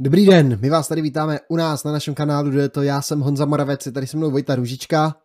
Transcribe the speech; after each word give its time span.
Dobrý 0.00 0.26
den, 0.26 0.58
my 0.60 0.70
vás 0.70 0.88
tady 0.88 1.02
vítáme 1.02 1.38
u 1.48 1.56
nás 1.56 1.84
na 1.84 1.92
našem 1.92 2.14
kanálu, 2.14 2.50
kde 2.50 2.62
je 2.62 2.68
to 2.68 2.82
já 2.82 3.02
jsem 3.02 3.20
Honza 3.20 3.44
Moravec, 3.44 3.86
je 3.86 3.92
tady 3.92 4.06
se 4.06 4.16
mnou 4.16 4.30
Vojta 4.30 4.54
Ružička. 4.54 5.16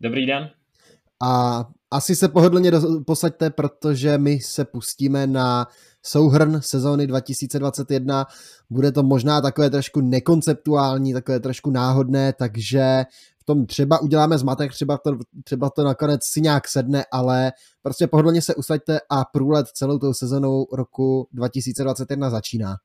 Dobrý 0.00 0.26
den. 0.26 0.50
A 1.22 1.64
asi 1.90 2.16
se 2.16 2.28
pohodlně 2.28 2.72
posaďte, 3.06 3.50
protože 3.50 4.18
my 4.18 4.40
se 4.40 4.64
pustíme 4.64 5.26
na 5.26 5.66
souhrn 6.02 6.60
sezóny 6.62 7.06
2021. 7.06 8.26
Bude 8.70 8.92
to 8.92 9.02
možná 9.02 9.40
takové 9.40 9.70
trošku 9.70 10.00
nekonceptuální, 10.00 11.12
takové 11.12 11.40
trošku 11.40 11.70
náhodné, 11.70 12.32
takže 12.32 13.04
v 13.40 13.44
tom 13.44 13.66
třeba 13.66 14.02
uděláme 14.02 14.38
zmatek, 14.38 14.72
třeba 14.72 14.98
to, 14.98 15.18
třeba 15.44 15.70
to 15.70 15.84
nakonec 15.84 16.20
si 16.24 16.40
nějak 16.40 16.68
sedne, 16.68 17.04
ale 17.12 17.52
prostě 17.82 18.06
pohodlně 18.06 18.42
se 18.42 18.54
usaďte 18.54 19.00
a 19.10 19.24
průlet 19.24 19.66
celou 19.66 19.98
tou 19.98 20.14
sezonou 20.14 20.66
roku 20.72 21.28
2021 21.32 22.30
začíná. 22.30 22.76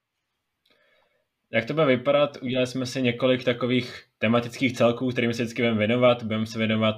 Jak 1.52 1.66
to 1.66 1.73
bude 1.73 1.85
vypadat? 1.85 2.38
Udělali 2.41 2.67
jsme 2.67 2.85
si 2.85 3.02
několik 3.02 3.44
takových 3.44 4.04
tematických 4.17 4.73
celků, 4.73 5.09
kterým 5.09 5.34
se 5.34 5.44
vždycky 5.44 5.62
budeme 5.62 5.77
věnovat. 5.77 6.23
Budeme 6.23 6.45
se 6.45 6.58
věnovat 6.58 6.95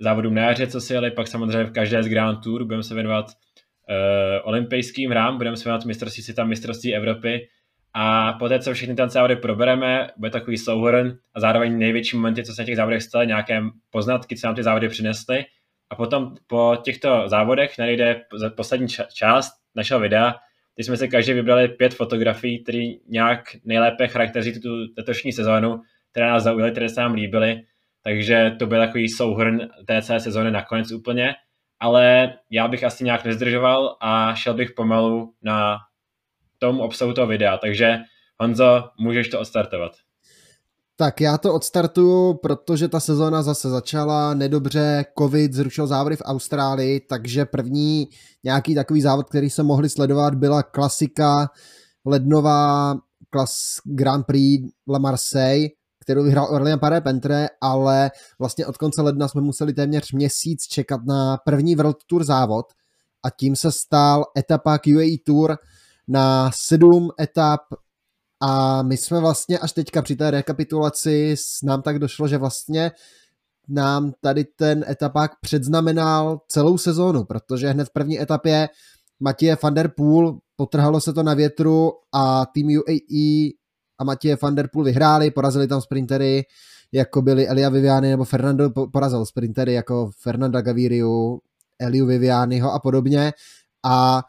závodům 0.00 0.34
na 0.34 0.42
jaře, 0.42 0.66
co 0.66 0.80
si 0.80 0.92
jeli, 0.92 1.10
pak 1.10 1.28
samozřejmě 1.28 1.64
v 1.64 1.72
každé 1.72 2.02
z 2.02 2.08
Grand 2.08 2.42
Tour 2.42 2.64
budeme 2.64 2.82
se 2.82 2.94
věnovat 2.94 3.26
uh, 3.26 4.48
olympijským 4.48 5.10
hrám, 5.10 5.36
budeme 5.36 5.56
se 5.56 5.64
věnovat 5.64 5.84
mistrovství 5.84 6.22
světa, 6.22 6.44
mistrovství 6.44 6.94
Evropy 6.94 7.48
a 7.94 8.32
poté, 8.32 8.58
co 8.58 8.74
všechny 8.74 8.94
ty 8.94 9.02
závody 9.06 9.36
probereme, 9.36 10.10
bude 10.16 10.30
takový 10.30 10.58
souhrn 10.58 11.18
a 11.34 11.40
zároveň 11.40 11.78
největší 11.78 12.16
momenty, 12.16 12.44
co 12.44 12.54
se 12.54 12.62
na 12.62 12.66
těch 12.66 12.76
závodech 12.76 13.02
staly, 13.02 13.26
nějaké 13.26 13.62
poznatky, 13.90 14.36
co 14.36 14.46
nám 14.46 14.56
ty 14.56 14.62
závody 14.62 14.88
přinesly. 14.88 15.44
A 15.90 15.94
potom 15.94 16.34
po 16.46 16.76
těchto 16.82 17.22
závodech 17.26 17.78
najde 17.78 18.22
poslední 18.56 18.86
část 19.12 19.52
našeho 19.74 20.00
videa, 20.00 20.34
kdy 20.74 20.84
jsme 20.84 20.96
si 20.96 21.08
každý 21.08 21.32
vybrali 21.32 21.68
pět 21.68 21.94
fotografií, 21.94 22.62
které 22.62 22.92
nějak 23.08 23.40
nejlépe 23.64 24.08
charakterizují 24.08 24.60
tu 24.60 24.68
letošní 24.98 25.32
sezónu, 25.32 25.80
které 26.10 26.26
nás 26.26 26.42
zaujaly, 26.42 26.70
které 26.70 26.88
se 26.88 27.00
nám 27.00 27.14
líbily. 27.14 27.62
Takže 28.02 28.56
to 28.58 28.66
byl 28.66 28.78
takový 28.78 29.08
souhrn 29.08 29.68
té 29.86 30.02
celé 30.02 30.20
sezóny 30.20 30.50
nakonec 30.50 30.92
úplně. 30.92 31.34
Ale 31.80 32.34
já 32.50 32.68
bych 32.68 32.84
asi 32.84 33.04
nějak 33.04 33.24
nezdržoval 33.24 33.96
a 34.00 34.34
šel 34.34 34.54
bych 34.54 34.72
pomalu 34.72 35.34
na 35.42 35.78
tom 36.58 36.80
obsahu 36.80 37.12
toho 37.12 37.26
videa. 37.26 37.58
Takže 37.58 37.98
Honzo, 38.40 38.90
můžeš 38.98 39.28
to 39.28 39.40
odstartovat. 39.40 39.92
Tak 40.96 41.20
já 41.20 41.38
to 41.38 41.54
odstartuju, 41.54 42.34
protože 42.34 42.88
ta 42.88 43.00
sezóna 43.00 43.42
zase 43.42 43.70
začala 43.70 44.34
nedobře, 44.34 45.04
covid 45.18 45.52
zrušil 45.52 45.86
závody 45.86 46.16
v 46.16 46.22
Austrálii, 46.24 47.00
takže 47.00 47.44
první 47.44 48.08
nějaký 48.44 48.74
takový 48.74 49.00
závod, 49.00 49.28
který 49.28 49.50
se 49.50 49.62
mohli 49.62 49.88
sledovat, 49.88 50.34
byla 50.34 50.62
klasika 50.62 51.50
lednová 52.06 52.94
klas 53.30 53.54
Grand 53.84 54.26
Prix 54.26 54.68
La 54.88 54.98
Marseille, 54.98 55.68
kterou 56.00 56.22
vyhrál 56.22 56.46
Orléans 56.50 56.80
Paré 56.80 57.00
Pentre, 57.00 57.48
ale 57.60 58.10
vlastně 58.38 58.66
od 58.66 58.76
konce 58.76 59.02
ledna 59.02 59.28
jsme 59.28 59.40
museli 59.40 59.72
téměř 59.72 60.12
měsíc 60.12 60.62
čekat 60.62 61.00
na 61.06 61.36
první 61.44 61.76
World 61.76 61.96
Tour 62.06 62.24
závod 62.24 62.66
a 63.22 63.30
tím 63.30 63.56
se 63.56 63.72
stal 63.72 64.24
etapa 64.38 64.78
QAE 64.78 65.16
Tour 65.26 65.56
na 66.08 66.50
sedm 66.54 67.08
etap 67.20 67.60
a 68.40 68.82
my 68.82 68.96
jsme 68.96 69.20
vlastně 69.20 69.58
až 69.58 69.72
teďka 69.72 70.02
při 70.02 70.16
té 70.16 70.30
rekapitulaci 70.30 71.34
nám 71.62 71.82
tak 71.82 71.98
došlo, 71.98 72.28
že 72.28 72.38
vlastně 72.38 72.92
nám 73.68 74.12
tady 74.20 74.44
ten 74.44 74.84
etapák 74.88 75.30
předznamenal 75.40 76.40
celou 76.48 76.78
sezónu, 76.78 77.24
protože 77.24 77.68
hned 77.68 77.88
v 77.88 77.92
první 77.92 78.20
etapě 78.20 78.68
Matěje 79.20 79.56
van 79.62 79.74
der 79.74 79.88
Poel 79.96 80.38
potrhalo 80.56 81.00
se 81.00 81.12
to 81.12 81.22
na 81.22 81.34
větru 81.34 81.92
a 82.12 82.46
tým 82.46 82.66
UAE 82.66 83.50
a 83.98 84.04
Matěje 84.04 84.36
van 84.42 84.54
der 84.54 84.68
Poel 84.72 84.84
vyhráli, 84.84 85.30
porazili 85.30 85.68
tam 85.68 85.80
sprintery, 85.80 86.44
jako 86.92 87.22
byli 87.22 87.48
Elia 87.48 87.68
Viviani 87.68 88.10
nebo 88.10 88.24
Fernando 88.24 88.70
porazil 88.92 89.26
sprintery 89.26 89.72
jako 89.72 90.10
Fernanda 90.22 90.60
Gaviriu, 90.60 91.40
Eliu 91.78 92.06
Vivianiho 92.06 92.72
a 92.72 92.78
podobně. 92.78 93.32
A 93.84 94.22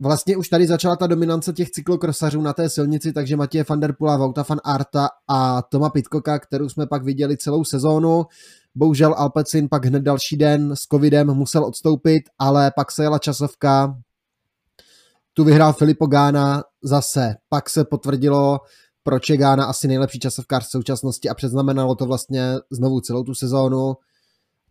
vlastně 0.00 0.36
už 0.36 0.48
tady 0.48 0.66
začala 0.66 0.96
ta 0.96 1.06
dominance 1.06 1.52
těch 1.52 1.70
cyklokrosařů 1.70 2.40
na 2.42 2.52
té 2.52 2.68
silnici, 2.68 3.12
takže 3.12 3.36
Matěje 3.36 3.64
van 3.68 3.80
der 3.80 3.92
Pula, 3.92 4.16
Vauta 4.16 4.44
van 4.48 4.60
Arta 4.64 5.08
a 5.28 5.62
Toma 5.62 5.90
Pitkoka, 5.90 6.38
kterou 6.38 6.68
jsme 6.68 6.86
pak 6.86 7.04
viděli 7.04 7.36
celou 7.36 7.64
sezónu. 7.64 8.26
Bohužel 8.74 9.14
Alpecin 9.14 9.68
pak 9.68 9.84
hned 9.84 10.02
další 10.02 10.36
den 10.36 10.76
s 10.76 10.80
covidem 10.80 11.34
musel 11.34 11.64
odstoupit, 11.64 12.22
ale 12.38 12.72
pak 12.76 12.92
se 12.92 13.02
jela 13.02 13.18
časovka, 13.18 13.96
tu 15.32 15.44
vyhrál 15.44 15.72
Filippo 15.72 16.06
Gána 16.06 16.64
zase. 16.82 17.34
Pak 17.48 17.70
se 17.70 17.84
potvrdilo, 17.84 18.58
proč 19.02 19.30
je 19.30 19.36
Gána 19.36 19.64
asi 19.64 19.88
nejlepší 19.88 20.18
časovkář 20.18 20.66
v 20.66 20.70
současnosti 20.70 21.28
a 21.28 21.34
předznamenalo 21.34 21.94
to 21.94 22.06
vlastně 22.06 22.54
znovu 22.70 23.00
celou 23.00 23.24
tu 23.24 23.34
sezónu. 23.34 23.94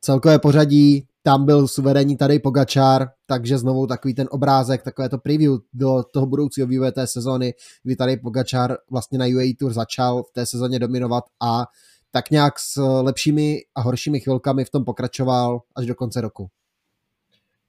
Celkové 0.02 0.40
pořadí 0.40 1.08
tam 1.24 1.46
byl 1.46 1.68
suverénní 1.68 2.18
tady 2.18 2.40
Pogačár, 2.40 3.08
takže 3.26 3.58
znovu 3.58 3.88
takový 3.88 4.14
ten 4.14 4.28
obrázek, 4.32 4.84
takové 4.84 5.10
to 5.10 5.18
preview 5.18 5.58
do 5.74 6.04
toho 6.14 6.26
budoucího 6.26 6.68
vývoje 6.68 6.92
té 6.92 7.08
sezóny, 7.08 7.54
kdy 7.84 7.96
tady 7.96 8.18
Pogačár 8.18 8.78
vlastně 8.92 9.18
na 9.20 9.26
UAE 9.26 9.54
Tour 9.60 9.74
začal 9.74 10.24
v 10.24 10.32
té 10.34 10.46
sezóně 10.46 10.80
dominovat 10.80 11.24
a 11.42 11.66
tak 12.12 12.32
nějak 12.32 12.60
s 12.60 12.82
lepšími 13.02 13.58
a 13.76 13.82
horšími 13.82 14.20
chvilkami 14.20 14.66
v 14.66 14.70
tom 14.70 14.86
pokračoval 14.86 15.60
až 15.76 15.86
do 15.86 15.96
konce 15.96 16.22
roku. 16.22 16.48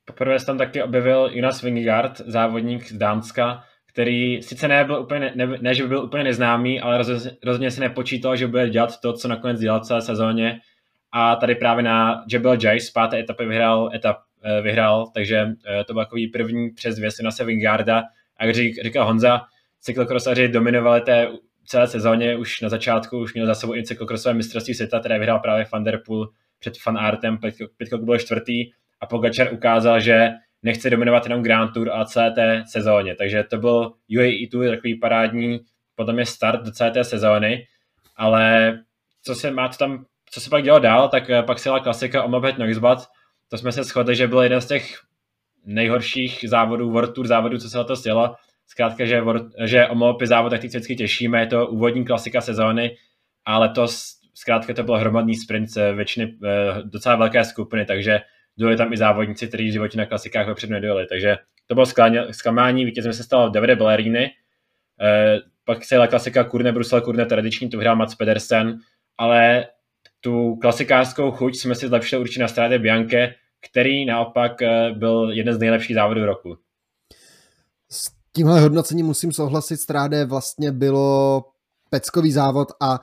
Poprvé 0.04 0.38
se 0.38 0.46
tam 0.46 0.58
taky 0.58 0.82
objevil 0.82 1.30
Jonas 1.32 1.62
Vingegaard, 1.62 2.20
závodník 2.26 2.88
z 2.88 2.92
Dánska, 2.92 3.62
který 3.92 4.42
sice 4.42 4.68
nebyl 4.68 5.00
úplně, 5.02 5.32
ne, 5.36 5.46
ne, 5.60 5.74
že 5.74 5.82
by 5.82 5.88
byl 5.88 6.04
úplně 6.04 6.24
neznámý, 6.24 6.80
ale 6.80 6.98
rozhodně, 6.98 7.30
rozhodně 7.44 7.70
si 7.70 7.80
nepočítal, 7.80 8.36
že 8.36 8.46
bude 8.46 8.70
dělat 8.70 9.00
to, 9.00 9.12
co 9.12 9.28
nakonec 9.28 9.60
dělal 9.60 9.80
celé 9.80 10.02
sezóně 10.02 10.60
a 11.12 11.36
tady 11.36 11.54
právě 11.54 11.82
na 11.82 12.24
Jebel 12.32 12.56
Jay 12.62 12.80
z 12.80 12.90
páté 12.90 13.18
etapy 13.18 13.46
vyhrál, 13.46 13.90
etap, 13.94 14.16
eh, 14.42 14.62
vyhrál 14.62 15.06
takže 15.14 15.36
eh, 15.66 15.84
to 15.84 15.92
byl 15.92 16.04
takový 16.04 16.28
první 16.28 16.70
předzvěst 16.70 17.22
na 17.22 17.30
Vingarda 17.44 18.02
a 18.36 18.44
jak 18.44 18.54
řík, 18.54 18.82
říkal 18.82 19.06
Honza, 19.06 19.42
cyklokrosaři 19.80 20.48
dominovali 20.48 21.00
té 21.00 21.28
celé 21.66 21.86
sezóně, 21.86 22.36
už 22.36 22.60
na 22.60 22.68
začátku 22.68 23.18
už 23.18 23.34
měl 23.34 23.46
za 23.46 23.54
sebou 23.54 23.74
i 23.74 23.84
cyklokrosové 23.84 24.34
mistrovství 24.34 24.74
světa, 24.74 25.00
které 25.00 25.18
vyhrál 25.18 25.38
právě 25.38 25.66
Van 25.72 25.84
Der 25.84 26.02
Poel 26.06 26.28
před 26.58 26.78
Fan 26.78 26.98
Artem, 26.98 27.38
Pitcock 27.76 28.02
byl 28.02 28.18
čtvrtý 28.18 28.70
a 29.00 29.06
Pogačar 29.06 29.52
ukázal, 29.52 30.00
že 30.00 30.30
nechce 30.62 30.90
dominovat 30.90 31.24
jenom 31.24 31.42
Grand 31.42 31.72
Tour 31.74 31.90
a 31.92 32.04
celé 32.04 32.30
té 32.30 32.64
sezóně, 32.66 33.14
takže 33.14 33.42
to 33.42 33.58
byl 33.58 33.92
UAE 34.16 34.46
Tour 34.50 34.68
takový 34.68 34.94
parádní 34.94 35.60
podle 35.94 36.14
mě 36.14 36.26
start 36.26 36.64
do 36.64 36.70
celé 36.70 36.90
té 36.90 37.04
sezóny, 37.04 37.66
ale 38.16 38.78
co 39.22 39.34
se 39.34 39.50
má 39.50 39.68
tam 39.68 40.04
co 40.30 40.40
se 40.40 40.50
pak 40.50 40.64
dělo 40.64 40.78
dál, 40.78 41.08
tak 41.08 41.30
eh, 41.30 41.42
pak 41.42 41.58
se 41.58 41.68
jela 41.68 41.80
klasika 41.80 42.22
Omlopet 42.22 42.58
Noisbat. 42.58 43.06
To 43.48 43.58
jsme 43.58 43.72
se 43.72 43.84
shodli, 43.84 44.16
že 44.16 44.28
byl 44.28 44.42
jeden 44.42 44.60
z 44.60 44.66
těch 44.66 45.00
nejhorších 45.64 46.44
závodů, 46.48 46.90
World 46.90 47.14
Tour 47.14 47.26
závodů, 47.26 47.58
co 47.58 47.70
se 47.70 47.78
letos 47.78 48.02
dělo. 48.02 48.34
Zkrátka, 48.66 49.04
že, 49.04 49.22
že 49.64 49.86
Omlopy 49.86 50.26
závod 50.26 50.50
tak 50.50 50.60
vždycky 50.64 50.96
těšíme, 50.96 51.40
je 51.40 51.46
to 51.46 51.66
úvodní 51.66 52.04
klasika 52.04 52.40
sezóny, 52.40 52.96
ale 53.44 53.68
to 53.68 53.86
zkrátka 54.34 54.74
to 54.74 54.82
byl 54.82 54.96
hromadný 54.96 55.34
sprint 55.34 55.68
většiny 55.94 56.34
eh, 56.44 56.48
docela 56.84 57.16
velké 57.16 57.44
skupiny, 57.44 57.84
takže 57.84 58.20
dojeli 58.58 58.76
tam 58.76 58.92
i 58.92 58.96
závodníci, 58.96 59.48
kteří 59.48 59.68
v 59.68 59.72
životě 59.72 59.98
na 59.98 60.06
klasikách 60.06 60.46
vepředu 60.46 60.72
nedojeli. 60.72 61.06
Takže 61.06 61.36
to 61.66 61.74
bylo 61.74 61.86
zklamání, 62.30 62.84
vítězem 62.84 63.12
se 63.12 63.24
stalo 63.24 63.48
Davide 63.48 63.76
Ballerini, 63.76 64.30
eh, 65.00 65.38
pak 65.64 65.84
se 65.84 65.94
jela 65.94 66.06
klasika 66.06 66.44
Kurne 66.44 66.72
Brusel, 66.72 67.00
Kurne 67.00 67.26
tradiční, 67.26 67.70
tu 67.70 67.78
vyhrál 67.78 67.96
Mats 67.96 68.14
Pedersen, 68.14 68.78
ale 69.18 69.66
tu 70.20 70.56
klasikářskou 70.56 71.30
chuť 71.30 71.56
jsme 71.56 71.74
si 71.74 71.88
zlepšili 71.88 72.20
určitě 72.20 72.40
na 72.40 72.48
Strade 72.48 72.78
Bianche, 72.78 73.34
který 73.70 74.04
naopak 74.06 74.62
eh, 74.62 74.90
byl 74.98 75.30
jeden 75.32 75.54
z 75.54 75.58
nejlepších 75.58 75.94
závodů 75.94 76.26
roku. 76.26 76.56
S 77.90 78.10
tímhle 78.32 78.60
hodnocením 78.60 79.06
musím 79.06 79.32
souhlasit, 79.32 79.76
Stráde 79.76 80.24
vlastně 80.24 80.72
bylo 80.72 81.44
peckový 81.90 82.32
závod 82.32 82.68
a 82.80 83.00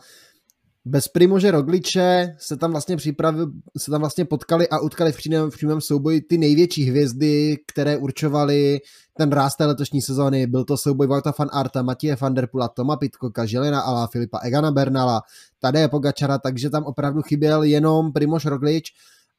bez 0.87 1.07
Primože 1.07 1.51
Rogliče 1.51 2.35
se 2.39 2.57
tam 2.57 2.71
vlastně 2.71 2.97
připravi, 2.97 3.45
se 3.77 3.91
tam 3.91 3.99
vlastně 3.99 4.25
potkali 4.25 4.69
a 4.69 4.79
utkali 4.79 5.11
v 5.11 5.17
přímém, 5.17 5.51
v 5.51 5.53
přímém 5.53 5.81
souboji 5.81 6.21
ty 6.21 6.37
největší 6.37 6.83
hvězdy, 6.83 7.57
které 7.67 7.97
určovaly 7.97 8.79
ten 9.17 9.31
ráz 9.31 9.55
té 9.55 9.65
letošní 9.65 10.01
sezóny. 10.01 10.47
Byl 10.47 10.63
to 10.63 10.77
souboj 10.77 11.07
Vauta 11.07 11.33
van 11.39 11.49
Arta, 11.53 11.81
Matěje 11.81 12.17
van 12.21 12.33
der 12.33 12.47
Pula, 12.47 12.67
Toma 12.67 12.97
Pitkoka, 12.97 13.45
Želina 13.45 13.81
Ala, 13.81 14.07
Filipa 14.07 14.39
Egana 14.39 14.71
Bernala, 14.71 15.21
Tadeje 15.59 15.87
Pogačara, 15.87 16.37
takže 16.37 16.69
tam 16.69 16.83
opravdu 16.83 17.21
chyběl 17.21 17.63
jenom 17.63 18.13
Primož 18.13 18.45
Roglič 18.45 18.91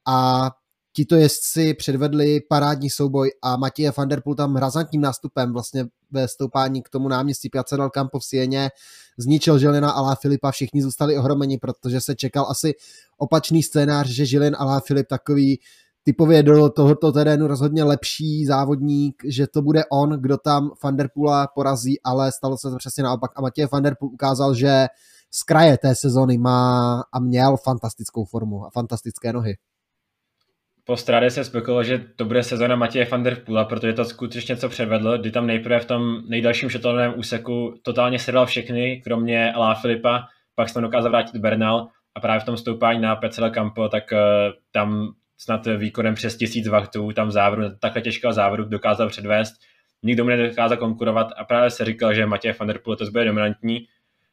a 0.07 0.51
tito 0.93 1.17
jezdci 1.17 1.75
předvedli 1.75 2.41
parádní 2.49 2.91
souboj 2.91 3.31
a 3.43 3.57
Matěje 3.57 3.93
van 3.97 4.09
der 4.09 4.21
Poel 4.21 4.35
tam 4.35 4.57
razantním 4.57 5.01
nástupem 5.01 5.53
vlastně 5.53 5.87
ve 6.11 6.29
stoupání 6.29 6.83
k 6.83 6.89
tomu 6.89 7.09
náměstí 7.09 7.49
Piazza 7.49 7.77
del 7.77 7.91
Campo 7.91 8.19
v 8.19 8.25
Sieně 8.25 8.71
zničil 9.19 9.59
Žilina 9.59 9.91
a 9.91 10.15
Filipa, 10.15 10.51
všichni 10.51 10.83
zůstali 10.83 11.19
ohromeni, 11.19 11.59
protože 11.59 12.01
se 12.01 12.15
čekal 12.15 12.47
asi 12.49 12.75
opačný 13.19 13.63
scénář, 13.63 14.09
že 14.09 14.27
Žilin 14.27 14.57
a 14.59 14.81
Filip 14.81 15.07
takový 15.09 15.59
typově 16.03 16.43
do 16.43 16.69
tohoto 16.69 17.13
terénu 17.13 17.47
rozhodně 17.47 17.85
lepší 17.85 18.47
závodník, 18.47 19.23
že 19.25 19.47
to 19.47 19.63
bude 19.63 19.85
on, 19.93 20.11
kdo 20.11 20.37
tam 20.37 20.71
Vanderpoola 20.85 21.47
porazí, 21.55 22.01
ale 22.05 22.33
stalo 22.33 22.59
se 22.59 22.71
to 22.71 22.77
přesně 22.77 23.03
naopak 23.03 23.31
a 23.37 23.41
Matěj 23.41 23.67
Vanderpool 23.73 24.11
ukázal, 24.13 24.55
že 24.55 24.87
z 25.31 25.43
kraje 25.43 25.79
té 25.79 25.95
sezony 25.95 26.39
má 26.39 27.03
a 27.13 27.21
měl 27.21 27.57
fantastickou 27.57 28.25
formu 28.25 28.67
a 28.67 28.71
fantastické 28.71 29.33
nohy. 29.33 29.55
Po 30.89 30.97
Strade 30.97 31.31
se 31.31 31.45
spekulo, 31.45 31.83
že 31.85 31.99
to 32.17 32.25
bude 32.25 32.43
sezona 32.43 32.77
Matěje 32.77 33.05
van 33.05 33.23
der 33.23 33.35
Poola, 33.35 33.65
protože 33.65 33.93
to 33.93 34.05
skutečně 34.05 34.57
co 34.57 34.69
předvedl, 34.69 35.19
kdy 35.19 35.31
tam 35.31 35.47
nejprve 35.47 35.81
v 35.81 35.85
tom 35.85 36.23
nejdalším 36.29 36.71
šotovném 36.71 37.13
úseku 37.17 37.75
totálně 37.83 38.19
sedal 38.19 38.47
všechny, 38.47 39.01
kromě 39.05 39.53
Alá 39.53 39.75
Filipa, 39.75 40.27
pak 40.55 40.69
se 40.69 40.75
tam 40.75 40.83
dokázal 40.83 41.11
vrátit 41.11 41.37
Bernal 41.37 41.89
a 42.15 42.21
právě 42.21 42.41
v 42.41 42.45
tom 42.45 42.57
stoupání 42.57 43.01
na 43.01 43.17
Pecel 43.17 43.51
Campo, 43.51 43.89
tak 43.89 44.05
uh, 44.13 44.19
tam 44.73 45.13
snad 45.39 45.67
výkonem 45.77 46.15
přes 46.15 46.37
tisíc 46.37 46.69
vachtů, 46.69 47.13
tam 47.13 47.29
v 47.29 47.31
závodu, 47.31 47.63
takhle 47.81 48.03
těžkého 48.03 48.33
závodu 48.33 48.65
dokázal 48.65 49.09
předvést, 49.09 49.55
nikdo 50.03 50.25
mu 50.25 50.31
nedokázal 50.31 50.77
konkurovat 50.77 51.29
a 51.37 51.45
právě 51.45 51.71
se 51.71 51.85
říkal, 51.85 52.15
že 52.15 52.27
Matěj 52.27 52.55
van 52.59 52.69
der 52.69 52.79
Poel 52.79 52.97
to 52.97 53.05
bude 53.05 53.25
dominantní. 53.25 53.87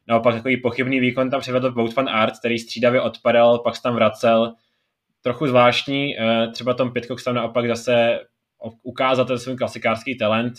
Naopak 0.07 0.35
takový 0.35 0.57
pochybný 0.57 0.99
výkon 0.99 1.29
tam 1.29 1.39
předvedl 1.39 1.71
Wout 1.71 1.95
van 1.95 2.09
Aert, 2.09 2.39
který 2.39 2.57
střídavě 2.57 3.01
odpadal, 3.01 3.59
pak 3.59 3.75
se 3.75 3.81
tam 3.81 3.95
vracel, 3.95 4.53
trochu 5.25 5.47
zvláštní, 5.47 6.19
eh, 6.19 6.47
třeba 6.47 6.73
Tom 6.73 6.91
Pitcock 6.91 7.23
tam 7.23 7.35
naopak 7.35 7.67
zase 7.67 8.19
ukázal 8.83 9.25
ten 9.25 9.39
svůj 9.39 9.55
klasikářský 9.55 10.17
talent, 10.17 10.53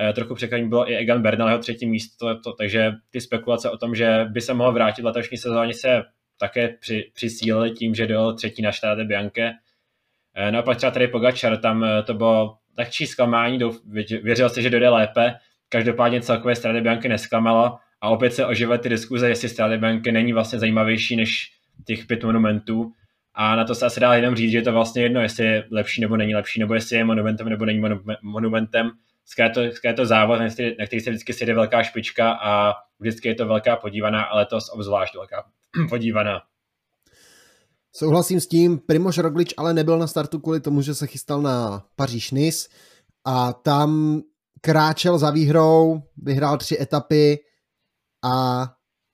eh, 0.00 0.12
trochu 0.12 0.34
překvapení 0.34 0.68
bylo 0.68 0.90
i 0.90 0.96
Egan 0.96 1.22
Bernal, 1.22 1.48
jeho 1.48 1.58
třetí 1.58 1.86
místo, 1.86 2.40
to, 2.40 2.52
takže 2.52 2.92
ty 3.10 3.20
spekulace 3.20 3.70
o 3.70 3.78
tom, 3.78 3.94
že 3.94 4.26
by 4.30 4.40
se 4.40 4.54
mohl 4.54 4.72
vrátit 4.72 5.02
v 5.02 5.04
letošní 5.04 5.38
sezóně 5.38 5.74
se 5.74 6.02
také 6.38 6.68
při, 6.68 7.10
přisílili 7.14 7.70
tím, 7.70 7.94
že 7.94 8.06
dojel 8.06 8.34
třetí 8.34 8.62
na 8.62 8.72
Štáde 8.72 9.04
Bianke. 9.04 9.52
Eh, 10.34 10.52
naopak 10.52 10.76
třeba 10.76 10.90
tady 10.90 11.08
Pogačar, 11.08 11.56
tam 11.56 11.86
to 12.06 12.14
bylo 12.14 12.56
takčí 12.76 13.06
zklamání, 13.06 13.58
věřil 14.22 14.48
si, 14.48 14.62
že 14.62 14.70
dojde 14.70 14.88
lépe, 14.88 15.34
každopádně 15.68 16.20
celkové 16.20 16.54
Strade 16.54 16.80
Bianke 16.80 17.08
nesklamalo 17.08 17.78
a 18.00 18.08
opět 18.08 18.30
se 18.30 18.46
oživily 18.46 18.78
ty 18.78 18.88
diskuze, 18.88 19.28
jestli 19.28 19.48
Strade 19.48 19.78
Bianke 19.78 20.12
není 20.12 20.32
vlastně 20.32 20.58
zajímavější 20.58 21.16
než 21.16 21.50
těch 21.86 22.06
pět 22.06 22.24
monumentů. 22.24 22.92
A 23.34 23.56
na 23.56 23.64
to 23.64 23.74
se 23.74 23.86
asi 23.86 24.00
dá 24.00 24.14
jenom 24.14 24.34
říct, 24.34 24.50
že 24.50 24.58
je 24.58 24.62
to 24.62 24.72
vlastně 24.72 25.02
jedno, 25.02 25.20
jestli 25.20 25.44
je 25.44 25.64
lepší 25.70 26.00
nebo 26.00 26.16
není 26.16 26.34
lepší, 26.34 26.60
nebo 26.60 26.74
jestli 26.74 26.96
je 26.96 27.04
monumentem 27.04 27.48
nebo 27.48 27.64
není 27.64 27.82
monumentem. 28.22 28.90
Zkrátka 29.24 29.88
je 29.88 29.94
to 29.94 30.06
závod, 30.06 30.40
na 30.40 30.48
který, 30.48 30.76
na 30.78 30.86
který 30.86 31.00
se 31.00 31.10
vždycky 31.10 31.32
sjede 31.32 31.54
velká 31.54 31.82
špička 31.82 32.32
a 32.32 32.72
vždycky 33.00 33.28
je 33.28 33.34
to 33.34 33.46
velká 33.46 33.76
podívaná, 33.76 34.22
ale 34.22 34.40
letos 34.40 34.68
obzvlášť 34.72 35.14
velká 35.14 35.44
podívaná. 35.88 36.42
Souhlasím 37.96 38.40
s 38.40 38.46
tím, 38.46 38.78
Primož 38.78 39.18
Roglič 39.18 39.54
ale 39.56 39.74
nebyl 39.74 39.98
na 39.98 40.06
startu 40.06 40.38
kvůli 40.38 40.60
tomu, 40.60 40.82
že 40.82 40.94
se 40.94 41.06
chystal 41.06 41.42
na 41.42 41.84
paříž 41.96 42.30
nice 42.30 42.68
a 43.24 43.52
tam 43.52 44.20
kráčel 44.60 45.18
za 45.18 45.30
výhrou, 45.30 46.02
vyhrál 46.16 46.58
tři 46.58 46.78
etapy 46.80 47.38
a 48.24 48.66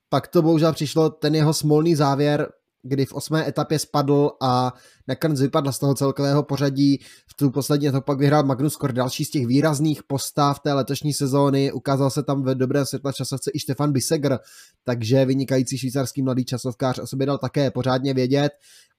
pak 0.08 0.28
to 0.28 0.42
bohužel 0.42 0.72
přišlo 0.72 1.10
ten 1.10 1.34
jeho 1.34 1.54
smolný 1.54 1.94
závěr, 1.94 2.48
kdy 2.82 3.06
v 3.06 3.12
osmé 3.12 3.48
etapě 3.48 3.78
spadl 3.78 4.30
a 4.40 4.72
nakonec 5.08 5.40
vypadl 5.40 5.72
z 5.72 5.78
toho 5.78 5.94
celkového 5.94 6.42
pořadí. 6.42 6.98
V 7.26 7.34
tu 7.34 7.50
poslední 7.50 7.88
etapu 7.88 8.04
pak 8.04 8.18
vyhrál 8.18 8.42
Magnus 8.42 8.76
Kort, 8.76 8.94
další 8.94 9.24
z 9.24 9.30
těch 9.30 9.46
výrazných 9.46 10.02
postav 10.02 10.60
té 10.60 10.72
letošní 10.72 11.12
sezóny. 11.12 11.72
Ukázal 11.72 12.10
se 12.10 12.22
tam 12.22 12.42
ve 12.42 12.54
dobré 12.54 12.86
světle 12.86 13.12
časovce 13.12 13.50
i 13.50 13.60
Stefan 13.60 13.92
Bisegr, 13.92 14.38
takže 14.84 15.24
vynikající 15.24 15.78
švýcarský 15.78 16.22
mladý 16.22 16.44
časovkář 16.44 16.98
o 16.98 17.06
sobě 17.06 17.26
dal 17.26 17.38
také 17.38 17.70
pořádně 17.70 18.14
vědět. 18.14 18.52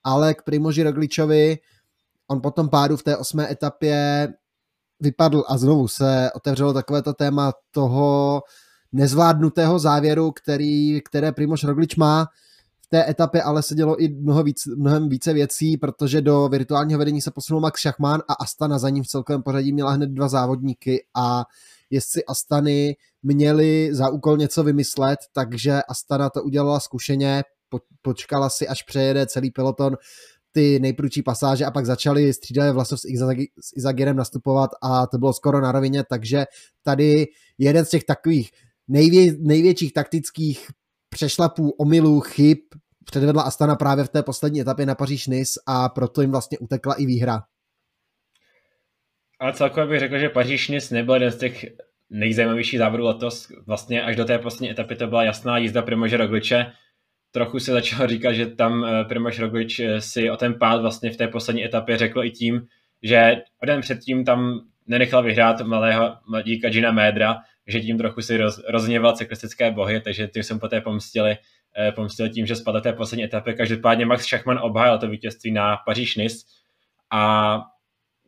Ale 0.04 0.34
k 0.34 0.42
Primoži 0.42 0.82
Rogličovi, 0.82 1.58
on 2.28 2.40
potom 2.40 2.68
pádu 2.68 2.96
v 2.96 3.02
té 3.02 3.16
osmé 3.16 3.52
etapě 3.52 4.28
vypadl 5.00 5.44
a 5.48 5.58
znovu 5.58 5.88
se 5.88 6.30
otevřelo 6.34 6.72
takovéto 6.72 7.12
téma 7.12 7.52
toho 7.70 8.42
nezvládnutého 8.92 9.78
závěru, 9.78 10.32
který, 10.32 11.00
které 11.00 11.32
Primož 11.32 11.64
Roglič 11.64 11.96
má 11.96 12.26
té 12.92 13.10
etapě 13.10 13.42
ale 13.42 13.62
se 13.62 13.74
dělo 13.74 14.02
i 14.02 14.08
mnoho 14.08 14.42
víc, 14.42 14.66
mnohem 14.66 15.08
více 15.08 15.32
věcí, 15.32 15.76
protože 15.76 16.20
do 16.20 16.48
virtuálního 16.48 16.98
vedení 16.98 17.20
se 17.20 17.30
posunul 17.30 17.60
Max 17.60 17.80
Schachmann 17.80 18.22
a 18.28 18.32
Astana 18.32 18.78
za 18.78 18.88
ním 18.88 19.04
v 19.04 19.06
celkovém 19.06 19.42
pořadí 19.42 19.72
měla 19.72 19.90
hned 19.90 20.10
dva 20.10 20.28
závodníky 20.28 21.04
a 21.14 21.44
jestli 21.90 22.24
Astany 22.24 22.96
měli 23.22 23.88
za 23.92 24.08
úkol 24.08 24.36
něco 24.36 24.64
vymyslet, 24.64 25.18
takže 25.32 25.82
Astana 25.82 26.30
to 26.30 26.42
udělala 26.42 26.80
zkušeně, 26.80 27.42
počkala 28.02 28.50
si, 28.50 28.68
až 28.68 28.82
přejede 28.82 29.26
celý 29.26 29.50
peloton 29.50 29.96
ty 30.52 30.80
nejprudší 30.80 31.22
pasáže 31.22 31.64
a 31.64 31.70
pak 31.70 31.86
začali 31.86 32.32
střídavě 32.32 32.72
Vlasov 32.72 33.00
s, 33.00 33.02
s 33.60 33.76
Izagirem 33.76 34.16
nastupovat 34.16 34.70
a 34.82 35.06
to 35.06 35.18
bylo 35.18 35.32
skoro 35.32 35.60
na 35.60 35.72
rovině, 35.72 36.04
takže 36.08 36.44
tady 36.82 37.26
jeden 37.58 37.84
z 37.84 37.88
těch 37.88 38.04
takových 38.04 38.50
nejvě, 38.88 39.32
největších 39.38 39.92
taktických 39.92 40.66
přešlapů, 41.08 41.70
omylů, 41.70 42.20
chyb 42.20 42.58
předvedla 43.04 43.42
Astana 43.42 43.76
právě 43.76 44.04
v 44.04 44.08
té 44.08 44.22
poslední 44.22 44.60
etapě 44.60 44.86
na 44.86 44.94
paříž 44.94 45.26
nice 45.26 45.60
a 45.66 45.88
proto 45.88 46.20
jim 46.20 46.30
vlastně 46.30 46.58
utekla 46.58 46.94
i 46.94 47.06
výhra. 47.06 47.42
Ale 49.40 49.52
celkově 49.52 49.86
bych 49.86 50.00
řekl, 50.00 50.18
že 50.18 50.28
paříž 50.28 50.68
nice 50.68 50.94
nebyl 50.94 51.14
jeden 51.14 51.30
z 51.30 51.38
těch 51.38 51.66
nejzajímavějších 52.10 52.78
závodů 52.78 53.04
letos. 53.04 53.48
Vlastně 53.66 54.02
až 54.02 54.16
do 54.16 54.24
té 54.24 54.38
poslední 54.38 54.70
etapy 54.70 54.96
to 54.96 55.06
byla 55.06 55.24
jasná 55.24 55.58
jízda 55.58 55.82
Primože 55.82 56.16
Rogliče. 56.16 56.72
Trochu 57.30 57.58
se 57.58 57.72
začalo 57.72 58.06
říkat, 58.06 58.32
že 58.32 58.46
tam 58.46 58.84
eh, 58.84 59.04
Primož 59.04 59.38
Roglič 59.38 59.80
eh, 59.80 60.00
si 60.00 60.30
o 60.30 60.36
ten 60.36 60.54
pád 60.54 60.80
vlastně 60.80 61.10
v 61.10 61.16
té 61.16 61.28
poslední 61.28 61.64
etapě 61.64 61.98
řekl 61.98 62.24
i 62.24 62.30
tím, 62.30 62.66
že 63.02 63.36
o 63.62 63.66
den 63.66 63.80
předtím 63.80 64.24
tam 64.24 64.60
nenechal 64.86 65.22
vyhrát 65.22 65.60
malého 65.60 66.16
mladíka 66.28 66.68
Gina 66.68 66.92
Médra, 66.92 67.36
že 67.66 67.80
tím 67.80 67.98
trochu 67.98 68.22
si 68.22 68.36
roz, 68.36 68.60
rozněval 68.68 69.16
cyklistické 69.16 69.70
bohy, 69.70 70.00
takže 70.00 70.28
ty 70.28 70.42
jsem 70.42 70.58
poté 70.58 70.80
pomstili, 70.80 71.36
pomstil 71.94 72.28
tím, 72.28 72.46
že 72.46 72.56
spadl 72.56 72.80
té 72.80 72.92
poslední 72.92 73.24
etapy. 73.24 73.54
Každopádně 73.54 74.06
Max 74.06 74.24
Schachmann 74.24 74.58
obhájil 74.62 74.98
to 74.98 75.08
vítězství 75.08 75.52
na 75.52 75.76
paříž 75.76 76.16
nice 76.16 76.46
a 77.12 77.60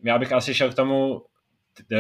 já 0.05 0.19
bych 0.19 0.33
asi 0.33 0.55
šel 0.55 0.71
k 0.71 0.75
tomu 0.75 1.23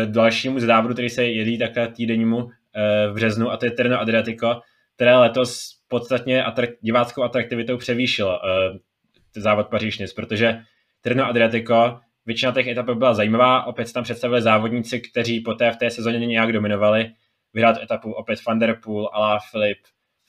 dalšímu 0.05 0.61
závodu, 0.61 0.94
který 0.94 1.11
se 1.11 1.25
jedí 1.25 1.58
takhle 1.58 1.88
týdennímu 1.88 2.49
eh, 2.49 3.08
v 3.08 3.14
březnu 3.14 3.50
a 3.50 3.56
to 3.56 3.64
je 3.64 3.70
Terno 3.70 4.00
Adriatico, 4.00 4.61
které 4.94 5.17
letos 5.17 5.69
podstatně 5.88 6.44
atrak- 6.44 6.76
diváckou 6.80 7.23
atraktivitou 7.23 7.76
převýšilo 7.76 8.40
eh, 8.47 9.40
závod 9.40 9.68
paříž 9.68 9.99
nice 9.99 10.14
protože 10.14 10.61
Terno 11.00 11.26
Adriatico 11.26 12.00
většina 12.26 12.52
těch 12.52 12.66
etap 12.66 12.90
byla 12.90 13.14
zajímavá, 13.14 13.64
opět 13.64 13.92
tam 13.92 14.04
představili 14.04 14.42
závodníci, 14.42 15.00
kteří 15.00 15.40
poté 15.40 15.73
v 15.73 15.76
té 15.76 15.90
sezóně 15.90 16.18
nějak 16.18 16.52
dominovali, 16.52 17.11
vyhrát 17.54 17.83
etapu 17.83 18.12
opět 18.12 18.45
Van 18.47 18.59
Der 18.59 18.80
Poel, 18.83 19.11
Ala 19.12 19.38
Filip, 19.50 19.78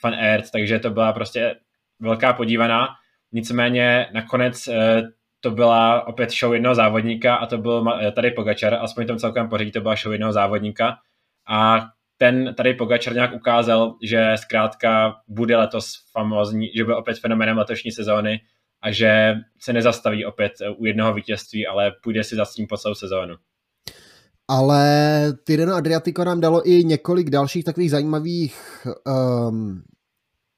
Van 0.04 0.14
Aert, 0.14 0.52
takže 0.52 0.80
to 0.80 0.90
byla 0.90 1.14
prostě 1.14 1.56
velká 2.00 2.34
podívaná. 2.34 2.88
Nicméně 3.32 4.08
nakonec 4.14 4.68
eh, 4.68 5.04
to 5.40 5.52
byla 5.52 6.08
opět 6.08 6.32
show 6.32 6.54
jednoho 6.54 6.76
závodníka 6.76 7.36
a 7.36 7.46
to 7.46 7.58
byl 7.58 7.86
eh, 8.02 8.12
tady 8.12 8.32
Pogačar, 8.32 8.74
aspoň 8.74 9.08
tom 9.08 9.18
celkovém 9.18 9.50
pořadí 9.50 9.72
to 9.72 9.82
byla 9.82 9.96
show 9.96 10.14
jednoho 10.14 10.34
závodníka 10.34 10.98
a 11.48 11.88
ten 12.18 12.56
tady 12.56 12.74
Pogačar 12.74 13.14
nějak 13.14 13.34
ukázal, 13.34 13.96
že 14.04 14.32
zkrátka 14.36 15.16
bude 15.28 15.58
letos 15.58 15.94
famózní, 16.12 16.72
že 16.76 16.84
byl 16.84 16.98
opět 16.98 17.20
fenomenem 17.20 17.58
letošní 17.58 17.92
sezóny 17.92 18.42
a 18.82 18.92
že 18.92 19.36
se 19.60 19.74
nezastaví 19.74 20.26
opět 20.26 20.54
u 20.78 20.86
jednoho 20.86 21.14
vítězství, 21.14 21.68
ale 21.68 21.92
půjde 22.04 22.24
si 22.24 22.36
za 22.36 22.46
tím 22.56 22.68
po 22.68 22.78
celou 22.78 22.96
sezónu 22.96 23.36
ale 24.48 25.34
Tireno 25.44 25.76
Adriatico 25.76 26.24
nám 26.24 26.42
dalo 26.42 26.70
i 26.70 26.84
několik 26.84 27.30
dalších 27.30 27.64
takových 27.64 27.92
zajímavých 27.92 28.56
um, 29.50 29.82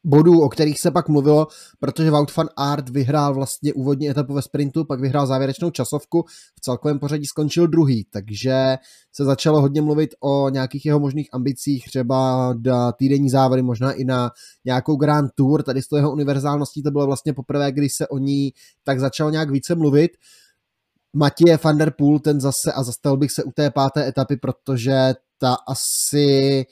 bodů, 0.03 0.41
o 0.41 0.50
kterých 0.50 0.79
se 0.79 0.91
pak 0.91 1.10
mluvilo, 1.10 1.48
protože 1.79 2.12
Wout 2.12 2.36
van 2.36 2.50
Aert 2.56 2.89
vyhrál 2.89 3.34
vlastně 3.34 3.74
úvodní 3.74 4.10
etapu 4.10 4.34
ve 4.34 4.41
sprintu, 4.41 4.86
pak 4.86 5.00
vyhrál 5.00 5.27
závěrečnou 5.27 5.70
časovku, 5.70 6.25
v 6.56 6.62
celkovém 6.62 7.00
pořadí 7.00 7.25
skončil 7.25 7.67
druhý, 7.67 8.08
takže 8.12 8.77
se 9.12 9.25
začalo 9.25 9.62
hodně 9.62 9.82
mluvit 9.82 10.10
o 10.20 10.50
nějakých 10.50 10.86
jeho 10.86 11.00
možných 11.00 11.29
ambicích, 11.34 11.86
třeba 11.86 12.53
na 12.65 12.91
týdenní 12.91 13.29
závody, 13.29 13.62
možná 13.62 13.91
i 13.91 14.06
na 14.06 14.32
nějakou 14.65 14.96
Grand 14.96 15.32
Tour, 15.36 15.63
tady 15.63 15.82
z 15.82 15.88
toho 15.88 15.98
jeho 15.98 16.12
univerzálností 16.12 16.84
to 16.84 16.91
bylo 16.91 17.06
vlastně 17.06 17.34
poprvé, 17.34 17.72
kdy 17.72 17.89
se 17.89 18.08
o 18.08 18.17
ní 18.17 18.53
tak 18.84 19.00
začalo 19.00 19.29
nějak 19.29 19.50
více 19.50 19.75
mluvit. 19.75 20.12
Matěje 21.13 21.59
van 21.63 21.77
der 21.77 21.91
Poel, 21.91 22.19
ten 22.19 22.41
zase, 22.41 22.73
a 22.73 22.83
zastavil 22.83 23.17
bych 23.17 23.31
se 23.31 23.43
u 23.43 23.51
té 23.51 23.71
páté 23.71 24.07
etapy, 24.07 24.37
protože 24.37 25.13
ta 25.37 25.57
asi 25.67 26.65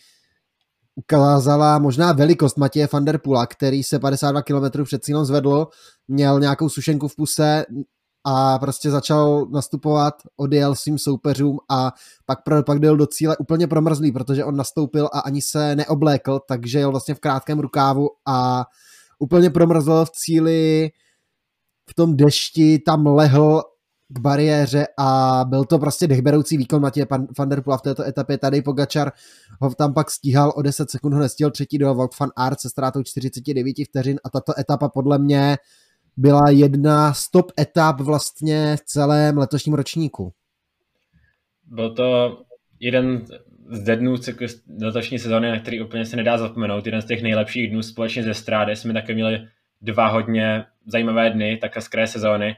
ukázala 0.95 1.79
možná 1.79 2.11
velikost 2.11 2.57
Matěje 2.57 2.87
van 2.93 3.05
der 3.05 3.17
Poola, 3.17 3.47
který 3.47 3.83
se 3.83 3.99
52 3.99 4.41
km 4.41 4.83
před 4.83 5.03
cílem 5.03 5.25
zvedl, 5.25 5.67
měl 6.07 6.39
nějakou 6.39 6.69
sušenku 6.69 7.07
v 7.07 7.15
puse 7.15 7.65
a 8.27 8.59
prostě 8.59 8.91
začal 8.91 9.45
nastupovat, 9.45 10.13
odjel 10.37 10.75
svým 10.75 10.97
soupeřům 10.97 11.57
a 11.69 11.91
pak, 12.25 12.39
pak 12.65 12.79
byl 12.79 12.97
do 12.97 13.07
cíle 13.07 13.37
úplně 13.37 13.67
promrzlý, 13.67 14.11
protože 14.11 14.45
on 14.45 14.55
nastoupil 14.55 15.09
a 15.13 15.19
ani 15.19 15.41
se 15.41 15.75
neoblékl, 15.75 16.39
takže 16.47 16.79
jel 16.79 16.91
vlastně 16.91 17.15
v 17.15 17.19
krátkém 17.19 17.59
rukávu 17.59 18.07
a 18.27 18.65
úplně 19.19 19.49
promrzl 19.49 20.05
v 20.05 20.11
cíli 20.11 20.89
v 21.89 21.93
tom 21.93 22.17
dešti, 22.17 22.79
tam 22.79 23.07
lehl 23.07 23.61
k 24.09 24.19
bariéře 24.19 24.87
a 24.97 25.41
byl 25.49 25.65
to 25.65 25.79
prostě 25.79 26.07
dechberoucí 26.07 26.57
výkon 26.57 26.81
Matěje 26.81 27.07
van 27.37 27.49
der 27.49 27.61
Poola 27.61 27.77
v 27.77 27.81
této 27.81 28.03
etapě. 28.03 28.37
Tady 28.37 28.61
Pogačar 28.61 29.11
ho 29.61 29.75
tam 29.75 29.93
pak 29.93 30.11
stíhal 30.11 30.53
o 30.55 30.61
10 30.61 30.91
sekund, 30.91 31.13
ho 31.13 31.19
nestihl 31.19 31.51
třetí 31.51 31.77
do 31.77 31.93
Wout 31.93 32.19
van 32.19 32.29
Aert 32.35 32.59
se 32.59 32.69
ztrátou 32.69 33.03
49 33.03 33.75
vteřin 33.85 34.19
a 34.23 34.29
tato 34.29 34.59
etapa 34.59 34.89
podle 34.89 35.19
mě 35.19 35.57
byla 36.17 36.49
jedna 36.49 37.13
z 37.13 37.31
top 37.31 37.51
etap 37.59 38.01
vlastně 38.01 38.77
v 38.77 38.81
celém 38.85 39.37
letošním 39.37 39.73
ročníku. 39.73 40.33
Byl 41.65 41.95
to 41.95 42.37
jeden 42.79 43.25
z 43.71 43.97
dnů 43.97 44.15
letošní 44.81 45.19
sezóny, 45.19 45.51
na 45.51 45.59
který 45.59 45.81
úplně 45.81 46.05
se 46.05 46.15
nedá 46.15 46.37
zapomenout. 46.37 46.85
Jeden 46.85 47.01
z 47.01 47.05
těch 47.05 47.23
nejlepších 47.23 47.69
dnů 47.69 47.81
společně 47.81 48.23
ze 48.23 48.33
Strády. 48.33 48.75
Jsme 48.75 48.93
také 48.93 49.13
měli 49.13 49.47
dva 49.81 50.07
hodně 50.07 50.65
zajímavé 50.85 51.29
dny, 51.29 51.57
také 51.57 51.81
z 51.81 51.87
kraje 51.87 52.07
sezóny. 52.07 52.55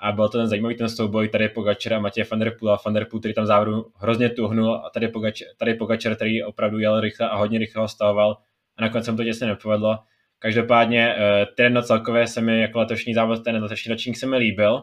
A 0.00 0.12
byl 0.12 0.28
to 0.28 0.38
ten 0.38 0.46
zajímavý 0.46 0.76
ten 0.76 0.88
souboj 0.88 1.28
tady 1.28 1.48
Pogačera 1.48 1.96
a 1.96 2.00
Matěje 2.00 2.26
van 2.30 2.40
der 2.40 2.56
Poel, 2.58 2.78
Van 2.84 2.94
der 2.94 3.04
Poel, 3.04 3.20
který 3.20 3.34
tam 3.34 3.46
závodu 3.46 3.86
hrozně 3.96 4.28
tuhnul 4.28 4.74
a 4.74 4.90
tady 4.90 5.08
Pogačer, 5.08 5.48
tady 5.56 5.74
Pogačer, 5.74 6.16
který 6.16 6.44
opravdu 6.44 6.78
jel 6.78 7.00
rychle 7.00 7.28
a 7.28 7.36
hodně 7.36 7.58
rychle 7.58 7.88
stavoval 7.88 8.36
a 8.76 8.82
nakonec 8.82 9.04
se 9.04 9.10
mu 9.10 9.16
to 9.16 9.24
těsně 9.24 9.46
nepovedlo. 9.46 9.98
Každopádně 10.38 11.14
eh, 11.14 11.46
ten 11.56 11.82
celkově 11.82 12.26
se 12.26 12.40
mi 12.40 12.60
jako 12.60 12.78
letošní 12.78 13.14
závod, 13.14 13.44
ten 13.44 13.62
letošní 13.62 13.90
ročník 13.90 14.16
se 14.16 14.26
mi 14.26 14.36
líbil 14.36 14.82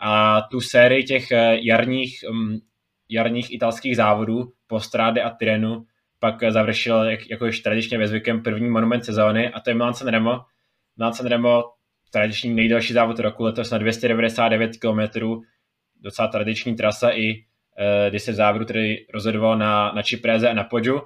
a 0.00 0.40
tu 0.40 0.60
sérii 0.60 1.04
těch 1.04 1.30
eh, 1.32 1.58
jarních, 1.60 2.24
mm, 2.30 2.58
jarních 3.08 3.52
italských 3.52 3.96
závodů 3.96 4.52
po 4.66 4.80
Stráde 4.80 5.22
a 5.22 5.30
Tyrenu 5.30 5.84
pak 6.18 6.34
završil 6.48 7.02
jak, 7.02 7.30
jako 7.30 7.46
již 7.46 7.60
tradičně 7.60 7.98
ve 7.98 8.08
zvykem 8.08 8.42
první 8.42 8.70
monument 8.70 9.04
sezóny 9.04 9.52
a 9.52 9.60
to 9.60 9.70
je 9.70 9.74
Milan 9.74 9.94
Sanremo. 9.94 10.40
Milan 10.96 11.12
Sanremo 11.12 11.62
tradiční 12.12 12.54
nejdelší 12.54 12.92
závod 12.92 13.18
roku, 13.18 13.44
letos 13.44 13.70
na 13.70 13.78
299 13.78 14.70
km, 14.76 15.20
docela 16.00 16.28
tradiční 16.28 16.76
trasa 16.76 17.10
i 17.10 17.44
eh, 17.78 18.10
kdy 18.10 18.20
se 18.20 18.32
v 18.32 18.34
závodu 18.34 18.64
tedy 18.64 19.06
rozhodoval 19.14 19.58
na, 19.58 19.92
na 19.92 20.02
Čipréze 20.02 20.48
a 20.48 20.54
na 20.54 20.64
Podžu. 20.64 21.00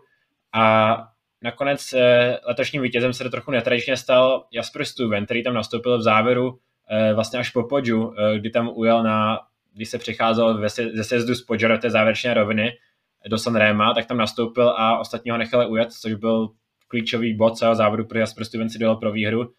A 0.54 0.96
nakonec 1.42 1.92
eh, 1.92 2.38
letošním 2.46 2.82
vítězem 2.82 3.12
se 3.12 3.24
to 3.24 3.30
trochu 3.30 3.50
netradičně 3.50 3.96
stal 3.96 4.46
Jasper 4.52 4.84
Stuven, 4.84 5.24
který 5.24 5.42
tam 5.42 5.54
nastoupil 5.54 5.98
v 5.98 6.02
závěru 6.02 6.58
eh, 6.90 7.14
vlastně 7.14 7.38
až 7.38 7.50
po 7.50 7.62
Podžu, 7.62 8.14
kdy 8.38 8.50
tam 8.50 8.70
ujel 8.74 9.02
na, 9.02 9.40
když 9.74 9.88
se 9.88 9.98
přicházel 9.98 10.68
ze 10.94 11.04
sezdu 11.04 11.34
z 11.34 11.42
Podžu 11.42 11.68
do 11.68 11.78
té 11.78 11.90
závěrečné 11.90 12.34
roviny 12.34 12.72
do 13.28 13.38
Sanrema, 13.38 13.94
tak 13.94 14.06
tam 14.06 14.16
nastoupil 14.16 14.68
a 14.68 14.98
ostatní 14.98 15.30
ho 15.30 15.38
nechali 15.38 15.66
ujet, 15.66 15.92
což 15.92 16.14
byl 16.14 16.48
klíčový 16.88 17.36
bod 17.36 17.58
celého 17.58 17.74
závodu, 17.74 18.04
pro 18.04 18.18
Jasper 18.18 18.44
Stuven 18.44 18.70
si 18.70 18.78
dojel 18.78 18.96
pro 18.96 19.12
výhru 19.12 19.52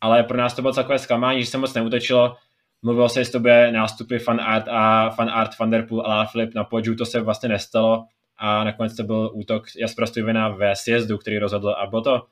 ale 0.00 0.22
pro 0.22 0.38
nás 0.38 0.54
to 0.54 0.62
bylo 0.62 0.74
takové 0.74 0.98
zklamání, 0.98 1.40
že 1.42 1.50
se 1.50 1.58
moc 1.58 1.74
neutečilo. 1.74 2.36
Mluvilo 2.82 3.08
se, 3.08 3.24
že 3.24 3.30
to 3.30 3.40
bude 3.40 3.72
nástupy 3.72 4.18
fan 4.18 4.40
art 4.40 4.68
a 4.68 5.10
fan 5.10 5.28
art 5.28 5.58
Van 5.58 5.70
Der 5.70 5.86
Poel 5.86 6.12
a 6.12 6.26
Flip 6.26 6.54
na 6.54 6.64
podžu, 6.64 6.94
to 6.94 7.06
se 7.06 7.20
vlastně 7.20 7.48
nestalo 7.48 8.04
a 8.38 8.64
nakonec 8.64 8.96
to 8.96 9.02
byl 9.02 9.30
útok 9.34 9.62
Jaspera 9.80 10.06
Stuyvena 10.06 10.48
ve 10.48 10.76
sjezdu, 10.76 11.18
který 11.18 11.38
rozhodl 11.38 11.70
a 11.70 11.86
bylo 11.86 12.02
to 12.02 12.22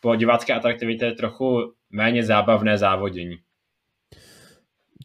po 0.00 0.16
divácké 0.16 0.54
atraktivitě 0.54 1.12
trochu 1.12 1.72
méně 1.90 2.24
zábavné 2.24 2.78
závodění. 2.78 3.36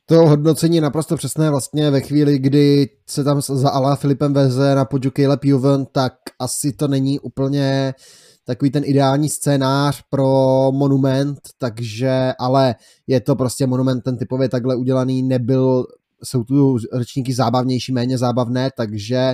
To 0.06 0.16
hodnocení 0.16 0.76
je 0.76 0.82
naprosto 0.82 1.16
přesné 1.16 1.50
vlastně 1.50 1.92
ve 1.92 2.02
chvíli, 2.02 2.40
kdy 2.40 2.90
se 3.10 3.24
tam 3.24 3.42
za 3.42 3.70
Ala 3.70 3.96
Filipem 3.96 4.34
veze 4.34 4.76
na 4.76 4.86
podžu 4.86 5.12
Caleb 5.12 5.46
Juven, 5.46 5.86
tak 5.86 6.14
asi 6.40 6.74
to 6.74 6.88
není 6.88 7.20
úplně 7.20 7.94
uh, 7.98 8.23
takový 8.46 8.72
ten 8.72 8.84
ideální 8.86 9.30
scénář 9.30 10.04
pro 10.10 10.72
monument, 10.72 11.40
takže, 11.58 12.34
ale 12.40 12.76
je 13.08 13.22
to 13.22 13.36
prostě 13.36 13.68
monument 13.68 14.02
ten 14.02 14.18
typově 14.18 14.50
takhle 14.50 14.76
udělaný, 14.76 15.24
nebyl, 15.24 15.86
jsou 16.24 16.44
tu 16.44 16.78
ročníky 16.94 17.34
zábavnější, 17.34 17.92
méně 17.94 18.18
zábavné, 18.18 18.70
takže 18.78 19.34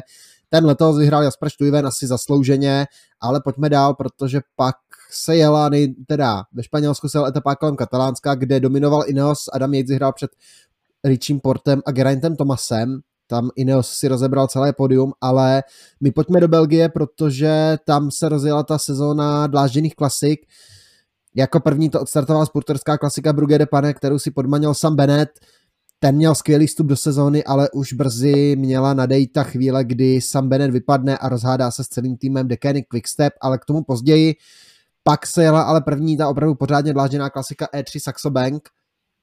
ten 0.50 0.66
letos 0.66 0.98
vyhrál 0.98 1.24
Jasper 1.24 1.50
Stuyven 1.50 1.88
asi 1.88 2.08
zaslouženě, 2.08 2.86
ale 3.22 3.42
pojďme 3.44 3.70
dál, 3.70 3.94
protože 3.94 4.42
pak 4.56 4.76
se 5.12 5.36
jela, 5.36 5.70
nej, 5.70 5.96
teda 6.08 6.44
ve 6.54 6.64
Španělsku 6.64 7.10
se 7.10 7.18
jela 7.18 7.28
etapa 7.28 7.56
kolem 7.56 7.76
Katalánska, 7.76 8.36
kde 8.36 8.60
dominoval 8.60 9.04
Ineos, 9.08 9.50
Adam 9.54 9.74
Yates 9.74 9.90
vyhrál 9.90 10.14
před 10.14 10.32
Richiem 11.04 11.40
Portem 11.40 11.82
a 11.86 11.92
Geraintem 11.92 12.36
Tomasem, 12.36 13.00
tam 13.30 13.50
Ineos 13.56 13.94
si 13.94 14.08
rozebral 14.08 14.48
celé 14.48 14.74
podium, 14.74 15.14
ale 15.22 15.64
my 16.02 16.12
pojďme 16.12 16.40
do 16.40 16.48
Belgie, 16.48 16.90
protože 16.90 17.78
tam 17.86 18.12
se 18.12 18.30
rozjela 18.30 18.64
ta 18.64 18.78
sezóna 18.78 19.48
dlážděných 19.48 19.96
klasik. 19.96 20.40
Jako 21.36 21.60
první 21.60 21.90
to 21.90 22.02
odstartovala 22.02 22.46
sporterská 22.46 22.98
klasika 22.98 23.34
Brugge 23.34 23.58
de 23.58 23.66
Pane, 23.66 23.94
kterou 23.94 24.20
si 24.20 24.32
podmanil 24.32 24.74
Sam 24.74 24.96
Bennett. 24.96 25.30
Ten 26.00 26.16
měl 26.16 26.36
skvělý 26.36 26.68
vstup 26.68 26.88
do 26.88 26.96
sezóny, 26.96 27.44
ale 27.44 27.70
už 27.70 27.94
brzy 27.94 28.56
měla 28.56 28.94
nadejít 28.94 29.34
ta 29.34 29.44
chvíle, 29.44 29.84
kdy 29.84 30.22
Sam 30.22 30.50
Bennett 30.50 30.74
vypadne 30.74 31.18
a 31.18 31.30
rozhádá 31.30 31.72
se 31.72 31.84
s 31.84 31.88
celým 31.88 32.18
týmem 32.18 32.48
Decanic 32.48 32.86
Quickstep, 32.88 33.34
ale 33.42 33.58
k 33.58 33.66
tomu 33.66 33.84
později. 33.84 34.36
Pak 35.04 35.28
se 35.28 35.44
jela 35.44 35.62
ale 35.62 35.82
první 35.82 36.18
ta 36.18 36.30
opravdu 36.30 36.56
pořádně 36.56 36.94
dlážděná 36.94 37.30
klasika 37.30 37.68
E3 37.76 38.00
Saxo 38.00 38.30
Bank 38.30 38.70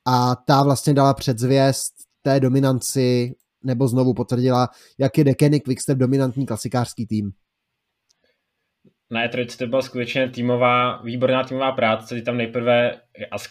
a 0.04 0.36
ta 0.36 0.62
vlastně 0.62 0.94
dala 0.94 1.14
předzvěst 1.14 1.92
té 2.22 2.40
dominanci 2.40 3.34
nebo 3.66 3.88
znovu 3.88 4.14
potvrdila, 4.14 4.68
jak 4.98 5.18
je 5.18 5.24
Dekeny 5.24 5.60
Quickstep 5.60 5.98
dominantní 5.98 6.46
klasikářský 6.46 7.06
tým. 7.06 7.32
Na 9.10 9.26
E3 9.26 9.58
to 9.58 9.66
byla 9.66 9.82
skutečně 9.82 10.28
týmová, 10.28 11.02
výborná 11.02 11.44
týmová 11.44 11.72
práce, 11.72 12.14
kdy 12.14 12.22
tam 12.22 12.36
nejprve 12.36 13.00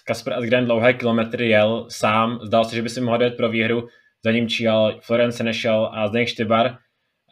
Kasper 0.08 0.34
Asgren 0.34 0.66
dlouhé 0.66 0.94
kilometry 0.94 1.50
jel 1.50 1.86
sám, 1.90 2.40
zdal 2.44 2.66
se, 2.66 2.76
že 2.76 2.82
by 2.82 2.90
si 2.90 3.02
mohl 3.02 3.24
jít 3.24 3.38
pro 3.38 3.50
výhru, 3.50 3.88
za 4.26 4.32
ním 4.32 4.50
číhal 4.50 5.00
Florence 5.02 5.44
nešel 5.44 5.90
a 5.94 6.08
Zdeněk 6.08 6.28
Štybar. 6.28 6.78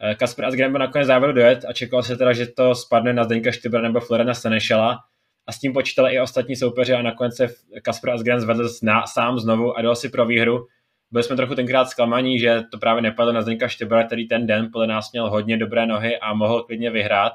Eh, 0.00 0.14
Kasper 0.14 0.44
Asgren 0.44 0.72
byl 0.72 0.78
nakonec 0.78 1.06
závěru 1.06 1.32
dojet 1.32 1.64
a 1.68 1.72
čekal 1.72 2.02
se 2.02 2.16
teda, 2.16 2.32
že 2.32 2.46
to 2.46 2.74
spadne 2.74 3.12
na 3.12 3.24
Zdeňka 3.24 3.52
Štybar 3.52 3.82
nebo 3.82 4.00
Florena 4.00 4.34
Senešela 4.34 4.98
a 5.46 5.52
s 5.52 5.58
tím 5.58 5.72
počítali 5.72 6.14
i 6.14 6.20
ostatní 6.20 6.56
soupeři 6.56 6.92
a 6.92 7.02
nakonec 7.02 7.36
se 7.36 7.48
Kasper 7.82 8.10
Asgren 8.10 8.40
zvedl 8.40 8.68
sám 9.06 9.38
znovu 9.38 9.78
a 9.78 9.82
dal 9.82 9.96
si 9.96 10.08
pro 10.08 10.26
výhru 10.26 10.66
byli 11.14 11.24
jsme 11.24 11.36
trochu 11.36 11.54
tenkrát 11.54 11.88
zklamaní, 11.88 12.38
že 12.38 12.62
to 12.70 12.78
právě 12.78 13.02
nepadlo 13.02 13.32
na 13.32 13.42
Zdeňka 13.42 13.68
Štebra, 13.68 14.04
který 14.04 14.28
ten 14.28 14.46
den 14.46 14.68
podle 14.72 14.86
nás 14.86 15.12
měl 15.12 15.30
hodně 15.30 15.56
dobré 15.56 15.86
nohy 15.86 16.18
a 16.18 16.34
mohl 16.34 16.62
klidně 16.62 16.90
vyhrát. 16.90 17.32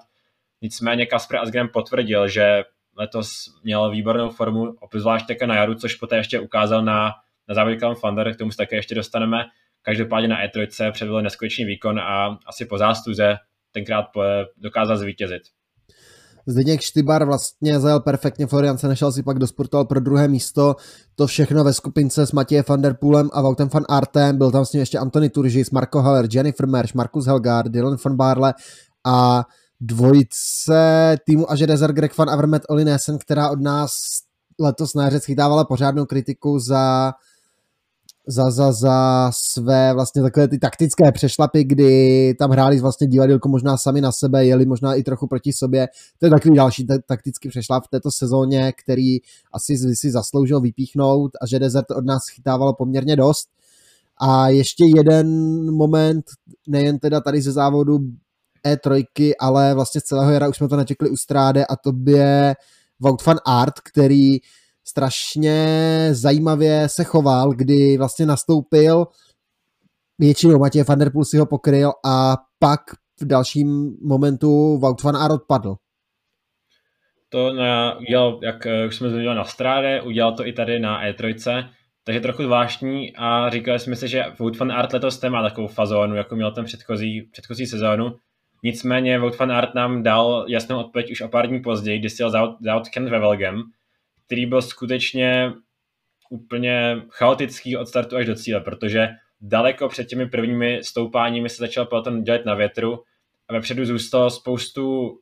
Nicméně 0.62 1.06
Kasper 1.06 1.40
Asgren 1.40 1.70
potvrdil, 1.74 2.28
že 2.28 2.64
letos 2.98 3.30
měl 3.64 3.90
výbornou 3.90 4.30
formu, 4.30 4.76
obzvlášť 4.80 5.28
také 5.28 5.48
na 5.48 5.56
jaru, 5.56 5.76
což 5.76 5.96
poté 5.96 6.18
ještě 6.18 6.40
ukázal 6.40 6.86
na, 6.86 7.12
na 7.48 7.56
závodě 7.56 7.78
Callum 7.78 7.96
Thunder, 7.96 8.36
k 8.36 8.38
tomu 8.38 8.52
se 8.52 8.58
také 8.58 8.76
ještě 8.76 8.96
dostaneme. 8.96 9.46
Každopádně 9.82 10.28
na 10.28 10.46
E3 10.46 10.92
předvedl 10.92 11.22
neskutečný 11.22 11.66
výkon 11.66 12.00
a 12.00 12.38
asi 12.46 12.66
po 12.66 12.78
zástuze 12.78 13.38
tenkrát 13.72 14.06
dokázal 14.58 14.98
zvítězit. 14.98 15.42
Zdeněk 16.48 16.82
Štybar 16.82 17.26
vlastně 17.26 17.80
zajel 17.80 18.00
perfektně, 18.00 18.48
Florian 18.48 18.78
se 18.78 18.88
nešel 18.88 19.12
si 19.12 19.24
pak 19.24 19.40
dosportoval 19.40 19.86
pro 19.86 20.00
druhé 20.00 20.28
místo, 20.28 20.76
to 21.16 21.28
všechno 21.28 21.64
ve 21.64 21.74
skupince 21.74 22.26
s 22.26 22.32
Matějem 22.32 22.64
van 22.68 22.82
der 22.82 22.94
Poolem 22.94 23.30
a 23.34 23.42
Vautem 23.42 23.70
van 23.74 23.84
Artem, 23.90 24.38
byl 24.38 24.52
tam 24.52 24.66
s 24.66 24.74
ním 24.74 24.80
ještě 24.80 25.00
Antony 25.00 25.30
Turžis, 25.30 25.72
Marco 25.72 26.02
Haller, 26.02 26.28
Jennifer 26.34 26.68
Mersch, 26.68 26.96
Markus 26.96 27.26
Helgard, 27.26 27.72
Dylan 27.72 27.98
van 28.06 28.16
Barle 28.16 28.54
a 29.06 29.44
dvojice 29.82 31.18
týmu 31.26 31.52
Aže 31.52 31.68
Desert 31.68 31.94
Greg 31.94 32.18
van 32.18 32.30
Avermet 32.30 32.64
Oli 32.70 32.86
Nesen, 32.86 33.18
která 33.18 33.50
od 33.50 33.62
nás 33.62 33.92
letos 34.60 34.94
na 34.94 35.04
jaře 35.04 35.20
schytávala 35.20 35.66
pořádnou 35.66 36.06
kritiku 36.06 36.60
za 36.60 37.14
za, 38.30 38.52
za, 38.52 38.72
za 38.72 39.30
své 39.34 39.94
vlastně 39.94 40.22
takové 40.22 40.48
ty 40.48 40.60
taktické 40.60 41.12
přešlapy, 41.12 41.64
kdy 41.64 42.34
tam 42.40 42.52
hráli 42.52 42.80
vlastně 42.80 43.08
divadílko 43.08 43.50
možná 43.50 43.78
sami 43.78 44.02
na 44.02 44.12
sebe, 44.12 44.46
jeli 44.46 44.66
možná 44.66 44.96
i 44.96 45.04
trochu 45.04 45.28
proti 45.28 45.54
sobě. 45.54 45.88
To 46.18 46.26
je 46.26 46.30
takový 46.30 46.56
další 46.56 46.86
t- 46.86 47.00
taktický 47.08 47.50
přešlap 47.50 47.86
v 47.86 47.88
této 47.88 48.12
sezóně, 48.12 48.74
který 48.84 49.18
asi 49.54 49.78
si 49.96 50.12
zasloužil 50.12 50.62
vypíchnout 50.62 51.32
a 51.42 51.48
že 51.48 51.60
Desert 51.60 51.92
od 51.92 52.06
nás 52.06 52.22
chytávalo 52.36 52.74
poměrně 52.74 53.16
dost. 53.16 53.50
A 54.22 54.50
ještě 54.50 54.84
jeden 54.96 55.28
moment, 55.72 56.26
nejen 56.68 57.00
teda 57.00 57.22
tady 57.22 57.42
ze 57.42 57.52
závodu 57.52 58.00
E3, 58.68 59.04
ale 59.40 59.74
vlastně 59.74 60.02
z 60.02 60.04
celého 60.04 60.32
jara 60.32 60.48
už 60.48 60.58
jsme 60.58 60.68
to 60.68 60.76
nečekli 60.76 61.10
u 61.10 61.18
Stráde 61.18 61.66
a 61.66 61.76
to 61.76 61.94
je 62.06 62.56
van 63.26 63.38
Art, 63.46 63.80
který 63.80 64.38
strašně 64.90 66.10
zajímavě 66.12 66.90
se 66.90 67.04
choval, 67.04 67.52
kdy 67.52 67.98
vlastně 67.98 68.26
nastoupil, 68.26 69.08
většinou 70.20 70.60
Matěj 70.60 70.84
van 70.84 71.00
der 71.00 71.12
Poel 71.12 71.26
si 71.26 71.38
ho 71.38 71.46
pokryl 71.46 71.92
a 72.06 72.38
pak 72.60 72.82
v 73.22 73.26
dalším 73.26 73.98
momentu 74.02 74.78
Wout 74.78 75.04
van 75.04 75.18
Aert 75.18 75.34
odpadl. 75.34 75.76
To 77.30 77.54
na, 77.54 77.98
udělal, 77.98 78.40
jak 78.44 78.66
eh, 78.66 78.88
už 78.88 78.96
jsme 78.96 79.10
zmiňovali 79.10 79.38
na 79.38 79.44
Stráde, 79.44 80.02
udělal 80.02 80.36
to 80.36 80.48
i 80.48 80.54
tady 80.54 80.80
na 80.80 81.04
E3, 81.06 81.70
takže 82.04 82.20
trochu 82.20 82.44
zvláštní 82.44 83.14
a 83.16 83.50
říkali 83.50 83.80
jsme 83.80 83.96
si, 83.96 84.08
že 84.08 84.24
Wout 84.40 84.58
van 84.58 84.72
Aert 84.72 84.94
letos 84.94 85.22
nemá 85.22 85.44
takovou 85.44 85.68
fazónu, 85.68 86.16
jako 86.16 86.36
měl 86.36 86.52
ten 86.52 86.66
předchozí, 86.66 87.22
předchozí 87.32 87.66
sezónu. 87.66 88.16
Nicméně 88.64 89.20
Wout 89.20 89.40
van 89.40 89.52
Aert 89.52 89.76
nám 89.76 90.04
dal 90.04 90.46
jasnou 90.48 90.80
odpověď 90.80 91.12
už 91.12 91.22
o 91.22 91.28
pár 91.28 91.48
dní 91.48 91.60
později, 91.60 92.00
kdy 92.00 92.10
si 92.10 92.22
jel 92.22 92.32
závod 92.62 92.90
Kent 92.94 93.10
Wevelgem, 93.10 93.64
který 94.30 94.46
byl 94.46 94.62
skutečně 94.62 95.54
úplně 96.30 97.02
chaotický 97.10 97.78
od 97.78 97.88
startu 97.88 98.16
až 98.16 98.26
do 98.26 98.36
cíle, 98.36 98.62
protože 98.62 99.10
daleko 99.42 99.88
před 99.90 100.08
těmi 100.08 100.30
prvními 100.30 100.80
stoupáními 100.84 101.50
se 101.50 101.58
začal 101.58 101.86
peloton 101.86 102.24
dělat 102.24 102.46
na 102.46 102.56
větru 102.56 103.04
a 103.48 103.54
vepředu 103.54 103.86
zůstalo 103.86 104.30
spoustu 104.30 105.18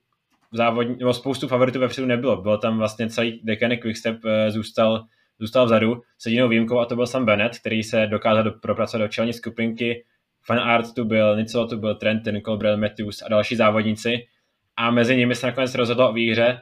závodní, 0.52 0.96
nebo 1.00 1.14
spoustu 1.14 1.48
favoritů 1.48 1.80
vepředu 1.80 2.08
nebylo. 2.08 2.42
Bylo 2.42 2.58
tam 2.58 2.78
vlastně 2.78 3.10
celý 3.10 3.42
Decanic 3.44 3.82
Quickstep 3.82 4.26
eh, 4.26 4.52
zůstal, 4.52 5.06
zůstal 5.40 5.66
vzadu 5.66 6.02
s 6.18 6.26
jedinou 6.26 6.48
výjimkou 6.48 6.80
a 6.80 6.86
to 6.86 6.96
byl 6.96 7.08
Sam 7.08 7.26
Bennett, 7.26 7.60
který 7.60 7.84
se 7.84 8.08
dokázal 8.08 8.44
do, 8.44 8.52
propracovat 8.52 9.06
do 9.06 9.08
čelní 9.08 9.34
skupinky. 9.34 10.06
Fan 10.44 10.60
Art 10.60 10.94
tu 10.94 11.06
byl, 11.06 11.38
Nicolo 11.38 11.68
tu 11.68 11.78
byl, 11.78 11.96
Trentin, 11.96 12.42
Colbrell, 12.42 12.78
Matthews 12.78 13.22
a 13.22 13.30
další 13.30 13.56
závodníci. 13.56 14.28
A 14.78 14.92
mezi 14.92 15.18
nimi 15.18 15.36
se 15.36 15.48
nakonec 15.48 15.76
rozhodlo 15.76 16.10
o 16.10 16.14
výhře 16.14 16.62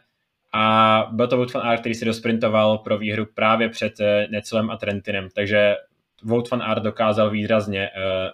a 0.56 1.08
byl 1.12 1.28
to 1.28 1.38
Wout 1.38 1.54
van 1.54 1.64
Aert, 1.64 1.80
který 1.80 1.96
si 1.96 2.06
dosprintoval 2.06 2.78
pro 2.78 2.98
výhru 2.98 3.26
právě 3.34 3.70
před 3.70 4.00
eh, 4.00 4.28
Necelem 4.32 4.70
a 4.70 4.78
Trentinem. 4.78 5.28
Takže 5.36 5.76
Wout 6.24 6.52
van 6.52 6.62
Aert 6.62 6.84
dokázal 6.84 7.30
výrazně 7.30 7.90
uh, 7.90 8.32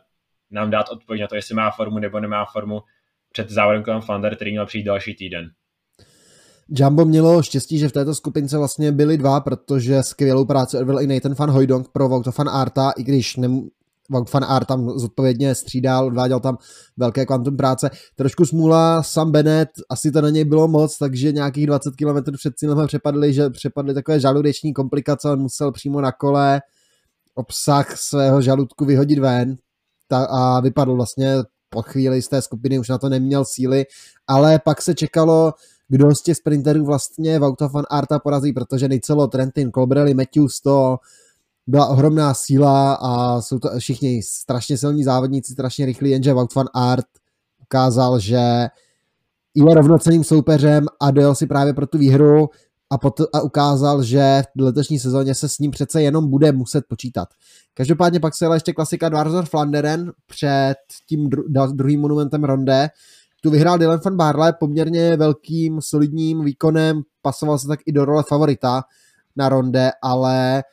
nám 0.52 0.70
dát 0.70 0.90
odpověď 0.90 1.22
na 1.22 1.28
to, 1.28 1.36
jestli 1.36 1.56
má 1.56 1.72
formu 1.72 2.00
nebo 2.00 2.20
nemá 2.20 2.46
formu 2.46 2.82
před 3.32 3.50
závodem 3.50 3.84
kolem 3.84 4.02
Flander, 4.02 4.36
který 4.36 4.52
měl 4.52 4.66
přijít 4.66 4.84
další 4.84 5.16
týden. 5.16 5.52
Jumbo 6.70 7.06
mělo 7.06 7.44
štěstí, 7.44 7.78
že 7.78 7.90
v 7.90 7.92
této 7.92 8.16
skupince 8.16 8.58
vlastně 8.58 8.92
byli 8.92 9.18
dva, 9.18 9.40
protože 9.40 10.04
skvělou 10.04 10.46
práci 10.46 10.78
odvedl 10.78 11.00
i 11.00 11.08
Nathan 11.08 11.34
van 11.34 11.52
Hooydonk 11.52 11.88
pro 11.92 12.10
Wout 12.10 12.38
van 12.38 12.50
Arta, 12.50 12.92
i 12.98 13.04
když 13.04 13.36
ne, 13.36 13.48
Wout 14.12 14.34
van 14.34 14.44
Aert 14.44 14.68
tam 14.68 15.00
zodpovědně 15.00 15.56
střídal, 15.56 16.06
odváděl 16.06 16.40
tam 16.40 16.58
velké 16.98 17.26
kvantum 17.26 17.58
práce. 17.58 17.90
Trošku 18.16 18.46
smůla 18.46 19.04
Sam 19.04 19.32
Bennett, 19.32 19.70
asi 19.90 20.12
to 20.12 20.22
na 20.22 20.30
něj 20.30 20.46
bylo 20.46 20.68
moc, 20.68 20.98
takže 20.98 21.32
nějakých 21.32 21.68
20 21.68 21.96
km 21.96 22.32
před 22.38 22.54
cílem 22.56 22.88
přepadli, 22.88 23.34
že 23.34 23.50
přepadly 23.50 23.94
takové 23.94 24.20
žaludeční 24.20 24.74
komplikace, 24.74 25.30
on 25.30 25.40
musel 25.40 25.72
přímo 25.72 26.02
na 26.02 26.12
kole 26.12 26.62
obsah 27.36 27.98
svého 27.98 28.42
žaludku 28.42 28.86
vyhodit 28.86 29.20
ven 29.20 29.56
ta, 30.08 30.26
a 30.26 30.60
vypadl 30.60 30.96
vlastně 30.96 31.36
po 31.70 31.82
chvíli 31.82 32.22
z 32.22 32.28
té 32.28 32.42
skupiny, 32.42 32.80
už 32.80 32.90
na 32.90 32.98
to 32.98 33.10
neměl 33.10 33.46
síly, 33.46 33.86
ale 34.28 34.60
pak 34.60 34.82
se 34.82 34.96
čekalo, 34.96 35.54
kdo 35.90 36.16
z 36.16 36.22
těch 36.22 36.38
sprinterů 36.38 36.86
vlastně 36.86 37.40
Vauta 37.40 37.68
van 37.68 37.86
Arta 37.90 38.20
porazí, 38.20 38.54
protože 38.54 38.88
nejcelo 38.88 39.28
Trentin, 39.28 39.72
Colbrelli, 39.72 40.14
Matthews, 40.14 40.62
to 40.62 40.98
byla 41.68 41.88
ohromná 41.88 42.34
síla 42.34 42.94
a 42.94 43.42
jsou 43.42 43.60
to 43.60 43.70
všichni 43.80 44.24
strašně 44.24 44.78
silní 44.78 45.04
závodníci, 45.04 45.54
strašně 45.54 45.86
rychlí, 45.86 46.12
jenže 46.12 46.34
Wout 46.34 46.56
van 46.56 46.68
Art 46.74 47.06
ukázal, 47.62 48.20
že 48.20 48.68
je 49.56 49.74
rovnoceným 49.74 50.24
soupeřem 50.24 50.86
a 51.00 51.12
dojel 51.12 51.36
si 51.36 51.48
právě 51.48 51.74
pro 51.74 51.88
tu 51.88 51.98
výhru 51.98 52.50
a, 52.90 52.98
pot- 52.98 53.28
a 53.34 53.42
ukázal, 53.42 54.04
že 54.04 54.44
v 54.58 54.62
letošní 54.62 55.00
sezóně 55.00 55.36
se 55.36 55.50
s 55.50 55.60
ním 55.60 55.72
přece 55.72 56.02
jenom 56.02 56.30
bude 56.30 56.52
muset 56.52 56.86
počítat. 56.88 57.28
Každopádně 57.74 58.20
pak 58.20 58.36
se 58.36 58.46
jela 58.46 58.56
ještě 58.56 58.74
klasika 58.74 59.10
Dvarzor 59.10 59.46
Flanderen 59.46 60.12
před 60.26 60.76
tím 61.08 61.30
dru- 61.30 61.72
druhým 61.76 62.02
monumentem 62.02 62.44
Ronde. 62.44 62.90
Tu 63.42 63.50
vyhrál 63.50 63.78
Dylan 63.78 64.00
van 64.06 64.16
Barle 64.16 64.54
poměrně 64.54 65.18
velkým, 65.18 65.82
solidním 65.82 66.44
výkonem, 66.44 67.02
pasoval 67.22 67.60
se 67.60 67.68
tak 67.68 67.80
i 67.86 67.92
do 67.92 68.06
role 68.06 68.24
favorita 68.28 68.84
na 69.36 69.50
Ronde, 69.50 69.92
ale 70.02 70.64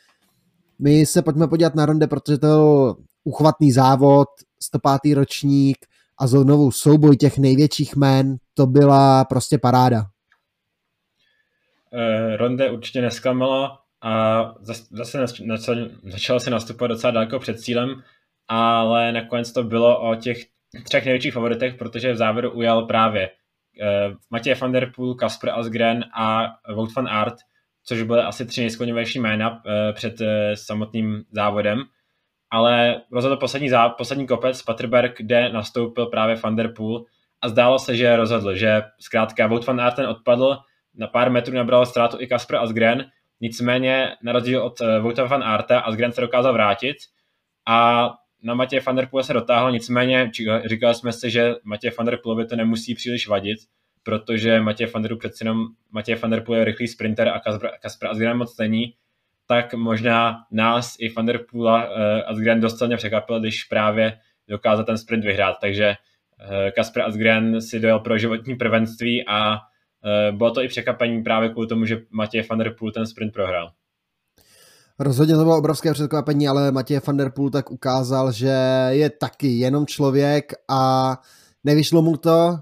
my 0.78 1.06
se 1.06 1.22
pojďme 1.22 1.48
podívat 1.48 1.74
na 1.74 1.86
Ronde, 1.86 2.06
protože 2.06 2.38
to 2.38 2.46
byl 2.46 2.96
uchvatný 3.24 3.72
závod, 3.72 4.28
105. 4.62 5.14
ročník 5.14 5.76
a 6.18 6.26
znovu 6.26 6.70
souboj 6.70 7.16
těch 7.16 7.38
největších 7.38 7.96
men, 7.96 8.36
to 8.54 8.66
byla 8.66 9.24
prostě 9.24 9.58
paráda. 9.58 10.06
Uh, 11.92 12.36
Ronde 12.36 12.70
určitě 12.70 13.02
nesklamala 13.02 13.80
a 14.02 14.54
zase 14.90 15.26
začal, 16.04 16.40
se 16.40 16.50
nastupovat 16.50 16.90
docela 16.90 17.10
daleko 17.10 17.38
před 17.38 17.60
cílem, 17.60 18.02
ale 18.48 19.12
nakonec 19.12 19.52
to 19.52 19.62
bylo 19.64 20.10
o 20.10 20.14
těch 20.14 20.46
třech 20.84 21.04
největších 21.04 21.34
favoritech, 21.34 21.74
protože 21.74 22.12
v 22.12 22.16
závěru 22.16 22.50
ujal 22.50 22.86
právě 22.86 23.30
uh, 23.30 24.16
Matěj 24.30 24.54
van 24.54 24.72
der 24.72 24.92
Poel, 24.96 25.14
Kasper 25.14 25.50
Asgren 25.50 26.04
a 26.18 26.46
Wout 26.74 26.94
van 26.94 27.08
Aert, 27.08 27.34
což 27.88 28.02
byly 28.02 28.22
asi 28.22 28.46
tři 28.46 28.60
nejsklonější 28.60 29.18
jména 29.18 29.50
uh, 29.50 29.60
před 29.92 30.20
uh, 30.20 30.26
samotným 30.54 31.24
závodem. 31.30 31.82
Ale 32.50 33.00
rozhodl 33.12 33.36
poslední, 33.36 33.68
zá, 33.68 33.88
poslední 33.88 34.26
kopec 34.26 34.62
Paterberg, 34.62 35.18
kde 35.18 35.52
nastoupil 35.52 36.06
právě 36.06 36.36
Van 36.36 36.56
der 36.56 36.72
Poel. 36.76 37.04
A 37.40 37.48
zdálo 37.48 37.78
se, 37.78 37.96
že 37.96 38.16
rozhodl, 38.16 38.54
že 38.54 38.82
zkrátka 39.00 39.46
Wout 39.46 39.66
van 39.66 39.80
Aert 39.80 39.96
ten 39.96 40.06
odpadl, 40.06 40.58
na 40.94 41.06
pár 41.06 41.30
metrů 41.30 41.54
nabral 41.54 41.86
ztrátu 41.86 42.16
i 42.20 42.26
Kasper 42.26 42.56
Asgren, 42.56 43.04
nicméně 43.40 44.16
na 44.22 44.32
rozdíl 44.32 44.62
od 44.62 44.80
uh, 44.80 44.98
Wouta 45.02 45.24
van 45.24 45.42
Arta 45.42 45.80
Asgren 45.80 46.12
se 46.12 46.20
dokázal 46.20 46.52
vrátit 46.52 46.96
a 47.66 48.10
na 48.42 48.54
Matěje 48.54 48.82
van 48.86 48.96
der 48.96 49.08
Poel 49.10 49.24
se 49.24 49.32
dotáhl, 49.32 49.72
nicméně 49.72 50.30
říkali 50.66 50.94
jsme 50.94 51.12
si, 51.12 51.30
že 51.30 51.54
Matěj 51.64 51.90
van 51.98 52.06
der 52.06 52.18
Poelovi 52.22 52.46
to 52.46 52.56
nemusí 52.56 52.94
příliš 52.94 53.28
vadit, 53.28 53.58
protože 54.02 54.60
Matěj 54.60 54.86
van 54.86 55.02
der 55.02 55.16
přeci 55.16 55.44
jenom 55.44 55.66
Matěj 55.90 56.14
van 56.14 56.30
der 56.30 56.44
je 56.54 56.64
rychlý 56.64 56.88
sprinter 56.88 57.28
a 57.28 57.40
Kasper, 57.40 57.70
Kasper 57.82 58.08
Asgren 58.08 58.36
moc 58.36 58.58
není, 58.58 58.94
tak 59.46 59.74
možná 59.74 60.36
nás 60.50 60.96
i 60.98 61.12
van 61.12 61.26
der 61.26 61.40
Poola 61.50 61.84
uh, 61.84 61.90
Asgren 62.26 62.60
dost 62.60 62.82
překvapil, 62.96 63.40
když 63.40 63.64
právě 63.64 64.18
dokázal 64.48 64.84
ten 64.84 64.98
sprint 64.98 65.24
vyhrát, 65.24 65.56
takže 65.60 65.94
uh, 66.40 66.70
Kasper 66.76 67.02
Asgren 67.02 67.60
si 67.60 67.80
dojel 67.80 67.98
pro 67.98 68.18
životní 68.18 68.54
prvenství 68.54 69.24
a 69.28 69.54
uh, 69.54 70.36
bylo 70.36 70.50
to 70.50 70.62
i 70.62 70.68
překvapení 70.68 71.22
právě 71.22 71.48
kvůli 71.48 71.66
tomu, 71.66 71.84
že 71.84 72.00
Matěj 72.10 72.46
van 72.50 72.58
der 72.58 72.74
ten 72.94 73.06
sprint 73.06 73.32
prohrál. 73.32 73.70
Rozhodně 75.00 75.34
to 75.34 75.42
bylo 75.42 75.58
obrovské 75.58 75.92
překvapení, 75.92 76.48
ale 76.48 76.72
Matěj 76.72 77.00
van 77.06 77.16
der 77.16 77.30
Poel 77.30 77.50
tak 77.50 77.70
ukázal, 77.70 78.32
že 78.32 78.54
je 78.88 79.10
taky 79.10 79.46
jenom 79.46 79.86
člověk 79.86 80.52
a 80.70 81.16
nevyšlo 81.64 82.02
mu 82.02 82.16
to, 82.16 82.58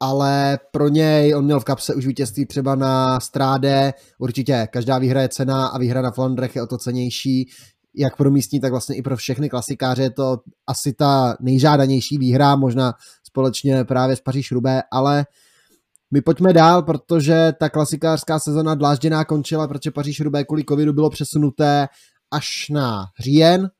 ale 0.00 0.58
pro 0.72 0.88
něj 0.88 1.34
on 1.34 1.44
měl 1.44 1.60
v 1.60 1.64
kapse 1.64 1.94
už 1.94 2.06
vítězství 2.06 2.46
třeba 2.46 2.74
na 2.74 3.20
stráde, 3.20 3.92
určitě 4.18 4.68
každá 4.72 4.98
výhra 4.98 5.22
je 5.22 5.28
cena 5.28 5.66
a 5.66 5.78
výhra 5.78 6.02
na 6.02 6.10
Flandrech 6.10 6.56
je 6.56 6.62
o 6.62 6.66
to 6.66 6.78
cenější, 6.78 7.50
jak 7.96 8.16
pro 8.16 8.30
místní, 8.30 8.60
tak 8.60 8.70
vlastně 8.70 8.96
i 8.96 9.02
pro 9.02 9.16
všechny 9.16 9.48
klasikáře 9.48 10.02
je 10.02 10.10
to 10.10 10.36
asi 10.66 10.92
ta 10.92 11.36
nejžádanější 11.40 12.18
výhra, 12.18 12.56
možná 12.56 12.92
společně 13.24 13.84
právě 13.84 14.16
s 14.16 14.20
Paříž 14.20 14.52
Rubé, 14.52 14.82
ale 14.92 15.26
my 16.10 16.20
pojďme 16.20 16.52
dál, 16.52 16.82
protože 16.82 17.52
ta 17.60 17.68
klasikářská 17.68 18.38
sezona 18.38 18.74
dlážděná 18.74 19.24
končila, 19.24 19.68
protože 19.68 19.90
Paříž 19.90 20.20
Rubé 20.20 20.44
kvůli 20.44 20.64
covidu 20.68 20.92
bylo 20.92 21.10
přesunuté 21.10 21.88
až 22.30 22.68
na 22.70 23.04
říjen, 23.20 23.70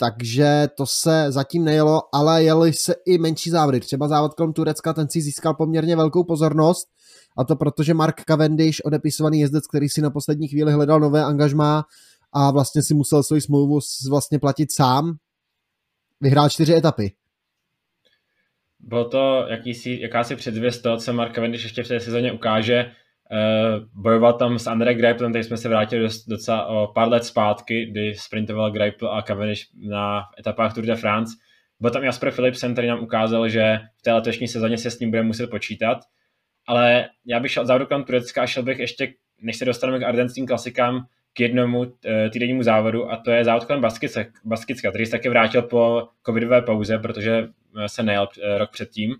takže 0.00 0.68
to 0.76 0.86
se 0.86 1.26
zatím 1.28 1.64
nejelo, 1.64 2.02
ale 2.12 2.44
jeli 2.44 2.72
se 2.72 2.94
i 3.06 3.18
menší 3.18 3.50
závody. 3.50 3.80
Třeba 3.80 4.08
závod 4.08 4.34
kolem 4.34 4.52
Turecka, 4.52 4.92
ten 4.92 5.08
si 5.08 5.20
získal 5.20 5.54
poměrně 5.54 5.96
velkou 5.96 6.24
pozornost, 6.24 6.88
a 7.38 7.44
to 7.44 7.56
protože 7.56 7.94
Mark 7.94 8.24
Cavendish, 8.24 8.80
odepisovaný 8.84 9.40
jezdec, 9.40 9.66
který 9.66 9.88
si 9.88 10.00
na 10.02 10.10
poslední 10.10 10.48
chvíli 10.48 10.72
hledal 10.72 11.00
nové 11.00 11.24
angažmá 11.24 11.84
a 12.32 12.50
vlastně 12.50 12.82
si 12.82 12.94
musel 12.94 13.22
svoji 13.22 13.40
smlouvu 13.40 13.78
vlastně 14.10 14.38
platit 14.38 14.72
sám, 14.72 15.16
vyhrál 16.20 16.48
čtyři 16.48 16.74
etapy. 16.74 17.12
Bylo 18.78 19.04
to 19.08 19.46
jakýsi, 19.50 19.98
jakási 20.02 20.36
předzvěst 20.36 20.82
toho, 20.82 20.96
co 20.96 21.12
Mark 21.12 21.34
Cavendish 21.34 21.64
ještě 21.64 21.82
v 21.82 21.88
té 21.88 22.00
sezóně 22.00 22.32
ukáže. 22.32 22.92
Uh, 23.32 24.02
bojoval 24.02 24.32
tam 24.32 24.58
s 24.58 24.66
André 24.66 24.94
Greipelem, 24.94 25.32
teď 25.32 25.44
jsme 25.44 25.56
se 25.56 25.68
vrátili 25.68 26.08
docela 26.28 26.66
o 26.66 26.86
pár 26.86 27.08
let 27.08 27.24
zpátky, 27.24 27.86
kdy 27.86 28.14
sprintoval 28.14 28.70
Greipel 28.70 29.08
a 29.08 29.22
Cavendish 29.22 29.62
na 29.88 30.22
etapách 30.38 30.74
Tour 30.74 30.84
de 30.84 30.96
France. 30.96 31.36
Byl 31.80 31.90
tam 31.90 32.04
Jasper 32.04 32.32
Philipsen, 32.32 32.72
který 32.72 32.88
nám 32.88 33.02
ukázal, 33.02 33.48
že 33.48 33.78
v 33.98 34.02
té 34.02 34.12
letošní 34.12 34.48
sezóně 34.48 34.78
se 34.78 34.90
s 34.90 34.98
ním 34.98 35.10
bude 35.10 35.22
muset 35.22 35.50
počítat. 35.50 35.98
Ale 36.66 37.08
já 37.26 37.40
bych 37.40 37.50
šel 37.50 37.66
závodu 37.66 37.86
kolem 37.86 38.04
Turecka 38.04 38.42
a 38.42 38.46
šel 38.46 38.62
bych 38.62 38.78
ještě, 38.78 39.12
než 39.42 39.56
se 39.56 39.64
dostaneme 39.64 39.98
k 39.98 40.02
ardenským 40.02 40.46
klasikám, 40.46 41.06
k 41.32 41.40
jednomu 41.40 41.86
eh, 42.04 42.30
týdennímu 42.30 42.62
závodu 42.62 43.12
a 43.12 43.16
to 43.16 43.30
je 43.30 43.44
závod 43.44 43.64
kolem 43.64 43.82
Baskicka, 44.44 44.90
který 44.90 45.06
se 45.06 45.12
taky 45.12 45.28
vrátil 45.28 45.62
po 45.62 46.08
covidové 46.26 46.62
pauze, 46.62 46.98
protože 46.98 47.48
se 47.86 48.02
nejel 48.02 48.28
rok 48.58 48.70
předtím 48.70 49.14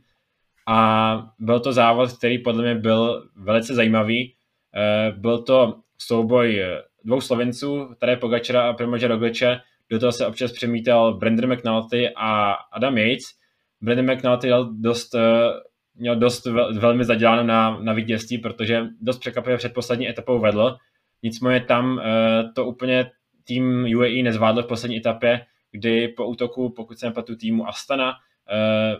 a 0.68 1.30
byl 1.38 1.60
to 1.60 1.72
závod, 1.72 2.12
který 2.12 2.38
podle 2.38 2.62
mě 2.62 2.74
byl 2.74 3.28
velice 3.36 3.74
zajímavý. 3.74 4.34
Eh, 4.76 5.12
byl 5.16 5.38
to 5.38 5.80
souboj 5.98 6.64
dvou 7.04 7.20
Slovenců, 7.20 7.94
tady 7.98 8.16
Pogačera 8.16 8.68
a 8.68 8.72
Primože 8.72 9.08
Rogliče, 9.08 9.60
do 9.90 9.98
toho 9.98 10.12
se 10.12 10.26
občas 10.26 10.52
přemítal 10.52 11.14
Brendan 11.14 11.52
McNulty 11.52 12.10
a 12.16 12.52
Adam 12.52 12.98
Yates. 12.98 13.24
Brendan 13.80 14.16
McNulty 14.16 14.46
měl 14.46 14.72
dost, 14.72 15.14
eh, 15.14 15.48
měl 15.94 16.16
dost 16.16 16.46
velmi 16.78 17.04
zaděláno 17.04 17.42
na, 17.42 17.80
na 17.80 17.92
vítězství, 17.92 18.38
protože 18.38 18.86
dost 19.00 19.18
překvapivě 19.18 19.56
před 19.56 19.74
poslední 19.74 20.08
etapou 20.08 20.38
vedl. 20.38 20.76
Nicméně 21.22 21.60
tam 21.60 22.00
eh, 22.00 22.44
to 22.54 22.66
úplně 22.66 23.10
tým 23.44 23.86
UAE 23.96 24.22
nezvládl 24.22 24.62
v 24.62 24.66
poslední 24.66 24.96
etapě, 24.96 25.46
kdy 25.72 26.08
po 26.08 26.26
útoku, 26.26 26.70
pokud 26.70 26.98
se 26.98 27.06
nepletu 27.06 27.36
týmu 27.36 27.68
Astana, 27.68 28.12
Eh, 28.50 28.96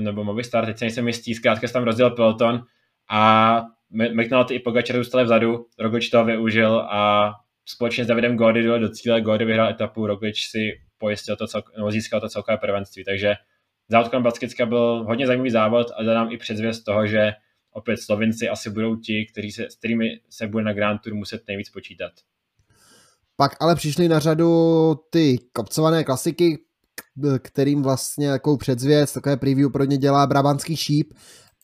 nebo 0.00 0.24
Movistar, 0.24 0.66
teď 0.66 0.78
se 0.78 0.84
nejsem 0.84 1.06
jistý, 1.06 1.34
zkrátka 1.34 1.66
se 1.66 1.72
tam 1.72 1.84
rozdělil 1.84 2.10
peloton 2.10 2.64
a 3.10 3.62
McNulty 3.90 4.54
i 4.54 4.58
Pogačar 4.58 4.96
zůstali 4.96 5.24
vzadu, 5.24 5.66
Roglič 5.78 6.10
to 6.10 6.24
využil 6.24 6.80
a 6.80 7.32
společně 7.64 8.04
s 8.04 8.06
Davidem 8.06 8.36
Gordy 8.36 8.62
dojel 8.62 8.80
do 8.80 8.88
cíle, 8.88 9.20
Gordy 9.20 9.44
vyhrál 9.44 9.68
etapu, 9.68 10.06
Roglič 10.06 10.46
si 10.50 10.80
pojistil 10.98 11.36
to, 11.36 11.46
cel, 11.46 11.62
nebo 11.76 11.90
získal 11.90 12.20
to 12.20 12.28
celkové 12.28 12.56
prvenství. 12.56 13.04
Takže 13.04 13.34
závod 13.88 14.08
kolem 14.08 14.22
Baskicka 14.22 14.66
byl 14.66 15.04
hodně 15.08 15.26
zajímavý 15.26 15.50
závod 15.50 15.86
a 15.96 16.02
dá 16.02 16.14
nám 16.14 16.32
i 16.32 16.36
předzvěst 16.36 16.84
toho, 16.84 17.06
že 17.06 17.32
opět 17.72 17.96
Slovinci 17.96 18.48
asi 18.48 18.70
budou 18.70 18.96
ti, 18.96 19.26
kteří 19.32 19.52
se, 19.52 19.70
s 19.70 19.76
kterými 19.76 20.20
se 20.30 20.46
bude 20.46 20.64
na 20.64 20.72
Grand 20.72 21.00
Tour 21.00 21.14
muset 21.14 21.42
nejvíc 21.48 21.70
počítat. 21.70 22.12
Pak 23.36 23.56
ale 23.60 23.76
přišly 23.76 24.08
na 24.08 24.18
řadu 24.18 24.94
ty 25.10 25.38
kopcované 25.52 26.04
klasiky, 26.04 26.58
kterým 27.38 27.82
vlastně 27.82 28.30
takovou 28.30 28.56
předzvěst, 28.56 29.14
takové 29.14 29.36
preview 29.36 29.70
pro 29.70 29.84
ně 29.84 29.96
dělá 29.98 30.26
Brabantský 30.26 30.76
šíp 30.76 31.14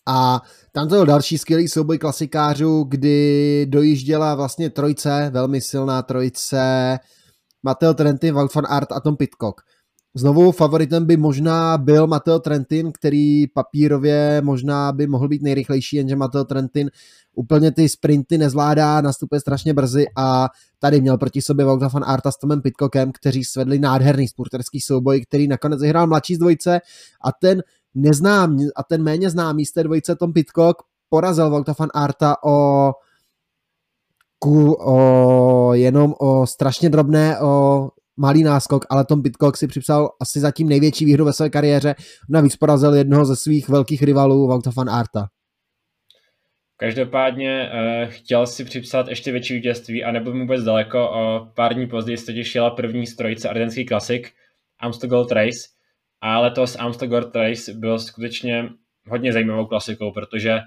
a 0.09 0.43
tam 0.73 0.89
to 0.89 0.95
byl 0.95 1.07
další 1.07 1.39
skvělý 1.39 1.69
souboj 1.69 1.99
klasikářů, 1.99 2.85
kdy 2.89 3.67
dojížděla 3.69 4.35
vlastně 4.35 4.71
trojce, 4.71 5.31
velmi 5.33 5.61
silná 5.61 6.03
trojce, 6.03 6.99
Mateo 7.63 7.95
Trentin, 7.95 8.35
Wout 8.35 8.55
van 8.55 8.67
Aert 8.69 8.93
a 8.93 9.01
Tom 9.01 9.17
Pitcock. 9.17 9.61
Znovu 10.15 10.53
favoritem 10.53 11.07
by 11.07 11.17
možná 11.17 11.79
byl 11.79 12.07
Mateo 12.07 12.39
Trentin, 12.39 12.93
který 12.93 13.47
papírově 13.47 14.41
možná 14.45 14.93
by 14.93 15.07
mohl 15.07 15.29
být 15.29 15.43
nejrychlejší, 15.43 15.97
jenže 15.97 16.17
Mateo 16.17 16.45
Trentin 16.45 16.91
úplně 17.39 17.73
ty 17.73 17.89
sprinty 17.89 18.39
nezvládá, 18.39 19.01
nastupuje 19.01 19.41
strašně 19.41 19.75
brzy 19.75 20.07
a 20.17 20.49
tady 20.79 21.01
měl 21.01 21.19
proti 21.19 21.43
sobě 21.43 21.65
Vouta 21.65 21.89
van 21.89 22.05
Arta 22.07 22.31
s 22.31 22.39
Tomem 22.39 22.63
Pitcockem, 22.63 23.13
kteří 23.13 23.45
svedli 23.45 23.79
nádherný 23.79 24.29
spurterský 24.29 24.81
souboj, 24.81 25.23
který 25.23 25.49
nakonec 25.49 25.81
vyhrál 25.81 26.07
mladší 26.07 26.35
z 26.35 26.39
dvojce 26.39 26.81
a 27.25 27.33
ten 27.41 27.63
neznám 27.95 28.59
a 28.77 28.85
ten 28.85 29.03
méně 29.03 29.31
známý 29.31 29.67
z 29.67 29.73
té 29.73 29.83
dvojice 29.83 30.17
Tom 30.17 30.33
Pitcock 30.33 30.83
porazil 31.09 31.51
Vouta 31.51 31.75
van 31.79 31.89
Arta 31.95 32.37
o, 32.45 32.93
ku, 34.39 34.73
o 34.73 35.75
jenom 35.75 36.15
o 36.21 36.47
strašně 36.47 36.91
drobné, 36.91 37.41
o 37.41 37.89
malý 38.17 38.43
náskok, 38.43 38.85
ale 38.91 39.05
Tom 39.05 39.23
Pitcock 39.23 39.57
si 39.57 39.67
připsal 39.67 40.11
asi 40.21 40.41
zatím 40.41 40.69
největší 40.69 41.05
výhru 41.05 41.25
ve 41.25 41.33
své 41.33 41.51
kariéře. 41.51 41.95
Navíc 42.29 42.57
porazil 42.57 42.95
jednoho 42.95 43.25
ze 43.25 43.37
svých 43.37 43.69
velkých 43.69 44.03
rivalů, 44.03 44.47
Vouta 44.47 44.71
van 44.77 44.91
Arta. 44.91 45.29
Každopádně 46.81 47.71
uh, 47.73 48.11
chtěl 48.11 48.47
si 48.47 48.65
připsat 48.65 49.09
ještě 49.09 49.33
větší 49.33 49.55
vítězství 49.55 50.05
a 50.05 50.13
nebyl 50.13 50.35
mu 50.35 50.41
vůbec 50.41 50.65
daleko. 50.65 51.11
O 51.11 51.47
pár 51.57 51.75
dní 51.75 51.87
později 51.87 52.17
se 52.17 52.27
totiž 52.27 52.55
jela 52.55 52.71
první 52.71 53.07
strojice 53.07 53.49
Ardenský 53.49 53.85
klasik 53.85 54.31
Amstel 54.81 55.11
Gold 55.11 55.33
Race 55.33 55.59
a 56.21 56.41
letos 56.41 56.77
Amstel 56.77 57.09
Gold 57.09 57.37
Race 57.37 57.73
byl 57.75 57.99
skutečně 57.99 58.69
hodně 59.09 59.33
zajímavou 59.33 59.67
klasikou, 59.67 60.13
protože 60.13 60.55
uh, 60.55 60.61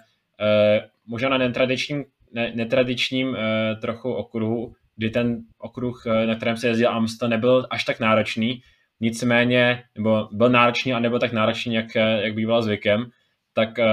možná 1.08 1.30
na 1.30 1.38
netradičním, 1.38 2.06
ne, 2.34 2.52
netradičním 2.56 3.28
uh, 3.30 3.36
trochu 3.82 4.14
okruhu, 4.14 4.74
kdy 4.96 5.10
ten 5.10 5.38
okruh, 5.60 6.04
uh, 6.06 6.26
na 6.26 6.36
kterém 6.36 6.58
se 6.58 6.68
jezdil 6.68 6.90
Amstel, 6.90 7.30
nebyl 7.30 7.68
až 7.70 7.84
tak 7.84 8.00
náročný, 8.00 8.62
nicméně, 9.00 9.84
nebo 9.96 10.30
byl 10.32 10.50
náročný 10.50 10.94
a 10.94 11.00
nebyl 11.00 11.20
tak 11.20 11.32
náročný, 11.32 11.74
jak, 11.74 11.96
jak 11.96 12.34
býval 12.34 12.62
zvykem, 12.62 13.06
tak 13.54 13.70
uh, 13.80 13.86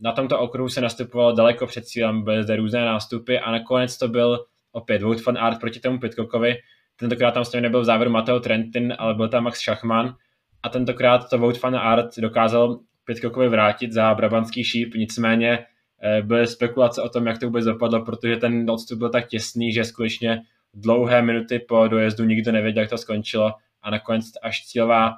na 0.00 0.12
tomto 0.12 0.38
okruhu 0.38 0.68
se 0.68 0.80
nastupovalo 0.80 1.32
daleko 1.32 1.66
před 1.66 1.84
cílem, 1.84 2.24
byly 2.24 2.42
zde 2.42 2.56
různé 2.56 2.84
nástupy 2.84 3.38
a 3.38 3.50
nakonec 3.50 3.98
to 3.98 4.08
byl 4.08 4.44
opět 4.72 5.02
Wout 5.02 5.26
van 5.26 5.38
Art 5.38 5.60
proti 5.60 5.80
tomu 5.80 5.98
Pitcockovi. 5.98 6.56
Tentokrát 6.96 7.34
tam 7.34 7.44
s 7.44 7.60
nebyl 7.60 7.80
v 7.80 7.84
závěru 7.84 8.10
Mateo 8.10 8.40
Trentin, 8.40 8.94
ale 8.98 9.14
byl 9.14 9.28
tam 9.28 9.44
Max 9.44 9.58
Schachmann. 9.58 10.14
A 10.62 10.68
tentokrát 10.68 11.30
to 11.30 11.38
Wout 11.38 11.62
van 11.62 11.76
Art 11.76 12.18
dokázal 12.18 12.78
Pitcockovi 13.04 13.48
vrátit 13.48 13.92
za 13.92 14.14
brabantský 14.14 14.64
šíp, 14.64 14.94
nicméně 14.94 15.58
uh, 15.58 16.26
byly 16.26 16.46
spekulace 16.46 17.02
o 17.02 17.08
tom, 17.08 17.26
jak 17.26 17.38
to 17.38 17.46
vůbec 17.46 17.64
dopadlo, 17.64 18.04
protože 18.04 18.36
ten 18.36 18.70
odstup 18.70 18.98
byl 18.98 19.08
tak 19.08 19.28
těsný, 19.28 19.72
že 19.72 19.84
skutečně 19.84 20.42
dlouhé 20.74 21.22
minuty 21.22 21.58
po 21.58 21.88
dojezdu 21.88 22.24
nikdo 22.24 22.52
nevěděl, 22.52 22.80
jak 22.80 22.90
to 22.90 22.98
skončilo. 22.98 23.52
A 23.82 23.90
nakonec 23.90 24.24
až 24.42 24.64
cílová, 24.64 25.14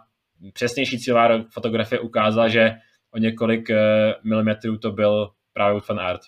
přesnější 0.53 0.99
cílová 0.99 1.29
fotografie 1.51 2.01
ukázala, 2.01 2.49
že 2.49 2.75
o 3.15 3.19
několik 3.19 3.71
eh, 3.71 4.15
milimetrů 4.25 4.79
to 4.79 4.93
byl 4.93 5.29
právě 5.53 5.81
Fan 5.81 6.01
Art. 6.01 6.21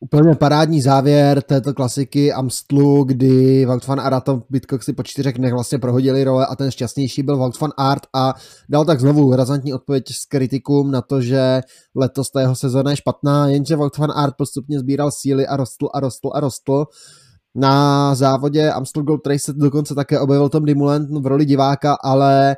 Úplně 0.00 0.34
parádní 0.34 0.82
závěr 0.82 1.42
této 1.42 1.74
klasiky 1.74 2.32
Amstlu, 2.32 3.04
kdy 3.04 3.66
Wout 3.66 3.86
van 3.86 4.00
Aert 4.00 4.28
a 4.28 4.40
Bitcock 4.50 4.82
si 4.82 4.92
po 4.92 5.02
čtyřech 5.02 5.38
dnech 5.38 5.52
vlastně 5.52 5.78
prohodili 5.78 6.24
role 6.24 6.46
a 6.46 6.56
ten 6.56 6.70
šťastnější 6.70 7.22
byl 7.22 7.36
Wout 7.36 7.60
van 7.60 7.70
Aert 7.76 8.02
a 8.14 8.34
dal 8.68 8.84
tak 8.84 9.00
znovu 9.00 9.36
razantní 9.36 9.74
odpověď 9.74 10.04
s 10.12 10.26
kritikům 10.26 10.90
na 10.90 11.02
to, 11.02 11.20
že 11.20 11.60
letos 11.96 12.30
ta 12.30 12.40
jeho 12.40 12.56
sezóna 12.56 12.90
je 12.90 12.96
špatná, 12.96 13.48
jenže 13.48 13.76
Wout 13.76 13.96
van 13.96 14.10
Aert 14.10 14.34
postupně 14.38 14.78
sbíral 14.78 15.10
síly 15.10 15.46
a 15.46 15.56
rostl 15.56 15.88
a 15.94 16.00
rostl 16.00 16.30
a 16.34 16.40
rostl. 16.40 16.84
Na 17.54 18.14
závodě 18.14 18.70
Amstel 18.70 19.02
Gold 19.02 19.26
Race 19.26 19.38
se 19.44 19.52
dokonce 19.52 19.94
také 19.94 20.20
objevil 20.20 20.48
Tom 20.48 20.64
Dumoulin 20.64 21.22
v 21.22 21.26
roli 21.26 21.44
diváka, 21.44 21.96
ale 22.02 22.56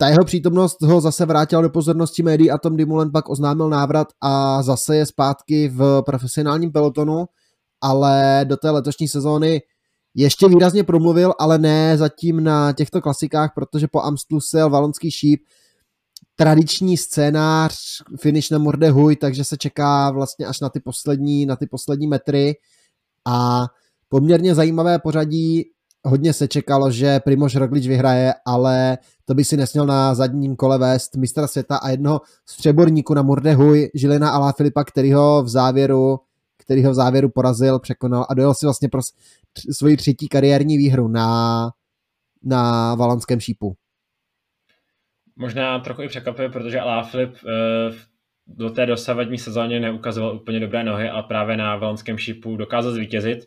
ta 0.00 0.08
jeho 0.08 0.24
přítomnost 0.24 0.82
ho 0.82 1.00
zase 1.00 1.26
vrátila 1.26 1.62
do 1.62 1.70
pozornosti 1.70 2.22
médií 2.22 2.50
a 2.50 2.58
Tom 2.58 2.76
Dumoulin 2.76 3.10
pak 3.10 3.28
oznámil 3.28 3.68
návrat 3.68 4.08
a 4.20 4.62
zase 4.62 4.96
je 4.96 5.06
zpátky 5.06 5.68
v 5.68 6.02
profesionálním 6.06 6.72
pelotonu, 6.72 7.26
ale 7.80 8.40
do 8.44 8.56
té 8.56 8.70
letošní 8.70 9.08
sezóny 9.08 9.62
ještě 10.14 10.48
výrazně 10.48 10.84
promluvil, 10.84 11.34
ale 11.38 11.58
ne 11.58 11.96
zatím 11.96 12.44
na 12.44 12.72
těchto 12.72 13.00
klasikách, 13.00 13.52
protože 13.54 13.88
po 13.88 14.02
Amstlu 14.02 14.40
sel 14.40 14.70
valonský 14.70 15.10
šíp, 15.10 15.40
tradiční 16.36 16.96
scénář, 16.96 17.74
finish 18.20 18.50
na 18.50 18.58
Morde 18.58 18.90
Huj, 18.90 19.16
takže 19.16 19.44
se 19.44 19.56
čeká 19.56 20.10
vlastně 20.10 20.46
až 20.46 20.60
na 20.60 20.68
ty 20.68 20.80
poslední, 20.80 21.46
na 21.46 21.56
ty 21.56 21.66
poslední 21.66 22.06
metry. 22.06 22.54
A 23.26 23.66
poměrně 24.08 24.54
zajímavé 24.54 24.98
pořadí 24.98 25.64
hodně 26.04 26.32
se 26.32 26.48
čekalo, 26.48 26.90
že 26.90 27.20
Primož 27.20 27.56
Roglič 27.56 27.86
vyhraje, 27.86 28.34
ale 28.46 28.98
to 29.24 29.34
by 29.34 29.44
si 29.44 29.56
nesměl 29.56 29.86
na 29.86 30.14
zadním 30.14 30.56
kole 30.56 30.78
vést 30.78 31.16
mistra 31.16 31.46
světa 31.46 31.76
a 31.76 31.90
jednoho 31.90 32.20
z 32.46 32.56
přeborníků 32.56 33.14
na 33.14 33.22
Murdehuj, 33.22 33.90
Žilina 33.94 34.30
Alá 34.30 34.52
Filipa, 34.52 34.84
který 34.84 35.12
ho 35.12 35.42
v 35.42 35.48
závěru 35.48 36.18
který 36.70 36.84
ho 36.84 36.90
v 36.90 36.94
závěru 36.94 37.28
porazil, 37.28 37.78
překonal 37.78 38.26
a 38.30 38.34
dojel 38.34 38.54
si 38.54 38.66
vlastně 38.66 38.88
pro 38.88 39.00
svoji 39.78 39.96
třetí 39.96 40.28
kariérní 40.28 40.78
výhru 40.78 41.08
na, 41.08 41.70
na 42.42 42.94
Valonském 42.94 43.40
šípu. 43.40 43.74
Možná 45.36 45.78
trochu 45.78 46.02
i 46.02 46.08
překvapuje, 46.08 46.48
protože 46.48 46.80
Alá 46.80 47.02
Filip 47.02 47.34
eh, 47.34 47.94
do 48.46 48.70
té 48.70 48.86
dosavadní 48.86 49.38
sezóně 49.38 49.80
neukazoval 49.80 50.36
úplně 50.36 50.60
dobré 50.60 50.84
nohy, 50.84 51.08
ale 51.08 51.22
právě 51.22 51.56
na 51.56 51.76
Valonském 51.76 52.18
šípu 52.18 52.56
dokázal 52.56 52.92
zvítězit. 52.92 53.38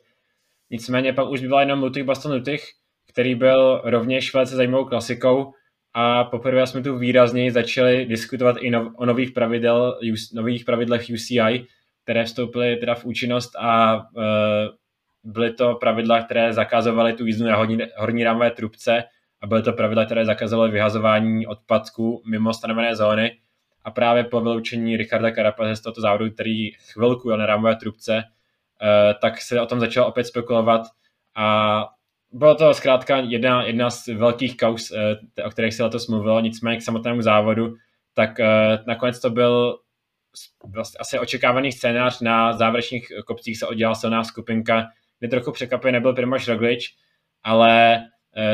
Nicméně 0.73 1.13
pak 1.13 1.29
už 1.29 1.41
byla 1.41 1.59
jenom 1.59 1.83
Lutych 1.83 2.03
Baston 2.03 2.31
Lutych, 2.31 2.63
který 3.09 3.35
byl 3.35 3.81
rovněž 3.83 4.33
velice 4.33 4.55
zajímavou 4.55 4.85
klasikou 4.85 5.53
a 5.93 6.23
poprvé 6.23 6.67
jsme 6.67 6.81
tu 6.81 6.97
výrazněji 6.97 7.51
začali 7.51 8.05
diskutovat 8.05 8.55
i 8.59 8.75
o 8.75 9.05
nových, 9.05 9.31
pravidel, 9.31 9.99
nových 10.33 10.65
pravidlech 10.65 11.05
UCI, 11.13 11.65
které 12.03 12.25
vstoupily 12.25 12.75
teda 12.75 12.95
v 12.95 13.05
účinnost 13.05 13.55
a 13.55 13.95
uh, 13.95 14.23
byly 15.23 15.53
to 15.53 15.75
pravidla, 15.75 16.23
které 16.23 16.53
zakazovaly 16.53 17.13
tu 17.13 17.25
jízdu 17.25 17.45
na 17.45 17.55
horní, 17.55 17.77
horní 17.97 18.23
rámové 18.23 18.51
trubce 18.51 19.03
a 19.41 19.47
byly 19.47 19.63
to 19.63 19.73
pravidla, 19.73 20.05
které 20.05 20.25
zakazovaly 20.25 20.71
vyhazování 20.71 21.47
odpadků 21.47 22.23
mimo 22.29 22.53
stanovené 22.53 22.95
zóny. 22.95 23.37
A 23.83 23.91
právě 23.91 24.23
po 24.23 24.41
vyloučení 24.41 24.97
Richarda 24.97 25.31
Carapace 25.31 25.75
z 25.75 25.81
tohoto 25.81 26.01
závodu, 26.01 26.31
který 26.31 26.71
chvilku 26.71 27.29
jel 27.29 27.37
na 27.37 27.45
rámové 27.45 27.75
trubce, 27.75 28.23
tak 29.21 29.41
se 29.41 29.61
o 29.61 29.65
tom 29.65 29.79
začalo 29.79 30.07
opět 30.07 30.23
spekulovat 30.23 30.81
a 31.35 31.87
bylo 32.31 32.55
to 32.55 32.73
zkrátka 32.73 33.17
jedna, 33.17 33.63
jedna 33.63 33.89
z 33.89 34.07
velkých 34.07 34.57
kaus, 34.57 34.91
eh, 34.91 35.43
o 35.43 35.49
kterých 35.49 35.73
se 35.73 35.83
letos 35.83 36.07
mluvilo, 36.07 36.39
nicméně 36.39 36.77
k 36.77 36.81
samotnému 36.81 37.21
závodu, 37.21 37.75
tak 38.13 38.39
eh, 38.39 38.83
nakonec 38.87 39.19
to 39.19 39.29
byl 39.29 39.77
vlastně 40.73 40.97
asi 40.99 41.19
očekávaný 41.19 41.71
scénář. 41.71 42.21
Na 42.21 42.53
závěrečných 42.53 43.07
kopcích 43.25 43.57
se 43.57 43.67
oddělala 43.67 43.95
silná 43.95 44.23
skupinka, 44.23 44.87
kde 45.19 45.27
trochu 45.27 45.51
překvapuje 45.51 45.93
nebyl 45.93 46.13
Primož 46.13 46.47
Roglič, 46.47 46.95
ale 47.43 48.03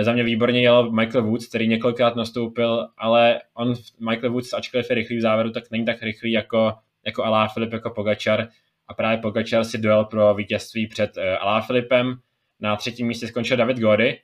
za 0.02 0.14
mě 0.14 0.24
výborně 0.24 0.62
jel 0.62 0.92
Michael 0.92 1.24
Woods, 1.24 1.48
který 1.48 1.68
několikrát 1.68 2.16
nastoupil, 2.16 2.88
ale 2.98 3.42
on, 3.54 3.74
Michael 4.10 4.32
Woods, 4.32 4.54
ačkoliv 4.54 4.90
je 4.90 4.96
rychlý 4.96 5.18
v 5.18 5.22
závěru, 5.22 5.52
tak 5.52 5.72
není 5.72 5.86
tak 5.86 6.02
rychlý 6.02 6.32
jako, 6.32 6.74
jako 7.06 7.24
Alá 7.24 7.48
Filip, 7.48 7.74
jako 7.74 7.90
Pogačar 7.90 8.48
a 8.90 8.94
právě 8.94 9.18
Pogačar 9.18 9.64
si 9.64 9.78
dojel 9.78 10.06
pro 10.06 10.34
vítězství 10.34 10.88
před 10.88 11.18
uh, 11.18 11.24
Alá 11.24 11.62
Filipem. 11.62 12.16
Na 12.60 12.76
třetím 12.76 13.08
místě 13.08 13.28
skončil 13.28 13.58
David 13.58 13.80
Gody. 13.80 14.20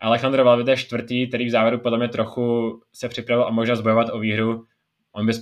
Alejandro 0.00 0.44
Valverde 0.44 0.76
čtvrtý, 0.76 1.28
který 1.28 1.46
v 1.46 1.50
závěru 1.50 1.78
podle 1.78 1.98
mě 1.98 2.08
trochu 2.08 2.80
se 2.94 3.08
připravil 3.08 3.44
a 3.44 3.50
možná 3.50 3.76
zbojovat 3.76 4.08
o 4.12 4.18
výhru. 4.18 4.64
On 5.12 5.26
by 5.26 5.32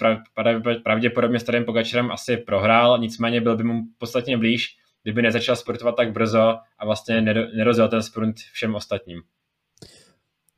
pravděpodobně 0.85 1.41
s 1.41 1.45
Tadem 1.45 1.65
Pogačarem 1.65 2.11
asi 2.11 2.37
prohrál, 2.37 2.99
nicméně 2.99 3.41
byl 3.41 3.57
by 3.57 3.65
mu 3.65 3.83
podstatně 3.99 4.39
blíž, 4.39 4.77
kdyby 5.03 5.23
nezačal 5.23 5.57
sportovat 5.57 5.97
tak 5.97 6.13
brzo 6.13 6.59
a 6.79 6.85
vlastně 6.85 7.21
nerozjel 7.57 7.89
ten 7.89 8.03
sprint 8.03 8.37
všem 8.37 8.75
ostatním. 8.75 9.23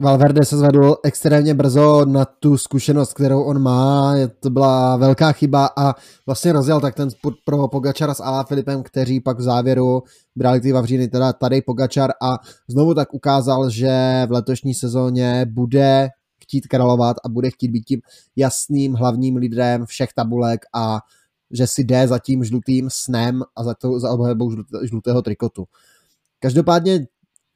Valverde 0.02 0.44
se 0.44 0.56
zvedl 0.56 0.96
extrémně 1.04 1.54
brzo 1.54 2.04
na 2.04 2.24
tu 2.24 2.56
zkušenost, 2.58 3.12
kterou 3.12 3.42
on 3.42 3.62
má, 3.62 4.14
to 4.40 4.50
byla 4.50 4.96
velká 4.96 5.32
chyba 5.32 5.70
a 5.76 5.94
vlastně 6.26 6.52
rozjel 6.52 6.80
tak 6.80 6.94
ten 6.94 7.10
sport 7.10 7.36
pro 7.44 7.68
Pogačara 7.68 8.14
s 8.14 8.20
Ala 8.20 8.44
Filipem, 8.44 8.82
kteří 8.82 9.20
pak 9.20 9.38
v 9.38 9.42
závěru 9.42 10.02
brali 10.36 10.60
ty 10.60 10.72
Vavříny, 10.72 11.08
teda 11.08 11.32
tady 11.32 11.62
Pogačar 11.62 12.10
a 12.22 12.38
znovu 12.68 12.94
tak 12.94 13.14
ukázal, 13.14 13.70
že 13.70 14.22
v 14.28 14.32
letošní 14.32 14.74
sezóně 14.74 15.46
bude 15.48 16.08
chtít 16.42 16.66
královat 16.66 17.16
a 17.24 17.28
bude 17.28 17.50
chtít 17.50 17.68
být 17.68 17.84
tím 17.84 18.00
jasným 18.36 18.94
hlavním 18.94 19.36
lídrem 19.36 19.86
všech 19.86 20.12
tabulek 20.12 20.60
a 20.74 20.98
že 21.50 21.66
si 21.66 21.84
jde 21.84 22.08
za 22.08 22.18
tím 22.18 22.44
žlutým 22.44 22.88
snem 22.92 23.42
a 23.56 23.64
za, 23.64 23.74
to, 23.74 24.00
za 24.00 24.10
obhajobou 24.10 24.50
žlutého 24.82 25.22
trikotu. 25.22 25.64
Každopádně 26.40 27.06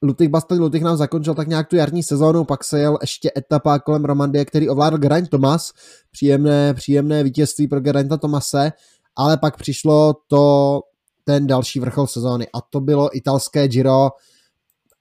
Lutych 0.02 0.28
Bastel 0.28 0.58
Lutych 0.58 0.82
nám 0.82 0.96
zakončil 0.96 1.34
tak 1.34 1.48
nějak 1.48 1.68
tu 1.68 1.76
jarní 1.76 2.02
sezónu, 2.02 2.44
pak 2.44 2.64
se 2.64 2.80
jel 2.80 2.98
ještě 3.00 3.30
etapa 3.36 3.78
kolem 3.78 4.04
Romandie, 4.04 4.44
který 4.44 4.68
ovládl 4.68 4.98
Geraint 4.98 5.28
Thomas, 5.28 5.72
příjemné, 6.10 6.74
příjemné 6.74 7.22
vítězství 7.22 7.68
pro 7.68 7.80
Gerainta 7.80 8.16
Tomase, 8.16 8.72
ale 9.16 9.36
pak 9.36 9.56
přišlo 9.56 10.14
to 10.26 10.80
ten 11.24 11.46
další 11.46 11.80
vrchol 11.80 12.06
sezóny 12.06 12.46
a 12.54 12.60
to 12.60 12.80
bylo 12.80 13.16
italské 13.16 13.68
Giro. 13.68 14.08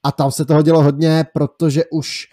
A 0.04 0.12
tam 0.12 0.32
se 0.32 0.46
toho 0.46 0.62
dělo 0.62 0.84
hodně, 0.84 1.26
protože 1.34 1.84
už 1.92 2.28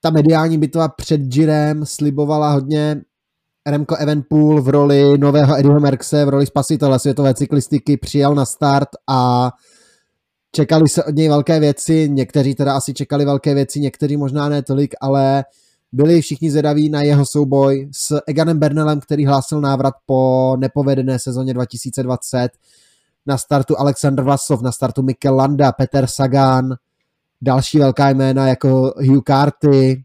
ta 0.00 0.10
mediální 0.10 0.58
bitva 0.58 0.88
před 0.88 1.20
Girem 1.20 1.86
slibovala 1.86 2.52
hodně 2.52 3.02
Remco 3.66 3.96
Evenpool 3.96 4.62
v 4.62 4.68
roli 4.68 5.18
nového 5.18 5.58
Eddieho 5.58 5.80
Merkse, 5.80 6.24
v 6.24 6.28
roli 6.28 6.46
spasitele 6.46 6.98
světové 6.98 7.34
cyklistiky 7.34 7.96
přijel 7.96 8.34
na 8.34 8.44
start 8.44 8.88
a 9.10 9.50
čekali 10.54 10.88
se 10.88 11.04
od 11.04 11.14
něj 11.14 11.28
velké 11.28 11.60
věci, 11.60 12.08
někteří 12.10 12.54
teda 12.54 12.74
asi 12.74 12.94
čekali 12.94 13.24
velké 13.24 13.54
věci, 13.54 13.80
někteří 13.80 14.16
možná 14.16 14.48
ne 14.48 14.62
tolik, 14.62 14.94
ale 15.00 15.44
byli 15.92 16.20
všichni 16.20 16.50
zvědaví 16.50 16.88
na 16.88 17.02
jeho 17.02 17.26
souboj 17.26 17.88
s 17.92 18.20
Eganem 18.26 18.58
Bernelem, 18.58 19.00
který 19.00 19.26
hlásil 19.26 19.60
návrat 19.60 19.94
po 20.06 20.56
nepovedené 20.58 21.18
sezóně 21.18 21.54
2020. 21.54 22.48
Na 23.26 23.38
startu 23.38 23.78
Alexander 23.78 24.24
Vlasov, 24.24 24.62
na 24.62 24.72
startu 24.72 25.02
Mikel 25.02 25.36
Landa, 25.36 25.72
Peter 25.72 26.06
Sagan, 26.06 26.74
další 27.42 27.78
velká 27.78 28.10
jména 28.10 28.48
jako 28.48 28.92
Hugh 28.96 29.22
Carty, 29.26 30.04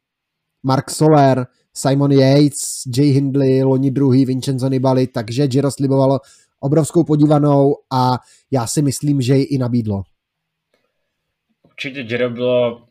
Mark 0.63 0.89
Soler, 0.89 1.47
Simon 1.73 2.11
Yates, 2.11 2.59
Jay 2.97 3.07
Hindley, 3.07 3.63
loni 3.63 3.91
druhý, 3.91 4.25
Vincenzo 4.25 4.69
Nibali, 4.69 5.07
takže 5.07 5.47
Giro 5.47 5.71
slibovalo 5.71 6.19
obrovskou 6.59 7.03
podívanou 7.03 7.75
a 7.93 8.17
já 8.51 8.67
si 8.67 8.81
myslím, 8.81 9.21
že 9.21 9.37
ji 9.37 9.43
i 9.43 9.57
nabídlo 9.57 10.03
určitě 11.79 12.03
Giro 12.03 12.29
bylo 12.29 12.87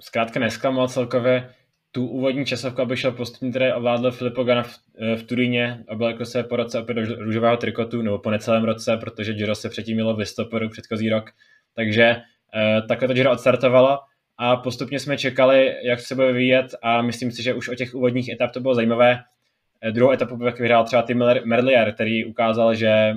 zkrátka 0.00 0.40
nesklamal 0.40 0.88
celkově. 0.88 1.50
Tu 1.90 2.06
úvodní 2.06 2.46
časovku, 2.46 2.82
aby 2.82 2.96
šel 2.96 3.12
postupně, 3.12 3.50
které 3.50 3.74
ovládl 3.74 4.10
Filippo 4.10 4.44
Gana 4.44 4.62
v, 4.62 4.78
eh, 4.98 5.16
v 5.16 5.22
Turíně, 5.22 5.84
oblekl 5.88 6.24
se 6.24 6.42
po 6.42 6.56
roce 6.56 6.78
opět 6.78 6.94
do 6.94 7.14
růžového 7.24 7.56
trikotu, 7.56 8.02
nebo 8.02 8.18
po 8.18 8.30
necelém 8.30 8.64
roce, 8.64 8.96
protože 8.96 9.34
Giro 9.34 9.54
se 9.54 9.68
předtím 9.68 9.94
mělo 9.94 10.14
v 10.14 10.18
listopadu 10.18 10.68
předchozí 10.68 11.10
rok. 11.10 11.30
Takže 11.74 12.16
eh, 12.54 12.82
takhle 12.88 13.08
to 13.08 13.14
Giro 13.14 13.32
odstartovalo 13.32 13.98
a 14.38 14.56
postupně 14.56 14.98
jsme 14.98 15.18
čekali, 15.18 15.74
jak 15.82 16.00
se 16.00 16.14
bude 16.14 16.32
vyvíjet 16.32 16.74
a 16.82 17.02
myslím 17.02 17.30
si, 17.30 17.42
že 17.42 17.54
už 17.54 17.68
o 17.68 17.74
těch 17.74 17.94
úvodních 17.94 18.28
etap 18.28 18.50
to 18.52 18.60
bylo 18.60 18.74
zajímavé. 18.74 19.18
Eh, 19.82 19.90
druhou 19.90 20.12
etapu 20.12 20.36
vyhrál 20.36 20.84
třeba 20.84 21.02
Tim 21.02 21.24
Merlier, 21.44 21.92
který 21.92 22.24
ukázal, 22.24 22.74
že 22.74 23.14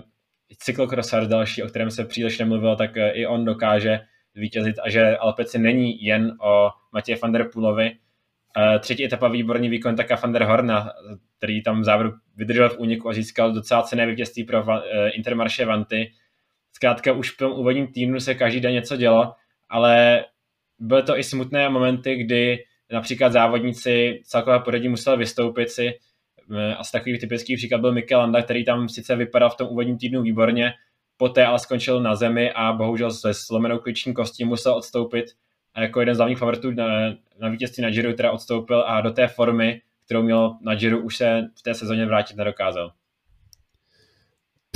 cyklocrossar 0.58 1.28
další, 1.28 1.64
o 1.64 1.68
kterém 1.68 1.92
se 1.92 2.06
příliš 2.06 2.40
nemluvilo, 2.40 2.76
tak 2.76 2.98
eh, 2.98 3.12
i 3.12 3.26
on 3.26 3.46
dokáže 3.46 4.00
vítězit 4.36 4.76
a 4.84 4.89
že 4.89 5.17
Alpeci 5.17 5.60
není 5.60 6.04
jen 6.04 6.38
o 6.41 6.69
Matěje 6.91 7.17
van 7.21 7.32
der 7.32 7.50
Poolovi. 7.54 7.91
Eh, 8.58 8.80
třetí 8.80 9.06
etapa 9.06 9.28
výborný 9.28 9.69
výkon 9.69 9.95
taká 9.95 10.15
van 10.15 10.34
der 10.34 10.43
Horna, 10.43 10.89
který 11.38 11.63
tam 11.63 11.82
v 11.82 11.84
závěru 11.84 12.13
vydržel 12.36 12.69
v 12.69 12.80
úniku 12.80 13.10
a 13.10 13.13
získal 13.13 13.52
docela 13.52 13.84
cené 13.84 14.08
vítězství 14.08 14.43
pro 14.43 14.65
eh, 14.69 15.10
Intermarše 15.10 15.65
Vanty. 15.65 16.12
Zkrátka 16.74 17.13
už 17.13 17.32
v 17.32 17.38
tom 17.38 17.52
úvodním 17.52 17.88
týdnu 17.88 18.19
se 18.19 18.36
každý 18.36 18.60
den 18.60 18.74
něco 18.74 18.98
dělo, 18.98 19.34
ale 19.69 20.26
byly 20.80 21.04
to 21.04 21.17
i 21.17 21.24
smutné 21.24 21.69
momenty, 21.69 22.15
kdy 22.15 22.63
například 22.91 23.32
závodníci 23.32 24.21
celkové 24.24 24.60
pořadí 24.60 24.89
museli 24.89 25.17
vystoupit 25.17 25.69
si. 25.69 25.93
Eh, 26.58 26.76
asi 26.76 26.91
takový 26.91 27.19
typický 27.19 27.56
příklad 27.56 27.82
byl 27.82 27.91
Mikel 27.91 28.19
Landa, 28.19 28.41
který 28.41 28.65
tam 28.65 28.89
sice 28.89 29.15
vypadal 29.15 29.50
v 29.50 29.58
tom 29.58 29.67
úvodním 29.67 29.98
týdnu 29.98 30.21
výborně, 30.21 30.74
poté 31.17 31.45
ale 31.45 31.60
skončil 31.60 32.01
na 32.01 32.15
zemi 32.15 32.51
a 32.51 32.73
bohužel 32.73 33.12
se 33.12 33.34
slomenou 33.34 33.80
klíční 33.80 34.13
kostí 34.13 34.45
musel 34.45 34.73
odstoupit 34.73 35.25
a 35.73 35.82
jako 35.82 35.99
jeden 35.99 36.15
z 36.15 36.17
hlavních 36.17 36.38
favoritů 36.38 36.71
na, 36.71 36.86
na 37.39 37.49
vítězství 37.49 37.84
na 37.84 37.89
Giro 37.89 38.13
teda 38.13 38.32
odstoupil 38.32 38.84
a 38.88 39.01
do 39.01 39.12
té 39.12 39.28
formy, 39.28 39.82
kterou 40.06 40.23
měl 40.23 40.58
na 40.62 40.75
Giro, 40.75 40.99
už 40.99 41.17
se 41.17 41.41
v 41.60 41.62
té 41.62 41.73
sezóně 41.73 42.06
vrátit 42.06 42.38
nedokázal. 42.38 42.91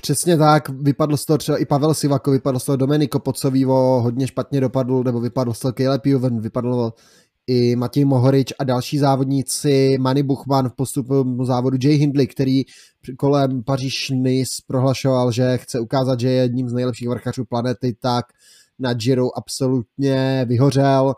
Přesně 0.01 0.37
tak, 0.37 0.69
vypadl 0.69 1.17
z 1.17 1.25
toho 1.25 1.37
třeba 1.37 1.57
i 1.57 1.65
Pavel 1.65 1.93
Sivako, 1.93 2.31
vypadl 2.31 2.59
z 2.59 2.65
toho 2.65 2.75
Domenico 2.75 3.19
Pocovivo, 3.19 4.01
hodně 4.01 4.27
špatně 4.27 4.61
dopadl, 4.61 5.03
nebo 5.03 5.19
vypadl 5.19 5.53
z 5.53 5.59
toho 5.59 5.73
Caleb 5.73 6.05
Juven, 6.05 6.39
vypadl 6.39 6.93
i 7.49 7.75
Matěj 7.75 8.05
Mohorič 8.05 8.53
a 8.59 8.63
další 8.63 8.97
závodníci, 8.97 9.97
Manny 9.99 10.23
Buchman 10.23 10.69
v 10.69 10.73
postupu 10.73 11.45
závodu 11.45 11.77
Jay 11.83 11.95
Hindley, 11.95 12.27
který 12.27 12.63
kolem 13.17 13.63
Paříž 13.63 14.09
Nice 14.09 14.61
prohlašoval, 14.67 15.31
že 15.31 15.57
chce 15.57 15.79
ukázat, 15.79 16.19
že 16.19 16.29
je 16.29 16.41
jedním 16.41 16.69
z 16.69 16.73
nejlepších 16.73 17.09
vrchařů 17.09 17.45
planety, 17.45 17.95
tak 17.99 18.25
na 18.79 18.93
Giro 18.93 19.37
absolutně 19.37 20.45
vyhořel. 20.47 21.13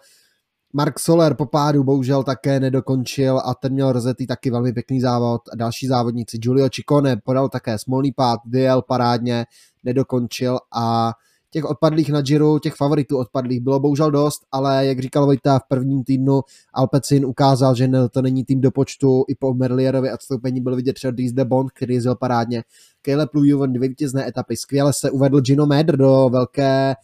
Mark 0.73 0.99
Soler 0.99 1.33
po 1.33 1.45
pádu 1.45 1.83
bohužel 1.83 2.23
také 2.23 2.59
nedokončil 2.59 3.41
a 3.45 3.55
ten 3.55 3.73
měl 3.73 3.91
rozetý 3.91 4.27
taky 4.27 4.51
velmi 4.51 4.73
pěkný 4.73 5.01
závod. 5.01 5.41
A 5.53 5.55
další 5.55 5.87
závodníci, 5.87 6.37
Giulio 6.37 6.69
Ciccone 6.69 7.17
podal 7.17 7.49
také 7.49 7.77
smolný 7.77 8.11
pád, 8.11 8.39
vyjel 8.45 8.81
parádně, 8.81 9.45
nedokončil 9.83 10.59
a 10.75 11.13
těch 11.51 11.65
odpadlých 11.65 12.09
na 12.09 12.21
Giro, 12.21 12.59
těch 12.59 12.75
favoritů 12.75 13.17
odpadlých 13.17 13.59
bylo 13.59 13.79
bohužel 13.79 14.11
dost, 14.11 14.41
ale 14.51 14.85
jak 14.85 14.99
říkal 14.99 15.25
Vojta, 15.25 15.59
v 15.59 15.67
prvním 15.67 16.03
týdnu 16.03 16.41
Alpecin 16.73 17.25
ukázal, 17.25 17.75
že 17.75 17.89
to 18.11 18.21
není 18.21 18.45
tým 18.45 18.61
do 18.61 18.71
počtu, 18.71 19.25
i 19.27 19.35
po 19.35 19.53
Merlierovi 19.53 20.13
odstoupení 20.13 20.61
byl 20.61 20.75
vidět 20.75 20.93
třeba 20.93 21.11
Dries 21.11 21.33
de 21.33 21.45
Bond, 21.45 21.71
který 21.71 21.93
jezdil 21.93 22.15
parádně. 22.15 22.63
Caleb 23.01 23.33
Lujuvon 23.33 23.73
dvě 23.73 23.89
vítězné 23.89 24.27
etapy, 24.27 24.57
skvěle 24.57 24.93
se 24.93 25.11
uvedl 25.11 25.41
Gino 25.41 25.65
Medr 25.65 25.97
do 25.97 26.29
velké 26.31 26.95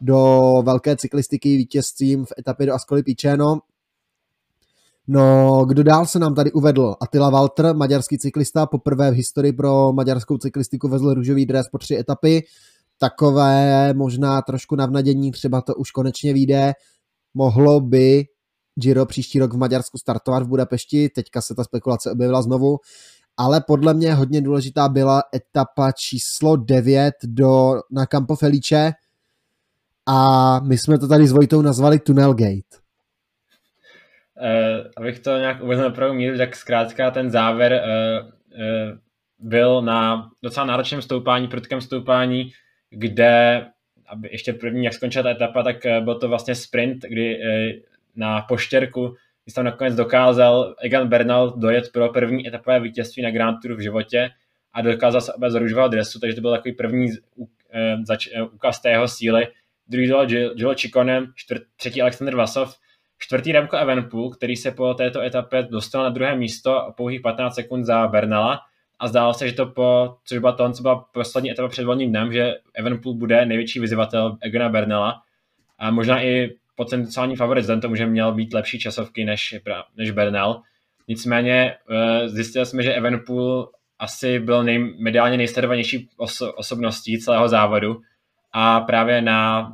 do 0.00 0.62
velké 0.66 0.96
cyklistiky 0.96 1.56
vítězstvím 1.56 2.24
v 2.24 2.32
etapě 2.38 2.66
do 2.66 2.74
Ascoli 2.74 3.02
Piceno. 3.02 3.58
No, 5.08 5.64
kdo 5.68 5.82
dál 5.82 6.06
se 6.06 6.18
nám 6.18 6.34
tady 6.34 6.52
uvedl? 6.52 6.94
Attila 7.00 7.30
Walter, 7.30 7.76
maďarský 7.76 8.18
cyklista, 8.18 8.66
poprvé 8.66 9.10
v 9.10 9.14
historii 9.14 9.52
pro 9.52 9.92
maďarskou 9.92 10.38
cyklistiku 10.38 10.88
vezl 10.88 11.14
růžový 11.14 11.46
dres 11.46 11.68
po 11.68 11.78
tři 11.78 11.96
etapy 11.96 12.42
takové 12.98 13.94
možná 13.94 14.42
trošku 14.42 14.76
navnadění, 14.76 15.30
třeba 15.30 15.60
to 15.60 15.74
už 15.74 15.90
konečně 15.90 16.32
vyjde, 16.32 16.72
mohlo 17.34 17.80
by 17.80 18.24
Giro 18.80 19.06
příští 19.06 19.38
rok 19.38 19.54
v 19.54 19.56
Maďarsku 19.56 19.98
startovat 19.98 20.42
v 20.42 20.48
Budapešti, 20.48 21.08
teďka 21.08 21.40
se 21.40 21.54
ta 21.54 21.64
spekulace 21.64 22.12
objevila 22.12 22.42
znovu, 22.42 22.78
ale 23.36 23.60
podle 23.66 23.94
mě 23.94 24.14
hodně 24.14 24.42
důležitá 24.42 24.88
byla 24.88 25.22
etapa 25.34 25.92
číslo 25.92 26.56
9 26.56 27.14
do, 27.24 27.74
na 27.90 28.06
Campo 28.06 28.36
Felice. 28.36 28.92
A 30.06 30.60
my 30.60 30.78
jsme 30.78 30.98
to 30.98 31.08
tady 31.08 31.26
s 31.26 31.32
Vojtou 31.32 31.62
nazvali 31.62 31.98
Tunnel 31.98 32.34
Gate. 32.34 32.78
Uh, 34.40 34.86
abych 34.96 35.18
to 35.18 35.36
nějak 35.36 35.62
uvedl 35.62 35.82
na 35.82 35.90
pravou 35.90 36.14
míru, 36.14 36.38
tak 36.38 36.56
zkrátka 36.56 37.10
ten 37.10 37.30
závěr 37.30 37.72
uh, 37.72 38.26
uh, 38.26 38.98
byl 39.38 39.82
na 39.82 40.30
docela 40.42 40.66
náročném 40.66 41.02
stoupání, 41.02 41.48
prudkém 41.48 41.80
stoupání, 41.80 42.52
kde 42.90 43.64
aby 44.08 44.28
ještě 44.32 44.52
první, 44.52 44.84
jak 44.84 44.94
skončila 44.94 45.22
ta 45.22 45.30
etapa, 45.30 45.62
tak 45.62 45.86
eh, 45.86 46.00
byl 46.00 46.14
to 46.14 46.28
vlastně 46.28 46.54
sprint, 46.54 47.02
kdy 47.02 47.42
eh, 47.42 47.72
na 48.16 48.40
poštěrku, 48.40 49.14
když 49.44 49.54
tam 49.54 49.64
nakonec 49.64 49.94
dokázal 49.94 50.74
Egan 50.80 51.08
Bernal 51.08 51.50
dojet 51.50 51.92
pro 51.92 52.08
první 52.08 52.48
etapové 52.48 52.80
vítězství 52.80 53.22
na 53.22 53.30
Grand 53.30 53.56
Tour 53.62 53.74
v 53.74 53.80
životě 53.80 54.30
a 54.72 54.82
dokázal 54.82 55.20
se 55.20 55.32
obez 55.32 55.54
růžového 55.54 55.88
dresu, 55.88 56.20
takže 56.20 56.34
to 56.34 56.40
byl 56.40 56.50
takový 56.50 56.74
první 56.74 57.08
eh, 57.72 58.42
úkaz 58.42 58.80
té 58.80 58.90
jeho 58.90 59.08
síly. 59.08 59.48
Druhý 59.88 60.06
byl 60.06 60.26
Gilo 60.54 60.74
Ciccone, 60.74 61.26
třetí 61.76 62.02
Alexander 62.02 62.36
Vasov, 62.36 62.76
čtvrtý 63.18 63.52
Remco 63.52 63.76
Evenpool, 63.76 64.30
který 64.30 64.56
se 64.56 64.70
po 64.70 64.94
této 64.94 65.20
etapě 65.20 65.62
dostal 65.62 66.02
na 66.02 66.10
druhé 66.10 66.36
místo 66.36 66.76
a 66.76 66.92
pouhých 66.92 67.20
15 67.20 67.54
sekund 67.54 67.84
za 67.84 68.06
Bernala 68.06 68.60
a 68.98 69.08
zdálo 69.08 69.34
se, 69.34 69.48
že 69.48 69.54
to 69.54 69.66
po, 69.66 70.16
což 70.24 70.38
byla 70.38 70.52
to, 70.52 70.72
co 70.72 70.82
byla 70.82 71.04
poslední 71.12 71.50
etapa 71.50 71.68
před 71.68 71.84
volným 71.84 72.10
dnem, 72.10 72.32
že 72.32 72.54
Evenpool 72.74 73.14
bude 73.14 73.46
největší 73.46 73.80
vyzývatel 73.80 74.36
Egona 74.40 74.68
Bernala. 74.68 75.22
A 75.78 75.90
možná 75.90 76.22
i 76.22 76.50
potenciální 76.76 77.36
favorit, 77.36 77.60
vzhledem 77.60 77.80
tomu, 77.80 77.96
že 77.96 78.06
měl 78.06 78.32
být 78.34 78.54
lepší 78.54 78.78
časovky 78.78 79.24
než, 79.24 79.54
než 79.96 80.10
Bernal. 80.10 80.62
Nicméně 81.08 81.76
uh, 81.90 82.28
zjistili 82.28 82.66
jsme, 82.66 82.82
že 82.82 82.94
Evenpool 82.94 83.70
asi 83.98 84.38
byl 84.38 84.64
nej, 84.64 84.94
mediálně 84.98 85.36
nejsledovanější 85.36 86.08
oso, 86.16 86.52
osobností 86.52 87.18
celého 87.18 87.48
závodu. 87.48 88.00
A 88.52 88.80
právě 88.80 89.22
na 89.22 89.72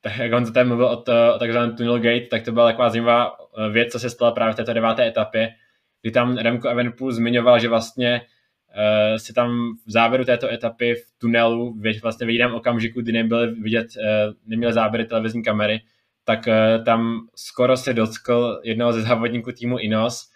tak 0.00 0.18
jak 0.18 0.32
on 0.32 0.52
tady 0.52 0.68
mluvil 0.68 0.86
o, 0.86 0.96
to, 0.96 1.12
o 1.34 1.38
takzvaném 1.38 1.76
Tunnel 1.76 1.98
Gate, 1.98 2.26
tak 2.30 2.42
to 2.42 2.52
byla 2.52 2.66
taková 2.66 2.88
zajímavá 2.88 3.36
věc, 3.70 3.92
co 3.92 3.98
se 3.98 4.10
stala 4.10 4.30
právě 4.30 4.52
v 4.52 4.56
této 4.56 4.72
deváté 4.72 5.06
etapě, 5.06 5.54
kdy 6.02 6.10
tam 6.10 6.36
Remco 6.36 6.68
Evenpool 6.68 7.12
zmiňoval, 7.12 7.58
že 7.58 7.68
vlastně 7.68 8.20
uh, 8.22 9.16
si 9.16 9.32
tam 9.32 9.76
v 9.86 9.90
závěru 9.90 10.24
této 10.24 10.52
etapy 10.52 10.94
v 10.94 11.18
tunelu, 11.18 11.80
vlastně 12.02 12.26
v 12.26 12.30
jiném 12.30 12.54
okamžiku, 12.54 13.00
kdy 13.00 13.12
nebyly 13.12 13.54
vidět, 13.54 13.86
uh, 13.96 14.34
neměly 14.46 14.72
záběry 14.72 15.04
televizní 15.04 15.42
kamery, 15.42 15.80
tak 16.24 16.46
uh, 16.46 16.84
tam 16.84 17.20
skoro 17.36 17.76
se 17.76 17.94
dotkl 17.94 18.60
jednoho 18.64 18.92
ze 18.92 19.02
závodníků 19.02 19.52
týmu 19.52 19.78
Inos, 19.78 20.32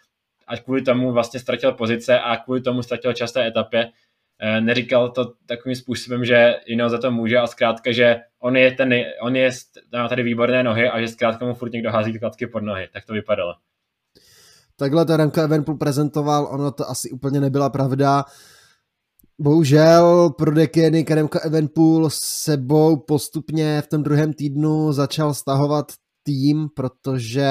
a 0.47 0.57
kvůli 0.57 0.83
tomu 0.83 1.13
vlastně 1.13 1.41
ztratil 1.41 1.73
pozice 1.73 2.21
a 2.21 2.37
kvůli 2.37 2.61
tomu 2.61 2.83
ztratil 2.83 3.13
čas 3.13 3.33
té 3.33 3.47
etapě. 3.47 3.87
Uh, 3.87 4.65
neříkal 4.65 5.11
to 5.11 5.33
takovým 5.47 5.77
způsobem, 5.77 6.25
že 6.25 6.55
Inos 6.67 6.93
za 6.93 6.99
to 6.99 7.11
může 7.11 7.39
a 7.39 7.47
zkrátka, 7.47 7.93
že 7.93 8.21
on 8.39 8.57
je, 8.57 8.73
ten, 8.73 8.95
on 9.21 9.37
je 9.37 9.51
má 9.93 10.09
tady 10.09 10.23
výborné 10.23 10.63
nohy 10.63 10.89
a 10.89 11.01
že 11.01 11.09
zkrátka 11.09 11.47
mu 11.47 11.55
furt 11.55 11.73
někdo 11.73 11.91
hází 11.91 12.19
klacky 12.19 12.47
pod 12.47 12.63
nohy. 12.63 12.89
Tak 12.93 13.05
to 13.05 13.13
vypadalo. 13.13 13.55
Takhle 14.77 15.05
to 15.05 15.17
Remco 15.17 15.41
Evenpool 15.41 15.77
prezentoval, 15.77 16.49
ono 16.51 16.71
to 16.71 16.91
asi 16.91 17.11
úplně 17.11 17.41
nebyla 17.41 17.71
pravda. 17.71 18.25
Bohužel 19.39 20.31
pro 20.31 20.55
Dekeny 20.55 21.05
Remco 21.09 21.41
Evenpool 21.41 22.11
sebou 22.11 22.97
postupně 22.97 23.83
v 23.83 23.87
tom 23.87 24.03
druhém 24.03 24.33
týdnu 24.33 24.93
začal 24.93 25.35
stahovat 25.35 25.93
tým, 26.23 26.69
protože 26.77 27.51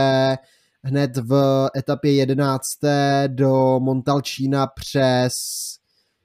hned 0.84 1.18
v 1.18 1.68
etapě 1.78 2.14
11. 2.14 2.66
do 3.28 3.80
Montalčína 3.80 4.68
přes 4.68 5.34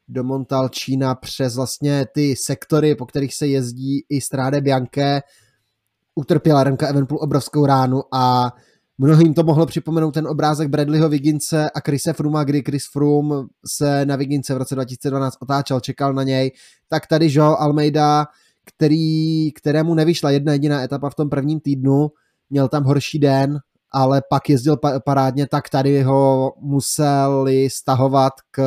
do 0.09 0.25
Montalčína 0.25 1.15
přes 1.15 1.57
vlastně 1.57 2.07
ty 2.15 2.35
sektory, 2.37 2.95
po 2.95 3.07
kterých 3.07 3.35
se 3.35 3.47
jezdí 3.47 4.05
i 4.09 4.21
Stráde 4.21 4.61
Bianche, 4.61 5.21
utrpěla 6.15 6.65
Remka 6.65 6.89
Evenpool 6.89 7.19
obrovskou 7.21 7.67
ránu 7.67 8.03
a 8.15 8.53
Mnohým 9.03 9.35
to 9.35 9.43
mohlo 9.43 9.67
připomenout 9.67 10.11
ten 10.11 10.27
obrázek 10.27 10.69
Bradleyho 10.69 11.09
Vigince 11.09 11.71
a 11.71 11.81
Chrise 11.81 12.13
Fruma, 12.13 12.45
kdy 12.45 12.63
Chris 12.63 12.85
Froome 12.93 13.35
se 13.67 14.07
na 14.07 14.17
Vigince 14.17 14.55
v 14.55 14.57
roce 14.57 14.75
2012 14.75 15.35
otáčel, 15.41 15.81
čekal 15.81 16.15
na 16.15 16.23
něj. 16.23 16.53
Tak 16.89 17.07
tady 17.07 17.29
Joe 17.31 17.57
Almeida, 17.57 18.27
který, 18.65 19.53
kterému 19.53 19.95
nevyšla 19.95 20.31
jedna 20.31 20.53
jediná 20.53 20.83
etapa 20.83 21.11
v 21.11 21.15
tom 21.15 21.29
prvním 21.31 21.61
týdnu, 21.61 22.09
měl 22.51 22.69
tam 22.69 22.85
horší 22.85 23.19
den, 23.19 23.59
ale 23.93 24.23
pak 24.31 24.49
jezdil 24.51 24.77
parádně, 25.05 25.47
tak 25.47 25.69
tady 25.69 26.03
ho 26.03 26.53
museli 26.61 27.71
stahovat 27.71 28.33
k, 28.51 28.63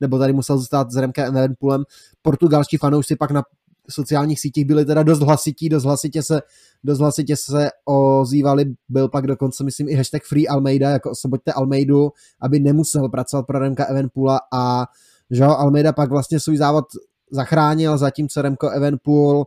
nebo 0.00 0.18
tady 0.18 0.32
musel 0.32 0.58
zůstat 0.58 0.92
s 0.92 0.96
Remkem 0.96 1.36
Evenpoolem. 1.36 1.84
Portugalští 2.22 2.76
fanoušci 2.76 3.16
pak 3.16 3.30
na 3.30 3.42
sociálních 3.90 4.40
sítích 4.40 4.64
byli 4.64 4.84
teda 4.84 5.02
dost 5.02 5.20
hlasití, 5.20 5.68
dost 5.68 5.84
hlasitě 5.84 6.22
se, 6.22 6.40
dost 6.84 6.98
hlasitě 6.98 7.36
se 7.36 7.68
ozývali, 7.84 8.64
byl 8.88 9.08
pak 9.08 9.26
dokonce, 9.26 9.64
myslím, 9.64 9.88
i 9.88 9.94
hashtag 9.94 10.22
Free 10.22 10.48
Almeida, 10.48 10.90
jako 10.90 11.10
osoboďte 11.10 11.52
Almeidu, 11.52 12.10
aby 12.40 12.60
nemusel 12.60 13.08
pracovat 13.08 13.46
pro 13.46 13.58
Remka 13.58 13.84
Evenpoola 13.84 14.40
a 14.52 14.86
že 15.30 15.44
Almeida 15.44 15.92
pak 15.92 16.10
vlastně 16.10 16.40
svůj 16.40 16.56
závod 16.56 16.84
zachránil, 17.30 17.98
zatímco 17.98 18.42
Remko 18.42 18.70
Evenpool 18.70 19.46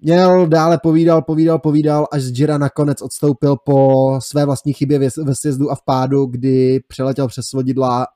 měl, 0.00 0.46
dále 0.46 0.78
povídal, 0.78 1.22
povídal, 1.22 1.58
povídal, 1.58 2.06
až 2.12 2.22
z 2.22 2.38
Jira 2.38 2.58
nakonec 2.58 3.02
odstoupil 3.02 3.56
po 3.56 4.18
své 4.22 4.44
vlastní 4.44 4.72
chybě 4.72 4.98
ve 4.98 5.34
sjezdu 5.34 5.70
a 5.70 5.74
v 5.74 5.84
pádu, 5.84 6.26
kdy 6.26 6.80
přeletěl 6.88 7.28
přes 7.28 7.46
svodidla 7.46 8.06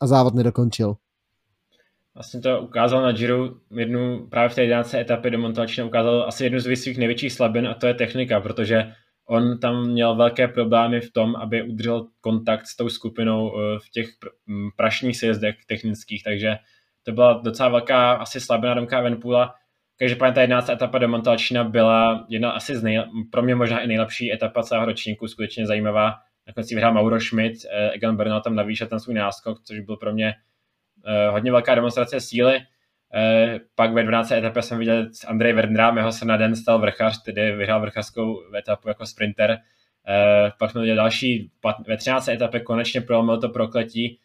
a 0.00 0.06
závod 0.06 0.34
nedokončil 0.34 0.96
vlastně 2.14 2.40
to 2.40 2.60
ukázal 2.60 3.02
na 3.02 3.12
Giro 3.12 3.50
jednu, 3.76 4.26
právě 4.26 4.48
v 4.48 4.54
té 4.54 4.62
11. 4.62 4.94
etapě 4.94 5.30
do 5.30 5.38
Montalčina 5.38 5.86
ukázal 5.86 6.24
asi 6.28 6.44
jednu 6.44 6.60
z 6.60 6.76
svých 6.76 6.98
největších 6.98 7.32
slabin 7.32 7.68
a 7.68 7.74
to 7.74 7.86
je 7.86 7.94
technika, 7.94 8.40
protože 8.40 8.92
on 9.28 9.58
tam 9.58 9.86
měl 9.86 10.16
velké 10.16 10.48
problémy 10.48 11.00
v 11.00 11.12
tom, 11.12 11.36
aby 11.36 11.62
udržel 11.62 12.06
kontakt 12.20 12.66
s 12.66 12.76
tou 12.76 12.88
skupinou 12.88 13.52
eh, 13.58 13.78
v 13.78 13.90
těch 13.90 14.06
prašních 14.76 15.16
sjezdech 15.16 15.56
technických, 15.66 16.22
takže 16.22 16.56
to 17.02 17.12
byla 17.12 17.40
docela 17.44 17.68
velká 17.68 18.12
asi 18.12 18.40
slabina 18.40 18.74
Domka 18.74 18.98
Evenpoola. 18.98 19.54
Každopádně 19.98 20.34
ta 20.34 20.40
11. 20.40 20.68
etapa 20.68 20.98
do 20.98 21.08
Montalčina 21.08 21.64
byla 21.64 22.26
jedna 22.28 22.50
asi 22.50 22.76
z 22.76 22.82
nej, 22.82 23.04
pro 23.32 23.42
mě 23.42 23.54
možná 23.54 23.80
i 23.80 23.86
nejlepší 23.86 24.32
etapa 24.32 24.62
celého 24.62 24.86
ročníku, 24.86 25.28
skutečně 25.28 25.66
zajímavá. 25.66 26.14
Nakonec 26.46 26.68
si 26.68 26.74
vyhrál 26.74 26.92
Mauro 26.92 27.20
Schmidt, 27.20 27.54
eh, 27.70 27.90
Egan 27.90 28.16
Bernal 28.16 28.40
tam 28.40 28.54
navýšil 28.54 28.86
ten 28.86 29.00
svůj 29.00 29.14
náskok, 29.14 29.62
což 29.62 29.80
byl 29.80 29.96
pro 29.96 30.12
mě 30.12 30.34
hodně 31.30 31.52
velká 31.52 31.74
demonstrace 31.74 32.20
síly. 32.20 32.60
Eh, 33.14 33.60
pak 33.74 33.92
ve 33.92 34.02
12. 34.02 34.32
etapě 34.32 34.62
jsem 34.62 34.78
viděl 34.78 35.06
Andrej 35.26 35.52
Verdra, 35.52 35.90
mého 35.90 36.12
se 36.12 36.24
na 36.24 36.36
den 36.36 36.56
stal 36.56 36.78
vrchař, 36.78 37.22
tedy 37.22 37.52
vyhrál 37.52 37.80
vrchařskou 37.80 38.54
etapu 38.54 38.88
jako 38.88 39.06
sprinter. 39.06 39.58
Eh, 40.08 40.50
pak 40.58 40.70
jsme 40.70 40.80
viděli 40.80 40.96
další, 40.96 41.50
ve 41.86 41.96
13. 41.96 42.28
etapě 42.28 42.60
konečně 42.60 43.00
prolomil 43.00 43.40
to 43.40 43.48
prokletí 43.48 44.18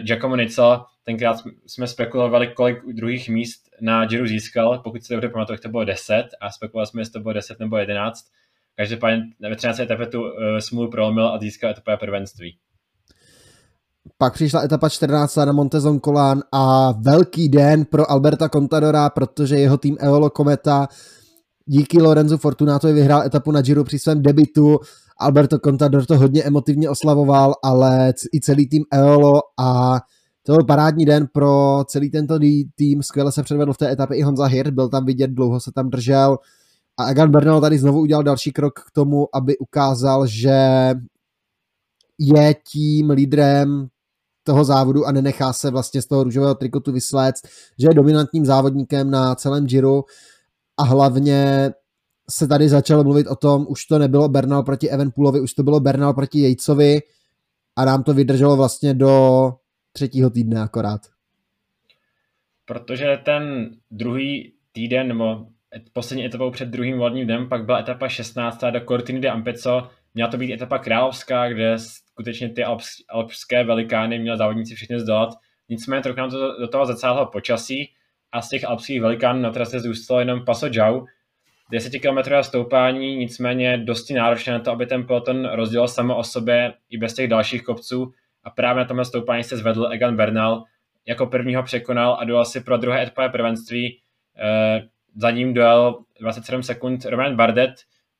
Giacomo 0.00 0.36
Nico, 0.36 0.84
tenkrát 1.04 1.36
jsme 1.66 1.86
spekulovali, 1.86 2.46
kolik 2.46 2.78
druhých 2.92 3.28
míst 3.28 3.68
na 3.80 4.06
Giro 4.06 4.26
získal, 4.26 4.78
pokud 4.78 5.04
se 5.04 5.14
dobře 5.14 5.28
pamatuju, 5.28 5.58
to 5.58 5.68
bylo 5.68 5.84
10 5.84 6.28
a 6.40 6.50
spekulovali 6.50 6.86
jsme, 6.86 7.00
jestli 7.00 7.12
to 7.12 7.20
bylo 7.20 7.32
10 7.32 7.60
nebo 7.60 7.76
11. 7.76 8.24
Každopádně 8.76 9.22
ve 9.40 9.56
13. 9.56 9.80
etapě 9.80 10.06
tu 10.06 10.24
smůlu 10.58 10.90
prolomil 10.90 11.28
a 11.28 11.38
získal 11.38 11.70
etapové 11.70 11.96
prvenství. 11.96 12.58
Pak 14.18 14.34
přišla 14.34 14.62
etapa 14.62 14.88
14 14.88 15.36
na 15.36 15.52
Montezon 15.52 16.00
Colán 16.00 16.42
a 16.52 16.92
velký 16.92 17.48
den 17.48 17.84
pro 17.84 18.10
Alberta 18.10 18.48
Contadora, 18.48 19.10
protože 19.10 19.58
jeho 19.58 19.76
tým 19.76 19.96
Eolo 20.00 20.30
Kometa 20.30 20.88
díky 21.66 22.02
Lorenzo 22.02 22.38
Fortunatovi 22.38 22.92
vyhrál 22.92 23.22
etapu 23.22 23.52
na 23.52 23.62
Giro 23.62 23.84
při 23.84 23.98
svém 23.98 24.22
debitu. 24.22 24.78
Alberto 25.18 25.58
Contador 25.58 26.06
to 26.06 26.18
hodně 26.18 26.42
emotivně 26.42 26.90
oslavoval, 26.90 27.54
ale 27.64 28.12
i 28.34 28.40
celý 28.40 28.68
tým 28.68 28.82
Eolo 28.92 29.40
a 29.60 30.00
to 30.46 30.52
byl 30.52 30.64
parádní 30.64 31.04
den 31.04 31.26
pro 31.32 31.84
celý 31.86 32.10
tento 32.10 32.38
tým. 32.74 33.02
Skvěle 33.02 33.32
se 33.32 33.42
předvedl 33.42 33.72
v 33.72 33.78
té 33.78 33.92
etapě 33.92 34.16
i 34.16 34.22
Honza 34.22 34.46
Hirt, 34.46 34.74
byl 34.74 34.88
tam 34.88 35.04
vidět, 35.04 35.30
dlouho 35.30 35.60
se 35.60 35.72
tam 35.74 35.90
držel. 35.90 36.38
A 37.00 37.10
Egan 37.10 37.30
Bernal 37.30 37.60
tady 37.60 37.78
znovu 37.78 38.00
udělal 38.00 38.22
další 38.22 38.52
krok 38.52 38.80
k 38.80 38.90
tomu, 38.92 39.36
aby 39.36 39.58
ukázal, 39.58 40.26
že 40.26 40.58
je 42.18 42.54
tím 42.72 43.10
lídrem 43.10 43.88
toho 44.44 44.64
závodu 44.64 45.06
a 45.06 45.12
nenechá 45.12 45.52
se 45.52 45.70
vlastně 45.70 46.02
z 46.02 46.06
toho 46.06 46.24
růžového 46.24 46.54
trikotu 46.54 46.92
vysléct, 46.92 47.42
že 47.78 47.88
je 47.88 47.94
dominantním 47.94 48.46
závodníkem 48.46 49.10
na 49.10 49.34
celém 49.34 49.66
Giro 49.66 50.02
a 50.76 50.82
hlavně 50.82 51.70
se 52.30 52.48
tady 52.48 52.68
začalo 52.68 53.04
mluvit 53.04 53.26
o 53.26 53.36
tom, 53.36 53.66
už 53.68 53.86
to 53.86 53.98
nebylo 53.98 54.28
Bernal 54.28 54.62
proti 54.62 54.88
Evenpoolovi, 54.88 55.40
už 55.40 55.54
to 55.54 55.62
bylo 55.62 55.80
Bernal 55.80 56.14
proti 56.14 56.38
Jejcovi 56.38 57.00
a 57.76 57.84
nám 57.84 58.02
to 58.02 58.14
vydrželo 58.14 58.56
vlastně 58.56 58.94
do 58.94 59.52
třetího 59.92 60.30
týdne 60.30 60.60
akorát. 60.60 61.00
Protože 62.64 63.18
ten 63.24 63.70
druhý 63.90 64.52
týden, 64.72 65.08
nebo 65.08 65.46
poslední 65.92 66.24
etapou 66.24 66.50
před 66.50 66.68
druhým 66.68 66.98
volním 66.98 67.24
dnem, 67.24 67.48
pak 67.48 67.64
byla 67.64 67.78
etapa 67.78 68.08
16. 68.08 68.60
do 68.70 68.80
Cortiny 68.80 69.20
de 69.20 69.30
Ampezzo, 69.30 69.88
měla 70.14 70.30
to 70.30 70.36
být 70.36 70.52
etapa 70.52 70.78
královská, 70.78 71.48
kde 71.48 71.78
skutečně 71.78 72.48
ty 72.48 72.64
alpské 73.08 73.64
velikány 73.64 74.18
měli 74.18 74.38
závodníci 74.38 74.74
všichni 74.74 75.00
zdolat. 75.00 75.30
Nicméně 75.68 76.02
trochu 76.02 76.20
nám 76.20 76.30
to 76.30 76.60
do 76.60 76.68
toho 76.68 76.86
zasáhlo 76.86 77.26
počasí 77.26 77.92
a 78.32 78.42
z 78.42 78.48
těch 78.48 78.64
alpských 78.64 79.00
velikánů 79.00 79.40
na 79.40 79.50
trase 79.50 79.80
zůstalo 79.80 80.20
jenom 80.20 80.44
Paso 80.44 80.66
Jau, 80.66 81.04
10 81.70 81.92
km 81.98 82.42
stoupání, 82.42 83.16
nicméně 83.16 83.78
dosti 83.78 84.14
náročné 84.14 84.52
na 84.52 84.58
to, 84.58 84.70
aby 84.70 84.86
ten 84.86 85.06
peloton 85.06 85.48
rozdělil 85.48 85.88
samo 85.88 86.16
o 86.16 86.24
sobě 86.24 86.74
i 86.90 86.98
bez 86.98 87.14
těch 87.14 87.28
dalších 87.28 87.62
kopců 87.62 88.12
a 88.44 88.50
právě 88.50 88.82
na 88.82 88.88
tomhle 88.88 89.04
stoupání 89.04 89.44
se 89.44 89.56
zvedl 89.56 89.88
Egan 89.92 90.16
Bernal, 90.16 90.64
jako 91.06 91.26
prvního 91.26 91.62
překonal 91.62 92.16
a 92.20 92.24
dojel 92.24 92.44
si 92.44 92.60
pro 92.60 92.76
druhé 92.76 93.02
etapové 93.02 93.28
prvenství. 93.28 94.00
Eh, 94.38 94.82
za 95.16 95.30
ním 95.30 95.54
dojel 95.54 95.98
27 96.20 96.62
sekund 96.62 97.04
Roman 97.04 97.36
Bardet, 97.36 97.74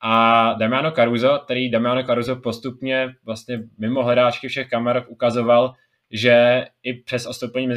a 0.04 0.54
Damiano 0.58 0.90
Caruso, 0.90 1.38
který 1.44 1.70
Damiano 1.70 2.04
Caruso 2.04 2.36
postupně 2.36 3.14
vlastně 3.24 3.62
mimo 3.78 4.02
hledáčky 4.02 4.48
všech 4.48 4.68
kamer 4.68 5.04
ukazoval, 5.08 5.74
že 6.10 6.64
i 6.82 6.94
přes 6.94 7.26
ostoupení 7.26 7.68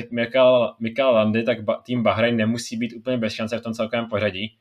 Mikaela 0.80 1.12
Landy, 1.12 1.44
tak 1.44 1.58
tým 1.86 2.04
Bahrain 2.04 2.36
nemusí 2.36 2.78
být 2.78 2.94
úplně 2.94 3.18
bez 3.18 3.34
šance 3.34 3.58
v 3.58 3.62
tom 3.62 3.74
celkovém 3.74 4.06
pořadí. 4.10 4.58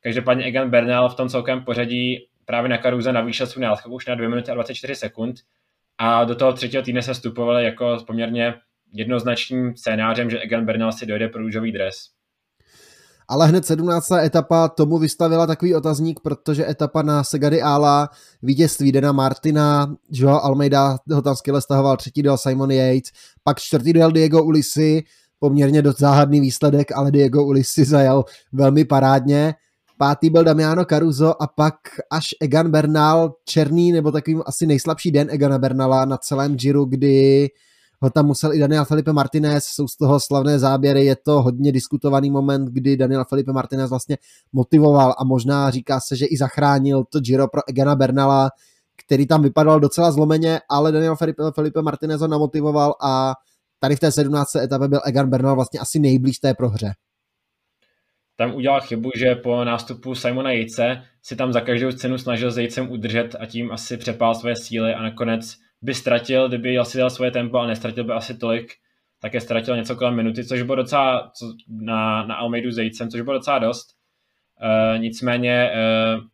Každopádně 0.00 0.44
Egan 0.44 0.70
Bernal 0.70 1.08
v 1.08 1.14
tom 1.14 1.28
celkovém 1.28 1.64
pořadí 1.64 2.28
právě 2.44 2.68
na 2.68 2.78
Caruso 2.78 3.12
navýšil 3.12 3.46
svůj 3.46 3.64
náskok 3.64 3.92
už 3.92 4.06
na 4.06 4.14
2 4.14 4.28
minuty 4.28 4.50
a 4.50 4.54
24 4.54 4.94
sekund 4.94 5.36
a 5.98 6.24
do 6.24 6.34
toho 6.34 6.52
třetího 6.52 6.82
týdne 6.82 7.02
se 7.02 7.14
vstupovali 7.14 7.64
jako 7.64 7.96
poměrně 8.06 8.54
jednoznačným 8.92 9.76
scénářem, 9.76 10.30
že 10.30 10.40
Egan 10.40 10.66
Bernal 10.66 10.92
si 10.92 11.06
dojde 11.06 11.28
pro 11.28 11.42
růžový 11.42 11.72
dres 11.72 12.15
ale 13.28 13.46
hned 13.48 13.66
17. 13.66 14.12
etapa 14.12 14.68
tomu 14.68 14.98
vystavila 14.98 15.46
takový 15.46 15.74
otazník, 15.74 16.20
protože 16.20 16.70
etapa 16.70 17.02
na 17.02 17.24
Segady 17.24 17.62
Ala, 17.62 18.08
vítězství 18.42 18.92
Dena 18.92 19.12
Martina, 19.12 19.96
Joao 20.10 20.44
Almeida 20.44 20.98
ho 21.12 21.22
tam 21.22 21.36
skvěle 21.36 21.60
stahoval, 21.60 21.96
třetí 21.96 22.22
dojel 22.22 22.38
Simon 22.38 22.70
Yates, 22.70 23.10
pak 23.42 23.60
čtvrtý 23.60 23.92
dojel 23.92 24.12
Diego 24.12 24.44
Ulisi, 24.44 25.02
poměrně 25.38 25.82
dost 25.82 25.98
záhadný 25.98 26.40
výsledek, 26.40 26.92
ale 26.92 27.10
Diego 27.10 27.44
Ulisi 27.44 27.84
zajel 27.84 28.24
velmi 28.52 28.84
parádně. 28.84 29.54
pátý 29.98 30.30
byl 30.30 30.44
Damiano 30.44 30.84
Caruso 30.84 31.42
a 31.42 31.46
pak 31.46 31.74
až 32.10 32.28
Egan 32.40 32.70
Bernal, 32.70 33.34
černý 33.44 33.92
nebo 33.92 34.12
takovým 34.12 34.42
asi 34.46 34.66
nejslabší 34.66 35.10
den 35.10 35.28
Egana 35.30 35.58
Bernala 35.58 36.04
na 36.04 36.16
celém 36.16 36.56
Giro, 36.56 36.84
kdy 36.84 37.48
ho 38.00 38.10
tam 38.10 38.26
musel 38.26 38.54
i 38.54 38.58
Daniel 38.58 38.84
Felipe 38.84 39.12
Martinez, 39.12 39.64
jsou 39.64 39.88
z 39.88 39.96
toho 39.96 40.20
slavné 40.20 40.58
záběry, 40.58 41.04
je 41.04 41.16
to 41.16 41.42
hodně 41.42 41.72
diskutovaný 41.72 42.30
moment, 42.30 42.68
kdy 42.68 42.96
Daniel 42.96 43.24
Felipe 43.24 43.52
Martinez 43.52 43.90
vlastně 43.90 44.18
motivoval 44.52 45.14
a 45.18 45.24
možná 45.24 45.70
říká 45.70 46.00
se, 46.00 46.16
že 46.16 46.26
i 46.26 46.36
zachránil 46.36 47.04
to 47.04 47.20
Giro 47.20 47.48
pro 47.48 47.60
Egana 47.68 47.96
Bernala, 47.96 48.50
který 49.06 49.26
tam 49.26 49.42
vypadal 49.42 49.80
docela 49.80 50.12
zlomeně, 50.12 50.60
ale 50.70 50.92
Daniel 50.92 51.16
Felipe, 51.16 51.42
Felipe 51.54 51.82
Martinez 51.82 52.20
ho 52.20 52.28
namotivoval 52.28 52.94
a 53.02 53.32
tady 53.78 53.96
v 53.96 54.00
té 54.00 54.12
17. 54.12 54.56
etapě 54.56 54.88
byl 54.88 55.00
Egan 55.04 55.30
Bernal 55.30 55.54
vlastně 55.54 55.80
asi 55.80 55.98
nejblíž 55.98 56.38
té 56.38 56.54
prohře. 56.54 56.92
Tam 58.36 58.54
udělal 58.54 58.80
chybu, 58.80 59.10
že 59.16 59.34
po 59.34 59.64
nástupu 59.64 60.14
Simona 60.14 60.50
Jejce 60.50 61.02
si 61.22 61.36
tam 61.36 61.52
za 61.52 61.60
každou 61.60 61.92
cenu 61.92 62.18
snažil 62.18 62.50
s 62.50 62.58
Jejcem 62.58 62.90
udržet 62.90 63.36
a 63.40 63.46
tím 63.46 63.72
asi 63.72 63.96
přepál 63.96 64.34
své 64.34 64.56
síly 64.56 64.94
a 64.94 65.02
nakonec 65.02 65.56
by 65.82 65.94
ztratil, 65.94 66.48
kdyby 66.48 66.78
asi 66.78 66.98
dal 66.98 67.10
svoje 67.10 67.30
tempo 67.30 67.58
a 67.58 67.66
nestratil 67.66 68.04
by 68.04 68.12
asi 68.12 68.38
tolik, 68.38 68.72
také 69.20 69.40
ztratil 69.40 69.76
něco 69.76 69.96
kolem 69.96 70.14
minuty, 70.14 70.44
což 70.44 70.62
bylo 70.62 70.76
docela 70.76 71.30
co, 71.38 71.54
na, 71.68 72.26
na 72.26 72.34
Almeidu 72.34 72.70
s 72.70 72.78
Jejcem, 72.78 73.10
což 73.10 73.20
bylo 73.20 73.36
docela 73.36 73.58
dost. 73.58 73.86
Uh, 74.62 74.98
nicméně 74.98 75.70
uh, 75.70 76.24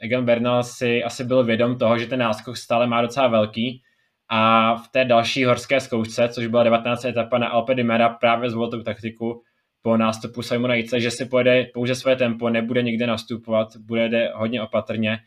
Egan 0.00 0.24
Bernal 0.24 0.62
si 0.62 1.04
asi 1.04 1.24
byl 1.24 1.44
vědom 1.44 1.78
toho, 1.78 1.98
že 1.98 2.06
ten 2.06 2.20
náskok 2.20 2.56
stále 2.56 2.86
má 2.86 3.02
docela 3.02 3.28
velký 3.28 3.82
a 4.28 4.74
v 4.74 4.88
té 4.88 5.04
další 5.04 5.44
horské 5.44 5.80
zkoušce, 5.80 6.28
což 6.28 6.46
byla 6.46 6.62
19. 6.62 7.04
etapa 7.04 7.38
na 7.38 7.48
Alpe 7.48 7.74
di 7.74 7.82
Mera, 7.82 8.08
právě 8.08 8.50
zvolil 8.50 8.70
tu 8.70 8.82
taktiku 8.82 9.42
po 9.82 9.96
nástupu 9.96 10.42
Simona 10.42 10.74
Jice, 10.74 11.00
že 11.00 11.10
si 11.10 11.24
pojede 11.24 11.64
pouze 11.74 11.94
své 11.94 12.16
tempo, 12.16 12.50
nebude 12.50 12.82
nikde 12.82 13.06
nastupovat, 13.06 13.76
bude 13.76 14.32
hodně 14.34 14.62
opatrně 14.62 15.18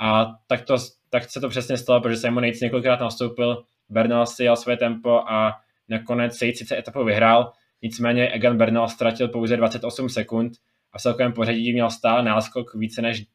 a 0.00 0.34
tak, 0.46 0.62
to, 0.62 0.76
tak 1.14 1.30
se 1.30 1.40
to 1.40 1.48
přesně 1.48 1.76
stalo, 1.76 2.00
protože 2.00 2.16
Simon 2.16 2.44
Yates 2.44 2.60
několikrát 2.60 3.00
nastoupil, 3.00 3.62
Bernal 3.88 4.26
si 4.26 4.44
jel 4.44 4.56
své 4.56 4.76
tempo 4.76 5.10
a 5.10 5.52
nakonec 5.88 6.42
Yates 6.42 6.58
sice 6.58 6.78
etapu 6.78 7.04
vyhrál, 7.04 7.52
nicméně 7.82 8.28
Egan 8.28 8.58
Bernal 8.58 8.88
ztratil 8.88 9.28
pouze 9.28 9.56
28 9.56 10.08
sekund 10.08 10.52
a 10.92 10.98
v 10.98 11.02
celkovém 11.02 11.32
pořadí 11.32 11.72
měl 11.72 11.90
stále 11.90 12.22
náskok 12.22 12.74
více 12.74 13.02
než 13.02 13.26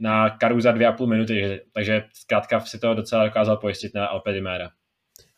na 0.00 0.30
Karu 0.30 0.60
za 0.60 0.72
dvě 0.72 0.86
a 0.86 0.92
půl 0.92 1.06
minuty, 1.06 1.60
takže 1.74 2.04
zkrátka 2.12 2.60
si 2.60 2.78
to 2.78 2.94
docela 2.94 3.24
dokázal 3.24 3.56
pojistit 3.56 3.94
na 3.94 4.06
Alpe 4.06 4.32
di 4.32 4.40
Mera. 4.40 4.70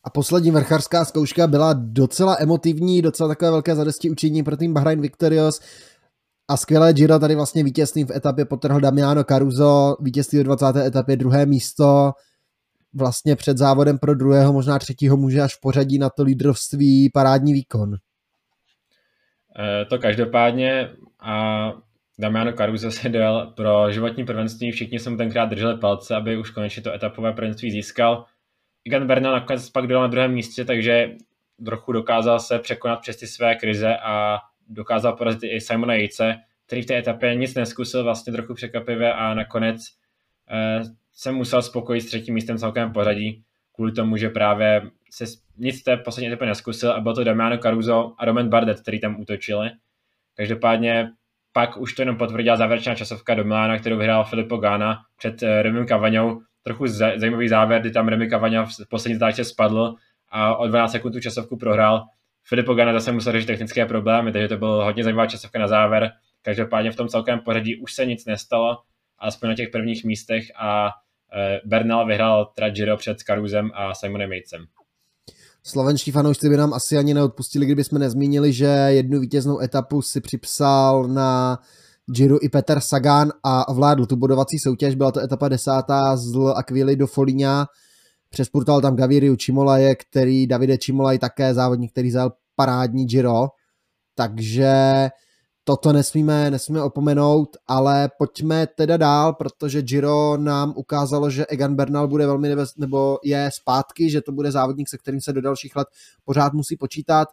A 0.04 0.10
poslední 0.10 0.50
vrchařská 0.50 1.04
zkouška 1.04 1.46
byla 1.46 1.72
docela 1.72 2.36
emotivní, 2.40 3.02
docela 3.02 3.28
takové 3.28 3.50
velké 3.50 3.74
zadosti 3.74 4.10
učení 4.10 4.42
pro 4.42 4.56
tým 4.56 4.74
Bahrain 4.74 5.00
Victorious. 5.00 5.60
A 6.48 6.56
skvělé 6.56 6.92
Giro 6.92 7.18
tady 7.18 7.34
vlastně 7.34 7.64
vítězstvím 7.64 8.06
v 8.06 8.10
etapě 8.10 8.44
potrhl 8.44 8.80
Damiano 8.80 9.24
Caruso, 9.24 9.96
vítězství 10.00 10.38
v 10.38 10.42
20. 10.42 10.76
etapě 10.76 11.16
druhé 11.16 11.46
místo, 11.46 12.12
vlastně 12.94 13.36
před 13.36 13.58
závodem 13.58 13.98
pro 13.98 14.14
druhého, 14.14 14.52
možná 14.52 14.78
třetího 14.78 15.16
muže 15.16 15.40
až 15.40 15.56
v 15.56 15.60
pořadí 15.60 15.98
na 15.98 16.10
to 16.10 16.22
lídrovství 16.22 17.10
parádní 17.14 17.52
výkon. 17.52 17.94
E, 19.58 19.84
to 19.84 19.98
každopádně 19.98 20.90
a 21.20 21.72
Damiano 22.18 22.52
Caruso 22.52 22.90
se 22.90 23.08
dojel 23.08 23.52
pro 23.56 23.92
životní 23.92 24.24
prvenství, 24.24 24.72
všichni 24.72 24.98
mu 25.08 25.16
tenkrát 25.16 25.46
drželi 25.46 25.78
palce, 25.78 26.16
aby 26.16 26.36
už 26.36 26.50
konečně 26.50 26.82
to 26.82 26.92
etapové 26.92 27.32
prvenství 27.32 27.70
získal. 27.70 28.24
Igan 28.84 29.06
Bernal 29.06 29.32
nakonec 29.32 29.70
pak 29.70 29.86
dojel 29.86 30.00
na 30.00 30.08
druhém 30.08 30.32
místě, 30.32 30.64
takže 30.64 31.10
trochu 31.64 31.92
dokázal 31.92 32.40
se 32.40 32.58
překonat 32.58 33.00
přes 33.00 33.16
ty 33.16 33.26
své 33.26 33.54
krize 33.54 33.96
a 33.96 34.38
dokázal 34.68 35.12
porazit 35.12 35.40
i 35.42 35.60
Simona 35.60 35.94
Jejce, 35.94 36.36
který 36.66 36.82
v 36.82 36.86
té 36.86 36.98
etapě 36.98 37.34
nic 37.34 37.54
neskusil, 37.54 38.04
vlastně 38.04 38.32
trochu 38.32 38.54
překvapivě 38.54 39.12
a 39.12 39.34
nakonec 39.34 39.80
eh, 40.50 40.80
se 41.12 41.32
musel 41.32 41.62
spokojit 41.62 42.00
s 42.00 42.06
třetím 42.06 42.34
místem 42.34 42.58
celkem 42.58 42.92
pořadí, 42.92 43.42
kvůli 43.74 43.92
tomu, 43.92 44.16
že 44.16 44.28
právě 44.28 44.82
se 45.10 45.24
nic 45.58 45.80
v 45.80 45.84
té 45.84 45.96
poslední 45.96 46.28
etapě 46.28 46.46
neskusil 46.46 46.92
a 46.92 47.00
byl 47.00 47.14
to 47.14 47.24
Damiano 47.24 47.58
Caruso 47.58 48.14
a 48.18 48.24
Roman 48.24 48.48
Bardet, 48.48 48.80
který 48.80 49.00
tam 49.00 49.20
útočili. 49.20 49.70
Každopádně 50.36 51.10
pak 51.52 51.76
už 51.76 51.94
to 51.94 52.02
jenom 52.02 52.16
potvrdila 52.16 52.56
závěrečná 52.56 52.94
časovka 52.94 53.34
do 53.34 53.44
Milána, 53.44 53.78
kterou 53.78 53.98
vyhrál 53.98 54.24
Filippo 54.24 54.56
Gana 54.56 54.98
před 55.16 55.42
uh, 55.42 55.48
Remim 55.48 55.86
Kavaňou. 55.86 56.40
Trochu 56.62 56.86
zajímavý 56.86 57.48
závěr, 57.48 57.80
kdy 57.80 57.90
tam 57.90 58.08
Remy 58.08 58.28
Kavaňa 58.28 58.64
v 58.64 58.88
poslední 58.88 59.18
záče 59.18 59.44
spadl 59.44 59.94
a 60.28 60.56
o 60.56 60.68
12 60.68 60.92
sekund 60.92 61.12
tu 61.12 61.20
časovku 61.20 61.56
prohrál. 61.56 62.04
Filippo 62.48 62.74
Gana 62.74 62.92
zase 62.92 63.12
musel 63.12 63.32
řešit 63.32 63.46
technické 63.46 63.86
problémy, 63.86 64.32
takže 64.32 64.48
to 64.48 64.56
byl 64.56 64.84
hodně 64.84 65.04
zajímavá 65.04 65.26
časovka 65.26 65.58
na 65.58 65.68
závěr. 65.68 66.10
Každopádně 66.42 66.90
v 66.90 66.96
tom 66.96 67.08
celkem 67.08 67.40
pořadí 67.44 67.80
už 67.80 67.94
se 67.94 68.06
nic 68.06 68.26
nestalo, 68.26 68.76
alespoň 69.18 69.48
na 69.48 69.54
těch 69.54 69.68
prvních 69.68 70.04
místech 70.04 70.44
a 70.60 70.84
uh, 70.84 70.90
Bernal 71.70 72.06
vyhrál 72.06 72.52
Tragiro 72.56 72.96
před 72.96 73.22
Karuzem 73.22 73.70
a 73.74 73.94
Simonem 73.94 74.30
Matesem. 74.30 74.66
Slovenští 75.62 76.10
fanoušci 76.10 76.48
by 76.48 76.56
nám 76.56 76.74
asi 76.74 76.98
ani 76.98 77.14
neodpustili, 77.14 77.66
kdyby 77.66 77.84
jsme 77.84 77.98
nezmínili, 77.98 78.52
že 78.52 78.66
jednu 78.66 79.20
vítěznou 79.20 79.60
etapu 79.60 80.02
si 80.02 80.20
připsal 80.20 81.08
na 81.08 81.58
Giro 82.12 82.44
i 82.44 82.48
Peter 82.48 82.80
Sagan 82.80 83.32
a 83.44 83.72
vládl 83.72 84.06
tu 84.06 84.16
bodovací 84.16 84.58
soutěž. 84.58 84.94
Byla 84.94 85.12
to 85.12 85.20
etapa 85.20 85.48
desátá 85.48 86.16
z 86.16 86.38
Aquily 86.56 86.96
do 86.96 87.06
Folíňa. 87.06 87.66
Přespurtal 88.30 88.80
tam 88.80 88.96
Gaviriu 88.96 89.36
Čimolaje, 89.36 89.94
který 89.94 90.46
Davide 90.46 90.78
Čimolaj 90.78 91.18
také 91.18 91.54
závodník, 91.54 91.90
který 91.92 92.10
zajel 92.10 92.32
parádní 92.56 93.06
Giro. 93.06 93.48
Takže 94.14 94.74
toto 95.64 95.92
nesmíme, 95.92 96.50
nesmíme 96.50 96.82
opomenout, 96.82 97.56
ale 97.66 98.10
pojďme 98.18 98.66
teda 98.66 98.96
dál, 98.96 99.32
protože 99.32 99.82
Giro 99.82 100.36
nám 100.36 100.72
ukázalo, 100.76 101.30
že 101.30 101.46
Egan 101.46 101.74
Bernal 101.74 102.08
bude 102.08 102.26
velmi 102.26 102.48
nebez, 102.48 102.76
nebo 102.76 103.18
je 103.24 103.50
zpátky, 103.54 104.10
že 104.10 104.20
to 104.20 104.32
bude 104.32 104.52
závodník, 104.52 104.88
se 104.88 104.98
kterým 104.98 105.20
se 105.20 105.32
do 105.32 105.40
dalších 105.40 105.76
let 105.76 105.88
pořád 106.24 106.52
musí 106.52 106.76
počítat. 106.76 107.28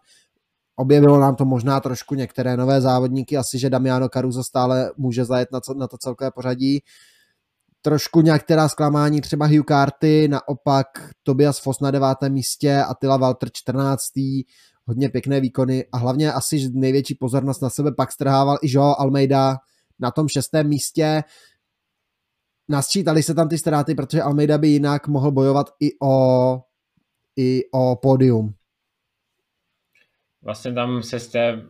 Objevilo 0.75 1.19
nám 1.19 1.35
to 1.35 1.45
možná 1.45 1.79
trošku 1.79 2.15
některé 2.15 2.57
nové 2.57 2.81
závodníky, 2.81 3.37
asi 3.37 3.59
že 3.59 3.69
Damiano 3.69 4.09
Caruso 4.09 4.43
stále 4.43 4.91
může 4.97 5.25
zajet 5.25 5.51
na, 5.51 5.59
na 5.75 5.87
to 5.87 5.97
celkové 5.97 6.31
pořadí. 6.31 6.83
Trošku 7.85 8.21
některá 8.21 8.69
zklamání, 8.69 9.21
třeba 9.21 9.45
Hugh 9.45 9.65
Carty, 9.67 10.27
naopak 10.27 10.87
Tobias 11.23 11.59
Foss 11.59 11.79
na 11.79 11.91
devátém 11.91 12.33
místě, 12.33 12.83
Attila 12.89 13.17
Walter 13.17 13.49
14 13.53 14.11
hodně 14.85 15.09
pěkné 15.09 15.39
výkony 15.41 15.85
a 15.91 15.97
hlavně 15.97 16.33
asi 16.33 16.69
největší 16.73 17.15
pozornost 17.15 17.61
na 17.61 17.69
sebe 17.69 17.91
pak 17.91 18.11
strhával 18.11 18.57
i 18.61 18.71
Joao 18.71 18.99
Almeida 18.99 19.57
na 19.99 20.11
tom 20.11 20.27
šestém 20.27 20.67
místě. 20.67 21.23
Nasčítali 22.69 23.23
se 23.23 23.33
tam 23.33 23.49
ty 23.49 23.57
ztráty, 23.57 23.95
protože 23.95 24.21
Almeida 24.21 24.57
by 24.57 24.67
jinak 24.67 25.07
mohl 25.07 25.31
bojovat 25.31 25.69
i 25.79 25.91
o, 26.03 26.59
i 27.37 27.63
o 27.71 27.95
pódium. 27.95 28.53
Vlastně 30.41 30.73
tam 30.73 31.03
se 31.03 31.19
z 31.19 31.27
té, 31.27 31.61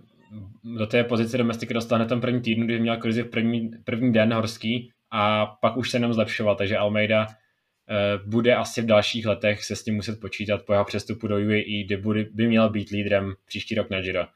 do 0.77 0.87
té 0.87 1.03
pozice 1.03 1.37
domestiky 1.37 1.73
dostal 1.73 1.99
na 1.99 2.05
tom 2.05 2.21
první 2.21 2.41
týdnu, 2.41 2.65
kdy 2.65 2.79
měl 2.79 2.97
krizi 2.97 3.23
v 3.23 3.29
první, 3.29 3.71
první 3.85 4.13
den 4.13 4.33
horský 4.33 4.91
a 5.15 5.45
pak 5.45 5.77
už 5.77 5.91
se 5.91 5.97
jenom 5.97 6.13
zlepšoval, 6.13 6.55
takže 6.55 6.77
Almeida 6.77 7.27
Eh, 7.89 8.19
bude 8.25 8.55
asi 8.55 8.81
v 8.81 8.85
dalších 8.85 9.25
letech 9.25 9.63
se 9.63 9.75
s 9.75 9.83
tím 9.83 9.95
muset 9.95 10.19
počítat 10.19 10.61
po 10.65 10.73
jeho 10.73 10.85
přestupu 10.85 11.27
do 11.27 11.35
UAE, 11.35 11.83
kde 11.85 11.97
bude, 11.97 12.25
by 12.31 12.47
měl 12.47 12.69
být 12.69 12.89
lídrem 12.89 13.33
příští 13.45 13.75
rok 13.75 13.89
na 13.89 14.01
Giro. 14.01 14.27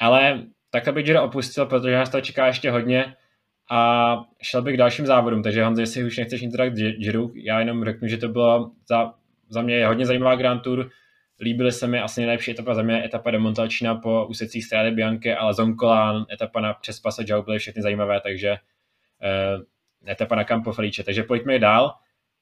Ale 0.00 0.42
tak, 0.70 0.88
aby 0.88 1.02
Giro 1.02 1.22
opustil, 1.22 1.66
protože 1.66 1.94
nás 1.94 2.10
to 2.10 2.20
čeká 2.20 2.46
ještě 2.46 2.70
hodně 2.70 3.16
a 3.70 4.20
šel 4.42 4.62
bych 4.62 4.74
k 4.74 4.78
dalším 4.78 5.06
závodům, 5.06 5.42
takže 5.42 5.64
Honzo, 5.64 5.80
jestli 5.80 6.04
už 6.04 6.18
nechceš 6.18 6.40
nic 6.40 6.56
Giro, 6.74 7.28
já 7.34 7.58
jenom 7.58 7.84
řeknu, 7.84 8.08
že 8.08 8.16
to 8.16 8.28
bylo 8.28 8.70
za, 8.88 9.14
za 9.48 9.62
mě 9.62 9.86
hodně 9.86 10.06
zajímavá 10.06 10.36
Grand 10.36 10.62
Tour, 10.62 10.90
líbily 11.40 11.72
se 11.72 11.86
mi 11.86 12.00
asi 12.00 12.20
nejlepší 12.20 12.50
etapa 12.50 12.74
za 12.74 12.82
mě, 12.82 13.04
etapa 13.04 13.30
do 13.30 13.40
Montalčina 13.40 13.94
po 13.94 14.26
úsecích 14.26 14.64
Strade 14.64 14.90
Bianche, 14.90 15.36
ale 15.36 15.54
Zonkola, 15.54 16.26
etapa 16.32 16.60
na 16.60 16.74
přes 16.74 17.00
Pasa 17.00 17.22
Jau 17.28 17.42
byly 17.42 17.58
všechny 17.58 17.82
zajímavé, 17.82 18.20
takže 18.20 18.50
uh, 18.50 19.64
etapa 20.08 20.34
na 20.34 20.44
Campo 20.44 20.72
Felice, 20.72 21.04
takže 21.04 21.22
pojďme 21.22 21.58
dál. 21.58 21.94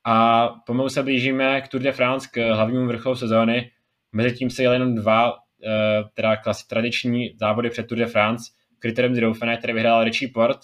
A 0.05 0.49
pomalu 0.67 0.89
se 0.89 1.03
blížíme 1.03 1.61
k 1.61 1.69
Tour 1.69 1.81
de 1.81 1.93
France, 1.93 2.29
k 2.33 2.55
hlavnímu 2.55 2.87
vrcholu 2.87 3.17
sezóny. 3.17 3.71
Mezitím 4.13 4.51
se 4.51 4.63
jeli 4.63 4.75
jenom 4.75 4.95
dva, 4.95 5.33
eh, 5.33 6.05
teda 6.15 6.37
klasi 6.37 6.67
tradiční 6.69 7.37
závody 7.41 7.71
před 7.71 7.87
Tour 7.87 7.99
de 7.99 8.07
France, 8.07 8.45
kritérium 8.79 9.15
z 9.15 9.21
Dauphiné, 9.21 9.57
který 9.57 9.73
vyhrál 9.73 10.05
Richie 10.05 10.31
Port 10.35 10.59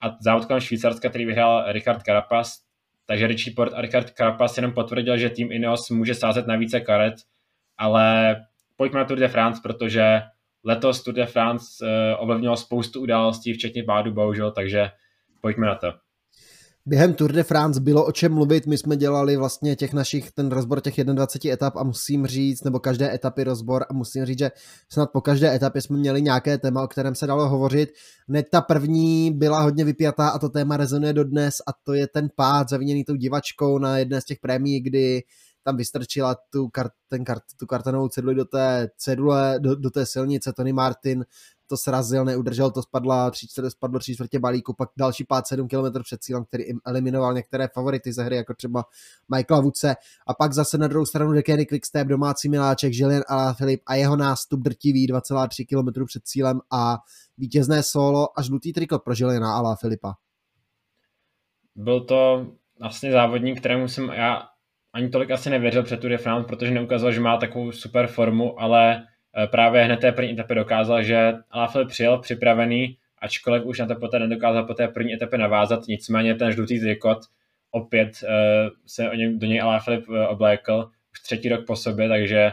a 0.00 0.16
závod 0.20 0.44
kolem 0.44 0.60
Švýcarska, 0.60 1.08
který 1.08 1.24
vyhrál 1.24 1.72
Richard 1.72 2.02
Carapaz. 2.02 2.64
Takže 3.06 3.26
Richie 3.26 3.54
Port 3.54 3.72
a 3.74 3.80
Richard 3.80 4.10
Carapaz 4.10 4.56
jenom 4.56 4.72
potvrdil, 4.72 5.16
že 5.16 5.30
tým 5.30 5.52
Ineos 5.52 5.90
může 5.90 6.14
sázet 6.14 6.46
na 6.46 6.56
více 6.56 6.80
karet, 6.80 7.14
ale 7.78 8.36
pojďme 8.76 8.98
na 8.98 9.04
Tour 9.04 9.18
de 9.18 9.28
France, 9.28 9.60
protože 9.62 10.22
letos 10.64 11.02
Tour 11.02 11.14
de 11.14 11.26
France 11.26 11.66
uh, 11.82 12.22
ovlivnilo 12.22 12.56
spoustu 12.56 13.00
událostí, 13.00 13.52
včetně 13.52 13.82
pádu 13.82 14.12
bohužel, 14.12 14.50
takže 14.50 14.90
pojďme 15.40 15.66
na 15.66 15.74
to. 15.74 16.03
Během 16.86 17.14
Tour 17.14 17.32
de 17.32 17.42
France 17.42 17.80
bylo 17.80 18.06
o 18.06 18.12
čem 18.12 18.34
mluvit, 18.34 18.66
my 18.66 18.78
jsme 18.78 18.96
dělali 18.96 19.36
vlastně 19.36 19.76
těch 19.76 19.92
našich, 19.92 20.32
ten 20.32 20.48
rozbor 20.48 20.80
těch 20.80 21.04
21 21.04 21.54
etap 21.54 21.76
a 21.76 21.84
musím 21.84 22.26
říct, 22.26 22.64
nebo 22.64 22.78
každé 22.78 23.14
etapy 23.14 23.44
rozbor 23.44 23.84
a 23.90 23.92
musím 23.92 24.24
říct, 24.24 24.38
že 24.38 24.50
snad 24.92 25.10
po 25.12 25.20
každé 25.20 25.54
etapě 25.54 25.82
jsme 25.82 25.98
měli 25.98 26.22
nějaké 26.22 26.58
téma, 26.58 26.82
o 26.82 26.88
kterém 26.88 27.14
se 27.14 27.26
dalo 27.26 27.48
hovořit. 27.48 27.90
Hned 28.28 28.46
ta 28.50 28.60
první 28.60 29.32
byla 29.32 29.60
hodně 29.60 29.84
vypjatá 29.84 30.28
a 30.28 30.38
to 30.38 30.48
téma 30.48 30.76
rezonuje 30.76 31.12
dodnes 31.12 31.54
a 31.68 31.72
to 31.84 31.92
je 31.92 32.06
ten 32.06 32.28
pád 32.36 32.68
zaviněný 32.68 33.04
tou 33.04 33.14
divačkou 33.14 33.78
na 33.78 33.98
jedné 33.98 34.20
z 34.20 34.24
těch 34.24 34.38
prémií, 34.38 34.80
kdy 34.80 35.22
tam 35.64 35.76
vystrčila 35.76 36.36
tu, 36.50 36.68
kart, 36.68 36.92
ten 37.08 37.24
kart, 37.24 37.42
tu 37.58 37.66
kartonovou 37.66 38.08
ceduli 38.08 38.34
do 38.34 38.44
té 38.44 38.88
cedule, 38.96 39.56
do, 39.58 39.74
do 39.74 39.90
té 39.90 40.06
silnice, 40.06 40.52
Tony 40.52 40.72
Martin 40.72 41.24
to 41.66 41.76
srazil, 41.76 42.24
neudržel, 42.24 42.70
to 42.70 42.82
spadla, 42.82 43.30
tři 43.30 43.46
spadlo 43.68 43.98
tři 43.98 44.14
čtvrtě 44.14 44.38
balíku, 44.38 44.74
pak 44.74 44.88
další 44.96 45.24
pád 45.24 45.46
7 45.46 45.68
km 45.68 46.02
před 46.02 46.22
cílem, 46.22 46.44
který 46.44 46.64
eliminoval 46.86 47.34
některé 47.34 47.68
favority 47.68 48.12
ze 48.12 48.22
hry, 48.22 48.36
jako 48.36 48.54
třeba 48.54 48.84
Michaela 49.36 49.62
Vuce. 49.62 49.94
A 50.26 50.34
pak 50.34 50.52
zase 50.52 50.78
na 50.78 50.88
druhou 50.88 51.06
stranu 51.06 51.32
Dekeny 51.32 51.66
Quickstep, 51.66 52.08
domácí 52.08 52.48
miláček, 52.48 52.92
Julien 52.94 53.22
Alaphilippe 53.28 53.82
a 53.86 53.94
jeho 53.94 54.16
nástup 54.16 54.60
drtivý 54.60 55.08
2,3 55.08 55.66
km 55.68 56.04
před 56.06 56.24
cílem 56.24 56.60
a 56.72 56.96
vítězné 57.38 57.82
solo 57.82 58.38
a 58.38 58.42
žlutý 58.42 58.72
trikot 58.72 59.02
pro 59.02 59.14
Juliana 59.16 59.56
Alaphilippa. 59.56 60.14
Byl 61.76 62.00
to 62.00 62.46
vlastně 62.80 63.12
závodník, 63.12 63.58
kterému 63.58 63.88
jsem 63.88 64.08
já 64.08 64.42
ani 64.92 65.08
tolik 65.08 65.30
asi 65.30 65.50
nevěřil 65.50 65.82
před 65.82 66.00
Tour 66.00 66.10
de 66.10 66.18
France, 66.18 66.48
protože 66.48 66.70
neukazoval, 66.70 67.12
že 67.12 67.20
má 67.20 67.36
takovou 67.36 67.72
super 67.72 68.06
formu, 68.06 68.60
ale 68.60 69.02
právě 69.50 69.84
hned 69.84 70.00
té 70.00 70.12
první 70.12 70.32
etapy 70.32 70.54
dokázal, 70.54 71.02
že 71.02 71.32
Alaphilippe 71.50 71.90
přijel 71.90 72.18
připravený, 72.18 72.96
ačkoliv 73.18 73.64
už 73.64 73.78
na 73.78 73.86
to 73.86 73.94
poté 73.94 74.18
nedokázal 74.18 74.64
po 74.64 74.74
té 74.74 74.88
první 74.88 75.14
etapě 75.14 75.38
navázat, 75.38 75.80
nicméně 75.88 76.34
ten 76.34 76.52
žlutý 76.52 76.80
trikot 76.80 77.18
opět 77.70 78.08
uh, 78.22 78.28
se 78.86 79.10
o 79.10 79.14
něm, 79.14 79.38
do 79.38 79.46
něj 79.46 79.60
Alaphilippe 79.60 80.12
uh, 80.12 80.18
oblékl 80.28 80.90
už 81.12 81.20
třetí 81.20 81.48
rok 81.48 81.66
po 81.66 81.76
sobě, 81.76 82.08
takže 82.08 82.52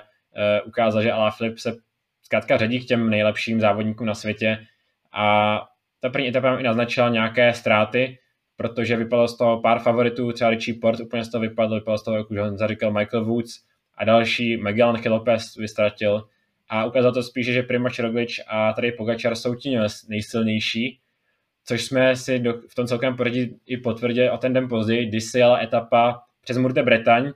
ukázal, 0.65 1.01
že 1.01 1.11
Alaphilippe 1.11 1.57
se 1.57 1.75
zkrátka 2.23 2.57
řadí 2.57 2.79
k 2.79 2.87
těm 2.87 3.09
nejlepším 3.09 3.59
závodníkům 3.59 4.07
na 4.07 4.15
světě. 4.15 4.57
A 5.13 5.57
ta 5.99 6.09
první 6.09 6.27
etapa 6.27 6.59
i 6.59 6.63
naznačila 6.63 7.09
nějaké 7.09 7.53
ztráty, 7.53 8.17
protože 8.57 8.95
vypadlo 8.95 9.27
z 9.27 9.37
toho 9.37 9.61
pár 9.61 9.79
favoritů, 9.79 10.31
třeba 10.31 10.49
Richie 10.49 10.79
Port 10.81 10.99
úplně 10.99 11.25
z 11.25 11.31
toho 11.31 11.41
vypadl, 11.41 11.75
vypadlo 11.75 11.97
z 11.97 12.03
toho, 12.03 12.17
jak 12.17 12.31
už 12.31 12.37
Honza 12.37 12.67
říkal, 12.67 12.91
Michael 12.91 13.25
Woods 13.25 13.53
a 13.97 14.05
další, 14.05 14.57
Magellan 14.57 15.01
Lopez 15.09 15.55
vystratil, 15.55 16.23
a 16.71 16.85
ukázalo 16.85 17.13
to 17.13 17.23
spíše, 17.23 17.53
že 17.53 17.63
Primož 17.63 17.99
Roglič 17.99 18.39
a 18.47 18.73
tady 18.73 18.91
Pogačar 18.91 19.35
jsou 19.35 19.55
ti 19.55 19.77
nejsilnější, 20.09 20.99
což 21.65 21.85
jsme 21.85 22.15
si 22.15 22.39
do, 22.39 22.53
v 22.69 22.75
tom 22.75 22.87
celkem 22.87 23.17
poradí 23.17 23.55
i 23.65 23.77
potvrdili 23.77 24.29
o 24.29 24.37
ten 24.37 24.53
den 24.53 24.69
později, 24.69 25.05
kdy 25.05 25.21
se 25.21 25.39
jela 25.39 25.63
etapa 25.63 26.21
přes 26.41 26.57
Murte 26.57 26.83
Bretaň. 26.83 27.31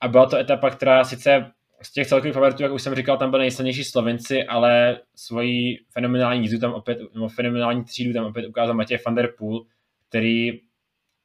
A 0.00 0.08
byla 0.08 0.26
to 0.26 0.36
etapa, 0.36 0.70
která 0.70 1.04
sice 1.04 1.50
z 1.82 1.92
těch 1.92 2.06
celkových 2.06 2.34
favoritů, 2.34 2.62
jak 2.62 2.72
už 2.72 2.82
jsem 2.82 2.94
říkal, 2.94 3.16
tam 3.16 3.30
byly 3.30 3.42
nejsilnější 3.42 3.84
Slovenci, 3.84 4.44
ale 4.44 5.00
svoji 5.14 5.78
fenomenální 5.92 6.42
jízdu 6.42 6.58
tam 6.58 6.72
opět, 6.72 6.98
nebo 7.14 7.28
fenomenální 7.28 7.84
třídu 7.84 8.12
tam 8.12 8.24
opět 8.24 8.46
ukázal 8.46 8.74
Matěj 8.74 8.98
van 9.06 9.14
der 9.14 9.32
Poel, 9.38 9.60
který 10.08 10.50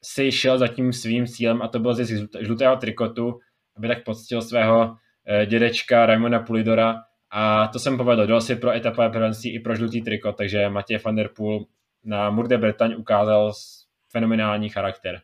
si 0.03 0.31
šel 0.31 0.57
za 0.57 0.67
tím 0.67 0.93
svým 0.93 1.25
cílem 1.25 1.61
a 1.61 1.67
to 1.67 1.79
byl 1.79 1.93
ze 1.93 2.05
žlutého 2.39 2.75
trikotu, 2.75 3.39
aby 3.77 3.87
tak 3.87 4.03
poctil 4.03 4.41
svého 4.41 4.95
eh, 5.27 5.45
dědečka 5.45 6.05
Raimona 6.05 6.39
Pulidora, 6.39 7.01
a 7.31 7.67
to 7.67 7.79
jsem 7.79 7.97
povedl, 7.97 8.41
si 8.41 8.55
pro 8.55 8.71
etapové 8.71 9.09
prvenství 9.09 9.55
i 9.55 9.59
pro 9.59 9.75
žlutý 9.75 10.01
triko, 10.01 10.31
takže 10.31 10.69
Matěj 10.69 10.99
van 11.05 11.15
der 11.15 11.29
Poel 11.35 11.65
na 12.03 12.29
Mur 12.29 12.47
de 12.47 12.57
Bretagne 12.57 12.95
ukázal 12.95 13.53
fenomenální 14.09 14.69
charakter. 14.69 15.21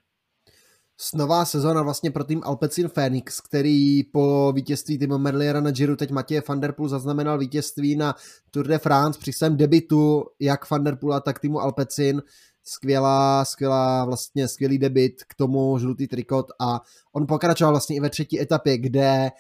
Nová 1.16 1.46
sezóna 1.46 1.82
vlastně 1.82 2.12
pro 2.12 2.24
tým 2.24 2.42
Alpecin 2.44 2.90
Phoenix, 2.90 3.42
který 3.42 4.04
po 4.04 4.52
vítězství 4.56 4.98
Timo 4.98 5.18
Merliera 5.18 5.62
na 5.62 5.72
Giro 5.72 5.96
teď 5.96 6.12
Matěj 6.12 6.42
van 6.48 6.60
der 6.60 6.72
Poel 6.72 6.90
zaznamenal 6.90 7.38
vítězství 7.38 7.96
na 7.96 8.16
Tour 8.52 8.68
de 8.68 8.78
France 8.78 9.20
při 9.20 9.34
svém 9.34 9.58
debitu 9.58 10.26
jak 10.40 10.70
van 10.70 10.84
der 10.84 10.96
Poela, 10.96 11.20
tak 11.20 11.40
týmu 11.40 11.60
Alpecin. 11.60 12.22
Skvělá, 12.64 13.46
skvělá, 13.46 14.06
vlastně 14.06 14.48
skvělý 14.48 14.78
debit 14.78 15.24
k 15.24 15.36
tomu 15.36 15.80
žlutý 15.80 16.08
trikot 16.08 16.46
a 16.60 16.82
on 17.14 17.28
pokračoval 17.28 17.74
vlastně 17.74 17.96
i 17.96 18.00
ve 18.00 18.10
třetí 18.10 18.42
etapě, 18.42 18.78
kde 18.78 19.32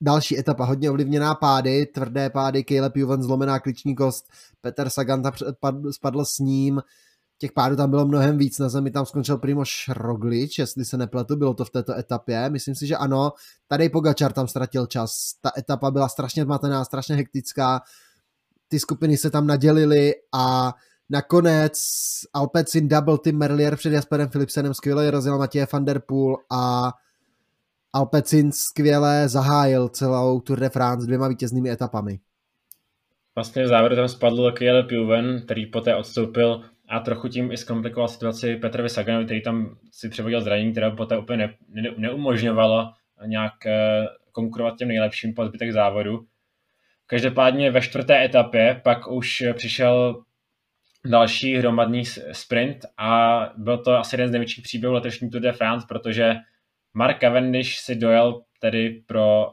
další 0.00 0.38
etapa, 0.38 0.64
hodně 0.64 0.90
ovlivněná 0.90 1.34
pády, 1.34 1.86
tvrdé 1.86 2.30
pády, 2.30 2.64
Caleb 2.64 2.96
Juven 2.96 3.22
zlomená 3.22 3.58
kliční 3.58 3.94
kost, 3.94 4.24
Peter 4.60 4.90
Saganta 4.90 5.32
spadl 5.90 6.24
s 6.24 6.38
ním, 6.38 6.82
těch 7.38 7.52
pádů 7.52 7.76
tam 7.76 7.90
bylo 7.90 8.06
mnohem 8.06 8.38
víc, 8.38 8.58
na 8.58 8.68
zemi 8.68 8.90
tam 8.90 9.06
skončil 9.06 9.38
Primoš 9.38 9.88
Roglič, 9.88 10.58
jestli 10.58 10.84
se 10.84 10.96
nepletu, 10.96 11.36
bylo 11.36 11.54
to 11.54 11.64
v 11.64 11.70
této 11.70 11.98
etapě, 11.98 12.50
myslím 12.50 12.74
si, 12.74 12.86
že 12.86 12.96
ano, 12.96 13.32
tady 13.68 13.88
Pogačar 13.88 14.32
tam 14.32 14.48
ztratil 14.48 14.86
čas, 14.86 15.30
ta 15.40 15.50
etapa 15.58 15.90
byla 15.90 16.08
strašně 16.08 16.42
zmatená, 16.42 16.84
strašně 16.84 17.16
hektická, 17.16 17.80
ty 18.68 18.80
skupiny 18.80 19.16
se 19.16 19.30
tam 19.30 19.46
nadělily 19.46 20.12
a 20.34 20.74
nakonec 21.10 21.72
Alpecin 22.32 22.88
double 22.88 23.18
Tim 23.24 23.38
Merlier 23.38 23.76
před 23.76 23.92
Jasperem 23.92 24.28
Philipsenem 24.28 24.74
skvěle 24.74 25.10
rozjel 25.10 25.38
Matěje 25.38 25.66
van 25.72 25.84
der 25.84 26.02
Poel 26.06 26.36
a 26.52 26.92
Alpecin 27.94 28.52
skvěle 28.52 29.28
zahájil 29.28 29.88
celou 29.88 30.40
Tour 30.40 30.60
de 30.60 30.68
France 30.68 31.06
dvěma 31.06 31.28
vítěznými 31.28 31.70
etapami. 31.70 32.18
Vlastně 33.34 33.64
v 33.64 33.66
závěru 33.66 33.96
tam 33.96 34.08
spadl 34.08 34.52
Kiele 34.52 34.86
Juven, 34.90 35.42
který 35.44 35.66
poté 35.66 35.96
odstoupil 35.96 36.62
a 36.88 37.00
trochu 37.00 37.28
tím 37.28 37.52
i 37.52 37.56
zkomplikoval 37.56 38.08
situaci 38.08 38.56
Petrovi 38.56 38.88
Saganovi, 38.88 39.24
který 39.24 39.42
tam 39.42 39.76
si 39.92 40.08
převodil 40.08 40.42
zranění, 40.42 40.72
které 40.72 40.90
poté 40.90 41.18
úplně 41.18 41.38
ne, 41.38 41.54
ne, 41.68 41.90
neumožňovalo 41.96 42.92
nějak 43.26 43.66
eh, 43.66 44.06
konkurovat 44.32 44.78
těm 44.78 44.88
nejlepším 44.88 45.34
po 45.34 45.46
zbytek 45.46 45.72
závodu. 45.72 46.26
Každopádně 47.06 47.70
ve 47.70 47.80
čtvrté 47.80 48.24
etapě 48.24 48.80
pak 48.84 49.10
už 49.10 49.42
přišel 49.52 50.22
další 51.04 51.56
hromadný 51.56 52.04
sprint 52.32 52.76
a 52.98 53.40
byl 53.56 53.78
to 53.78 53.92
asi 53.92 54.14
jeden 54.14 54.28
z 54.28 54.32
největších 54.32 54.64
příběhů 54.64 54.94
letošní 54.94 55.30
Tour 55.30 55.40
de 55.42 55.52
France, 55.52 55.86
protože 55.88 56.34
Mark 56.94 57.20
Cavendish 57.20 57.78
si 57.78 57.94
dojel 57.94 58.42
tedy 58.60 59.04
pro, 59.06 59.46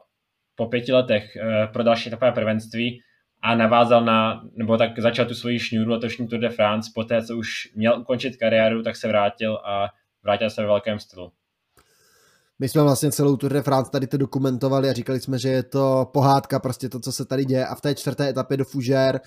po 0.55 0.65
pěti 0.65 0.93
letech 0.93 1.35
eh, 1.35 1.67
pro 1.73 1.83
další 1.83 2.07
etapové 2.09 2.31
prvenství 2.31 3.01
a 3.43 3.55
navázal 3.55 4.05
na, 4.05 4.41
nebo 4.55 4.77
tak 4.77 4.99
začal 4.99 5.25
tu 5.25 5.33
svoji 5.33 5.59
šňůru 5.59 5.91
letošní 5.91 6.27
Tour 6.27 6.39
de 6.39 6.49
France, 6.49 6.91
poté 6.95 7.25
co 7.25 7.37
už 7.37 7.49
měl 7.75 7.99
ukončit 7.99 8.37
kariéru, 8.37 8.83
tak 8.83 8.95
se 8.95 9.07
vrátil 9.07 9.55
a 9.65 9.87
vrátil 10.23 10.49
se 10.49 10.61
ve 10.61 10.67
velkém 10.67 10.99
stylu. 10.99 11.31
My 12.59 12.69
jsme 12.69 12.83
vlastně 12.83 13.11
celou 13.11 13.37
Tour 13.37 13.53
de 13.53 13.61
France 13.61 13.91
tady 13.91 14.07
to 14.07 14.17
dokumentovali 14.17 14.89
a 14.89 14.93
říkali 14.93 15.19
jsme, 15.19 15.39
že 15.39 15.49
je 15.49 15.63
to 15.63 16.09
pohádka, 16.13 16.59
prostě 16.59 16.89
to, 16.89 16.99
co 16.99 17.11
se 17.11 17.25
tady 17.25 17.45
děje. 17.45 17.65
A 17.65 17.75
v 17.75 17.81
té 17.81 17.95
čtvrté 17.95 18.29
etapě 18.29 18.57
do 18.57 18.65
Fužer 18.65 19.19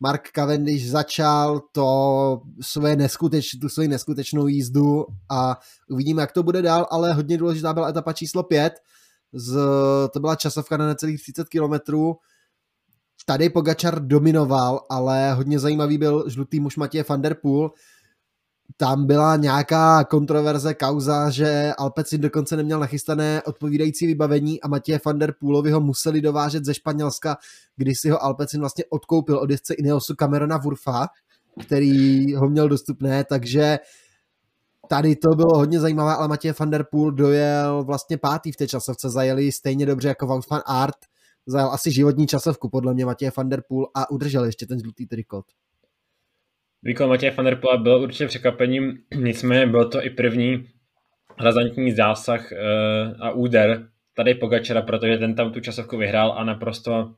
Mark 0.00 0.30
Cavendish 0.32 0.90
začal 0.90 1.60
to 1.72 2.42
svoje 2.60 2.96
neskuteč, 2.96 3.50
tu 3.60 3.68
svoji 3.68 3.88
neskutečnou 3.88 4.46
jízdu 4.46 5.06
a 5.30 5.58
uvidíme, 5.90 6.22
jak 6.22 6.32
to 6.32 6.42
bude 6.42 6.62
dál, 6.62 6.86
ale 6.90 7.12
hodně 7.12 7.38
důležitá 7.38 7.72
byla 7.72 7.88
etapa 7.88 8.12
číslo 8.12 8.42
5, 8.42 8.72
z, 9.32 9.58
to 10.12 10.20
byla 10.20 10.36
časovka 10.36 10.76
na 10.76 10.86
necelých 10.86 11.22
30 11.22 11.48
kilometrů. 11.48 12.16
Tady 13.26 13.50
Pogačar 13.50 14.06
dominoval, 14.06 14.80
ale 14.90 15.32
hodně 15.32 15.58
zajímavý 15.58 15.98
byl 15.98 16.24
žlutý 16.28 16.60
muž 16.60 16.76
Matěj 16.76 17.04
van 17.08 17.22
der 17.22 17.34
Poel, 17.42 17.70
tam 18.76 19.06
byla 19.06 19.36
nějaká 19.36 20.04
kontroverze, 20.04 20.74
kauza, 20.74 21.30
že 21.30 21.72
Alpecin 21.78 22.20
dokonce 22.20 22.56
neměl 22.56 22.80
nachystané 22.80 23.42
odpovídající 23.42 24.06
vybavení 24.06 24.60
a 24.60 24.68
Matěje 24.68 25.00
van 25.06 25.18
der 25.18 25.34
Poolovi 25.40 25.70
ho 25.70 25.80
museli 25.80 26.20
dovážet 26.20 26.64
ze 26.64 26.74
Španělska, 26.74 27.36
když 27.76 28.00
si 28.00 28.10
ho 28.10 28.24
Alpecin 28.24 28.60
vlastně 28.60 28.84
odkoupil 28.90 29.38
od 29.38 29.50
jezdce 29.50 29.74
Ineosu 29.74 30.14
Camerona 30.14 30.56
Wurfa, 30.56 31.08
který 31.66 32.34
ho 32.34 32.48
měl 32.48 32.68
dostupné, 32.68 33.24
takže 33.24 33.78
tady 34.88 35.16
to 35.16 35.36
bylo 35.36 35.58
hodně 35.58 35.80
zajímavé, 35.80 36.14
ale 36.14 36.28
Matěj 36.28 36.52
van 36.58 36.70
der 36.70 36.84
Poel 36.90 37.10
dojel 37.10 37.84
vlastně 37.84 38.18
pátý 38.18 38.52
v 38.52 38.56
té 38.56 38.68
časovce, 38.68 39.10
zajeli 39.10 39.52
stejně 39.52 39.86
dobře 39.86 40.08
jako 40.08 40.26
Wout 40.26 40.50
van 40.50 40.62
Art, 40.66 40.96
zajel 41.46 41.70
asi 41.70 41.92
životní 41.92 42.26
časovku 42.26 42.68
podle 42.68 42.94
mě 42.94 43.06
Matěj 43.06 43.30
van 43.36 43.48
der 43.48 43.62
Poel 43.68 43.86
a 43.94 44.10
udržel 44.10 44.44
ještě 44.44 44.66
ten 44.66 44.80
žlutý 44.80 45.06
trikot. 45.06 45.44
Výkon 46.82 47.08
Matěje 47.08 47.30
van 47.30 47.44
der 47.44 47.60
byl 47.76 48.00
určitě 48.02 48.26
překvapením, 48.26 48.98
nicméně 49.14 49.66
byl 49.66 49.88
to 49.88 50.04
i 50.04 50.10
první 50.10 50.68
razantní 51.40 51.92
zásah 51.92 52.52
uh, 52.52 53.26
a 53.26 53.30
úder 53.30 53.88
tady 54.14 54.34
Pogačara, 54.34 54.82
protože 54.82 55.18
ten 55.18 55.34
tam 55.34 55.52
tu 55.52 55.60
časovku 55.60 55.96
vyhrál 55.96 56.32
a 56.32 56.44
naprosto 56.44 57.14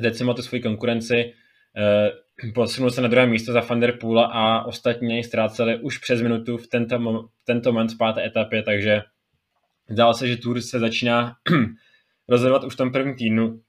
decimal 0.00 0.34
tu 0.34 0.42
svoji 0.42 0.62
konkurenci, 0.62 1.34
uh, 2.44 2.52
posunul 2.52 2.90
se 2.90 3.00
na 3.00 3.08
druhé 3.08 3.26
místo 3.26 3.52
za 3.52 3.60
Van 3.60 3.80
der 3.80 3.98
a 4.32 4.66
ostatní 4.66 5.24
ztráceli 5.24 5.78
už 5.78 5.98
přes 5.98 6.22
minutu 6.22 6.56
v 6.56 6.66
tento, 6.66 6.98
v 7.22 7.44
tento 7.44 7.72
moment 7.72 7.92
v 7.92 7.98
páté 7.98 8.26
etapě, 8.26 8.62
takže 8.62 9.02
zdálo 9.88 10.14
se, 10.14 10.28
že 10.28 10.36
Tour 10.36 10.60
se 10.60 10.78
začíná 10.78 11.36
rozhodovat 12.28 12.64
už 12.64 12.74
v 12.74 12.76
tom 12.76 12.92
prvním 12.92 13.16
týdnu, 13.16 13.60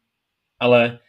ale 0.59 0.99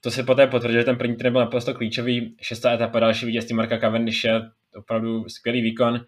to 0.00 0.10
se 0.10 0.22
poté 0.22 0.46
potvrdilo, 0.46 0.80
že 0.80 0.84
ten 0.84 0.96
první 0.96 1.16
tren 1.16 1.32
byl 1.32 1.40
naprosto 1.40 1.74
klíčový. 1.74 2.36
Šestá 2.40 2.72
etapa, 2.72 3.00
další 3.00 3.26
vítězství 3.26 3.56
Marka 3.56 3.78
Cavendishe, 3.78 4.42
opravdu 4.76 5.28
skvělý 5.28 5.62
výkon. 5.62 6.00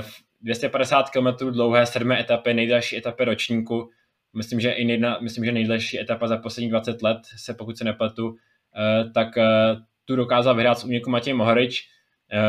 v 0.00 0.22
250 0.40 1.10
km 1.10 1.50
dlouhé 1.50 1.86
sedmé 1.86 2.20
etapy, 2.20 2.54
nejdelší 2.54 2.96
etapy 2.96 3.24
ročníku, 3.24 3.90
myslím, 4.36 4.60
že 4.60 4.70
i 4.70 4.84
nejna, 4.84 5.18
myslím, 5.22 5.44
že 5.44 5.52
nejdelší 5.52 6.00
etapa 6.00 6.28
za 6.28 6.36
poslední 6.36 6.70
20 6.70 7.02
let, 7.02 7.18
se 7.36 7.54
pokud 7.54 7.78
se 7.78 7.84
nepletu, 7.84 8.36
tak 9.14 9.28
tu 10.04 10.16
dokázal 10.16 10.54
vyhrát 10.54 10.78
s 10.78 10.84
úniku 10.84 11.10
Matěj 11.10 11.34
Mohorič. 11.34 11.88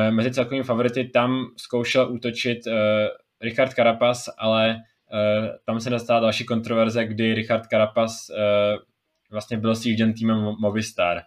Mezi 0.10 0.32
celkovými 0.32 0.64
favority 0.64 1.04
tam 1.04 1.46
zkoušel 1.58 2.12
útočit 2.12 2.60
Richard 3.42 3.72
Carapaz, 3.72 4.30
ale 4.38 4.78
tam 5.66 5.80
se 5.80 5.90
nastala 5.90 6.20
další 6.20 6.46
kontroverze, 6.46 7.06
kdy 7.06 7.34
Richard 7.34 7.66
Carapaz 7.66 8.32
vlastně 9.32 9.58
byl 9.58 9.76
sjížděn 9.76 10.14
týmem 10.14 10.38
Movistar. 10.62 11.18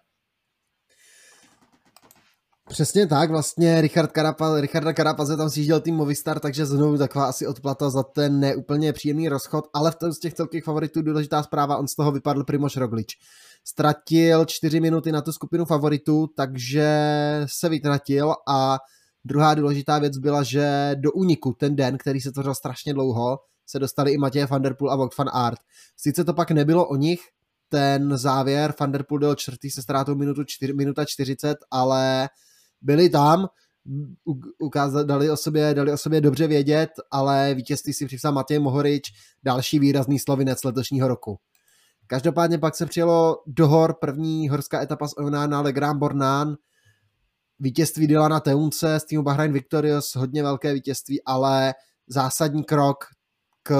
Přesně 2.69 3.07
tak, 3.07 3.31
vlastně 3.31 3.81
Richard 3.81 4.13
Carapaz, 4.13 4.61
Richarda 4.61 4.93
Carapaze 4.93 5.37
tam 5.37 5.51
sjížděl 5.51 5.81
tým 5.81 5.95
Movistar, 5.95 6.41
takže 6.41 6.67
znovu 6.67 6.99
taková 6.99 7.27
asi 7.27 7.47
odplata 7.47 7.91
za 7.91 8.03
ten 8.03 8.41
neúplně 8.41 8.93
příjemný 8.93 9.29
rozchod, 9.29 9.65
ale 9.75 9.91
v 9.91 10.13
z 10.13 10.19
těch 10.19 10.35
celkových 10.35 10.65
favoritů 10.65 11.03
důležitá 11.03 11.43
zpráva, 11.43 11.77
on 11.77 11.89
z 11.89 11.95
toho 11.95 12.13
vypadl 12.13 12.45
Primož 12.45 12.77
Roglič. 12.77 13.17
Ztratil 13.65 14.45
čtyři 14.45 14.81
minuty 14.81 15.13
na 15.13 15.21
tu 15.21 15.33
skupinu 15.33 15.65
favoritů, 15.65 16.27
takže 16.37 16.91
se 17.47 17.69
vytratil 17.69 18.35
a 18.49 18.79
druhá 19.25 19.55
důležitá 19.55 19.99
věc 19.99 20.19
byla, 20.19 20.43
že 20.43 20.91
do 20.95 21.13
úniku 21.13 21.53
ten 21.53 21.77
den, 21.77 21.99
který 21.99 22.21
se 22.21 22.33
tvořil 22.33 22.55
strašně 22.55 22.95
dlouho, 22.95 23.39
se 23.67 23.79
dostali 23.79 24.13
i 24.13 24.19
Matěj 24.19 24.47
van 24.47 24.63
der 24.63 24.75
Poel 24.75 24.93
a 24.93 24.97
Wout 24.97 25.19
van 25.19 25.29
Aert. 25.33 25.59
Sice 25.97 26.25
to 26.25 26.35
pak 26.35 26.51
nebylo 26.51 26.89
o 26.89 26.97
nich, 26.97 27.21
ten 27.71 28.19
závěr, 28.19 28.75
Van 28.81 28.93
der 28.93 29.03
Poel 29.03 29.19
byl 29.19 29.35
čtvrtý 29.35 29.71
se 29.71 29.83
ztrátou 29.83 30.15
minutu 30.15 30.45
čtyř, 30.45 30.73
minuta 30.73 31.05
40, 31.05 31.57
ale 31.71 32.29
byli 32.81 33.09
tam, 33.09 33.47
ukázali, 34.59 35.07
dali, 35.07 35.31
o 35.31 35.37
sobě, 35.37 35.75
dali 35.75 35.93
o 35.93 35.97
sobě 35.97 36.21
dobře 36.21 36.47
vědět, 36.47 36.91
ale 37.11 37.55
vítězství 37.55 37.93
si 37.93 38.07
připsal 38.07 38.33
Matěj 38.33 38.59
Mohorič, 38.59 39.03
další 39.43 39.79
výrazný 39.79 40.19
slovinec 40.19 40.65
letošního 40.65 41.09
roku. 41.09 41.39
Každopádně 42.07 42.59
pak 42.59 42.77
se 42.77 42.87
přijelo 42.87 43.37
do 43.47 43.69
hor 43.69 43.95
první 44.01 44.49
horská 44.49 44.83
etapa 44.83 45.09
z 45.09 45.13
Oná 45.17 45.61
Le 45.61 45.73
Grand 45.73 45.99
Bornán, 45.99 46.57
vítězství 47.59 48.07
Dylana 48.07 48.41
Teunce 48.41 49.01
z 49.01 49.05
týmu 49.05 49.23
Bahrain 49.23 49.53
Victorious, 49.53 50.15
hodně 50.15 50.43
velké 50.43 50.75
vítězství, 50.75 51.25
ale 51.25 51.75
zásadní 52.09 52.65
krok 52.65 53.05
k 53.63 53.75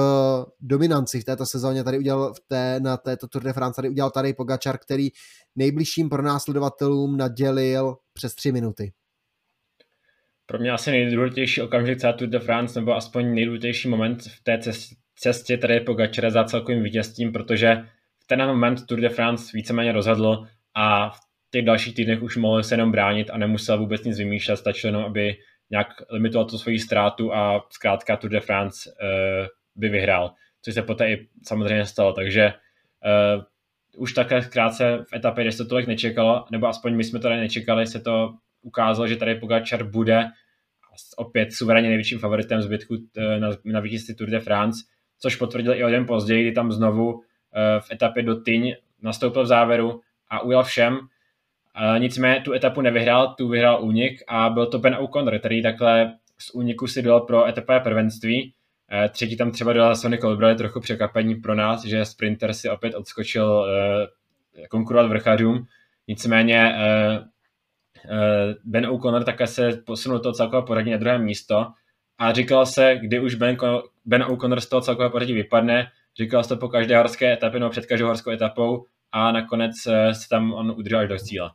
dominanci 0.59 1.21
v 1.21 1.23
této 1.23 1.45
sezóně 1.45 1.83
tady 1.83 1.97
udělal 1.97 2.33
v 2.33 2.39
té, 2.47 2.79
na 2.79 2.97
této 2.97 3.27
Tour 3.27 3.43
de 3.43 3.53
France 3.53 3.75
tady 3.75 3.89
udělal 3.89 4.11
tady 4.11 4.33
Pogačar, 4.33 4.77
který 4.77 5.09
nejbližším 5.55 6.09
pronásledovatelům 6.09 7.17
nadělil 7.17 7.95
přes 8.13 8.35
tři 8.35 8.51
minuty. 8.51 8.93
Pro 10.45 10.59
mě 10.59 10.71
asi 10.71 10.91
nejdůležitější 10.91 11.61
okamžik 11.61 11.99
celé 11.99 12.13
Tour 12.13 12.29
de 12.29 12.39
France, 12.39 12.79
nebo 12.79 12.95
aspoň 12.95 13.35
nejdůležitější 13.35 13.87
moment 13.87 14.21
v 14.21 14.43
té 14.43 14.59
cestě 15.15 15.57
tady 15.57 15.79
Pogačara 15.79 16.29
za 16.29 16.43
celkovým 16.43 16.83
vítězstvím, 16.83 17.31
protože 17.31 17.75
v 18.23 18.27
ten 18.27 18.47
moment 18.47 18.85
Tour 18.85 18.99
de 18.99 19.09
France 19.09 19.51
víceméně 19.53 19.91
rozhodl 19.91 20.47
a 20.75 21.09
v 21.09 21.19
těch 21.51 21.65
dalších 21.65 21.95
týdnech 21.95 22.21
už 22.21 22.37
mohl 22.37 22.63
se 22.63 22.73
jenom 22.73 22.91
bránit 22.91 23.29
a 23.29 23.37
nemusel 23.37 23.79
vůbec 23.79 24.03
nic 24.03 24.17
vymýšlet, 24.17 24.57
stačilo 24.57 24.89
jenom, 24.89 25.05
aby 25.05 25.35
nějak 25.69 25.87
limitoval 26.09 26.49
tu 26.49 26.57
svoji 26.57 26.79
ztrátu 26.79 27.33
a 27.33 27.67
zkrátka 27.69 28.17
Tour 28.17 28.31
de 28.31 28.39
France 28.39 28.89
uh, 28.89 29.47
by 29.75 29.89
vyhrál, 29.89 30.33
což 30.61 30.73
se 30.73 30.81
poté 30.81 31.11
i 31.11 31.27
samozřejmě 31.43 31.85
stalo, 31.85 32.13
takže 32.13 32.53
uh, 33.35 33.43
už 33.97 34.13
takhle 34.13 34.41
krátce 34.41 35.05
v 35.09 35.13
etapě, 35.13 35.43
kde 35.43 35.51
se 35.51 35.57
to 35.57 35.69
tolik 35.69 35.87
nečekalo, 35.87 36.45
nebo 36.51 36.67
aspoň 36.67 36.95
my 36.95 37.03
jsme 37.03 37.19
to 37.19 37.23
tady 37.23 37.39
nečekali, 37.39 37.87
se 37.87 37.99
to 37.99 38.33
ukázalo, 38.61 39.07
že 39.07 39.15
tady 39.15 39.35
Pogačar 39.35 39.83
bude 39.83 40.25
opět 41.17 41.53
suverénně 41.53 41.87
největším 41.87 42.19
favoritem 42.19 42.61
zbytku 42.61 42.97
eh, 43.17 43.39
na, 43.39 43.49
na 43.65 43.79
vítězství 43.79 44.15
Tour 44.15 44.29
de 44.29 44.39
France, 44.39 44.83
což 45.19 45.35
potvrdil 45.35 45.73
i 45.73 45.83
o 45.83 45.89
den 45.89 46.05
později, 46.05 46.43
kdy 46.43 46.51
tam 46.51 46.71
znovu 46.71 47.13
uh, 47.13 47.21
v 47.79 47.91
etapě 47.91 48.23
do 48.23 48.35
Tyň 48.35 48.75
nastoupil 49.01 49.43
v 49.43 49.47
závěru 49.47 50.01
a 50.29 50.39
ujel 50.39 50.63
všem. 50.63 50.99
Nicméně 51.97 52.41
tu 52.41 52.53
etapu 52.53 52.81
nevyhrál, 52.81 53.35
tu 53.37 53.47
vyhrál 53.47 53.83
únik 53.83 54.23
a 54.27 54.49
byl 54.49 54.65
to 54.65 54.79
Ben 54.79 54.95
O'Connor, 54.95 55.39
který 55.39 55.63
takhle 55.63 56.17
z 56.37 56.51
úniku 56.53 56.87
si 56.87 57.01
dal 57.01 57.21
pro 57.21 57.47
etapové 57.47 57.79
prvenství 57.79 58.53
Eh, 58.53 58.60
třetí 59.09 59.37
tam 59.37 59.51
třeba 59.51 59.73
dala 59.73 59.95
Sony 59.95 60.17
Colbrelli 60.17 60.55
trochu 60.55 60.79
překvapení 60.79 61.35
pro 61.35 61.55
nás, 61.55 61.85
že 61.85 62.05
Sprinter 62.05 62.53
si 62.53 62.69
opět 62.69 62.95
odskočil 62.95 63.65
eh, 63.65 64.67
konkurovat 64.67 65.07
vrchařům. 65.07 65.65
Nicméně 66.07 66.75
eh, 66.75 67.19
Ben 68.63 68.85
O'Connor 68.85 69.23
také 69.23 69.47
se 69.47 69.71
posunul 69.85 70.19
to 70.19 70.33
celkové 70.33 70.61
poradí 70.61 70.91
na 70.91 70.97
druhé 70.97 71.19
místo 71.19 71.67
a 72.17 72.33
říkalo 72.33 72.65
se, 72.65 72.97
kdy 73.01 73.19
už 73.19 73.35
Ben, 74.05 74.23
O'Connor 74.23 74.61
z 74.61 74.69
toho 74.69 74.81
celkové 74.81 75.09
poradí 75.09 75.33
vypadne, 75.33 75.87
říkalo 76.17 76.43
se 76.43 76.49
to 76.49 76.57
po 76.57 76.69
každé 76.69 76.97
horské 76.97 77.33
etapě 77.33 77.59
nebo 77.59 77.69
před 77.69 77.85
každou 77.85 78.07
horskou 78.07 78.31
etapou 78.31 78.85
a 79.11 79.31
nakonec 79.31 79.71
se 80.11 80.29
tam 80.29 80.53
on 80.53 80.71
udržel 80.71 80.99
až 80.99 81.09
do 81.09 81.17
cíle. 81.17 81.51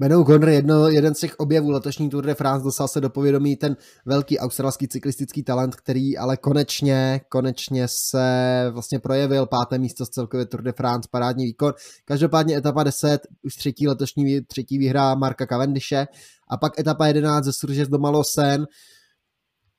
Menou 0.00 0.22
Gonr, 0.22 0.48
jedno, 0.48 0.88
jeden 0.88 1.14
z 1.14 1.20
těch 1.20 1.34
objevů 1.38 1.70
letošní 1.70 2.10
Tour 2.10 2.26
de 2.26 2.34
France, 2.34 2.64
dostal 2.64 2.88
se 2.88 3.00
do 3.00 3.10
povědomí 3.10 3.56
ten 3.56 3.76
velký 4.06 4.38
australský 4.38 4.88
cyklistický 4.88 5.42
talent, 5.42 5.76
který 5.76 6.18
ale 6.18 6.36
konečně, 6.36 7.20
konečně 7.28 7.86
se 7.88 8.66
vlastně 8.70 8.98
projevil. 8.98 9.46
Páté 9.46 9.78
místo 9.78 10.06
z 10.06 10.08
celkově 10.08 10.46
Tour 10.46 10.62
de 10.62 10.72
France, 10.72 11.08
parádní 11.12 11.44
výkon. 11.44 11.72
Každopádně 12.04 12.56
etapa 12.56 12.82
10, 12.82 13.20
už 13.42 13.54
třetí 13.54 13.88
letošní 13.88 14.40
třetí 14.40 14.78
výhra 14.78 15.14
Marka 15.14 15.46
Cavendishe. 15.46 16.06
A 16.50 16.56
pak 16.56 16.78
etapa 16.80 17.06
11 17.06 17.44
ze 17.44 17.52
Surges 17.52 17.88
do 17.88 17.98
Malosen, 17.98 18.66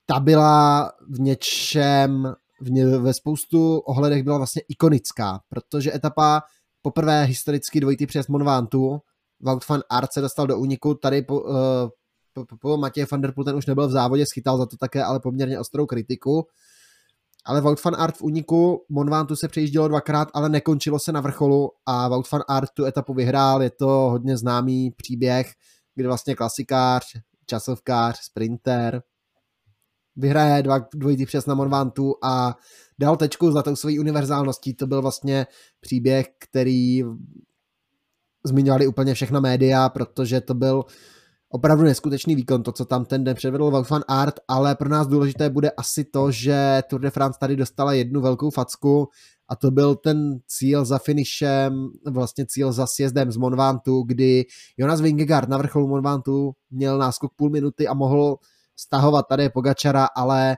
ta 0.06 0.20
byla 0.20 0.92
v 1.10 1.20
něčem, 1.20 2.34
v 2.62 2.72
ně, 2.72 2.86
ve 2.88 3.14
spoustu 3.14 3.78
ohledech 3.78 4.24
byla 4.24 4.38
vlastně 4.38 4.62
ikonická, 4.70 5.40
protože 5.50 5.94
etapa 5.94 6.42
poprvé 6.82 7.24
historicky 7.24 7.80
dvojitý 7.80 8.06
přes 8.06 8.28
Monvantu, 8.28 9.00
Wout 9.42 9.68
van 9.68 9.82
Aert 9.90 10.14
se 10.14 10.22
dostal 10.22 10.48
do 10.48 10.58
úniku, 10.58 10.94
tady 10.94 11.22
po, 11.22 11.42
uh, 11.42 11.56
po, 12.34 12.46
po, 12.62 12.78
Matěj 12.78 13.06
van 13.12 13.22
der 13.22 13.34
Poel 13.34 13.46
ten 13.46 13.56
už 13.56 13.66
nebyl 13.66 13.88
v 13.88 13.92
závodě, 13.92 14.26
schytal 14.26 14.58
za 14.58 14.66
to 14.66 14.78
také 14.78 15.04
ale 15.04 15.20
poměrně 15.20 15.60
ostrou 15.60 15.86
kritiku. 15.86 16.48
Ale 17.46 17.62
Wout 17.62 17.84
van 17.84 17.96
Aert 17.96 18.18
v 18.18 18.22
úniku, 18.22 18.86
Monvantu 18.90 19.36
se 19.36 19.48
přejíždělo 19.48 19.88
dvakrát, 19.88 20.28
ale 20.34 20.50
nekončilo 20.50 21.00
se 21.00 21.12
na 21.12 21.22
vrcholu 21.22 21.70
a 21.86 22.08
Wout 22.08 22.32
van 22.32 22.42
Aert 22.48 22.70
tu 22.74 22.86
etapu 22.86 23.14
vyhrál, 23.14 23.64
je 23.64 23.70
to 23.70 23.88
hodně 23.88 24.38
známý 24.38 24.92
příběh, 24.92 25.52
kdy 25.96 26.08
vlastně 26.08 26.36
klasikář, 26.36 27.04
časovkář, 27.46 28.20
sprinter, 28.22 29.02
vyhraje 30.16 30.64
dva, 30.64 30.80
dvojitý 30.94 31.26
přes 31.26 31.46
na 31.46 31.56
Monvantu 31.56 32.16
a 32.24 32.58
dal 33.00 33.18
tečku 33.18 33.52
za 33.52 33.64
tou 33.64 33.76
svojí 33.76 34.00
univerzálností. 34.00 34.74
To 34.74 34.88
byl 34.88 35.02
vlastně 35.02 35.48
příběh, 35.80 36.28
který 36.40 37.04
zmiňovali 38.44 38.88
úplně 38.88 39.14
všechna 39.14 39.40
média, 39.40 39.90
protože 39.90 40.42
to 40.42 40.54
byl 40.54 40.84
opravdu 41.50 41.84
neskutečný 41.84 42.36
výkon, 42.36 42.64
to, 42.64 42.72
co 42.72 42.86
tam 42.86 43.06
ten 43.06 43.24
den 43.24 43.36
předvedl 43.36 43.72
Wout 43.72 43.90
van 43.90 44.04
Art, 44.08 44.36
ale 44.48 44.76
pro 44.76 44.90
nás 44.90 45.08
důležité 45.08 45.50
bude 45.50 45.72
asi 45.72 46.04
to, 46.04 46.32
že 46.32 46.84
Tour 46.90 47.02
de 47.02 47.10
France 47.10 47.40
tady 47.40 47.56
dostala 47.56 47.94
jednu 47.94 48.22
velkou 48.22 48.50
facku 48.50 49.08
a 49.50 49.56
to 49.56 49.72
byl 49.72 49.96
ten 49.96 50.40
cíl 50.48 50.86
za 50.86 51.00
finišem, 51.00 51.90
vlastně 52.10 52.46
cíl 52.46 52.72
za 52.72 52.88
sjezdem 52.88 53.32
z 53.32 53.38
Monvantu, 53.38 54.04
kdy 54.04 54.46
Jonas 54.78 55.02
Vingegaard 55.02 55.50
na 55.50 55.58
vrcholu 55.58 55.88
Monvantu 55.88 56.52
měl 56.72 56.98
náskok 56.98 57.34
půl 57.36 57.50
minuty 57.50 57.88
a 57.88 57.94
mohl 57.94 58.38
stahovat 58.80 59.26
tady 59.30 59.50
Pogačara, 59.50 60.08
ale 60.16 60.58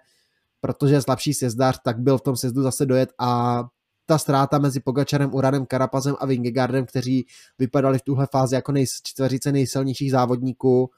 protože 0.61 0.93
je 0.93 1.01
slabší 1.01 1.33
sjezdař, 1.33 1.79
tak 1.85 1.99
byl 1.99 2.17
v 2.17 2.21
tom 2.21 2.35
sjezdu 2.35 2.63
zase 2.63 2.85
dojet 2.85 3.09
a 3.19 3.63
ta 4.05 4.17
ztráta 4.17 4.59
mezi 4.59 4.79
Pogačarem, 4.79 5.33
Uranem, 5.33 5.65
Karapazem 5.65 6.15
a 6.19 6.25
Vingegardem, 6.25 6.85
kteří 6.85 7.25
vypadali 7.59 7.97
v 7.97 8.01
tuhle 8.01 8.27
fázi 8.31 8.55
jako 8.55 8.71
nej, 8.71 8.85
čtveřice 9.03 9.51
nejsilnějších 9.51 10.11
závodníků, 10.11 10.91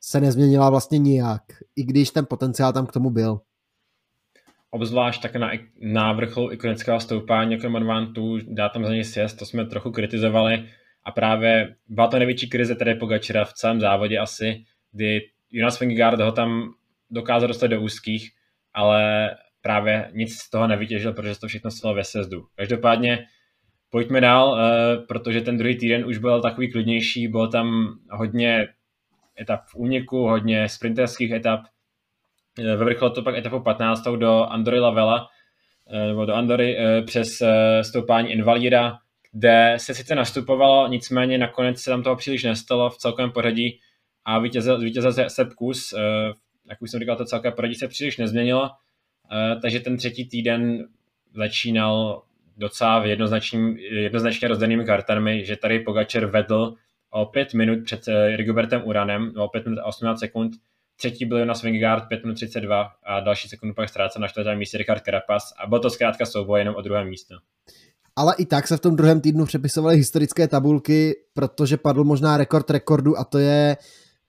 se 0.00 0.20
nezměnila 0.20 0.70
vlastně 0.70 0.98
nijak, 0.98 1.42
i 1.76 1.84
když 1.84 2.10
ten 2.10 2.26
potenciál 2.26 2.72
tam 2.72 2.86
k 2.86 2.92
tomu 2.92 3.10
byl. 3.10 3.40
Obzvlášť 4.70 5.22
tak 5.22 5.36
na, 5.36 5.50
na 5.80 6.12
vrcholu 6.12 6.52
ikonického 6.52 7.00
stoupání 7.00 7.52
jako 7.52 7.68
Monvantu, 7.68 8.38
dá 8.48 8.68
tam 8.68 8.84
za 8.84 8.90
něj 8.90 9.04
sjezd, 9.04 9.38
to 9.38 9.46
jsme 9.46 9.66
trochu 9.66 9.90
kritizovali 9.90 10.68
a 11.04 11.12
právě 11.12 11.76
byla 11.88 12.06
to 12.06 12.18
největší 12.18 12.48
krize 12.48 12.74
tady 12.74 12.94
Pogačera 12.94 13.44
v 13.44 13.52
celém 13.52 13.80
závodě 13.80 14.18
asi, 14.18 14.64
kdy 14.92 15.20
Jonas 15.50 15.80
Vingegaard 15.80 16.20
ho 16.20 16.32
tam 16.32 16.74
dokázal 17.10 17.48
dostat 17.48 17.66
do 17.66 17.80
úzkých, 17.80 18.30
ale 18.74 19.30
právě 19.62 20.10
nic 20.14 20.34
z 20.34 20.50
toho 20.50 20.66
nevytěžil, 20.66 21.12
protože 21.12 21.40
to 21.40 21.48
všechno 21.48 21.70
stalo 21.70 21.94
ve 21.94 22.04
sezdu. 22.04 22.46
Každopádně 22.56 23.26
pojďme 23.90 24.20
dál, 24.20 24.60
eh, 24.60 24.96
protože 24.96 25.40
ten 25.40 25.58
druhý 25.58 25.76
týden 25.76 26.06
už 26.06 26.18
byl 26.18 26.42
takový 26.42 26.72
klidnější, 26.72 27.28
bylo 27.28 27.48
tam 27.48 27.98
hodně 28.10 28.68
etap 29.40 29.60
v 29.66 29.74
úniku, 29.74 30.26
hodně 30.26 30.68
sprinterských 30.68 31.30
etap. 31.30 31.60
Eh, 32.58 32.76
Vyvrcholo 32.76 33.10
to 33.10 33.22
pak 33.22 33.36
etapu 33.36 33.60
15. 33.60 34.16
do 34.16 34.44
Andory 34.44 34.80
Lavela, 34.80 35.28
eh, 35.90 36.06
nebo 36.06 36.24
do 36.24 36.34
Andory 36.34 36.76
přes 37.06 37.42
stoupání 37.82 38.30
Invalida, 38.30 38.98
kde 39.32 39.74
se 39.76 39.94
sice 39.94 40.14
nastupovalo, 40.14 40.88
nicméně 40.88 41.38
nakonec 41.38 41.80
se 41.80 41.90
tam 41.90 42.02
toho 42.02 42.16
příliš 42.16 42.44
nestalo 42.44 42.90
v 42.90 42.96
celkovém 42.96 43.30
pořadí 43.30 43.80
a 44.24 44.38
vítězil, 44.38 44.80
vítězil 44.80 45.12
Sepp 45.28 45.52
Kus 45.54 45.94
jak 46.68 46.82
už 46.82 46.90
jsem 46.90 47.00
říkal, 47.00 47.16
to 47.16 47.24
celké 47.24 47.50
poradí 47.50 47.74
se 47.74 47.88
příliš 47.88 48.16
nezměnilo, 48.16 48.70
takže 49.62 49.80
ten 49.80 49.96
třetí 49.96 50.28
týden 50.28 50.88
začínal 51.34 52.22
docela 52.56 53.06
jednoznačně 53.06 54.48
rozdanými 54.48 54.84
kartami, 54.84 55.44
že 55.44 55.56
tady 55.56 55.78
Pogačer 55.80 56.26
vedl 56.26 56.74
o 57.10 57.26
5 57.26 57.54
minut 57.54 57.78
před 57.84 58.00
Rigobertem 58.36 58.82
Uranem, 58.84 59.32
o 59.36 59.48
5 59.48 59.64
minut 59.64 59.78
a 59.78 59.84
18 59.84 60.18
sekund, 60.18 60.52
třetí 60.96 61.24
byl 61.24 61.38
Jonas 61.38 61.62
Vingegaard 61.62 62.08
5 62.08 62.24
minut 62.24 62.34
32 62.34 62.90
a 63.04 63.20
další 63.20 63.48
sekundu 63.48 63.74
pak 63.74 63.88
ztrácel 63.88 64.20
na 64.22 64.28
čtvrtém 64.28 64.58
místě 64.58 64.78
Richard 64.78 65.04
Carapaz 65.04 65.52
a 65.58 65.66
bylo 65.66 65.80
to 65.80 65.90
zkrátka 65.90 66.26
souboj 66.26 66.60
jenom 66.60 66.74
o 66.74 66.82
druhé 66.82 67.04
místo. 67.04 67.34
Ale 68.16 68.34
i 68.38 68.46
tak 68.46 68.68
se 68.68 68.76
v 68.76 68.80
tom 68.80 68.96
druhém 68.96 69.20
týdnu 69.20 69.44
přepisovaly 69.44 69.96
historické 69.96 70.48
tabulky, 70.48 71.14
protože 71.34 71.76
padl 71.76 72.04
možná 72.04 72.36
rekord 72.36 72.70
rekordu 72.70 73.18
a 73.18 73.24
to 73.24 73.38
je 73.38 73.76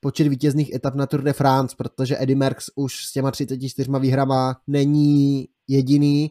počet 0.00 0.28
vítězných 0.28 0.74
etap 0.74 0.94
na 0.94 1.06
Tour 1.06 1.22
de 1.22 1.32
France, 1.32 1.76
protože 1.78 2.16
Eddie 2.20 2.36
Merckx 2.36 2.70
už 2.74 3.04
s 3.04 3.12
těma 3.12 3.30
34 3.30 3.90
výhrama 4.00 4.56
není 4.66 5.48
jediný. 5.68 6.30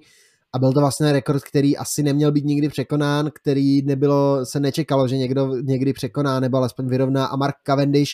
A 0.53 0.59
byl 0.59 0.74
to 0.74 0.80
vlastně 0.80 1.11
rekord, 1.11 1.43
který 1.43 1.78
asi 1.78 2.03
neměl 2.03 2.32
být 2.32 2.45
nikdy 2.45 2.70
překonán, 2.70 3.32
který 3.41 3.82
nebylo, 3.82 4.45
se 4.45 4.59
nečekalo, 4.59 5.07
že 5.07 5.17
někdo 5.17 5.55
někdy 5.61 5.93
překoná 5.93 6.39
nebo 6.39 6.57
alespoň 6.57 6.88
vyrovná. 6.88 7.26
A 7.26 7.36
Mark 7.36 7.55
Cavendish 7.63 8.11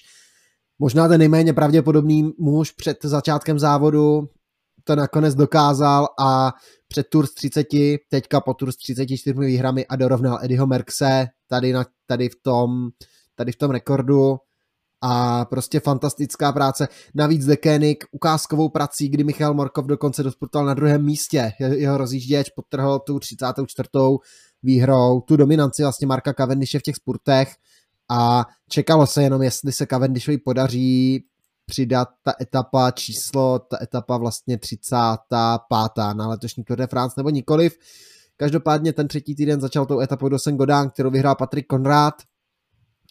možná 0.80 1.08
ten 1.08 1.20
nejméně 1.20 1.54
pravděpodobný 1.54 2.32
muž 2.40 2.72
před 2.72 2.98
začátkem 3.04 3.60
závodu 3.60 4.30
to 4.86 4.96
nakonec 4.96 5.36
dokázal 5.36 6.08
a 6.20 6.54
před 6.88 7.08
Tour 7.10 7.28
z 7.28 7.34
30, 7.34 7.68
teďka 8.10 8.42
po 8.42 8.54
Tour 8.54 8.72
z 8.72 8.78
34 8.78 9.40
výhrami 9.40 9.86
a 9.86 9.96
dorovnal 9.96 10.40
Eddieho 10.44 10.68
Merkse 10.68 11.28
tady, 11.48 11.74
na, 11.74 11.86
tady, 12.08 12.30
v 12.30 12.36
tom, 12.42 12.90
tady 13.36 13.52
v 13.52 13.56
tom 13.56 13.72
rekordu 13.72 14.38
a 15.02 15.46
prostě 15.46 15.80
fantastická 15.80 16.52
práce. 16.52 16.88
Navíc 17.16 17.50
Koenig 17.64 18.04
ukázkovou 18.12 18.70
prací, 18.70 19.10
kdy 19.10 19.24
Michal 19.24 19.54
Morkov 19.54 19.86
dokonce 19.86 20.24
dosportoval 20.24 20.66
na 20.66 20.74
druhém 20.74 21.06
místě. 21.06 21.52
Jeho 21.60 21.98
rozjížděč 21.98 22.50
potrhl 22.50 23.00
tu 23.00 23.20
34. 23.20 23.90
výhrou, 24.64 25.22
tu 25.22 25.38
dominanci 25.38 25.84
vlastně 25.84 26.08
Marka 26.08 26.34
Cavendishe 26.34 26.80
v 26.80 26.82
těch 26.82 26.96
spurtech 26.96 27.56
a 28.10 28.46
čekalo 28.70 29.08
se 29.08 29.24
jenom, 29.24 29.42
jestli 29.42 29.72
se 29.72 29.86
Cavendishovi 29.86 30.38
podaří 30.38 31.26
přidat 31.66 32.10
ta 32.24 32.34
etapa 32.42 32.92
číslo, 32.92 33.60
ta 33.60 33.78
etapa 33.82 34.18
vlastně 34.18 34.58
35. 34.58 36.14
na 36.14 36.28
letošní 36.28 36.64
Tour 36.64 36.78
de 36.78 36.88
France 36.88 37.14
nebo 37.18 37.30
nikoliv. 37.30 37.78
Každopádně 38.38 38.94
ten 38.94 39.08
třetí 39.08 39.36
týden 39.36 39.62
začal 39.62 39.86
tou 39.86 40.00
etapou 40.00 40.30
do 40.30 40.40
Saint 40.40 40.62
kterou 40.94 41.10
vyhrál 41.10 41.36
Patrik 41.36 41.68
Konrád, 41.68 42.14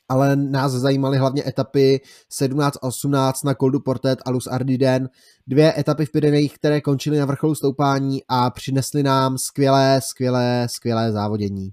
ale 0.09 0.36
nás 0.36 0.72
zajímaly 0.72 1.18
hlavně 1.18 1.42
etapy 1.46 2.00
17 2.32 2.76
a 2.76 2.82
18 2.82 3.44
na 3.44 3.55
Col 3.55 3.70
du 3.70 3.80
Portet 3.80 4.18
a 4.26 4.30
Luz 4.30 4.46
Ardiden, 4.46 5.09
dvě 5.46 5.78
etapy 5.78 6.07
v 6.07 6.12
Pyrenejích, 6.12 6.55
které 6.55 6.80
končily 6.80 7.18
na 7.18 7.26
vrcholu 7.26 7.55
stoupání 7.55 8.18
a 8.28 8.50
přinesly 8.50 9.02
nám 9.02 9.38
skvělé, 9.38 10.00
skvělé, 10.00 10.66
skvělé 10.70 11.12
závodění. 11.12 11.70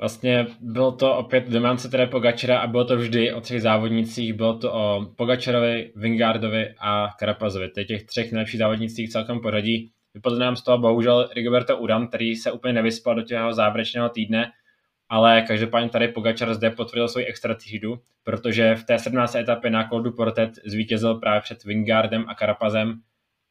Vlastně 0.00 0.46
bylo 0.60 0.92
to 0.92 1.16
opět 1.16 1.48
dominance 1.48 1.88
tedy 1.88 2.06
Pogačera 2.06 2.58
a 2.58 2.66
bylo 2.66 2.84
to 2.84 2.96
vždy 2.96 3.32
o 3.32 3.40
třech 3.40 3.62
závodnicích. 3.62 4.32
Bylo 4.32 4.58
to 4.58 4.72
o 4.72 5.06
Pogačerovi, 5.16 5.92
Vingardovi 5.96 6.74
a 6.80 7.06
Karapazovi. 7.18 7.68
Teď 7.68 7.88
těch 7.88 8.04
třech 8.04 8.32
nejlepších 8.32 8.58
závodnicích 8.58 9.10
celkem 9.10 9.40
poradí. 9.40 9.92
Vypadl 10.14 10.38
nám 10.38 10.56
z 10.56 10.62
toho 10.62 10.78
bohužel 10.78 11.28
Rigoberto 11.36 11.78
Uran, 11.78 12.08
který 12.08 12.36
se 12.36 12.52
úplně 12.52 12.72
nevyspal 12.72 13.14
do 13.14 13.22
těho 13.22 13.52
závěrečného 13.52 14.08
týdne, 14.08 14.50
ale 15.12 15.42
každopádně 15.42 15.88
tady 15.88 16.08
Pogačar 16.08 16.54
zde 16.54 16.70
potvrdil 16.70 17.08
svoji 17.08 17.26
extra 17.26 17.54
týdu, 17.54 18.02
protože 18.24 18.74
v 18.74 18.84
té 18.84 18.98
17. 18.98 19.34
etapě 19.34 19.70
na 19.70 19.88
Col 19.88 20.02
du 20.02 20.12
Portet 20.12 20.50
zvítězil 20.64 21.14
právě 21.14 21.40
před 21.40 21.64
Vingardem 21.64 22.24
a 22.28 22.34
Karapazem 22.34 23.00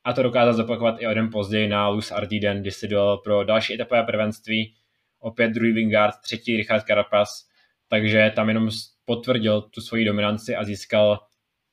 a 0.04 0.14
to 0.14 0.24
dokázal 0.24 0.54
zopakovat 0.54 0.96
i 1.00 1.08
o 1.08 1.14
den 1.14 1.30
později 1.32 1.68
na 1.68 1.88
Luz 1.88 2.12
Ardiden, 2.12 2.62
kdy 2.62 2.72
si 2.72 2.88
dal 2.88 3.18
pro 3.18 3.44
další 3.44 3.74
etapové 3.74 4.04
prvenství 4.04 4.74
opět 5.20 5.50
druhý 5.50 5.72
Wingard, 5.72 6.16
třetí 6.24 6.58
Richard 6.58 6.84
Carapaz, 6.84 7.48
takže 7.88 8.32
tam 8.36 8.48
jenom 8.48 8.70
potvrdil 9.06 9.62
tu 9.62 9.82
svoji 9.82 10.06
dominanci 10.06 10.56
a 10.56 10.64
získal 10.64 11.20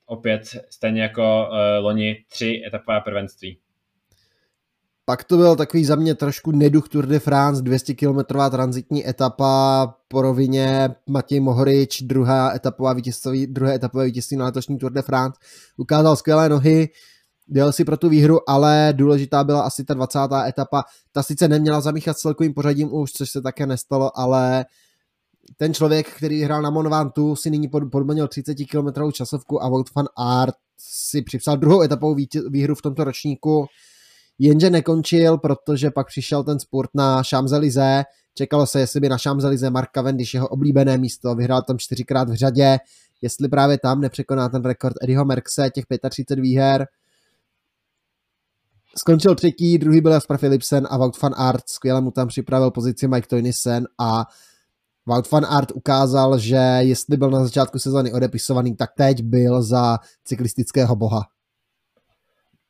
opět 0.06 0.42
stejně 0.70 1.02
jako 1.02 1.48
uh, 1.50 1.84
loni 1.84 2.24
tři 2.30 2.62
etapové 2.66 3.00
prvenství. 3.00 3.58
Pak 5.08 5.24
to 5.24 5.36
byl 5.36 5.56
takový 5.56 5.84
za 5.84 5.96
mě 5.96 6.14
trošku 6.14 6.50
neduch 6.50 6.88
Tour 6.88 7.06
de 7.06 7.18
France, 7.18 7.62
200 7.62 7.94
km 7.94 8.18
transitní 8.50 9.08
etapa 9.08 9.94
po 10.08 10.22
rovině 10.22 10.90
Matěj 11.06 11.40
Mohorič, 11.40 12.02
druhá 12.02 12.54
etapová 12.54 12.92
vítězství, 12.92 13.46
druhé 13.46 13.74
etapové 13.74 14.04
vítězství 14.04 14.36
na 14.36 14.44
letošní 14.44 14.78
Tour 14.78 14.92
de 14.92 15.02
France. 15.02 15.40
Ukázal 15.76 16.16
skvělé 16.16 16.48
nohy, 16.48 16.88
dělal 17.46 17.72
si 17.72 17.84
pro 17.84 17.96
tu 17.96 18.08
výhru, 18.08 18.50
ale 18.50 18.92
důležitá 18.96 19.44
byla 19.44 19.60
asi 19.62 19.84
ta 19.84 19.94
20. 19.94 20.18
etapa. 20.46 20.84
Ta 21.12 21.22
sice 21.22 21.48
neměla 21.48 21.80
zamíchat 21.80 22.18
s 22.18 22.20
celkovým 22.20 22.54
pořadím 22.54 22.94
už, 22.94 23.12
což 23.12 23.30
se 23.30 23.42
také 23.42 23.66
nestalo, 23.66 24.18
ale 24.18 24.66
ten 25.56 25.74
člověk, 25.74 26.10
který 26.16 26.42
hrál 26.42 26.62
na 26.62 26.70
Monvantu, 26.70 27.36
si 27.36 27.50
nyní 27.50 27.68
podmanil 27.68 28.28
30 28.28 28.54
km 28.54 29.12
časovku 29.12 29.62
a 29.62 29.68
Wout 29.68 29.94
van 29.94 30.06
Aert 30.16 30.54
si 30.78 31.22
připsal 31.22 31.56
druhou 31.56 31.82
etapovou 31.82 32.16
výhru 32.50 32.74
v 32.74 32.82
tomto 32.82 33.04
ročníku. 33.04 33.66
Jenže 34.38 34.70
nekončil, 34.70 35.38
protože 35.38 35.90
pak 35.90 36.06
přišel 36.06 36.44
ten 36.44 36.60
sport 36.60 36.90
na 36.94 37.22
Champs-Élysées. 37.22 38.04
Čekalo 38.34 38.66
se, 38.66 38.80
jestli 38.80 39.00
by 39.00 39.08
na 39.08 39.16
Champs-Élysées 39.16 39.70
Mark 39.70 39.90
Cavendish, 39.94 40.34
jeho 40.34 40.48
oblíbené 40.48 40.98
místo, 40.98 41.34
vyhrál 41.34 41.62
tam 41.62 41.78
čtyřikrát 41.78 42.30
v 42.30 42.34
řadě, 42.34 42.78
jestli 43.22 43.48
právě 43.48 43.78
tam 43.78 44.00
nepřekoná 44.00 44.48
ten 44.48 44.62
rekord 44.62 44.96
Eddieho 45.02 45.24
Merkse, 45.24 45.70
těch 45.70 45.84
35 46.10 46.42
výher 46.42 46.86
skončil 48.98 49.34
třetí, 49.34 49.78
druhý 49.78 50.00
byl 50.00 50.12
Jasper 50.12 50.38
Philipsen 50.38 50.86
a 50.90 50.98
Wout 50.98 51.22
van 51.22 51.34
Aert 51.36 51.68
skvěle 51.68 52.00
mu 52.00 52.10
tam 52.10 52.28
připravil 52.28 52.70
pozici 52.70 53.08
Mike 53.08 53.28
Toynisen 53.28 53.86
a 53.98 54.26
Wout 55.06 55.30
van 55.30 55.44
Aert 55.44 55.72
ukázal, 55.74 56.38
že 56.38 56.56
jestli 56.78 57.16
byl 57.16 57.30
na 57.30 57.44
začátku 57.44 57.78
sezóny 57.78 58.12
odepisovaný, 58.12 58.76
tak 58.76 58.90
teď 58.96 59.22
byl 59.22 59.62
za 59.62 59.98
cyklistického 60.24 60.96
boha. 60.96 61.26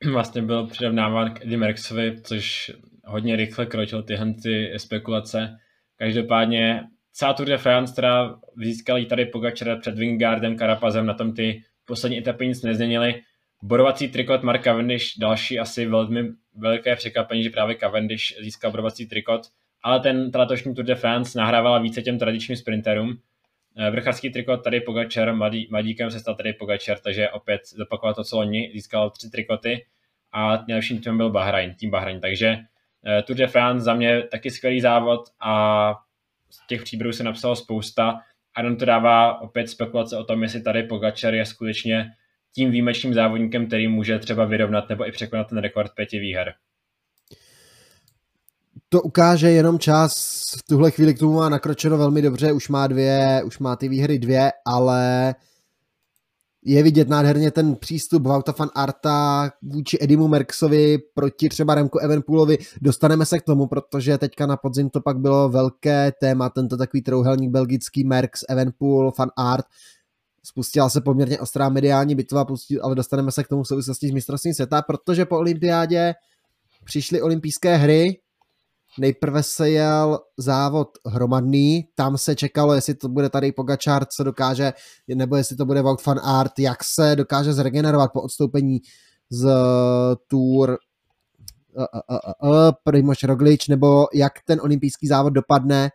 Vlastně 0.13 0.43
byl 0.43 0.67
přirovnáván 0.67 1.35
k 1.35 1.43
Eddie 1.43 1.59
Merckxovi, 1.59 2.21
což 2.23 2.73
hodně 3.05 3.37
rychle 3.37 3.67
kročil 3.67 4.03
tyhle 4.03 4.35
ty 4.43 4.73
spekulace. 4.77 5.59
Každopádně 5.97 6.85
celá 7.13 7.33
Tour 7.33 7.47
de 7.47 7.59
France 7.59 7.95
teda 7.95 8.39
získali 8.57 9.07
tady 9.07 9.27
Pogačera 9.27 9.77
před 9.77 9.99
Wingardem, 9.99 10.57
Karapazem, 10.57 11.07
na 11.07 11.15
tom 11.15 11.35
ty 11.35 11.63
poslední 11.85 12.19
etapy 12.19 12.47
nic 12.49 12.63
nezměnili. 12.63 13.23
Bodovací 13.63 14.09
trikot 14.09 14.43
Mark 14.43 14.65
Cavendish, 14.65 15.05
další 15.19 15.59
asi 15.59 15.87
velmi 15.87 16.29
velké 16.55 16.97
překvapení, 16.97 17.43
že 17.43 17.51
právě 17.51 17.77
Cavendish 17.77 18.41
získal 18.43 18.71
bodovací 18.71 19.07
trikot, 19.07 19.41
ale 19.83 20.01
ten 20.01 20.31
letošní 20.35 20.75
Tour 20.75 20.85
de 20.85 20.95
France 20.95 21.39
nahrávala 21.39 21.79
více 21.79 22.03
těm 22.03 22.19
tradičním 22.19 22.57
sprinterům. 22.57 23.19
Eh, 23.79 23.91
vrcharský 23.91 24.31
trikot 24.31 24.65
tady 24.65 24.81
Pogačar, 24.81 25.35
mladý, 25.35 25.69
mladíkem 25.71 26.11
se 26.11 26.21
stal 26.21 26.35
tady 26.35 26.53
Pogačar, 26.53 26.99
takže 26.99 27.31
opět 27.31 27.61
zopakoval 27.67 28.15
to, 28.15 28.25
co 28.25 28.37
loni, 28.37 28.71
získal 28.73 29.11
tři 29.11 29.31
trikoty. 29.31 29.87
A 30.33 30.65
nejlepším 30.69 31.01
týmem 31.01 31.17
byl 31.17 31.31
Bahrain, 31.31 31.75
tým 31.75 31.91
Bahrain, 31.91 32.21
takže 32.21 32.59
eh, 33.07 33.23
Tour 33.23 33.37
de 33.37 33.47
France 33.47 33.85
za 33.85 33.95
mě 33.95 34.23
taky 34.23 34.51
skvělý 34.51 34.81
závod 34.81 35.21
a 35.41 35.95
z 36.51 36.67
těch 36.67 36.83
příběhů 36.83 37.13
se 37.13 37.25
napsalo 37.25 37.57
spousta. 37.57 38.21
A 38.55 38.75
to 38.79 38.85
dává 38.85 39.41
opět 39.41 39.69
spekulace 39.69 40.17
o 40.17 40.25
tom, 40.25 40.43
jestli 40.43 40.63
tady 40.63 40.83
Pogačar 40.83 41.35
je 41.35 41.47
skutečně 41.47 42.11
tím 42.55 42.71
výjimečným 42.71 43.15
závodníkem, 43.15 43.67
který 43.67 43.89
může 43.89 44.19
třeba 44.19 44.45
vyrovnat 44.45 44.89
nebo 44.89 45.09
i 45.09 45.13
překonat 45.13 45.49
ten 45.49 45.59
rekord 45.59 45.95
pěti 45.95 46.19
výher. 46.19 46.55
To 48.89 49.03
ukáže 49.03 49.51
jenom 49.51 49.79
čas. 49.79 50.13
V 50.59 50.63
tuhle 50.63 50.91
chvíli 50.91 51.15
k 51.15 51.19
tomu 51.19 51.33
má 51.33 51.49
nakročeno 51.49 51.99
velmi 51.99 52.23
dobře, 52.23 52.53
už 52.53 52.69
má 52.69 52.87
dvě, 52.87 53.43
už 53.47 53.59
má 53.59 53.77
ty 53.77 53.89
výhry 53.89 54.19
dvě, 54.19 54.53
ale 54.67 55.35
je 56.65 56.83
vidět 56.83 57.09
nádherně 57.09 57.51
ten 57.51 57.77
přístup 57.77 58.27
Vauta 58.27 58.55
van 58.59 58.69
Arta 58.75 59.51
vůči 59.63 59.99
Edimu 60.01 60.29
Merksovi 60.29 60.99
proti 61.15 61.49
třeba 61.49 61.75
Remku 61.75 61.99
Evenpoolovi. 61.99 62.59
Dostaneme 62.83 63.27
se 63.27 63.39
k 63.39 63.43
tomu, 63.43 63.67
protože 63.67 64.19
teďka 64.19 64.47
na 64.47 64.57
podzim 64.57 64.91
to 64.91 65.01
pak 65.01 65.19
bylo 65.19 65.49
velké 65.49 66.13
téma, 66.21 66.51
tento 66.51 66.77
takový 66.77 67.03
trouhelník 67.03 67.51
belgický 67.51 68.05
Merks, 68.05 68.45
Evenpool, 68.49 69.13
van 69.19 69.29
Art 69.37 69.67
spustila 70.45 70.89
se 70.89 71.01
poměrně 71.01 71.41
ostrá 71.41 71.69
mediální 71.69 72.15
bitva, 72.15 72.47
ale 72.83 72.95
dostaneme 72.95 73.33
se 73.33 73.45
k 73.45 73.49
tomu 73.49 73.63
v 73.63 73.69
souvislosti 73.69 74.09
s 74.09 74.13
mistrovstvím 74.13 74.55
světa, 74.55 74.83
protože 74.83 75.25
po 75.25 75.39
olympiádě 75.39 76.15
přišly 76.85 77.23
olympijské 77.23 77.77
hry, 77.77 78.21
nejprve 78.99 79.43
se 79.43 79.71
jel 79.71 80.21
závod 80.37 80.89
hromadný, 81.07 81.89
tam 81.95 82.19
se 82.19 82.35
čekalo, 82.35 82.75
jestli 82.75 82.95
to 82.95 83.09
bude 83.09 83.31
tady 83.31 83.53
Pogačár, 83.53 84.05
co 84.05 84.25
dokáže, 84.25 84.73
nebo 85.15 85.37
jestli 85.37 85.57
to 85.57 85.67
bude 85.67 85.83
Wout 85.83 86.07
van 86.07 86.19
Aert, 86.23 86.59
jak 86.59 86.85
se 86.85 87.17
dokáže 87.17 87.53
zregenerovat 87.53 88.13
po 88.13 88.23
odstoupení 88.23 88.81
z 89.31 89.51
Tour 90.27 90.79
uh, 91.77 91.85
uh, 92.11 92.17
uh, 92.43 92.51
uh, 92.51 92.73
Primož 92.85 93.25
Roglič, 93.25 93.69
nebo 93.69 94.07
jak 94.15 94.33
ten 94.45 94.61
olympijský 94.61 95.07
závod 95.07 95.33
dopadne, 95.33 95.91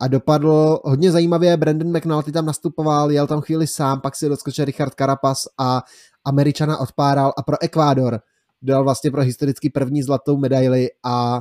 a 0.00 0.08
dopadl 0.08 0.80
hodně 0.84 1.12
zajímavě, 1.12 1.56
Brandon 1.56 1.96
McNulty 1.96 2.32
tam 2.32 2.46
nastupoval, 2.46 3.10
jel 3.10 3.26
tam 3.26 3.40
chvíli 3.40 3.66
sám, 3.66 4.00
pak 4.00 4.16
si 4.16 4.28
doskočil 4.28 4.64
Richard 4.64 4.94
Carapaz 4.94 5.38
a 5.58 5.82
Američana 6.24 6.78
odpáral 6.78 7.32
a 7.38 7.42
pro 7.42 7.62
Ekvádor 7.62 8.20
dal 8.62 8.84
vlastně 8.84 9.10
pro 9.10 9.22
historicky 9.22 9.70
první 9.70 10.02
zlatou 10.02 10.36
medaili 10.36 10.88
a 11.04 11.40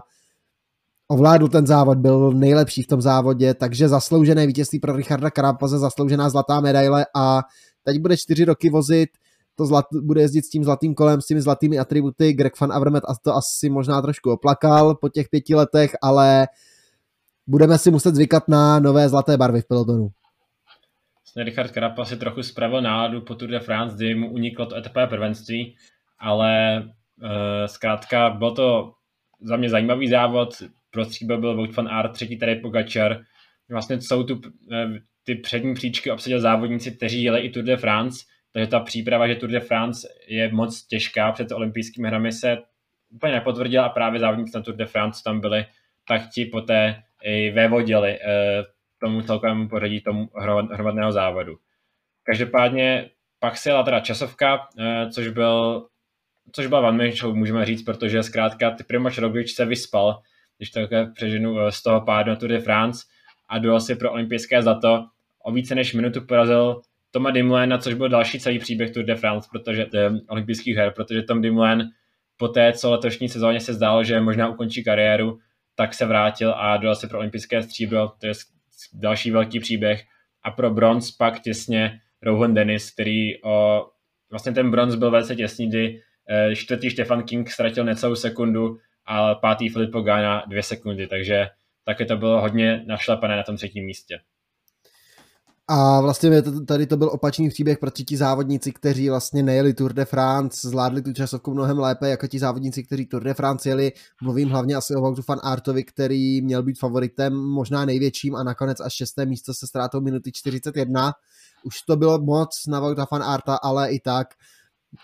ovládl 1.13 1.47
ten 1.47 1.67
závod, 1.67 1.97
byl 1.97 2.31
nejlepší 2.31 2.83
v 2.83 2.87
tom 2.87 3.01
závodě, 3.01 3.53
takže 3.53 3.87
zasloužené 3.87 4.47
vítězství 4.47 4.79
pro 4.79 4.95
Richarda 4.95 5.29
Karapaze, 5.29 5.79
zasloužená 5.79 6.29
zlatá 6.29 6.59
medaile 6.59 7.05
a 7.15 7.41
teď 7.83 8.01
bude 8.01 8.17
čtyři 8.17 8.45
roky 8.45 8.69
vozit, 8.69 9.09
to 9.55 9.65
zlat, 9.65 9.85
bude 10.01 10.21
jezdit 10.21 10.45
s 10.45 10.49
tím 10.49 10.63
zlatým 10.63 10.95
kolem, 10.95 11.21
s 11.21 11.25
těmi 11.25 11.41
zlatými 11.41 11.79
atributy, 11.79 12.33
Greg 12.33 12.59
van 12.59 12.73
Avermaet 12.73 13.03
a 13.07 13.13
to 13.23 13.35
asi 13.35 13.69
možná 13.69 14.01
trošku 14.01 14.31
oplakal 14.31 14.95
po 14.95 15.09
těch 15.09 15.29
pěti 15.29 15.55
letech, 15.55 15.91
ale 16.01 16.47
budeme 17.47 17.77
si 17.77 17.91
muset 17.91 18.15
zvykat 18.15 18.47
na 18.47 18.79
nové 18.79 19.09
zlaté 19.09 19.37
barvy 19.37 19.61
v 19.61 19.67
pelotonu. 19.67 20.09
Vlastně 21.19 21.43
Richard 21.43 21.73
Carapaz 21.73 22.09
si 22.09 22.17
trochu 22.17 22.43
spravil 22.43 22.81
náladu 22.81 23.21
po 23.21 23.35
Tour 23.35 23.49
de 23.49 23.59
France, 23.59 23.95
kdy 23.95 24.15
mu 24.15 24.31
uniklo 24.31 24.65
to 24.65 24.75
etapové 24.75 25.07
prvenství, 25.07 25.75
ale 26.19 26.83
uh, 27.23 27.29
zkrátka 27.65 28.29
byl 28.29 28.51
to 28.51 28.91
za 29.41 29.57
mě 29.57 29.69
zajímavý 29.69 30.09
závod, 30.09 30.49
prostříbel 30.93 31.37
byl 31.37 31.55
Wout 31.55 31.75
van 31.75 31.87
Aert, 31.87 32.11
třetí 32.11 32.37
tady 32.37 32.55
Pogačar. 32.55 33.21
Vlastně 33.69 34.01
jsou 34.01 34.23
tu 34.23 34.41
eh, 34.71 34.87
ty 35.23 35.35
přední 35.35 35.73
příčky 35.73 36.11
obsadil 36.11 36.41
závodníci, 36.41 36.91
kteří 36.91 37.23
jeli 37.23 37.41
i 37.41 37.49
Tour 37.49 37.63
de 37.63 37.77
France, 37.77 38.25
takže 38.53 38.67
ta 38.67 38.79
příprava, 38.79 39.27
že 39.27 39.35
Tour 39.35 39.49
de 39.49 39.59
France 39.59 40.07
je 40.27 40.51
moc 40.51 40.87
těžká 40.87 41.31
před 41.31 41.51
olympijskými 41.51 42.07
hrami 42.07 42.31
se 42.31 42.57
úplně 43.09 43.33
nepotvrdila 43.33 43.85
a 43.85 43.89
právě 43.89 44.19
závodníci 44.19 44.51
na 44.55 44.63
Tour 44.63 44.75
de 44.75 44.85
France 44.85 45.23
tam 45.23 45.39
byli, 45.39 45.65
tak 46.07 46.21
ti 46.29 46.45
poté 46.45 47.03
i 47.23 47.51
vévodili 47.51 48.19
eh, 48.21 48.63
tomu 48.99 49.21
celkovému 49.21 49.69
pořadí 49.69 50.01
tomu 50.01 50.29
hromadného 50.71 51.11
závodu. 51.11 51.55
Každopádně 52.23 53.09
pak 53.39 53.57
se 53.57 53.69
jela 53.69 53.83
teda 53.83 53.99
časovka, 53.99 54.67
eh, 54.79 55.09
což 55.09 55.27
byl 55.27 55.85
což 56.51 56.67
byla 56.67 56.97
show, 57.11 57.35
můžeme 57.35 57.65
říct, 57.65 57.83
protože 57.83 58.23
zkrátka 58.23 58.71
ty 58.71 58.83
Primož 58.83 59.17
Roglič 59.17 59.53
se 59.55 59.65
vyspal, 59.65 60.21
když 60.63 60.71
to 60.71 60.79
přeženu 61.13 61.59
eh, 61.59 61.71
z 61.71 61.83
toho 61.83 62.01
pádu 62.01 62.29
na 62.29 62.35
Tour 62.35 62.49
de 62.49 62.59
France 62.59 63.03
a 63.49 63.59
dojel 63.59 63.79
si 63.79 63.95
pro 63.95 64.11
olympijské 64.11 64.61
zlato. 64.61 65.05
O 65.45 65.51
více 65.51 65.75
než 65.75 65.93
minutu 65.93 66.21
porazil 66.21 66.81
Toma 67.11 67.31
Dimlena, 67.31 67.77
což 67.77 67.93
byl 67.93 68.09
další 68.09 68.39
celý 68.39 68.59
příběh 68.59 68.91
Tour 68.91 69.05
de 69.05 69.15
France, 69.15 69.49
protože 69.51 69.85
eh, 69.93 70.09
olympijských 70.29 70.75
her, 70.75 70.91
protože 70.95 71.21
Tom 71.23 71.41
Dimlen 71.41 71.89
po 72.37 72.47
té, 72.47 72.73
co 72.73 72.91
letošní 72.91 73.29
sezóně 73.29 73.59
se 73.59 73.73
zdálo, 73.73 74.03
že 74.03 74.21
možná 74.21 74.49
ukončí 74.49 74.83
kariéru, 74.83 75.39
tak 75.75 75.93
se 75.93 76.05
vrátil 76.05 76.53
a 76.57 76.77
dojel 76.77 76.95
si 76.95 77.07
pro 77.07 77.17
olympijské 77.17 77.63
stříbro, 77.63 78.11
to 78.19 78.27
je 78.27 78.33
další 78.93 79.31
velký 79.31 79.59
příběh. 79.59 80.03
A 80.43 80.51
pro 80.51 80.71
bronz 80.71 81.11
pak 81.11 81.41
těsně 81.41 81.99
Rowan 82.21 82.53
Dennis, 82.53 82.91
který 82.91 83.43
o, 83.43 83.85
vlastně 84.31 84.51
ten 84.51 84.71
bronz 84.71 84.95
byl 84.95 85.11
velice 85.11 85.35
těsný, 85.35 85.69
kdy 85.69 86.01
eh, 86.29 86.55
čtvrtý 86.55 86.89
Stefan 86.89 87.23
King 87.23 87.49
ztratil 87.49 87.83
necelou 87.83 88.15
sekundu 88.15 88.77
a 89.05 89.35
pátý 89.35 89.69
Filippo 89.69 90.01
Gana 90.01 90.43
dvě 90.47 90.63
sekundy, 90.63 91.07
takže 91.07 91.47
taky 91.85 92.05
to 92.05 92.17
bylo 92.17 92.41
hodně 92.41 92.83
našlapané 92.87 93.37
na 93.37 93.43
tom 93.43 93.57
třetím 93.57 93.85
místě. 93.85 94.19
A 95.67 96.01
vlastně 96.01 96.41
tady 96.67 96.87
to 96.87 96.97
byl 96.97 97.09
opačný 97.09 97.49
příběh 97.49 97.77
pro 97.77 97.89
ti 97.89 98.17
závodníci, 98.17 98.71
kteří 98.71 99.09
vlastně 99.09 99.43
nejeli 99.43 99.73
Tour 99.73 99.93
de 99.93 100.05
France, 100.05 100.69
zvládli 100.69 101.01
tu 101.01 101.13
časovku 101.13 101.53
mnohem 101.53 101.79
lépe 101.79 102.09
jako 102.09 102.27
ti 102.27 102.39
závodníci, 102.39 102.83
kteří 102.83 103.05
Tour 103.05 103.23
de 103.23 103.33
France 103.33 103.69
jeli. 103.69 103.91
Mluvím 104.21 104.49
hlavně 104.49 104.75
asi 104.75 104.95
o 104.95 105.01
Voutu 105.01 105.21
van 105.27 105.39
Artovi, 105.43 105.83
který 105.83 106.41
měl 106.41 106.63
být 106.63 106.79
favoritem 106.79 107.33
možná 107.33 107.85
největším 107.85 108.35
a 108.35 108.43
nakonec 108.43 108.79
až 108.79 108.93
šesté 108.93 109.25
místo 109.25 109.53
se 109.53 109.67
ztrátou 109.67 110.01
minuty 110.01 110.31
41. 110.31 111.13
Už 111.63 111.81
to 111.81 111.95
bylo 111.95 112.19
moc 112.21 112.67
na 112.67 112.79
Vouta 112.79 113.05
van 113.11 113.23
Arta, 113.23 113.55
ale 113.55 113.91
i 113.91 113.99
tak 113.99 114.27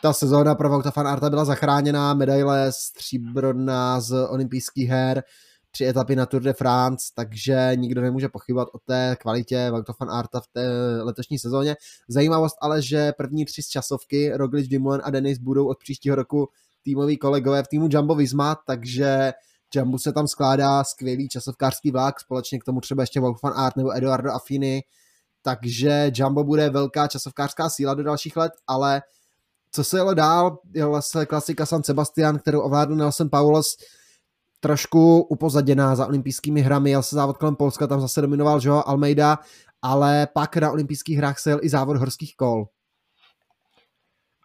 ta 0.02 0.14
sezóna 0.14 0.56
pro 0.56 0.70
Vouta 0.70 0.92
van 0.96 1.08
Arta 1.08 1.30
byla 1.30 1.46
zachráněná, 1.46 2.14
medaile 2.14 2.72
stříbrná 2.72 4.02
z 4.02 4.28
olympijských 4.30 4.90
her, 4.90 5.24
tři 5.72 5.86
etapy 5.86 6.16
na 6.16 6.26
Tour 6.26 6.42
de 6.42 6.54
France, 6.54 7.06
takže 7.16 7.72
nikdo 7.76 8.02
nemůže 8.02 8.30
pochybovat 8.30 8.68
o 8.74 8.80
té 8.86 9.16
kvalitě 9.20 9.72
Vouta 9.72 9.94
van 10.00 10.12
Arta 10.12 10.40
v 10.40 10.48
té 10.54 10.68
letošní 11.02 11.40
sezóně. 11.40 11.76
Zajímavost 12.08 12.56
ale, 12.62 12.82
že 12.82 13.12
první 13.18 13.46
tři 13.46 13.64
z 13.64 13.68
časovky, 13.68 14.32
Roglic, 14.34 14.68
Dumoulin 14.68 15.02
a 15.04 15.10
Denis 15.10 15.38
budou 15.38 15.68
od 15.68 15.78
příštího 15.78 16.16
roku 16.16 16.48
týmoví 16.84 17.18
kolegové 17.18 17.64
v 17.64 17.68
týmu 17.68 17.88
Jumbo 17.92 18.16
Visma, 18.16 18.58
takže 18.68 19.34
Jumbo 19.76 20.00
se 20.00 20.14
tam 20.14 20.28
skládá 20.28 20.84
skvělý 20.84 21.30
časovkářský 21.30 21.92
vlak, 21.92 22.20
společně 22.20 22.60
k 22.60 22.64
tomu 22.64 22.82
třeba 22.82 23.04
ještě 23.04 23.20
Wout 23.20 23.42
van 23.44 23.54
Aert 23.56 23.76
nebo 23.76 23.98
Eduardo 23.98 24.32
Affini, 24.32 24.84
takže 25.42 26.12
Jumbo 26.16 26.44
bude 26.44 26.70
velká 26.70 27.08
časovkářská 27.08 27.70
síla 27.70 27.94
do 27.94 28.04
dalších 28.04 28.38
let, 28.38 28.52
ale 28.68 29.02
co 29.72 29.84
se 29.84 29.98
jelo 29.98 30.14
dál, 30.14 30.58
jela 30.76 31.02
se 31.02 31.26
klasika 31.26 31.66
San 31.66 31.84
Sebastian, 31.84 32.40
kterou 32.40 32.62
ovládl 32.62 32.96
Nelson 32.96 33.30
Paulos, 33.30 33.78
trošku 34.60 35.22
upozaděná 35.22 35.96
za 35.96 36.08
olympijskými 36.08 36.62
hrami, 36.62 36.90
jel 36.90 37.04
se 37.04 37.16
závod 37.16 37.38
kolem 37.38 37.56
Polska, 37.56 37.88
tam 37.88 38.02
zase 38.02 38.22
dominoval 38.22 38.60
Joao 38.64 38.90
Almeida, 38.90 39.38
ale 39.82 40.28
pak 40.34 40.58
na 40.58 40.72
olympijských 40.72 41.18
hrách 41.18 41.40
se 41.40 41.50
jel 41.50 41.60
i 41.62 41.70
závod 41.70 41.98
horských 41.98 42.36
kol. 42.36 42.66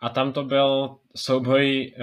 A 0.03 0.09
tam 0.09 0.33
to 0.33 0.45
byl 0.45 0.97
souboj, 1.16 1.95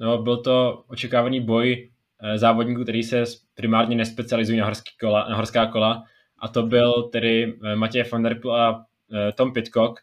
no, 0.00 0.22
byl 0.22 0.36
to 0.36 0.84
očekávaný 0.86 1.40
boj 1.40 1.90
eh, 2.22 2.38
závodníků, 2.38 2.82
který 2.82 3.02
se 3.02 3.24
primárně 3.54 3.96
nespecializují 3.96 4.58
na, 4.58 4.64
horský 4.64 4.90
kola, 5.00 5.28
na 5.28 5.36
horská 5.36 5.66
kola, 5.66 6.04
a 6.38 6.48
to 6.48 6.62
byl 6.62 7.02
tedy 7.02 7.58
eh, 7.64 7.76
Matěj 7.76 8.04
van 8.12 8.22
der 8.22 8.40
Poel 8.40 8.62
a 8.62 8.86
Tom 9.34 9.52
Pitcock. 9.52 10.00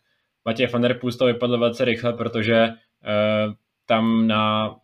Matěj 0.47 0.67
van 0.67 0.81
der 0.81 0.99
z 1.09 1.17
toho 1.17 1.27
vypadl 1.27 1.57
velice 1.57 1.85
rychle, 1.85 2.13
protože 2.13 2.69
tam 3.85 4.27
na 4.27 4.75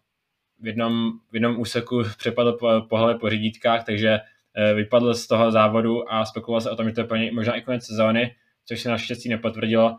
v 0.59 0.67
jednom, 0.67 1.11
v 1.31 1.33
jednom 1.33 1.59
úseku 1.59 2.03
přepadl 2.17 2.53
po, 2.53 2.67
po 2.89 2.97
po 3.19 3.29
řídítkách, 3.29 3.85
takže 3.85 4.19
eh, 4.55 4.73
vypadl 4.73 5.13
z 5.13 5.27
toho 5.27 5.51
závodu 5.51 6.13
a 6.13 6.25
spekuloval 6.25 6.61
se 6.61 6.69
o 6.69 6.75
tom, 6.75 6.89
že 6.89 6.95
to 6.95 7.01
je 7.01 7.07
pro 7.07 7.17
něj 7.17 7.31
možná 7.31 7.55
i 7.55 7.61
konec 7.61 7.85
sezóny, 7.85 8.35
což 8.65 8.81
se 8.81 8.89
naštěstí 8.89 9.29
nepotvrdilo. 9.29 9.97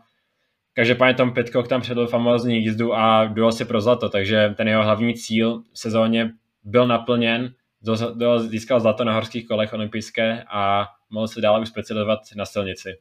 Každopádně 0.73 1.13
Tom 1.13 1.33
Pitcock 1.33 1.67
tam 1.67 1.81
předl 1.81 2.07
famózní 2.07 2.63
jízdu 2.63 2.93
a 2.93 3.25
dojel 3.25 3.51
si 3.51 3.65
pro 3.65 3.81
zlato, 3.81 4.09
takže 4.09 4.53
ten 4.57 4.67
jeho 4.67 4.83
hlavní 4.83 5.13
cíl 5.13 5.63
v 5.73 5.79
sezóně 5.79 6.31
byl 6.63 6.87
naplněn, 6.87 7.53
získal 8.37 8.79
zlato 8.79 9.03
na 9.03 9.13
horských 9.13 9.47
kolech 9.47 9.73
olympijské 9.73 10.43
a 10.43 10.87
mohl 11.09 11.27
se 11.27 11.41
dále 11.41 11.61
už 11.61 11.69
specializovat 11.69 12.19
na 12.35 12.45
silnici. 12.45 12.97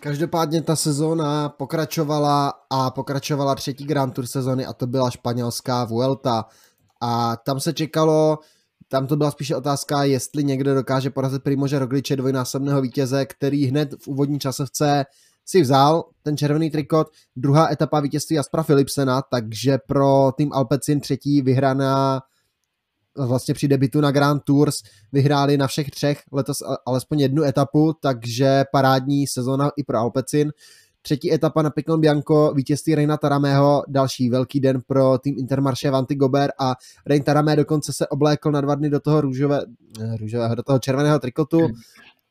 Každopádně 0.00 0.62
ta 0.62 0.76
sezóna 0.76 1.48
pokračovala 1.48 2.52
a 2.70 2.90
pokračovala 2.90 3.54
třetí 3.54 3.84
Grand 3.84 4.14
Tour 4.14 4.26
sezóny 4.26 4.66
a 4.66 4.72
to 4.72 4.86
byla 4.86 5.10
španělská 5.10 5.84
Vuelta. 5.84 6.44
A 7.00 7.36
tam 7.36 7.60
se 7.60 7.72
čekalo, 7.72 8.38
tam 8.88 9.06
to 9.06 9.16
byla 9.16 9.30
spíše 9.30 9.56
otázka, 9.56 10.04
jestli 10.04 10.44
někdo 10.44 10.74
dokáže 10.74 11.10
porazit 11.10 11.42
Primože 11.42 11.78
Rogliče, 11.78 12.16
dvojnásobného 12.16 12.80
vítěze, 12.80 13.26
který 13.26 13.66
hned 13.66 13.94
v 14.02 14.08
úvodní 14.08 14.38
časovce 14.38 15.04
si 15.44 15.62
vzal 15.62 16.04
ten 16.22 16.36
červený 16.36 16.70
trikot. 16.70 17.08
Druhá 17.36 17.72
etapa 17.72 18.00
vítězství 18.00 18.38
Aspra 18.38 18.62
Philipsena, 18.62 19.22
takže 19.22 19.78
pro 19.86 20.32
tým 20.36 20.52
Alpecin 20.52 21.00
třetí 21.00 21.42
vyhraná 21.42 22.20
vlastně 23.26 23.54
při 23.54 23.68
debitu 23.68 24.00
na 24.00 24.10
Grand 24.10 24.42
Tours 24.44 24.74
vyhráli 25.12 25.56
na 25.56 25.66
všech 25.66 25.90
třech 25.90 26.22
letos 26.32 26.56
alespoň 26.86 27.20
jednu 27.20 27.42
etapu, 27.42 27.94
takže 28.00 28.64
parádní 28.72 29.26
sezona 29.26 29.70
i 29.76 29.84
pro 29.84 29.98
Alpecin. 29.98 30.52
Třetí 31.02 31.32
etapa 31.32 31.62
na 31.62 31.70
Picon 31.70 32.00
Bianco, 32.00 32.52
vítězství 32.54 32.94
Reina 32.94 33.16
Taramého, 33.16 33.84
další 33.88 34.30
velký 34.30 34.60
den 34.60 34.80
pro 34.86 35.18
tým 35.18 35.34
Intermarché 35.38 35.90
Vanty 35.90 36.14
Gober 36.14 36.52
a 36.60 36.74
Rein 37.06 37.22
Taramé 37.22 37.56
dokonce 37.56 37.92
se 37.92 38.06
oblékl 38.06 38.50
na 38.50 38.60
dva 38.60 38.74
dny 38.74 38.90
do 38.90 39.00
toho 39.00 39.20
růžové, 39.20 39.60
růžového, 40.20 40.54
do 40.54 40.62
toho 40.62 40.78
červeného 40.78 41.18
trikotu. 41.18 41.58
Hmm. 41.58 41.74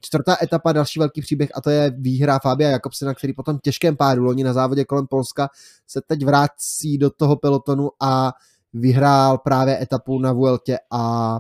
Čtvrtá 0.02 0.38
etapa, 0.42 0.72
další 0.72 1.00
velký 1.00 1.22
příběh 1.22 1.50
a 1.56 1.62
to 1.62 1.70
je 1.70 1.92
výhra 1.98 2.40
Fabia 2.40 2.70
Jakobsena, 2.70 3.14
který 3.14 3.34
potom 3.34 3.60
těžkém 3.60 3.98
pádu 3.98 4.24
loni 4.24 4.44
na 4.44 4.54
závodě 4.54 4.86
kolem 4.86 5.08
Polska 5.08 5.50
se 5.88 6.02
teď 6.08 6.26
vrací 6.26 6.98
do 6.98 7.10
toho 7.10 7.36
pelotonu 7.36 7.90
a 8.02 8.34
vyhrál 8.80 9.38
právě 9.38 9.82
etapu 9.82 10.20
na 10.20 10.34
Vueltě 10.34 10.78
a 10.92 11.38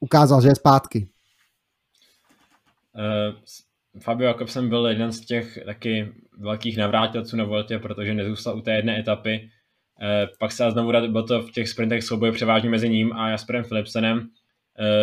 ukázal, 0.00 0.42
že 0.42 0.48
je 0.48 0.54
zpátky. 0.54 1.08
Uh, 2.94 3.36
Fabio 4.00 4.28
Jakobsen 4.28 4.68
byl 4.68 4.86
jeden 4.86 5.12
z 5.12 5.20
těch 5.20 5.58
taky 5.64 6.12
velkých 6.38 6.76
navrátilců 6.76 7.36
na 7.36 7.44
Vueltě, 7.44 7.78
protože 7.78 8.14
nezůstal 8.14 8.56
u 8.56 8.60
té 8.60 8.74
jedné 8.74 9.00
etapy. 9.00 9.50
Uh, 10.02 10.36
pak 10.38 10.52
se 10.52 10.70
znovu 10.70 10.92
byl 11.08 11.22
to 11.22 11.42
v 11.42 11.50
těch 11.50 11.68
sprintech 11.68 12.04
souboj 12.04 12.32
převážně 12.32 12.70
mezi 12.70 12.88
ním 12.88 13.12
a 13.12 13.30
Jasperem 13.30 13.64
Philipsenem. 13.64 14.18
Uh, 14.18 14.24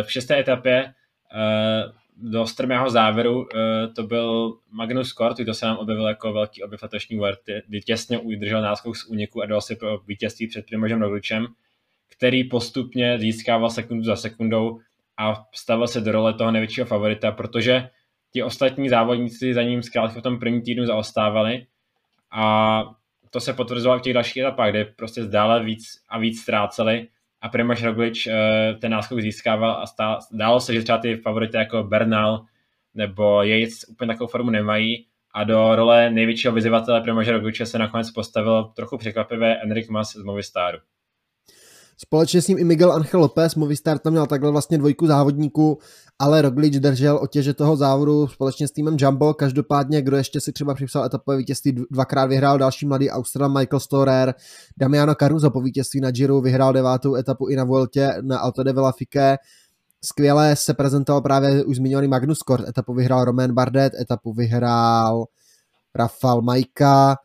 v 0.02 0.12
šesté 0.12 0.38
etapě 0.38 0.94
do 2.16 2.46
strmého 2.46 2.90
závěru 2.90 3.46
to 3.96 4.02
byl 4.02 4.54
Magnus 4.70 5.12
Kort, 5.12 5.36
to 5.46 5.54
se 5.54 5.66
nám 5.66 5.76
objevil 5.76 6.08
jako 6.08 6.32
velký 6.32 6.62
objev 6.62 6.82
letošní 6.82 7.16
Vuelty, 7.16 7.62
kdy 7.66 7.80
těsně 7.80 8.18
udržel 8.18 8.62
náskok 8.62 8.96
z 8.96 9.06
úniku 9.06 9.42
a 9.42 9.46
dal 9.46 9.60
si 9.60 9.76
pro 9.76 9.98
vítězství 9.98 10.46
před 10.46 10.66
Primožem 10.66 11.02
Rogličem, 11.02 11.46
který 12.10 12.44
postupně 12.44 13.18
získával 13.18 13.70
sekundu 13.70 14.04
za 14.04 14.16
sekundou 14.16 14.80
a 15.16 15.44
stavil 15.54 15.86
se 15.86 16.00
do 16.00 16.12
role 16.12 16.34
toho 16.34 16.50
největšího 16.50 16.86
favorita, 16.86 17.32
protože 17.32 17.88
ti 18.32 18.42
ostatní 18.42 18.88
závodníci 18.88 19.54
za 19.54 19.62
ním 19.62 19.82
zkrátka 19.82 20.20
v 20.20 20.22
tom 20.22 20.38
prvním 20.38 20.62
týdnu 20.62 20.86
zaostávali 20.86 21.66
a 22.32 22.84
to 23.30 23.40
se 23.40 23.52
potvrzovalo 23.52 24.00
v 24.00 24.02
těch 24.02 24.14
dalších 24.14 24.36
etapách, 24.36 24.70
kde 24.70 24.84
prostě 24.84 25.24
zdále 25.24 25.64
víc 25.64 25.84
a 26.08 26.18
víc 26.18 26.42
ztráceli 26.42 27.08
a 27.44 27.48
Primož 27.48 27.82
Roglič 27.82 28.26
eh, 28.26 28.74
ten 28.80 28.92
náskok 28.92 29.20
získával 29.20 29.70
a 29.82 29.86
stál, 29.86 30.18
dálo 30.32 30.60
se, 30.60 30.74
že 30.74 30.82
třeba 30.82 30.98
ty 30.98 31.16
favority 31.16 31.56
jako 31.56 31.82
Bernal 31.82 32.44
nebo 32.94 33.42
Yates 33.42 33.84
úplně 33.88 34.08
takovou 34.08 34.28
formu 34.28 34.50
nemají 34.50 35.06
a 35.34 35.44
do 35.44 35.76
role 35.76 36.10
největšího 36.10 36.52
vyzývatele 36.52 37.00
Primože 37.00 37.32
Rogliče 37.32 37.66
se 37.66 37.78
nakonec 37.78 38.10
postavil 38.10 38.64
trochu 38.64 38.98
překvapivě 38.98 39.56
Enric 39.56 39.88
Mas 39.88 40.12
z 40.12 40.22
Movistaru. 40.22 40.78
Společně 41.96 42.42
s 42.42 42.48
ním 42.48 42.58
i 42.58 42.64
Miguel 42.64 42.92
Angel 42.92 43.20
Lopez, 43.20 43.54
Movistar 43.54 43.98
tam 43.98 44.12
měl 44.12 44.26
takhle 44.26 44.50
vlastně 44.50 44.78
dvojku 44.78 45.06
závodníků, 45.06 45.78
ale 46.18 46.42
Roglič 46.42 46.74
držel 46.74 47.18
otěže 47.22 47.54
toho 47.54 47.76
závodu 47.76 48.28
společně 48.28 48.68
s 48.68 48.72
týmem 48.72 48.96
Jumbo. 48.98 49.34
Každopádně, 49.34 50.02
kdo 50.02 50.16
ještě 50.16 50.40
si 50.40 50.52
třeba 50.52 50.74
připsal 50.74 51.04
etapové 51.04 51.36
vítězství, 51.36 51.84
dvakrát 51.90 52.26
vyhrál 52.26 52.58
další 52.58 52.86
mladý 52.86 53.10
Austral 53.10 53.48
Michael 53.48 53.80
Storer, 53.80 54.34
Damiano 54.76 55.14
Caruso 55.14 55.50
po 55.50 55.60
vítězství 55.60 56.00
na 56.00 56.10
Giro 56.10 56.40
vyhrál 56.40 56.72
devátou 56.72 57.14
etapu 57.14 57.48
i 57.48 57.56
na 57.56 57.64
Vueltě 57.64 58.14
na 58.20 58.38
Alto 58.38 58.62
de 58.62 58.74
Fique. 58.98 59.36
Skvěle 60.04 60.56
se 60.56 60.74
prezentoval 60.74 61.22
právě 61.22 61.64
už 61.64 61.76
zmiňovaný 61.76 62.08
Magnus 62.08 62.38
Kort, 62.38 62.68
etapu 62.68 62.94
vyhrál 62.94 63.24
Romain 63.24 63.52
Bardet, 63.52 63.94
etapu 64.00 64.32
vyhrál 64.32 65.24
Rafal 65.94 66.42
Majka, 66.42 67.16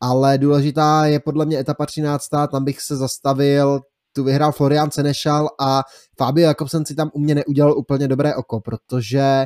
ale 0.00 0.38
důležitá 0.38 1.06
je 1.06 1.20
podle 1.20 1.46
mě 1.46 1.58
etapa 1.58 1.86
13. 1.86 2.28
Tam 2.52 2.64
bych 2.64 2.80
se 2.80 2.96
zastavil, 2.96 3.80
tu 4.12 4.24
vyhrál 4.24 4.52
Florian 4.52 4.90
Senešal 4.90 5.48
a 5.60 5.82
Fabio 6.18 6.46
Jakobsen 6.46 6.84
si 6.84 6.94
tam 6.94 7.10
u 7.14 7.18
mě 7.18 7.34
neudělal 7.34 7.78
úplně 7.78 8.08
dobré 8.08 8.34
oko, 8.34 8.60
protože 8.60 9.44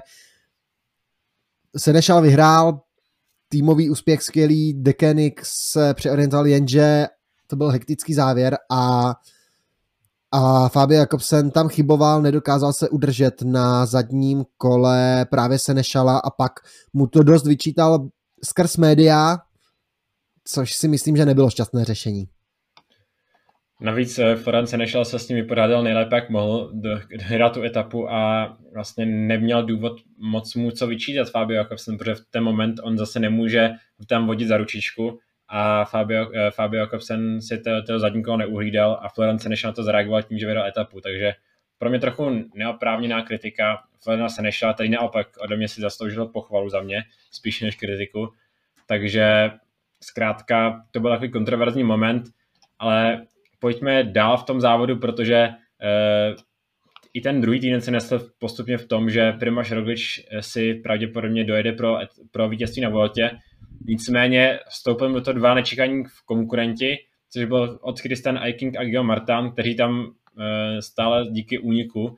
Senešal 1.76 2.22
vyhrál 2.22 2.80
týmový 3.48 3.90
úspěch 3.90 4.22
skvělý, 4.22 4.74
Dekenik 4.82 5.40
se 5.44 5.94
přeorientoval 5.94 6.46
jenže 6.46 7.06
to 7.46 7.56
byl 7.56 7.70
hektický 7.70 8.14
závěr 8.14 8.56
a 8.70 9.14
a 10.32 10.68
Fabio 10.68 11.00
Jakobsen 11.00 11.50
tam 11.50 11.68
chyboval, 11.68 12.22
nedokázal 12.22 12.72
se 12.72 12.88
udržet 12.88 13.42
na 13.42 13.86
zadním 13.86 14.44
kole 14.56 15.26
právě 15.30 15.58
se 15.58 15.74
nešala 15.74 16.18
a 16.18 16.30
pak 16.30 16.52
mu 16.92 17.06
to 17.06 17.22
dost 17.22 17.46
vyčítal 17.46 18.08
skrz 18.44 18.76
média, 18.76 19.38
což 20.44 20.74
si 20.74 20.88
myslím, 20.88 21.16
že 21.16 21.26
nebylo 21.26 21.50
šťastné 21.50 21.84
řešení. 21.84 22.28
Navíc 23.80 24.18
eh, 24.18 24.36
Florence 24.36 24.76
nešel 24.76 25.04
se 25.04 25.18
s 25.18 25.28
ním 25.28 25.38
vypořádal 25.38 25.82
nejlépe, 25.82 26.16
jak 26.16 26.30
mohl, 26.30 26.72
hrát 27.20 27.54
tu 27.54 27.62
etapu 27.62 28.12
a 28.12 28.56
vlastně 28.74 29.06
neměl 29.06 29.62
důvod 29.62 30.00
moc 30.18 30.54
mu 30.54 30.70
co 30.70 30.86
vyčítat 30.86 31.30
Fabio 31.30 31.56
Jakobsen, 31.56 31.98
protože 31.98 32.14
v 32.14 32.24
ten 32.30 32.44
moment 32.44 32.80
on 32.82 32.98
zase 32.98 33.20
nemůže 33.20 33.70
tam 34.08 34.26
vodit 34.26 34.48
za 34.48 34.56
ručičku 34.56 35.18
a 35.48 35.84
Fabio, 35.84 36.30
eh, 36.34 36.50
Fabio 36.50 36.80
Jakobsen 36.80 37.42
si 37.42 37.58
to, 37.58 37.82
toho 37.82 37.98
zadní 37.98 38.22
kolo 38.22 38.36
neuhlídal 38.36 38.98
a 39.02 39.08
Florence 39.08 39.48
nešel 39.48 39.70
na 39.70 39.74
to 39.74 39.82
zareagoval 39.82 40.22
tím, 40.22 40.38
že 40.38 40.46
vyhrál 40.46 40.66
etapu, 40.66 41.00
takže 41.00 41.32
pro 41.78 41.90
mě 41.90 41.98
trochu 41.98 42.44
neoprávněná 42.54 43.22
kritika. 43.22 43.82
Florence 44.02 44.42
nešel, 44.42 44.74
tady 44.74 44.88
naopak 44.88 45.26
ode 45.38 45.56
mě 45.56 45.68
si 45.68 45.80
zasloužil 45.80 46.26
pochvalu 46.26 46.68
za 46.68 46.80
mě, 46.80 47.02
spíš 47.30 47.60
než 47.60 47.76
kritiku. 47.76 48.32
Takže 48.86 49.50
zkrátka 50.02 50.84
to 50.90 51.00
byl 51.00 51.10
takový 51.10 51.30
kontroverzní 51.30 51.84
moment, 51.84 52.24
ale 52.78 53.26
pojďme 53.58 54.04
dál 54.04 54.36
v 54.36 54.44
tom 54.44 54.60
závodu, 54.60 54.96
protože 54.96 55.48
uh, 55.48 56.36
i 57.14 57.20
ten 57.20 57.40
druhý 57.40 57.60
týden 57.60 57.80
se 57.80 57.90
nesl 57.90 58.30
postupně 58.38 58.78
v 58.78 58.88
tom, 58.88 59.10
že 59.10 59.32
Primož 59.32 59.72
Roglič 59.72 60.26
si 60.40 60.74
pravděpodobně 60.74 61.44
dojede 61.44 61.72
pro, 61.72 61.98
pro 62.30 62.48
vítězství 62.48 62.82
na 62.82 62.88
Voltě. 62.88 63.30
Nicméně 63.86 64.58
vstoupil 64.68 65.08
mu 65.08 65.20
to 65.20 65.32
dva 65.32 65.54
nečekaní 65.54 66.04
v 66.04 66.24
konkurenti, 66.24 66.96
což 67.32 67.44
byl 67.44 67.78
od 67.82 68.00
Christian 68.00 68.38
Eiking 68.38 68.76
a 68.76 68.84
Guillaume 68.84 69.08
Martin, 69.08 69.50
kteří 69.52 69.76
tam 69.76 70.00
uh, 70.00 70.06
stále 70.80 71.26
díky 71.30 71.58
úniku 71.58 72.16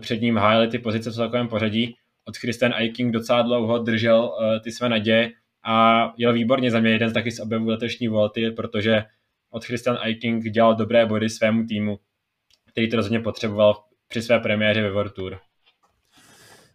před 0.00 0.20
ním 0.20 0.36
hájili 0.36 0.68
ty 0.68 0.78
pozice 0.78 1.10
v 1.10 1.14
celkovém 1.14 1.48
pořadí. 1.48 1.94
Od 2.24 2.36
Christian 2.36 2.72
Eiking 2.76 3.12
docela 3.12 3.42
dlouho 3.42 3.78
držel 3.78 4.32
ty 4.64 4.72
své 4.72 4.88
naděje 4.88 5.30
a 5.64 6.12
jel 6.16 6.32
výborně 6.32 6.70
za 6.70 6.80
mě 6.80 6.90
jeden 6.90 7.08
z 7.08 7.12
taky 7.12 7.30
z 7.30 7.40
objevů 7.40 7.68
letošní 7.68 8.08
Volty, 8.08 8.50
protože 8.50 9.04
od 9.50 9.64
Christian 9.64 9.98
Eiking 10.02 10.44
dělal 10.44 10.76
dobré 10.76 11.06
body 11.06 11.30
svému 11.30 11.66
týmu, 11.66 11.98
který 12.70 12.90
to 12.90 12.96
rozhodně 12.96 13.20
potřeboval 13.20 13.74
při 14.08 14.22
své 14.22 14.40
premiéře 14.40 14.82
ve 14.82 14.92
World 14.92 15.12
Tour. 15.12 15.38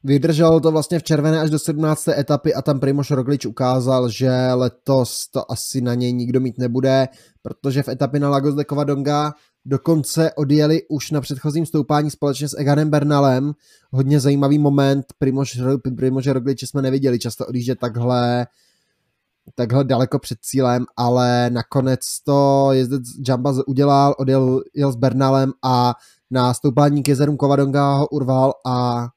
Vydrželo 0.03 0.59
to 0.59 0.71
vlastně 0.71 0.99
v 0.99 1.03
červené 1.03 1.41
až 1.41 1.49
do 1.49 1.59
17. 1.59 2.07
etapy 2.07 2.53
a 2.53 2.61
tam 2.61 2.79
Primoš 2.79 3.11
Roglič 3.11 3.45
ukázal, 3.45 4.09
že 4.09 4.29
letos 4.53 5.27
to 5.27 5.51
asi 5.51 5.81
na 5.81 5.93
něj 5.93 6.13
nikdo 6.13 6.39
mít 6.39 6.57
nebude, 6.57 7.07
protože 7.41 7.83
v 7.83 7.89
etapě 7.89 8.19
na 8.19 8.29
Lagos 8.29 8.55
de 8.55 8.65
Covadonga 8.65 9.33
dokonce 9.65 10.31
odjeli 10.33 10.81
už 10.89 11.11
na 11.11 11.21
předchozím 11.21 11.65
stoupání 11.65 12.11
společně 12.11 12.49
s 12.49 12.57
Eganem 12.59 12.89
Bernalem. 12.89 13.53
Hodně 13.91 14.19
zajímavý 14.19 14.59
moment, 14.59 15.05
Primož, 15.17 15.59
Primože 15.97 16.33
Rogliče 16.33 16.67
jsme 16.67 16.81
neviděli 16.81 17.19
často 17.19 17.45
odjíždět 17.45 17.79
takhle 17.79 18.47
takhle 19.55 19.83
daleko 19.83 20.19
před 20.19 20.37
cílem, 20.41 20.85
ale 20.97 21.49
nakonec 21.49 21.99
to 22.25 22.69
jezdec 22.71 23.03
Jamba 23.27 23.53
udělal, 23.67 24.15
odjel 24.17 24.61
jel 24.75 24.91
s 24.91 24.95
Bernalem 24.95 25.51
a 25.63 25.93
na 26.31 26.53
stoupání 26.53 27.03
k 27.03 27.07
jezerům 27.07 27.37
Kovadonga 27.37 27.93
ho 27.93 28.07
urval 28.07 28.53
a 28.65 29.07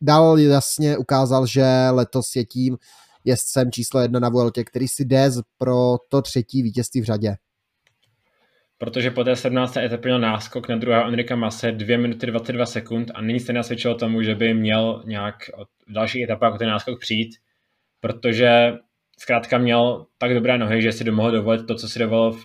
dal 0.00 0.38
jasně 0.38 0.96
ukázal, 0.96 1.46
že 1.46 1.64
letos 1.90 2.36
je 2.36 2.44
tím 2.44 2.76
jezdcem 3.24 3.72
číslo 3.72 4.00
jedna 4.00 4.20
na 4.20 4.28
Vueltě, 4.28 4.64
který 4.64 4.88
si 4.88 5.04
jde 5.04 5.30
pro 5.58 5.96
to 6.08 6.22
třetí 6.22 6.62
vítězství 6.62 7.00
v 7.00 7.04
řadě. 7.04 7.36
Protože 8.78 9.10
po 9.10 9.24
té 9.24 9.36
17. 9.36 9.76
etapě 9.76 10.08
měl 10.08 10.20
náskok 10.20 10.68
na 10.68 10.76
druhého 10.76 11.08
Enrika 11.08 11.36
Mase 11.36 11.72
2 11.72 11.98
minuty 11.98 12.26
22 12.26 12.66
sekund 12.66 13.10
a 13.14 13.22
nyní 13.22 13.40
se 13.40 13.52
nenasvědčilo 13.52 13.94
tomu, 13.94 14.22
že 14.22 14.34
by 14.34 14.54
měl 14.54 15.02
nějak 15.06 15.34
v 15.88 15.92
dalších 15.92 16.22
etapách 16.22 16.58
ten 16.58 16.68
náskok 16.68 17.00
přijít, 17.00 17.30
protože 18.00 18.72
zkrátka 19.18 19.58
měl 19.58 20.06
tak 20.18 20.34
dobré 20.34 20.58
nohy, 20.58 20.82
že 20.82 20.92
si 20.92 21.04
domohl 21.04 21.30
dovolit 21.30 21.66
to, 21.66 21.74
co 21.74 21.88
si 21.88 21.98
dovolil 21.98 22.32
v, 22.32 22.44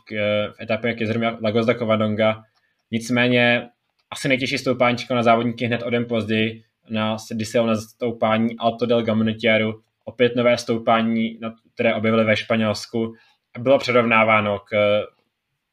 v 0.51 0.61
etapě 0.61 0.93
k 0.93 1.01
jezeru 1.01 1.21
Lagos 1.43 1.65
de 1.65 1.76
Covadonga. 1.76 2.43
Nicméně 2.91 3.69
asi 4.11 4.28
nejtěžší 4.28 4.57
stoupání 4.57 4.97
čekal 4.97 5.17
na 5.17 5.24
závodníky 5.24 5.65
hned 5.65 5.84
o 5.84 5.89
den 5.89 6.05
později, 6.05 6.63
na, 6.89 7.17
kdy 7.32 7.45
se 7.45 7.61
na 7.61 7.76
stoupání 7.76 8.57
Alto 8.57 8.86
del 8.86 9.03
Gamonetiaru, 9.03 9.82
opět 10.05 10.36
nové 10.36 10.57
stoupání, 10.57 11.39
které 11.74 11.95
objevily 11.95 12.24
ve 12.24 12.38
Španělsku. 12.38 13.13
Bylo 13.59 13.80
předovnáváno 13.80 14.59
k 14.59 15.01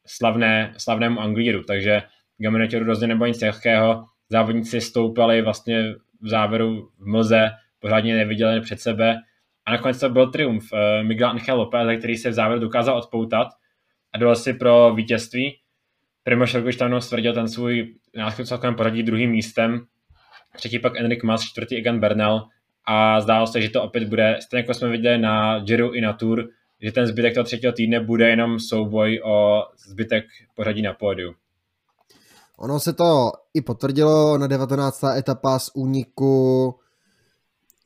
slavné, 0.07 0.75
slavnému 0.79 1.21
Anglíru, 1.21 1.63
takže 1.63 2.03
Gamonetiaru 2.39 2.85
rozhodně 2.85 3.09
nebylo 3.09 3.27
nic 3.27 3.41
lehkého, 3.41 4.05
závodníci 4.29 4.81
stoupali 4.81 5.43
vlastně 5.43 5.95
v 6.23 6.29
závěru 6.29 6.89
v 6.99 7.07
mlze, 7.07 7.51
pořádně 7.79 8.17
neviděli 8.17 8.61
před 8.61 8.81
sebe 8.81 9.17
a 9.71 9.73
nakonec 9.73 10.01
to 10.01 10.09
byl 10.09 10.31
triumf 10.31 10.73
uh, 10.73 10.79
Miguel 11.07 11.31
Angel 11.31 11.57
Lopez, 11.57 11.99
který 11.99 12.17
se 12.17 12.31
v 12.31 12.33
závěru 12.33 12.61
dokázal 12.61 12.99
odpoutat 12.99 13.49
a 14.13 14.19
dal 14.19 14.37
si 14.37 14.53
pro 14.53 14.95
vítězství. 14.95 15.57
Primož 16.23 16.55
Roglič 16.55 16.77
tam 16.77 17.01
stvrdil 17.01 17.35
ten 17.35 17.49
svůj 17.49 17.95
náskok 18.17 18.47
celkem 18.47 18.75
poradí 18.75 19.03
druhým 19.03 19.31
místem, 19.31 19.87
třetí 20.57 20.79
pak 20.79 20.97
Enric 20.97 21.23
Mas, 21.23 21.43
čtvrtý 21.43 21.77
Egan 21.77 22.01
Bernal 22.01 22.47
a 22.87 23.21
zdálo 23.21 23.47
se, 23.47 23.61
že 23.61 23.71
to 23.71 23.83
opět 23.83 24.09
bude, 24.09 24.39
stejně 24.43 24.61
jako 24.61 24.75
jsme 24.75 24.89
viděli 24.89 25.19
na 25.19 25.59
Giro 25.59 25.93
i 25.93 26.01
na 26.01 26.13
Tour, 26.13 26.49
že 26.81 26.93
ten 26.93 27.07
zbytek 27.07 27.35
toho 27.35 27.45
třetího 27.45 27.73
týdne 27.73 28.01
bude 28.01 28.29
jenom 28.29 28.61
souboj 28.61 29.21
o 29.25 29.63
zbytek 29.89 30.25
pořadí 30.55 30.83
na 30.83 30.95
pódiu. 30.95 31.35
Ono 32.59 32.81
se 32.81 32.93
to 32.93 33.33
i 33.55 33.61
potvrdilo 33.61 34.39
na 34.39 34.47
19. 34.47 35.05
etapa 35.05 35.59
z 35.59 35.71
úniku 35.75 36.75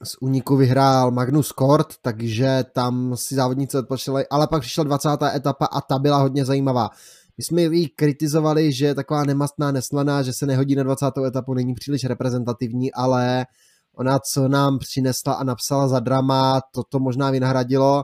z 0.05 0.17
úniku 0.21 0.57
vyhrál 0.57 1.11
Magnus 1.11 1.53
Kort, 1.53 1.89
takže 2.03 2.65
tam 2.73 3.17
si 3.17 3.35
závodníci 3.35 3.79
odpočili, 3.79 4.27
ale 4.31 4.47
pak 4.47 4.63
přišla 4.63 4.85
20. 4.85 5.09
etapa 5.35 5.65
a 5.65 5.81
ta 5.81 5.99
byla 5.99 6.19
hodně 6.19 6.45
zajímavá. 6.45 6.91
My 7.39 7.45
jsme 7.45 7.63
ji 7.63 7.89
kritizovali, 7.89 8.73
že 8.73 8.87
je 8.87 8.95
taková 8.95 9.25
nemastná, 9.25 9.73
neslaná, 9.73 10.23
že 10.23 10.33
se 10.33 10.47
nehodí 10.47 10.75
na 10.75 10.83
20. 10.83 11.07
etapu, 11.27 11.55
není 11.55 11.75
příliš 11.75 12.05
reprezentativní, 12.05 12.93
ale 12.93 13.47
ona, 13.95 14.19
co 14.19 14.49
nám 14.49 14.79
přinesla 14.79 15.33
a 15.33 15.45
napsala 15.45 15.89
za 15.89 16.01
drama, 16.01 16.61
toto 16.75 16.99
možná 16.99 17.31
vynahradilo, 17.31 18.03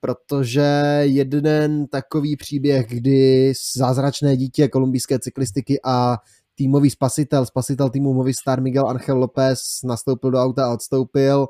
protože 0.00 1.00
jeden 1.02 1.86
takový 1.86 2.36
příběh, 2.36 2.86
kdy 2.88 3.52
zázračné 3.76 4.36
dítě 4.36 4.68
kolumbijské 4.68 5.18
cyklistiky 5.18 5.80
a 5.84 6.16
týmový 6.54 6.90
spasitel, 6.90 7.46
spasitel 7.46 7.90
týmu 7.90 8.14
Movistar 8.14 8.62
Miguel 8.62 8.88
Angel 8.88 9.18
López 9.18 9.58
nastoupil 9.84 10.30
do 10.30 10.38
auta 10.38 10.66
a 10.66 10.72
odstoupil. 10.72 11.46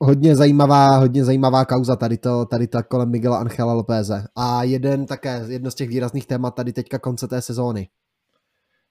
Hodně 0.00 0.36
zajímavá, 0.36 0.96
hodně 0.96 1.24
zajímavá 1.24 1.64
kauza 1.64 1.96
tady, 1.96 2.18
to, 2.18 2.44
tady 2.44 2.66
ta 2.66 2.82
kolem 2.82 3.10
Miguela 3.10 3.38
Angela 3.38 3.72
Lopéze. 3.72 4.24
A 4.36 4.62
jeden 4.62 5.06
také, 5.06 5.44
jedno 5.48 5.70
z 5.70 5.74
těch 5.74 5.88
výrazných 5.88 6.26
témat 6.26 6.54
tady 6.54 6.72
teďka 6.72 6.98
konce 6.98 7.28
té 7.28 7.42
sezóny. 7.42 7.88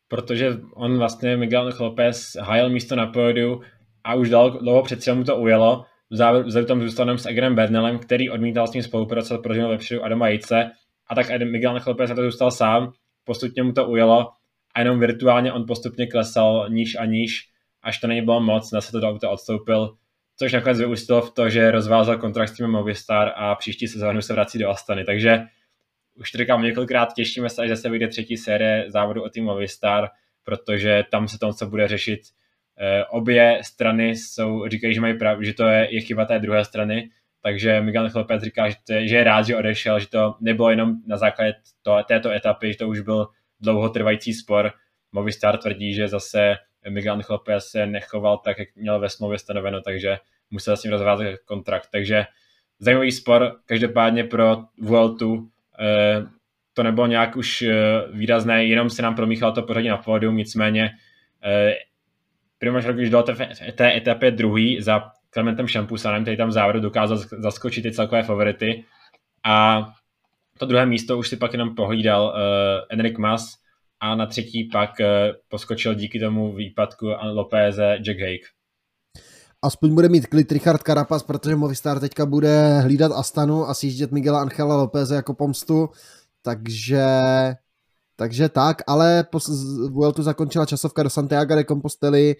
Protože 0.07 0.57
on 0.75 0.97
vlastně, 0.97 1.37
Miguel 1.37 1.71
Lopez, 1.79 2.21
hájil 2.39 2.69
místo 2.69 2.95
na 2.95 3.07
pódiu 3.07 3.61
a 4.03 4.15
už 4.15 4.29
dal, 4.29 4.59
dlouho 4.59 4.83
před 4.83 5.07
mu 5.13 5.23
to 5.23 5.35
ujelo, 5.35 5.83
vzhledem 6.45 6.65
tam 6.65 6.81
zůstanem 6.81 7.17
s 7.17 7.25
Egrem 7.25 7.55
Bernelem, 7.55 7.99
který 7.99 8.29
odmítal 8.29 8.67
s 8.67 8.73
ním 8.73 8.83
spolupracovat, 8.83 9.41
protože 9.43 9.59
měl 9.59 9.69
vepředu 9.69 10.03
Adama 10.03 10.27
Jejce, 10.27 10.71
a 11.09 11.15
tak 11.15 11.27
Miguel 11.51 11.79
Lopez 11.87 12.09
na 12.09 12.15
to 12.15 12.21
zůstal 12.21 12.51
sám, 12.51 12.91
postupně 13.27 13.63
mu 13.63 13.71
to 13.73 13.85
ujelo 13.85 14.31
a 14.75 14.79
jenom 14.79 14.99
virtuálně 14.99 15.53
on 15.53 15.65
postupně 15.65 16.07
klesal 16.07 16.65
níž 16.69 16.95
a 16.95 17.05
níž, 17.05 17.49
až 17.83 17.99
to 17.99 18.07
není 18.07 18.21
bylo 18.21 18.41
moc, 18.41 18.69
zase 18.69 18.91
to 18.91 18.99
do 18.99 19.09
auta 19.09 19.29
odstoupil, 19.29 19.95
což 20.37 20.53
nakonec 20.53 20.79
vyústilo 20.79 21.21
v 21.21 21.33
to, 21.33 21.49
že 21.49 21.71
rozvázal 21.71 22.17
kontrakt 22.17 22.49
s 22.49 22.53
tím 22.53 22.67
Movistar 22.67 23.33
a 23.35 23.55
příští 23.55 23.87
sezónu 23.87 24.21
se 24.21 24.33
vrací 24.33 24.59
do 24.59 24.69
Astany, 24.69 25.05
takže 25.05 25.43
už 26.15 26.31
to 26.31 26.37
říkám 26.37 26.63
několikrát, 26.63 27.13
těšíme 27.13 27.49
se, 27.49 27.61
až 27.61 27.69
zase 27.69 27.89
vyjde 27.89 28.07
třetí 28.07 28.37
série 28.37 28.85
závodu 28.91 29.23
o 29.23 29.29
tým 29.29 29.45
Movistar, 29.45 30.09
protože 30.43 31.03
tam 31.11 31.27
se 31.27 31.39
to, 31.39 31.53
co 31.53 31.67
bude 31.67 31.87
řešit. 31.87 32.19
Eh, 32.79 33.05
obě 33.05 33.59
strany 33.63 34.09
jsou, 34.09 34.67
říkají, 34.67 34.93
že 34.93 35.01
mají 35.01 35.17
pravdu, 35.17 35.43
že 35.43 35.53
to 35.53 35.67
je, 35.67 35.95
je 35.95 36.01
chyba 36.01 36.25
té 36.25 36.39
druhé 36.39 36.65
strany, 36.65 37.09
takže 37.47 37.81
Miguel 37.81 38.09
Chlopec 38.09 38.43
říká, 38.43 38.69
že, 38.69 38.75
že 39.07 39.15
je 39.15 39.23
rád, 39.23 39.45
že 39.45 39.55
odešel, 39.55 39.99
že 39.99 40.09
to 40.09 40.35
nebylo 40.41 40.69
jenom 40.69 40.93
na 41.07 41.17
základě 41.17 41.53
to, 41.81 41.97
této 42.07 42.31
etapy, 42.31 42.71
že 42.71 42.77
to 42.77 42.87
už 42.87 42.99
byl 42.99 43.27
dlouhotrvající 43.59 44.33
spor. 44.33 44.71
Movistar 45.11 45.57
tvrdí, 45.57 45.93
že 45.93 46.07
zase 46.07 46.55
Miguel 46.89 47.21
Chlopec 47.21 47.63
se 47.63 47.85
nechoval 47.85 48.37
tak, 48.37 48.59
jak 48.59 48.67
měl 48.75 48.99
ve 48.99 49.09
smlouvě 49.09 49.39
stanoveno, 49.39 49.81
takže 49.81 50.17
musel 50.51 50.77
s 50.77 50.83
ním 50.83 50.93
rozvázat 50.93 51.27
kontrakt. 51.45 51.87
Takže 51.91 52.25
zajímavý 52.79 53.11
spor, 53.11 53.59
každopádně 53.65 54.23
pro 54.23 54.57
Vueltu 54.81 55.49
eh, 55.79 56.25
to 56.73 56.83
nebylo 56.83 57.07
nějak 57.07 57.35
už 57.35 57.61
eh, 57.61 57.73
výrazné, 58.11 58.65
jenom 58.65 58.89
se 58.89 59.01
nám 59.01 59.15
promíchalo 59.15 59.51
to 59.51 59.63
pořadí 59.63 59.87
na 59.87 59.97
pódium, 59.97 60.37
nicméně 60.37 60.91
eh, 61.43 61.73
Primož 62.57 62.85
Roglič 62.85 63.09
do 63.09 63.23
té 63.75 63.97
etapě 63.97 64.31
druhý 64.31 64.81
za 64.81 65.16
Clementem 65.31 65.67
Šampusanem, 65.67 66.21
který 66.21 66.37
tam 66.37 66.49
v 66.49 66.51
závodu 66.51 66.79
dokázal 66.79 67.17
zaskočit 67.17 67.81
ty 67.81 67.91
celkové 67.91 68.23
favority. 68.23 68.83
A 69.45 69.85
to 70.57 70.65
druhé 70.65 70.85
místo 70.85 71.17
už 71.17 71.29
si 71.29 71.37
pak 71.37 71.53
jenom 71.53 71.75
pohlídal 71.75 72.25
uh, 72.25 72.33
Enric 72.89 73.17
Mas 73.17 73.53
a 73.99 74.15
na 74.15 74.25
třetí 74.25 74.69
pak 74.71 74.89
uh, 74.99 75.05
poskočil 75.47 75.93
díky 75.95 76.19
tomu 76.19 76.55
výpadku 76.55 77.05
Lopéze 77.23 77.97
Jack 78.01 78.19
Hake. 78.19 78.47
Aspoň 79.61 79.95
bude 79.95 80.09
mít 80.09 80.27
klid 80.27 80.51
Richard 80.51 80.81
Carapaz, 80.81 81.23
protože 81.23 81.55
Movistar 81.55 81.99
teďka 81.99 82.25
bude 82.25 82.79
hlídat 82.79 83.11
Astanu 83.11 83.65
a 83.65 83.73
sjíždět 83.73 84.11
Miguela 84.11 84.41
Angela 84.41 84.75
Lopéze 84.75 85.15
jako 85.15 85.33
pomstu, 85.33 85.89
takže 86.41 87.05
takže 88.15 88.49
tak, 88.49 88.77
ale 88.87 89.23
po 89.23 89.39
Vueltu 89.91 90.23
zakončila 90.23 90.65
časovka 90.65 91.03
do 91.03 91.09
Santiago 91.09 91.55
de 91.55 91.63
Compostely, 91.63 92.35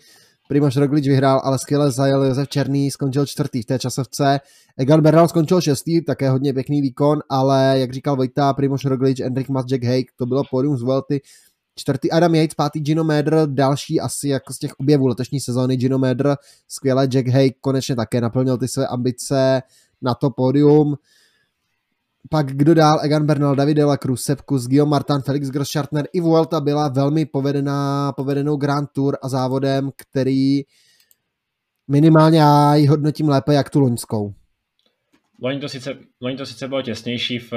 Primož 0.48 0.76
Roglič 0.78 1.08
vyhrál, 1.08 1.42
ale 1.44 1.60
skvěle 1.60 1.92
zajel 1.92 2.24
Josef 2.24 2.48
Černý, 2.48 2.92
skončil 2.92 3.26
čtvrtý 3.26 3.62
v 3.62 3.66
té 3.66 3.80
časovce. 3.80 4.40
Egan 4.78 5.02
Bernal 5.02 5.28
skončil 5.28 5.62
šestý, 5.62 6.02
také 6.02 6.30
hodně 6.30 6.54
pěkný 6.54 6.82
výkon, 6.82 7.20
ale 7.30 7.76
jak 7.80 7.94
říkal 7.94 8.16
Vojta, 8.16 8.54
Primož 8.54 8.86
Roglič, 8.86 9.20
Enric 9.20 9.48
Mas, 9.48 9.66
Jack 9.66 9.84
Hake, 9.84 10.12
to 10.16 10.26
bylo 10.26 10.44
podium 10.52 10.78
z 10.78 10.82
Vuelty. 10.82 11.22
Čtvrtý 11.76 12.12
Adam 12.12 12.36
Yates, 12.36 12.56
pátý 12.56 12.80
Gino 12.80 13.04
Medr, 13.04 13.48
další 13.48 14.00
asi 14.00 14.30
jako 14.30 14.54
z 14.54 14.58
těch 14.58 14.72
objevů 14.80 15.08
letošní 15.08 15.40
sezóny 15.40 15.76
Gino 15.76 15.98
Medr, 15.98 16.36
skvěle 16.68 17.08
Jack 17.08 17.28
Hake 17.28 17.56
konečně 17.62 17.96
také 17.96 18.22
naplnil 18.22 18.58
ty 18.58 18.68
své 18.68 18.88
ambice 18.88 19.62
na 20.02 20.14
to 20.14 20.30
pódium. 20.30 20.96
Pak 22.30 22.46
kdo 22.46 22.74
dál? 22.74 23.00
Egan 23.04 23.26
Bernal, 23.26 23.56
David 23.56 23.78
Dela 23.78 23.98
Cruz, 23.98 24.24
Sepkus, 24.24 24.68
Guillaume 24.68 24.90
Martin, 24.90 25.22
Felix 25.26 25.50
Grosschartner. 25.50 26.08
I 26.14 26.22
Vuelta 26.22 26.62
byla 26.62 26.88
velmi 26.88 27.26
povedená, 27.26 28.12
povedenou 28.12 28.58
Grand 28.58 28.90
Tour 28.94 29.18
a 29.24 29.30
závodem, 29.30 29.92
který 29.96 30.62
minimálně 31.88 32.40
já 32.40 32.76
ji 32.76 32.88
hodnotím 32.88 33.30
lépe 33.30 33.54
jak 33.54 33.70
tu 33.70 33.80
loňskou. 33.80 34.34
Loni 35.42 35.60
to 35.60 35.70
sice, 35.70 35.98
loni 36.22 36.38
to 36.38 36.46
sice 36.46 36.68
bylo 36.68 36.82
těsnější 36.82 37.40
v 37.40 37.54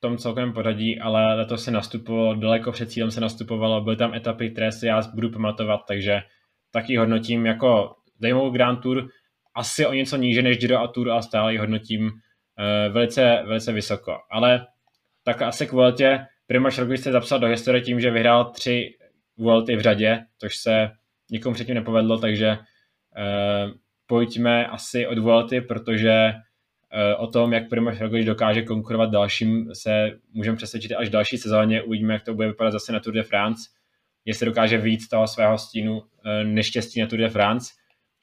tom 0.00 0.16
celkovém 0.16 0.52
poradí, 0.52 1.00
ale 1.00 1.34
letos 1.34 1.64
se 1.64 1.70
nastupovalo, 1.70 2.34
daleko 2.34 2.72
před 2.72 2.90
cílem 2.90 3.10
se 3.10 3.20
nastupovalo, 3.20 3.80
byly 3.80 3.96
tam 3.96 4.14
etapy, 4.14 4.50
které 4.50 4.72
si 4.72 4.86
já 4.86 5.02
budu 5.14 5.30
pamatovat, 5.30 5.80
takže 5.88 6.20
taky 6.70 6.96
hodnotím 6.96 7.46
jako 7.46 7.94
zajímavou 8.20 8.50
Grand 8.50 8.80
Tour, 8.80 9.08
asi 9.54 9.86
o 9.86 9.92
něco 9.92 10.16
níže 10.16 10.42
než 10.42 10.58
Giro 10.58 10.78
a 10.78 10.88
Tour, 10.88 11.10
ale 11.10 11.22
stále 11.22 11.52
ji 11.52 11.58
hodnotím 11.58 12.10
Eh, 12.10 12.29
velice, 12.88 13.42
velice 13.46 13.72
vysoko. 13.72 14.18
Ale 14.30 14.66
tak 15.24 15.42
asi 15.42 15.66
k 15.66 15.72
Vueltě 15.72 16.26
Primož 16.46 16.78
Roglič 16.78 17.00
se 17.00 17.12
zapsal 17.12 17.38
do 17.38 17.46
historie 17.46 17.80
tím, 17.80 18.00
že 18.00 18.10
vyhrál 18.10 18.44
tři 18.44 18.94
Vuelty 19.36 19.76
v 19.76 19.80
řadě, 19.80 20.24
což 20.38 20.56
se 20.56 20.90
nikomu 21.30 21.54
předtím 21.54 21.74
nepovedlo, 21.74 22.18
takže 22.18 22.50
uh, 22.50 23.72
pojďme 24.06 24.66
asi 24.66 25.06
od 25.06 25.18
Vuelty, 25.18 25.60
protože 25.60 26.32
uh, 26.34 27.24
o 27.24 27.26
tom, 27.26 27.52
jak 27.52 27.68
Primož 27.68 28.00
Roglič 28.00 28.26
dokáže 28.26 28.62
konkurovat 28.62 29.10
dalším, 29.10 29.74
se 29.74 30.10
můžeme 30.32 30.56
přesvědčit 30.56 30.92
až 30.92 31.08
v 31.08 31.10
další 31.10 31.38
sezóně. 31.38 31.82
Uvidíme, 31.82 32.14
jak 32.14 32.24
to 32.24 32.34
bude 32.34 32.48
vypadat 32.48 32.70
zase 32.70 32.92
na 32.92 33.00
Tour 33.00 33.14
de 33.14 33.22
France, 33.22 33.62
jestli 34.24 34.46
dokáže 34.46 34.78
víc 34.78 35.08
toho 35.08 35.26
svého 35.26 35.58
stínu 35.58 35.98
uh, 35.98 36.04
neštěstí 36.44 37.00
na 37.00 37.06
Tour 37.06 37.18
de 37.18 37.28
France 37.28 37.72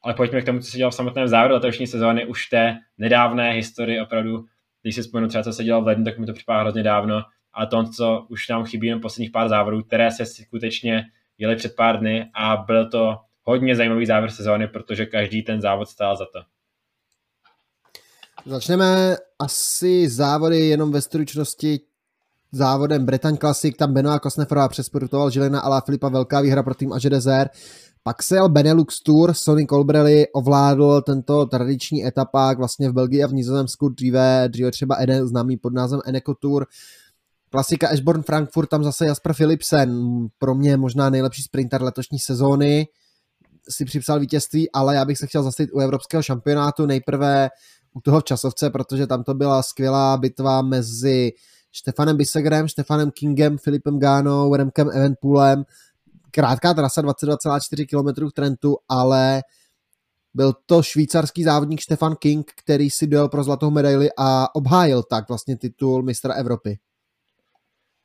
ale 0.08 0.14
pojďme 0.14 0.42
k 0.42 0.44
tomu, 0.44 0.60
co 0.60 0.70
se 0.70 0.76
dělal 0.76 0.90
v 0.90 0.94
samotném 0.94 1.28
závěru 1.28 1.54
letošní 1.54 1.86
sezóny, 1.86 2.26
už 2.26 2.46
té 2.46 2.78
nedávné 2.98 3.52
historii 3.52 4.00
opravdu, 4.00 4.44
když 4.82 4.94
si 4.94 5.02
vzpomenu 5.02 5.28
třeba, 5.28 5.44
co 5.44 5.52
se 5.52 5.64
dělal 5.64 5.82
v 5.82 5.86
lednu, 5.86 6.04
tak 6.04 6.18
mi 6.18 6.26
to 6.26 6.32
připadá 6.32 6.60
hrozně 6.60 6.82
dávno, 6.82 7.22
ale 7.52 7.66
to, 7.66 7.84
co 7.90 8.26
už 8.28 8.48
nám 8.48 8.64
chybí 8.64 8.86
jen 8.86 9.00
posledních 9.00 9.30
pár 9.30 9.48
závodů, 9.48 9.82
které 9.82 10.10
se 10.10 10.26
skutečně 10.26 11.04
jeli 11.38 11.56
před 11.56 11.76
pár 11.76 11.98
dny. 11.98 12.30
A 12.34 12.56
byl 12.56 12.90
to 12.90 13.16
hodně 13.42 13.76
zajímavý 13.76 14.06
závěr 14.06 14.30
sezóny, 14.30 14.68
protože 14.68 15.06
každý 15.06 15.42
ten 15.42 15.60
závod 15.60 15.88
stál 15.88 16.16
za 16.16 16.24
to. 16.24 16.42
Začneme 18.46 19.16
asi 19.38 20.08
závody 20.08 20.58
jenom 20.58 20.92
ve 20.92 21.02
stručnosti 21.02 21.80
závodem 22.52 23.06
Bretagne 23.06 23.38
Classic, 23.38 23.76
tam 23.76 23.94
Benoit 23.94 24.20
Kosneferová 24.20 24.68
přesportoval 24.68 25.30
Žilina 25.30 25.60
a 25.60 25.80
Filipa 25.80 26.08
velká 26.08 26.40
výhra 26.40 26.62
pro 26.62 26.74
tým 26.74 26.92
Aže 26.92 27.10
Desert. 27.10 27.50
Pak 28.02 28.22
se 28.22 28.34
jel 28.34 28.48
Benelux 28.48 29.02
Tour, 29.02 29.34
Sonny 29.34 29.66
Colbrelli 29.66 30.26
ovládl 30.28 31.00
tento 31.00 31.46
tradiční 31.46 32.06
etapák 32.06 32.58
vlastně 32.58 32.90
v 32.90 32.92
Belgii 32.92 33.24
a 33.24 33.26
v 33.26 33.32
Nizozemsku, 33.32 33.88
dříve, 33.88 34.48
dříve 34.48 34.70
třeba 34.70 34.96
Ene, 34.96 35.26
známý 35.26 35.56
pod 35.56 35.72
názvem 35.72 36.00
Eneco 36.06 36.34
Tour. 36.34 36.66
Klasika 37.50 37.88
Ashborn 37.88 38.22
Frankfurt, 38.22 38.66
tam 38.66 38.84
zase 38.84 39.06
Jasper 39.06 39.34
Philipsen, 39.34 40.02
pro 40.38 40.54
mě 40.54 40.76
možná 40.76 41.10
nejlepší 41.10 41.42
sprinter 41.42 41.82
letošní 41.82 42.18
sezóny, 42.18 42.88
si 43.68 43.84
připsal 43.84 44.20
vítězství, 44.20 44.72
ale 44.72 44.94
já 44.94 45.04
bych 45.04 45.18
se 45.18 45.26
chtěl 45.26 45.42
zastavit 45.42 45.70
u 45.72 45.78
evropského 45.78 46.22
šampionátu, 46.22 46.86
nejprve 46.86 47.48
u 47.94 48.00
toho 48.00 48.20
v 48.20 48.24
časovce, 48.24 48.70
protože 48.70 49.06
tam 49.06 49.24
to 49.24 49.34
byla 49.34 49.62
skvělá 49.62 50.16
bitva 50.16 50.62
mezi 50.62 51.32
Štefanem 51.72 52.16
Bisegrem, 52.16 52.68
Štefanem 52.68 53.10
Kingem, 53.10 53.58
Filipem 53.58 53.98
Gánou, 53.98 54.54
Remkem 54.54 54.90
Evenpoolem, 54.90 55.64
krátká 56.30 56.74
trasa 56.74 57.02
22,4 57.02 57.86
km 57.86 58.30
Trentu, 58.30 58.76
ale 58.88 59.42
byl 60.34 60.52
to 60.66 60.82
švýcarský 60.82 61.44
závodník 61.44 61.82
Stefan 61.82 62.16
King, 62.16 62.52
který 62.56 62.90
si 62.90 63.06
dojel 63.06 63.28
pro 63.28 63.44
zlatou 63.44 63.70
medaili 63.70 64.08
a 64.18 64.54
obhájil 64.54 65.02
tak 65.02 65.28
vlastně 65.28 65.56
titul 65.56 66.02
mistra 66.02 66.34
Evropy. 66.34 66.78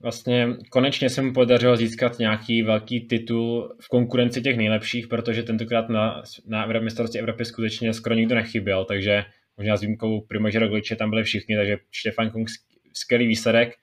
Vlastně 0.02 0.48
konečně 0.70 1.10
se 1.10 1.22
mu 1.22 1.34
podařilo 1.34 1.78
získat 1.78 2.20
nějaký 2.20 2.64
velký 2.64 3.08
titul 3.08 3.76
v 3.80 3.90
konkurenci 3.90 4.42
těch 4.42 4.58
nejlepších, 4.58 5.08
protože 5.08 5.44
tentokrát 5.44 5.90
na, 5.90 6.24
na 6.46 6.66
mistrovství 6.66 7.20
Evropy 7.20 7.46
skutečně 7.46 7.94
skoro 7.94 8.16
nikdo 8.16 8.36
nechyběl, 8.36 8.86
takže 8.86 9.24
možná 9.58 9.78
s 9.78 9.82
výjimkou 9.82 10.22
Primože 10.22 10.60
Rogliče 10.60 10.96
tam 10.96 11.10
byli 11.10 11.24
všichni, 11.24 11.56
takže 11.56 11.78
Stefan 12.02 12.32
King 12.32 12.50
skvělý 12.94 13.28
výsledek. 13.28 13.76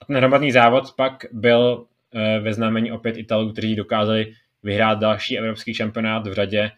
A 0.00 0.04
ten 0.04 0.16
hromadný 0.16 0.52
závod 0.52 0.84
pak 0.96 1.26
byl 1.32 1.86
Eh, 2.14 2.40
ve 2.40 2.54
znamení 2.54 2.92
opět 2.92 3.16
Italů, 3.16 3.52
kteří 3.52 3.76
dokázali 3.76 4.32
vyhrát 4.62 4.98
další 4.98 5.38
evropský 5.38 5.74
šampionát 5.74 6.26
v 6.26 6.32
řadě, 6.32 6.70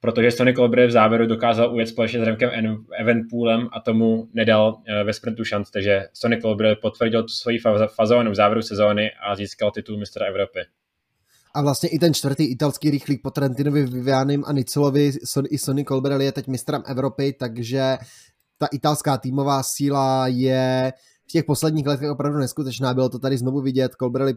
protože 0.00 0.30
Sonic 0.30 0.56
Colbrelli 0.56 0.88
v 0.88 0.92
závěru 0.92 1.26
dokázal 1.26 1.74
ujet 1.74 1.86
společně 1.86 2.20
s 2.20 2.22
Remkem 2.22 2.50
Evenpoolem 2.98 3.68
a 3.72 3.80
tomu 3.80 4.28
nedal 4.34 4.82
eh, 4.86 5.04
ve 5.04 5.12
sprintu 5.12 5.44
šanc, 5.44 5.70
takže 5.70 6.02
Sonic 6.12 6.42
Colbrelli 6.42 6.76
potvrdil 6.76 7.22
tu 7.22 7.28
svoji 7.28 7.58
fazónu 7.96 8.30
v 8.30 8.34
závěru 8.34 8.62
sezóny 8.62 9.10
a 9.26 9.36
získal 9.36 9.70
titul 9.70 9.98
mistra 9.98 10.26
Evropy. 10.26 10.60
A 11.54 11.62
vlastně 11.62 11.88
i 11.88 11.98
ten 11.98 12.14
čtvrtý 12.14 12.44
italský 12.50 12.90
rychlík 12.90 13.22
po 13.22 13.30
Trentinovi, 13.30 13.86
Vivianim 13.86 14.44
a 14.46 14.52
Nicelovi 14.52 15.12
i 15.50 15.58
Sonny 15.58 15.84
Colbrelli 15.84 16.24
je 16.24 16.32
teď 16.32 16.46
mistrem 16.46 16.82
Evropy, 16.86 17.32
takže 17.32 17.98
ta 18.60 18.66
italská 18.66 19.18
týmová 19.18 19.62
síla 19.62 20.26
je 20.26 20.92
v 21.28 21.32
těch 21.32 21.44
posledních 21.44 21.86
letech 21.86 22.10
opravdu 22.10 22.38
neskutečná. 22.38 22.94
Bylo 22.94 23.08
to 23.08 23.18
tady 23.18 23.38
znovu 23.38 23.60
vidět. 23.60 23.92
Colbrelli 24.00 24.34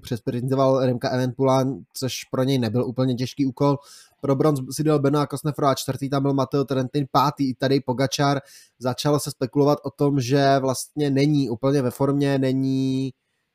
přesprintoval 0.00 0.86
Remka 0.86 1.08
Eventpula, 1.08 1.66
což 1.94 2.24
pro 2.24 2.42
něj 2.42 2.58
nebyl 2.58 2.84
úplně 2.84 3.14
těžký 3.14 3.46
úkol. 3.46 3.78
Pro 4.20 4.36
bronz 4.36 4.60
si 4.70 4.84
dal 4.84 4.98
Benoit 4.98 5.28
Kosnefro 5.28 5.66
a 5.66 5.74
čtvrtý 5.74 6.10
tam 6.10 6.22
byl 6.22 6.34
Matteo 6.34 6.64
Trentin, 6.64 7.06
pátý 7.12 7.50
i 7.50 7.54
tady 7.54 7.80
Pogačar. 7.80 8.40
Začalo 8.78 9.20
se 9.20 9.30
spekulovat 9.30 9.78
o 9.84 9.90
tom, 9.90 10.20
že 10.20 10.58
vlastně 10.58 11.10
není 11.10 11.50
úplně 11.50 11.82
ve 11.82 11.90
formě, 11.90 12.38
není 12.38 13.12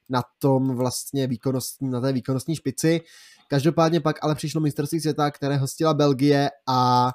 na 0.10 0.23
tom 0.40 0.76
vlastně 0.76 1.27
výkonnostní, 1.27 1.90
na 1.90 2.02
té 2.02 2.14
výkonnostní 2.14 2.56
špici. 2.56 3.02
Každopádně 3.48 4.02
pak 4.02 4.15
ale 4.22 4.36
přišlo 4.36 4.61
mistrovství 4.61 4.99
světa, 4.99 5.31
které 5.31 5.57
hostila 5.57 5.94
Belgie 5.94 6.49
a 6.68 7.11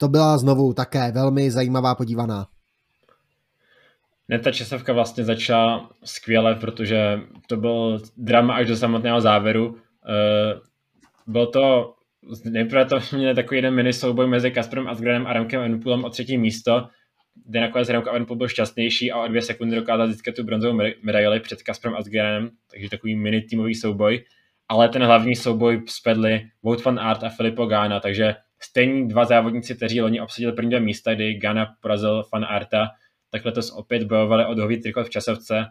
to 0.00 0.08
byla 0.08 0.38
znovu 0.38 0.72
také 0.72 1.12
velmi 1.12 1.50
zajímavá 1.50 1.94
podívaná. 1.94 2.46
Ne, 4.28 4.38
ta 4.38 4.52
časovka 4.52 4.92
vlastně 4.92 5.24
začala 5.24 5.90
skvěle, 6.04 6.54
protože 6.54 7.20
to 7.46 7.56
byl 7.56 7.98
drama 8.16 8.54
až 8.54 8.68
do 8.68 8.76
samotného 8.76 9.20
závěru. 9.20 9.76
Eh, 10.08 10.60
byl 11.26 11.46
to, 11.46 11.94
nejprve 12.44 12.84
to 12.84 12.98
měl 13.16 13.34
takový 13.34 13.58
jeden 13.58 13.74
mini 13.74 13.92
souboj 13.92 14.26
mezi 14.26 14.50
Kasprem 14.50 14.88
Asgranem 14.88 15.26
a 15.26 15.32
Remkem 15.32 15.60
Evenpoolem 15.60 16.04
o 16.04 16.10
třetí 16.10 16.38
místo, 16.38 16.88
kde 17.46 17.60
nakonec 17.60 17.88
Remko 17.88 18.10
Evenpool 18.10 18.36
byl 18.36 18.48
šťastnější 18.48 19.12
a 19.12 19.22
o 19.22 19.28
dvě 19.28 19.42
sekundy 19.42 19.76
dokázal 19.76 20.08
získat 20.08 20.34
tu 20.34 20.44
bronzovou 20.44 20.80
medaili 21.02 21.40
před 21.40 21.62
Kasprem 21.62 21.94
Asgranem, 21.94 22.50
takže 22.70 22.90
takový 22.90 23.16
mini 23.16 23.42
týmový 23.42 23.74
souboj. 23.74 24.24
Ale 24.68 24.88
ten 24.88 25.02
hlavní 25.02 25.36
souboj 25.36 25.82
spedli 25.86 26.50
Wout 26.62 26.84
van 26.84 26.98
Aert 26.98 27.24
a 27.24 27.28
Filippo 27.28 27.66
Gana, 27.66 28.00
takže 28.00 28.34
stejní 28.62 29.08
dva 29.08 29.24
závodníci, 29.24 29.74
kteří 29.74 30.00
loni 30.00 30.20
obsadili 30.20 30.52
první 30.52 30.70
dvě 30.70 30.80
místa, 30.80 31.14
kdy 31.14 31.34
Gana 31.34 31.74
porazil 31.80 32.24
van 32.32 32.44
Aerta, 32.44 32.90
tak 33.30 33.44
letos 33.44 33.70
opět 33.70 34.02
bojovali 34.04 34.46
o 34.46 34.54
dlouhý 34.54 34.80
trikot 34.82 35.06
v 35.06 35.10
časovce 35.10 35.66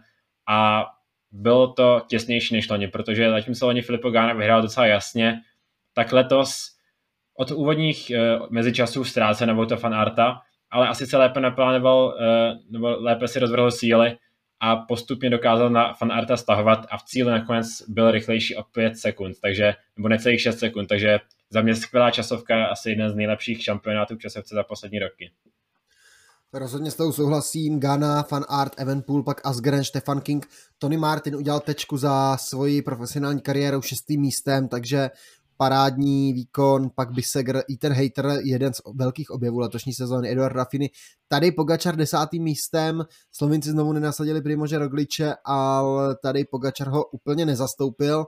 a 0.48 0.86
bylo 1.32 1.74
to 1.74 2.02
těsnější 2.08 2.56
než 2.56 2.70
loni, 2.70 2.88
protože 2.88 3.30
zatímco 3.30 3.66
loni 3.66 3.82
Filippo 3.82 4.10
Gana 4.10 4.34
vyhrál 4.34 4.62
docela 4.62 4.86
jasně, 4.86 5.42
tak 5.94 6.12
letos 6.12 6.80
od 7.38 7.52
úvodních 7.52 8.12
uh, 8.12 8.48
mezičasů 8.50 9.04
ztráce 9.04 9.46
na 9.46 9.54
Vouta 9.54 9.76
fan 9.76 9.94
Arta, 9.96 10.42
ale 10.72 10.88
asi 10.88 11.08
se 11.08 11.18
lépe 11.18 11.40
naplánoval, 11.40 12.06
uh, 12.06 12.72
nebo 12.72 12.88
lépe 12.88 13.28
si 13.28 13.40
rozvrhl 13.40 13.72
síly 13.72 14.18
a 14.60 14.76
postupně 14.76 15.30
dokázal 15.30 15.70
na 15.70 15.94
fan 15.94 16.12
Arta 16.12 16.38
stahovat 16.38 16.88
a 16.90 16.98
v 16.98 17.04
cíli 17.04 17.32
nakonec 17.32 17.68
byl 17.88 18.12
rychlejší 18.12 18.56
o 18.56 18.64
5 18.64 18.98
sekund, 18.98 19.36
takže, 19.42 19.74
nebo 19.98 20.08
necelých 20.08 20.42
6 20.42 20.60
sekund, 20.60 20.88
takže 20.88 21.20
za 21.50 21.62
mě 21.62 21.76
skvělá 21.76 22.12
časovka, 22.12 22.66
asi 22.66 22.90
jeden 22.90 23.10
z 23.10 23.16
nejlepších 23.16 23.64
šampionátů 23.64 24.16
v 24.16 24.20
časovce 24.20 24.56
za 24.56 24.64
poslední 24.64 25.00
roky. 25.00 25.32
Rozhodně 26.54 26.92
s 26.92 26.96
tou 26.96 27.12
souhlasím. 27.12 27.80
Ghana, 27.80 28.24
Fan 28.24 28.46
Art, 28.50 28.74
Evenpool, 28.78 29.24
pak 29.24 29.42
Asgren, 29.46 29.84
Stefan 29.84 30.22
King. 30.22 30.48
Tony 30.78 30.98
Martin 30.98 31.36
udělal 31.36 31.60
tečku 31.60 31.98
za 31.98 32.38
svoji 32.38 32.82
profesionální 32.82 33.42
kariéru 33.42 33.82
šestým 33.82 34.22
místem, 34.22 34.68
takže 34.68 35.10
parádní 35.62 36.34
výkon, 36.34 36.90
pak 36.96 37.12
Bisegr, 37.12 37.62
Ethan 37.72 37.94
Hater, 37.94 38.40
jeden 38.44 38.74
z 38.74 38.82
velkých 38.96 39.32
objevů 39.32 39.60
letošní 39.60 39.94
sezóny, 39.94 40.32
Eduard 40.32 40.56
Raffini. 40.56 40.90
Tady 41.28 41.52
Pogačar 41.52 41.96
desátým 41.96 42.44
místem, 42.44 43.04
Slovinci 43.32 43.72
znovu 43.72 43.94
nenasadili 43.94 44.42
Primože 44.42 44.78
Rogliče, 44.78 45.34
ale 45.46 46.16
tady 46.24 46.46
Pogačar 46.46 46.88
ho 46.88 47.06
úplně 47.06 47.46
nezastoupil. 47.46 48.26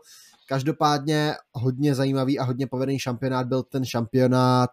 Každopádně 0.47 1.33
hodně 1.53 1.95
zajímavý 1.95 2.39
a 2.39 2.43
hodně 2.43 2.67
povedený 2.67 2.99
šampionát 2.99 3.47
byl 3.47 3.63
ten 3.63 3.85
šampionát 3.85 4.69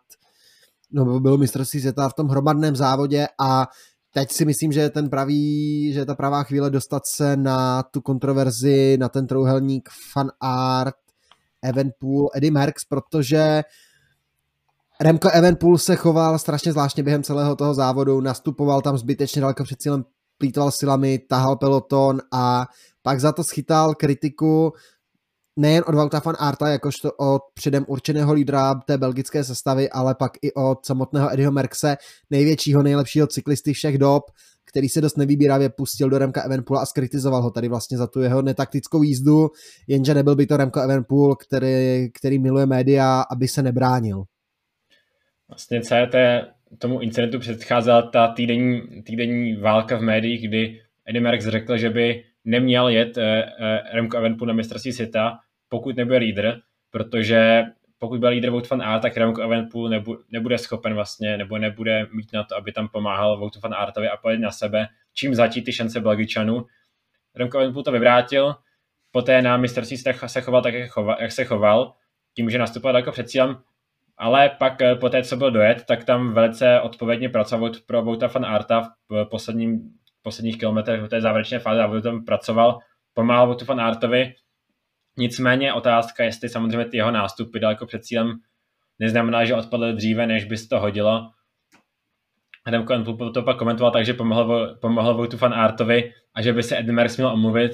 no, 0.92 1.20
bylo 1.20 1.38
mistrovství 1.38 1.80
světa 1.80 2.08
v 2.08 2.14
tom 2.14 2.28
hromadném 2.28 2.76
závodě 2.76 3.26
a 3.40 3.66
teď 4.14 4.32
si 4.32 4.44
myslím, 4.44 4.72
že 4.72 4.80
je 4.80 4.90
ten 4.90 5.10
pravý, 5.10 5.92
že 5.92 6.00
je 6.00 6.06
ta 6.06 6.14
pravá 6.14 6.42
chvíle 6.42 6.70
dostat 6.70 7.02
se 7.16 7.36
na 7.36 7.82
tu 7.82 8.00
kontroverzi, 8.00 8.96
na 9.00 9.08
ten 9.08 9.26
trouhelník 9.26 9.88
fan 10.12 10.30
art, 10.40 10.94
Evenpool, 11.62 12.30
Eddie 12.34 12.50
Merckx, 12.50 12.84
protože 12.88 13.62
Remco 15.00 15.30
Evenpool 15.30 15.78
se 15.78 15.96
choval 15.96 16.38
strašně 16.38 16.72
zvláštně 16.72 17.02
během 17.02 17.22
celého 17.22 17.56
toho 17.56 17.74
závodu, 17.74 18.20
nastupoval 18.20 18.80
tam 18.80 18.98
zbytečně 18.98 19.40
daleko 19.40 19.64
před 19.64 19.80
cílem, 19.80 20.04
plítoval 20.38 20.70
silami, 20.70 21.18
tahal 21.18 21.56
peloton 21.56 22.20
a 22.32 22.66
pak 23.02 23.20
za 23.20 23.32
to 23.32 23.44
schytal 23.44 23.94
kritiku 23.94 24.72
nejen 25.56 25.84
od 25.86 25.94
Vauta 25.94 26.22
van 26.24 26.36
Arta, 26.38 26.68
jakožto 26.68 27.12
od 27.12 27.42
předem 27.54 27.84
určeného 27.88 28.32
lídra 28.32 28.74
té 28.74 28.98
belgické 28.98 29.44
sestavy, 29.44 29.90
ale 29.90 30.14
pak 30.14 30.32
i 30.42 30.52
od 30.54 30.86
samotného 30.86 31.32
Eddieho 31.32 31.52
Merkse, 31.52 31.96
největšího, 32.30 32.82
nejlepšího 32.82 33.26
cyklisty 33.26 33.72
všech 33.72 33.98
dob, 33.98 34.22
který 34.68 34.88
se 34.88 35.00
dost 35.00 35.16
nevýbíravě 35.16 35.68
pustil 35.68 36.10
do 36.10 36.18
Remka 36.18 36.42
Evenpoola 36.42 36.82
a 36.82 36.86
skritizoval 36.86 37.42
ho 37.42 37.50
tady 37.50 37.68
vlastně 37.68 37.98
za 37.98 38.06
tu 38.06 38.20
jeho 38.20 38.42
netaktickou 38.42 39.02
jízdu, 39.02 39.50
jenže 39.86 40.14
nebyl 40.14 40.36
by 40.36 40.46
to 40.46 40.56
Remko 40.56 40.80
Evenpool, 40.80 41.36
který, 41.36 42.08
který 42.12 42.38
miluje 42.38 42.66
média, 42.66 43.24
aby 43.30 43.48
se 43.48 43.62
nebránil. 43.62 44.24
Vlastně 45.48 45.82
celé 45.82 46.06
té, 46.06 46.46
tomu 46.78 47.00
incidentu 47.00 47.38
předcházela 47.38 48.02
ta 48.02 48.28
týdenní, 48.28 49.02
týdenní 49.06 49.56
válka 49.56 49.96
v 49.96 50.02
médiích, 50.02 50.48
kdy 50.48 50.80
Eddie 51.08 51.22
Merckx 51.22 51.46
řekl, 51.46 51.76
že 51.76 51.90
by 51.90 52.24
neměl 52.44 52.88
jet 52.88 53.18
eh, 53.18 53.42
eh, 53.42 53.80
Remko 53.94 54.16
Evenpool 54.16 54.48
na 54.48 54.54
mistrovství 54.54 54.92
světa, 54.92 55.38
pokud 55.68 55.96
nebude 55.96 56.16
lídr, 56.16 56.54
protože 56.90 57.62
pokud 57.98 58.20
byl 58.20 58.28
lídr 58.28 58.50
Wout 58.50 58.70
van 58.70 58.82
Aert, 58.82 59.02
tak 59.02 59.16
Remco 59.16 59.42
Evenpool 59.42 59.90
nebude 60.30 60.58
schopen 60.58 60.94
vlastně, 60.94 61.36
nebo 61.36 61.58
nebude 61.58 62.06
mít 62.12 62.32
na 62.32 62.44
to, 62.44 62.56
aby 62.56 62.72
tam 62.72 62.88
pomáhal 62.88 63.38
Wout 63.38 63.56
van 63.62 63.74
Aertovi 63.74 64.08
a 64.08 64.16
pojet 64.16 64.38
na 64.38 64.50
sebe, 64.50 64.88
čím 65.14 65.34
zatí 65.34 65.62
ty 65.62 65.72
šance 65.72 66.00
Belgičanů. 66.00 66.66
Remco 67.36 67.58
Evenpool 67.58 67.82
to 67.82 67.92
vyvrátil, 67.92 68.54
poté 69.10 69.42
na 69.42 69.56
mistrovství 69.56 69.96
se 70.26 70.40
choval 70.40 70.62
tak, 70.62 70.74
jak, 70.74 70.90
choval, 70.90 71.16
jak 71.20 71.32
se 71.32 71.44
choval, 71.44 71.94
tím, 72.34 72.50
že 72.50 72.58
nastupoval 72.58 72.96
jako 72.96 73.12
před 73.12 73.28
cílem, 73.28 73.62
ale 74.16 74.48
pak 74.48 74.82
eh, 74.82 74.94
po 74.94 75.08
té, 75.08 75.22
co 75.22 75.36
byl 75.36 75.50
dojet, 75.50 75.84
tak 75.84 76.04
tam 76.04 76.32
velice 76.32 76.80
odpovědně 76.80 77.28
pracoval 77.28 77.72
pro 77.86 78.02
Vouta 78.02 78.26
van 78.26 78.46
Arta 78.46 78.90
v 79.08 79.24
posledním, 79.24 79.90
posledních 80.22 80.58
kilometrech 80.58 81.00
v 81.00 81.08
té 81.08 81.20
závěrečné 81.20 81.58
fáze 81.58 81.82
a 81.82 82.00
tam 82.00 82.24
pracoval, 82.24 82.78
pomáhal 83.14 83.46
Voutu 83.46 83.64
van 83.64 83.80
Artovi 83.80 84.34
Nicméně 85.18 85.72
otázka, 85.72 86.24
jestli 86.24 86.48
samozřejmě 86.48 86.84
ty 86.84 86.96
jeho 86.96 87.10
nástupy 87.10 87.58
daleko 87.58 87.86
před 87.86 88.04
cílem 88.04 88.38
neznamená, 88.98 89.44
že 89.44 89.54
odpadl 89.54 89.92
dříve, 89.92 90.26
než 90.26 90.44
by 90.44 90.56
se 90.56 90.68
to 90.68 90.80
hodilo. 90.80 91.30
Adam 92.66 92.86
Cohen 92.86 93.32
to 93.32 93.42
pak 93.42 93.56
komentoval 93.58 93.92
tak, 93.92 94.04
že 94.04 94.14
pomohl, 94.14 94.78
pomohl 94.80 95.14
Voutu 95.14 95.36
fan 95.36 95.54
Artovi 95.54 96.12
a 96.34 96.42
že 96.42 96.52
by 96.52 96.62
se 96.62 96.78
Eddie 96.78 96.92
Merckx 96.92 97.16
měl 97.16 97.30
omluvit. 97.30 97.72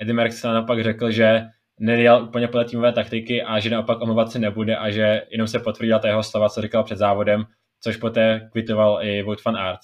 Eddie 0.00 0.14
Merckx 0.14 0.42
naopak 0.42 0.82
řekl, 0.82 1.10
že 1.10 1.42
nejel 1.80 2.24
úplně 2.24 2.48
podle 2.48 2.64
týmové 2.64 2.92
taktiky 2.92 3.42
a 3.42 3.58
že 3.58 3.70
naopak 3.70 4.00
omluvat 4.00 4.32
se 4.32 4.38
nebude 4.38 4.76
a 4.76 4.90
že 4.90 5.22
jenom 5.30 5.46
se 5.46 5.58
potvrdila 5.58 5.98
ta 5.98 6.08
jeho 6.08 6.22
slova, 6.22 6.48
co 6.48 6.62
říkal 6.62 6.84
před 6.84 6.98
závodem, 6.98 7.44
což 7.80 7.96
poté 7.96 8.48
kvitoval 8.52 8.98
i 9.02 9.22
Vout 9.22 9.40
fan 9.40 9.56
Art. 9.56 9.80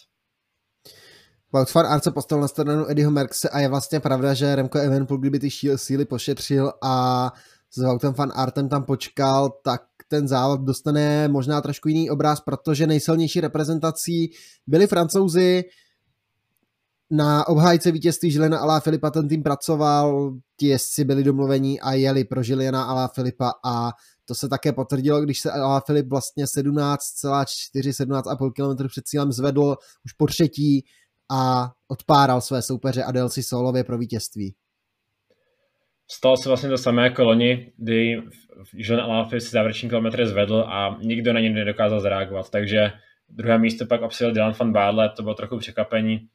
Wout 1.52 1.74
van 1.74 1.86
Aert 1.86 2.04
se 2.04 2.10
postavil 2.10 2.42
na 2.42 2.48
stranu 2.48 2.90
Eddieho 2.90 3.10
Merkse 3.10 3.48
a 3.48 3.58
je 3.58 3.68
vlastně 3.68 4.00
pravda, 4.00 4.34
že 4.34 4.56
Remco 4.56 4.78
Evenpool, 4.78 5.18
kdyby 5.18 5.38
ty 5.38 5.50
síly 5.76 6.04
pošetřil 6.04 6.72
a 6.82 7.32
s 7.70 7.82
Woutem 7.82 8.12
van 8.12 8.32
Artem 8.34 8.68
tam 8.68 8.84
počkal, 8.84 9.50
tak 9.64 9.82
ten 10.08 10.28
závod 10.28 10.60
dostane 10.60 11.28
možná 11.28 11.60
trošku 11.60 11.88
jiný 11.88 12.10
obráz, 12.10 12.40
protože 12.40 12.86
nejsilnější 12.86 13.40
reprezentací 13.40 14.30
byli 14.66 14.86
francouzi, 14.86 15.64
na 17.10 17.48
obhájce 17.48 17.92
vítězství 17.92 18.30
Žilena 18.30 18.58
Alá 18.58 18.80
Filipa 18.80 19.10
ten 19.10 19.28
tým 19.28 19.42
pracoval, 19.42 20.32
ti 20.56 20.66
jezdci 20.66 21.04
byli 21.04 21.24
domluvení 21.24 21.80
a 21.80 21.92
jeli 21.92 22.24
pro 22.24 22.42
Žiliana 22.42 22.84
Alá 22.84 23.08
Filipa 23.08 23.52
a 23.64 23.90
to 24.24 24.34
se 24.34 24.48
také 24.48 24.72
potvrdilo, 24.72 25.20
když 25.20 25.40
se 25.40 25.50
Alá 25.50 25.80
Filip 25.80 26.08
vlastně 26.08 26.44
17,4, 26.44 27.46
17,5 27.74 28.52
km 28.52 28.88
před 28.88 29.06
cílem 29.06 29.32
zvedl 29.32 29.76
už 30.04 30.12
po 30.12 30.26
třetí 30.26 30.84
a 31.30 31.72
odpáral 31.88 32.40
své 32.40 32.62
soupeře 32.62 33.04
a 33.04 33.12
dal 33.12 33.28
si 33.28 33.42
solově 33.42 33.84
pro 33.84 33.98
vítězství. 33.98 34.54
Stalo 36.10 36.36
se 36.36 36.48
vlastně 36.48 36.68
to 36.68 36.78
samé 36.78 37.02
jako 37.02 37.24
loni, 37.24 37.72
kdy 37.76 38.22
Alaphilippe 39.02 39.40
si 39.40 39.50
závěrečný 39.50 39.88
kilometr 39.88 40.26
zvedl 40.26 40.64
a 40.68 40.96
nikdo 41.00 41.32
na 41.32 41.40
něj 41.40 41.52
nedokázal 41.52 42.00
zareagovat, 42.00 42.50
takže 42.50 42.92
druhé 43.28 43.58
místo 43.58 43.86
pak 43.86 44.02
obsadil 44.02 44.34
Dylan 44.34 44.54
van 44.58 44.72
Barle, 44.72 45.10
to 45.10 45.22
bylo 45.22 45.34
trochu 45.34 45.58
překvapení, 45.58 46.28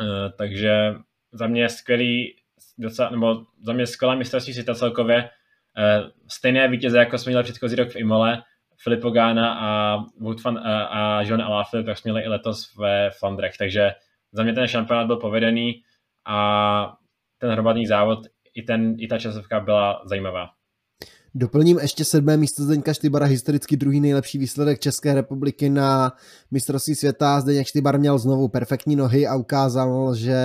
eh, 0.00 0.32
takže 0.38 0.94
za 1.32 1.46
mě 1.46 1.68
skvělý, 1.68 2.36
docela, 2.78 3.10
nebo 3.10 3.42
za 3.62 3.72
mě 3.72 3.86
skvělá 3.86 4.14
mistrovství 4.14 4.52
světa 4.52 4.74
celkově, 4.74 5.30
eh, 5.78 6.02
stejné 6.28 6.68
vítěze, 6.68 6.98
jako 6.98 7.18
jsme 7.18 7.30
měli 7.30 7.44
předchozí 7.44 7.76
rok 7.76 7.88
v 7.88 7.96
Imole, 7.96 8.42
Filippo 8.82 9.10
Gana 9.10 9.54
a, 9.54 9.98
Wout 10.20 10.44
van, 10.44 10.58
a, 10.58 10.84
a 10.84 11.22
Jean 11.22 11.42
Alaphilippe, 11.42 11.90
tak 11.90 11.98
jsme 11.98 12.12
měli 12.12 12.24
i 12.24 12.28
letos 12.28 12.76
ve 12.76 13.10
Flandrech, 13.10 13.56
takže 13.58 13.90
za 14.32 14.42
mě 14.42 14.52
ten 14.52 14.68
šampionát 14.68 15.06
byl 15.06 15.16
povedený 15.16 15.82
a 16.26 16.96
ten 17.38 17.50
hromadný 17.50 17.86
závod 17.86 18.18
i, 18.54 18.62
ten, 18.62 18.94
i 18.98 19.08
ta 19.08 19.18
časovka 19.18 19.60
byla 19.60 20.02
zajímavá. 20.06 20.46
Doplním 21.34 21.78
ještě 21.78 22.04
sedmé 22.04 22.36
místo 22.36 22.62
Zdeňka 22.62 22.94
Štybara, 22.94 23.26
historicky 23.26 23.76
druhý 23.76 24.00
nejlepší 24.00 24.38
výsledek 24.38 24.80
České 24.80 25.14
republiky 25.14 25.70
na 25.70 26.12
mistrovství 26.50 26.94
světa. 26.94 27.40
Zdeněk 27.40 27.66
Štybar 27.66 27.98
měl 27.98 28.18
znovu 28.18 28.48
perfektní 28.48 28.96
nohy 28.96 29.26
a 29.26 29.36
ukázal, 29.36 30.14
že 30.14 30.36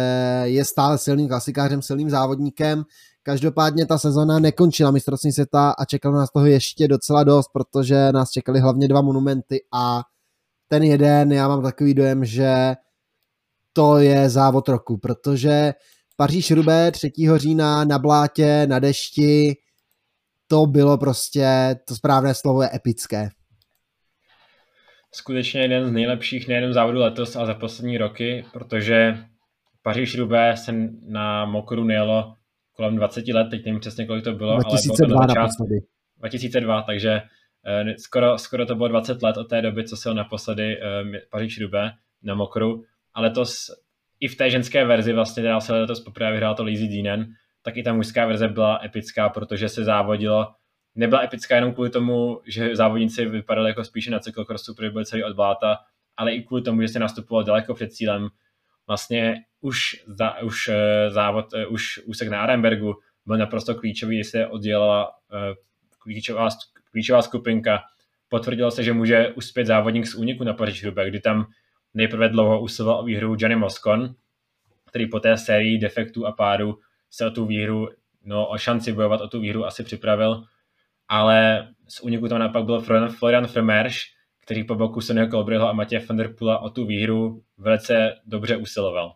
je 0.43 0.65
stále 0.65 0.97
silným 0.97 1.27
klasikářem, 1.27 1.81
silným 1.81 2.09
závodníkem. 2.09 2.83
Každopádně 3.23 3.85
ta 3.85 3.97
sezona 3.97 4.39
nekončila 4.39 4.91
mistrovství 4.91 5.31
světa 5.31 5.71
a 5.79 5.85
čekalo 5.85 6.15
nás 6.15 6.31
toho 6.31 6.45
ještě 6.45 6.87
docela 6.87 7.23
dost, 7.23 7.47
protože 7.53 8.11
nás 8.11 8.31
čekaly 8.31 8.59
hlavně 8.59 8.87
dva 8.87 9.01
monumenty 9.01 9.59
a 9.73 10.03
ten 10.67 10.83
jeden, 10.83 11.31
já 11.31 11.47
mám 11.47 11.63
takový 11.63 11.93
dojem, 11.93 12.25
že 12.25 12.75
to 13.75 13.97
je 13.97 14.29
závod 14.29 14.69
roku, 14.69 14.97
protože 14.97 15.73
Paříž 16.17 16.51
Rubé 16.51 16.91
3. 16.91 17.11
října 17.35 17.85
na 17.85 17.99
blátě, 17.99 18.67
na 18.67 18.79
dešti, 18.79 19.55
to 20.47 20.65
bylo 20.65 20.97
prostě, 20.97 21.75
to 21.87 21.95
správné 21.95 22.33
slovo 22.35 22.61
je 22.61 22.69
epické. 22.73 23.29
skutečně 25.13 25.61
jeden 25.61 25.87
z 25.87 25.91
nejlepších 25.91 26.47
nejen 26.47 26.73
závodů 26.73 26.99
letos, 26.99 27.35
ale 27.35 27.47
za 27.47 27.53
poslední 27.53 27.97
roky, 27.97 28.45
protože 28.53 29.17
paříž 29.81 30.17
roubaix 30.17 30.63
se 30.63 30.73
na 31.07 31.45
mokru 31.45 31.83
nejelo 31.83 32.33
kolem 32.73 32.95
20 32.95 33.27
let, 33.27 33.47
teď 33.49 33.65
nevím 33.65 33.79
přesně, 33.79 34.05
kolik 34.05 34.23
to 34.23 34.33
bylo, 34.33 34.57
2002 34.59 34.95
ale 34.99 35.07
bylo 35.07 35.19
to 35.19 35.21
na 35.21 35.27
začátku. 35.27 35.87
2002, 36.17 36.81
takže 36.81 37.21
eh, 37.65 37.97
skoro, 37.97 38.37
skoro 38.37 38.65
to 38.65 38.75
bylo 38.75 38.87
20 38.87 39.23
let 39.23 39.37
od 39.37 39.49
té 39.49 39.61
doby, 39.61 39.87
co 39.87 39.97
se 39.97 40.13
naposledy 40.13 40.77
eh, 40.81 41.21
paříž 41.31 41.61
roubaix 41.61 41.95
na 42.23 42.35
mokru, 42.35 42.83
ale 43.15 43.29
to 43.29 43.43
i 44.19 44.27
v 44.27 44.35
té 44.35 44.49
ženské 44.49 44.85
verzi 44.85 45.13
vlastně, 45.13 45.43
která 45.43 45.59
se 45.59 45.73
letos 45.73 45.99
poprvé 45.99 46.31
vyhrála 46.31 46.55
to 46.55 46.63
Lizzie 46.63 47.03
Deanen, 47.03 47.27
tak 47.61 47.77
i 47.77 47.83
ta 47.83 47.93
mužská 47.93 48.25
verze 48.25 48.47
byla 48.47 48.79
epická, 48.83 49.29
protože 49.29 49.69
se 49.69 49.83
závodilo 49.83 50.47
nebyla 50.95 51.23
epická 51.23 51.55
jenom 51.55 51.73
kvůli 51.73 51.89
tomu, 51.89 52.41
že 52.47 52.75
závodníci 52.75 53.25
vypadali 53.25 53.69
jako 53.69 53.83
spíše 53.83 54.11
na 54.11 54.19
cyklokrosu, 54.19 54.75
protože 54.75 54.89
byli 54.89 55.05
celý 55.05 55.23
od 55.23 55.35
bláta, 55.35 55.77
ale 56.17 56.33
i 56.33 56.43
kvůli 56.43 56.61
tomu, 56.61 56.81
že 56.81 56.87
se 56.87 56.99
nastupoval 56.99 57.43
daleko 57.43 57.73
před 57.73 57.93
cílem. 57.93 58.27
Vlastně 58.87 59.43
už, 59.61 60.03
za, 60.07 60.41
už 60.41 60.67
eh, 60.67 61.09
závod, 61.11 61.53
eh, 61.53 61.65
už 61.67 61.99
úsek 62.05 62.29
na 62.29 62.41
Arenbergu 62.41 62.93
byl 63.25 63.37
naprosto 63.37 63.75
klíčový, 63.75 64.17
když 64.17 64.27
se 64.27 64.47
oddělala 64.47 65.11
eh, 65.33 65.55
klíčová, 65.99 66.49
klíčová 66.91 67.21
skupinka. 67.21 67.83
Potvrdilo 68.29 68.71
se, 68.71 68.83
že 68.83 68.93
může 68.93 69.33
uspět 69.33 69.65
závodník 69.65 70.07
z 70.07 70.15
úniku 70.15 70.43
na 70.43 70.53
paříž 70.53 70.85
kdy 71.05 71.19
tam 71.19 71.45
nejprve 71.95 72.29
dlouho 72.29 72.61
usiloval 72.61 72.99
o 72.99 73.03
výhru 73.03 73.35
Johnny 73.39 73.55
Moscon, 73.55 74.15
který 74.89 75.09
po 75.09 75.19
té 75.19 75.37
sérii 75.37 75.77
defektů 75.77 76.25
a 76.25 76.31
pádu 76.31 76.79
se 77.09 77.27
o 77.27 77.31
tu 77.31 77.45
výhru, 77.45 77.87
no 78.23 78.49
o 78.49 78.57
šanci 78.57 78.93
bojovat 78.93 79.21
o 79.21 79.27
tu 79.27 79.39
výhru 79.39 79.65
asi 79.65 79.83
připravil 79.83 80.43
ale 81.07 81.67
z 81.87 82.01
úniku 82.01 82.27
tam 82.27 82.39
naopak 82.39 82.65
byl 82.65 82.81
Florian 83.11 83.47
Fremerš, 83.47 84.03
který 84.41 84.63
po 84.63 84.75
boku 84.75 85.01
Sonnyho 85.01 85.29
Colbryho 85.29 85.69
a 85.69 85.73
Matěje 85.73 86.05
van 86.05 86.17
der 86.17 86.35
Pula 86.35 86.59
o 86.59 86.69
tu 86.69 86.85
výhru 86.85 87.43
velice 87.57 88.13
dobře 88.25 88.57
usiloval. 88.57 89.15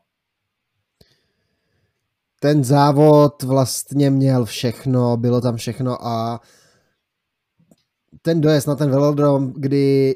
Ten 2.39 2.63
závod 2.63 3.43
vlastně 3.43 4.09
měl 4.09 4.45
všechno, 4.45 5.17
bylo 5.17 5.41
tam 5.41 5.55
všechno 5.55 6.07
a 6.07 6.39
ten 8.21 8.41
dojezd 8.41 8.67
na 8.67 8.75
ten 8.75 8.89
velodrom, 8.89 9.53
kdy 9.57 10.15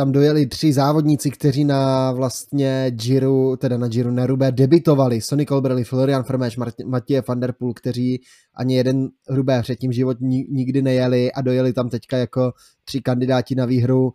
tam 0.00 0.12
dojeli 0.12 0.46
tři 0.46 0.72
závodníci, 0.72 1.30
kteří 1.30 1.64
na 1.64 2.12
vlastně 2.12 2.86
Giro, 2.90 3.56
teda 3.56 3.78
na 3.78 3.88
Giro 3.88 4.10
Nerube 4.10 4.52
debitovali. 4.52 5.20
Sonny 5.20 5.46
Colbrelli, 5.46 5.84
Florian 5.84 6.22
Frmeš, 6.22 6.58
Matěje 6.84 7.22
van 7.28 7.40
der 7.40 7.52
Poel, 7.52 7.72
kteří 7.74 8.20
ani 8.54 8.74
jeden 8.74 9.08
Rubé 9.28 9.62
předtím 9.62 9.92
život 9.92 10.16
nikdy 10.48 10.82
nejeli 10.82 11.32
a 11.32 11.40
dojeli 11.40 11.72
tam 11.72 11.88
teďka 11.88 12.16
jako 12.16 12.52
tři 12.84 13.00
kandidáti 13.00 13.54
na 13.54 13.64
výhru. 13.64 14.12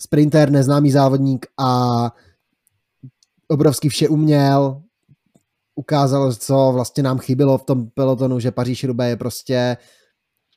Sprinter, 0.00 0.50
neznámý 0.50 0.90
závodník 0.90 1.46
a 1.58 2.10
obrovský 3.48 3.88
vše 3.88 4.08
uměl. 4.08 4.82
Ukázalo, 5.74 6.34
co 6.34 6.70
vlastně 6.74 7.02
nám 7.02 7.18
chybilo 7.18 7.58
v 7.58 7.64
tom 7.64 7.86
pelotonu, 7.86 8.40
že 8.40 8.50
Paříž 8.50 8.84
Rubé 8.84 9.08
je 9.08 9.16
prostě 9.16 9.76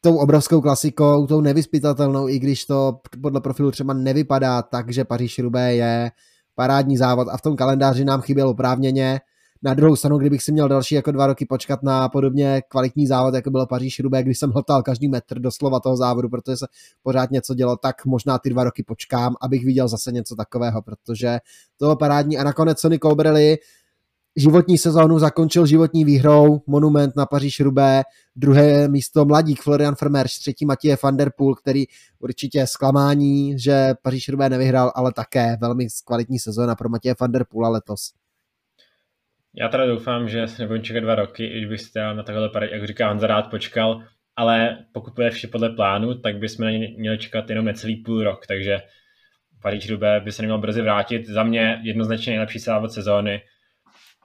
tou 0.02 0.18
obrovskou 0.18 0.62
klasikou, 0.62 1.28
tou 1.28 1.42
nevyspytatelnou, 1.42 2.30
i 2.30 2.40
když 2.40 2.66
to 2.66 3.00
podle 3.22 3.42
profilu 3.42 3.72
třeba 3.72 3.94
nevypadá 3.94 4.62
tak, 4.62 4.94
že 4.94 5.06
paříž 5.06 5.40
roubaix 5.40 5.78
je 5.78 6.12
parádní 6.56 6.98
závod 6.98 7.28
a 7.32 7.38
v 7.38 7.42
tom 7.42 7.56
kalendáři 7.56 8.06
nám 8.06 8.22
chybělo 8.22 8.52
oprávněně. 8.52 9.20
Na 9.64 9.74
druhou 9.74 9.96
stranu, 9.96 10.18
kdybych 10.18 10.44
si 10.44 10.52
měl 10.52 10.68
další 10.68 10.96
jako 10.96 11.12
dva 11.12 11.28
roky 11.28 11.46
počkat 11.46 11.84
na 11.84 12.10
podobně 12.10 12.62
kvalitní 12.68 13.08
závod, 13.08 13.34
jako 13.34 13.52
bylo 13.52 13.68
paříž 13.68 14.00
roubaix 14.00 14.26
když 14.26 14.40
jsem 14.40 14.52
hltal 14.52 14.84
každý 14.84 15.08
metr 15.08 15.40
doslova 15.40 15.80
toho 15.80 15.98
závodu, 15.98 16.30
protože 16.30 16.58
se 16.58 16.66
pořád 17.04 17.32
něco 17.32 17.54
dělo, 17.54 17.78
tak 17.78 18.06
možná 18.06 18.40
ty 18.40 18.50
dva 18.50 18.64
roky 18.64 18.84
počkám, 18.84 19.36
abych 19.42 19.66
viděl 19.66 19.88
zase 19.88 20.12
něco 20.12 20.36
takového, 20.36 20.82
protože 20.82 21.40
to 21.78 21.86
bylo 21.86 21.96
parádní. 21.96 22.38
A 22.38 22.44
nakonec 22.44 22.80
Sony 22.80 23.00
Colbrelli 23.00 23.58
životní 24.40 24.78
sezónu 24.78 25.20
zakončil 25.20 25.66
životní 25.66 26.06
výhrou 26.06 26.62
Monument 26.68 27.16
na 27.16 27.26
paříž 27.26 27.60
rubé 27.60 28.04
druhé 28.36 28.88
místo 28.88 29.26
mladík 29.26 29.62
Florian 29.62 29.96
Vermeersch, 30.02 30.40
třetí 30.40 30.66
Matěje 30.66 30.98
van 31.04 31.18
der 31.18 31.32
Poel, 31.38 31.56
který 31.56 31.86
určitě 32.20 32.68
zklamání, 32.68 33.60
že 33.60 33.94
paříž 34.02 34.30
rubé 34.30 34.50
nevyhrál, 34.50 34.92
ale 34.96 35.14
také 35.14 35.58
velmi 35.62 35.88
kvalitní 36.06 36.40
sezóna 36.40 36.76
pro 36.76 36.90
Matěje 36.90 37.16
van 37.22 37.32
der 37.32 37.46
Poola 37.50 37.70
letos. 37.70 38.12
Já 39.56 39.70
teda 39.70 39.86
doufám, 39.86 40.28
že 40.28 40.48
se 40.48 40.62
nebudem 40.62 40.84
čekat 40.84 41.00
dva 41.00 41.16
roky, 41.16 41.46
i 41.46 41.58
když 41.58 41.70
byste 41.70 42.14
na 42.14 42.24
takhle 42.24 42.50
jak 42.72 42.88
říká 42.88 43.10
Honza, 43.10 43.28
rád 43.28 43.50
počkal, 43.50 44.04
ale 44.36 44.78
pokud 44.94 45.14
bude 45.14 45.30
vše 45.30 45.48
podle 45.48 45.70
plánu, 45.70 46.14
tak 46.16 46.38
bychom 46.38 46.66
na 46.66 46.72
ně 46.72 46.88
měli 46.98 47.18
čekat 47.18 47.50
jenom 47.50 47.66
necelý 47.66 47.96
půl 47.96 48.24
rok, 48.24 48.48
takže 48.48 48.78
Paříž 49.62 49.90
Rubé 49.90 50.20
by 50.20 50.32
se 50.32 50.42
neměl 50.42 50.58
brzy 50.58 50.82
vrátit. 50.82 51.28
Za 51.28 51.44
mě 51.44 51.82
jednoznačně 51.84 52.32
nejlepší 52.32 52.60
závod 52.60 52.92
sezóny 52.92 53.42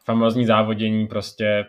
famózní 0.04 0.46
závodění, 0.46 1.06
prostě 1.06 1.64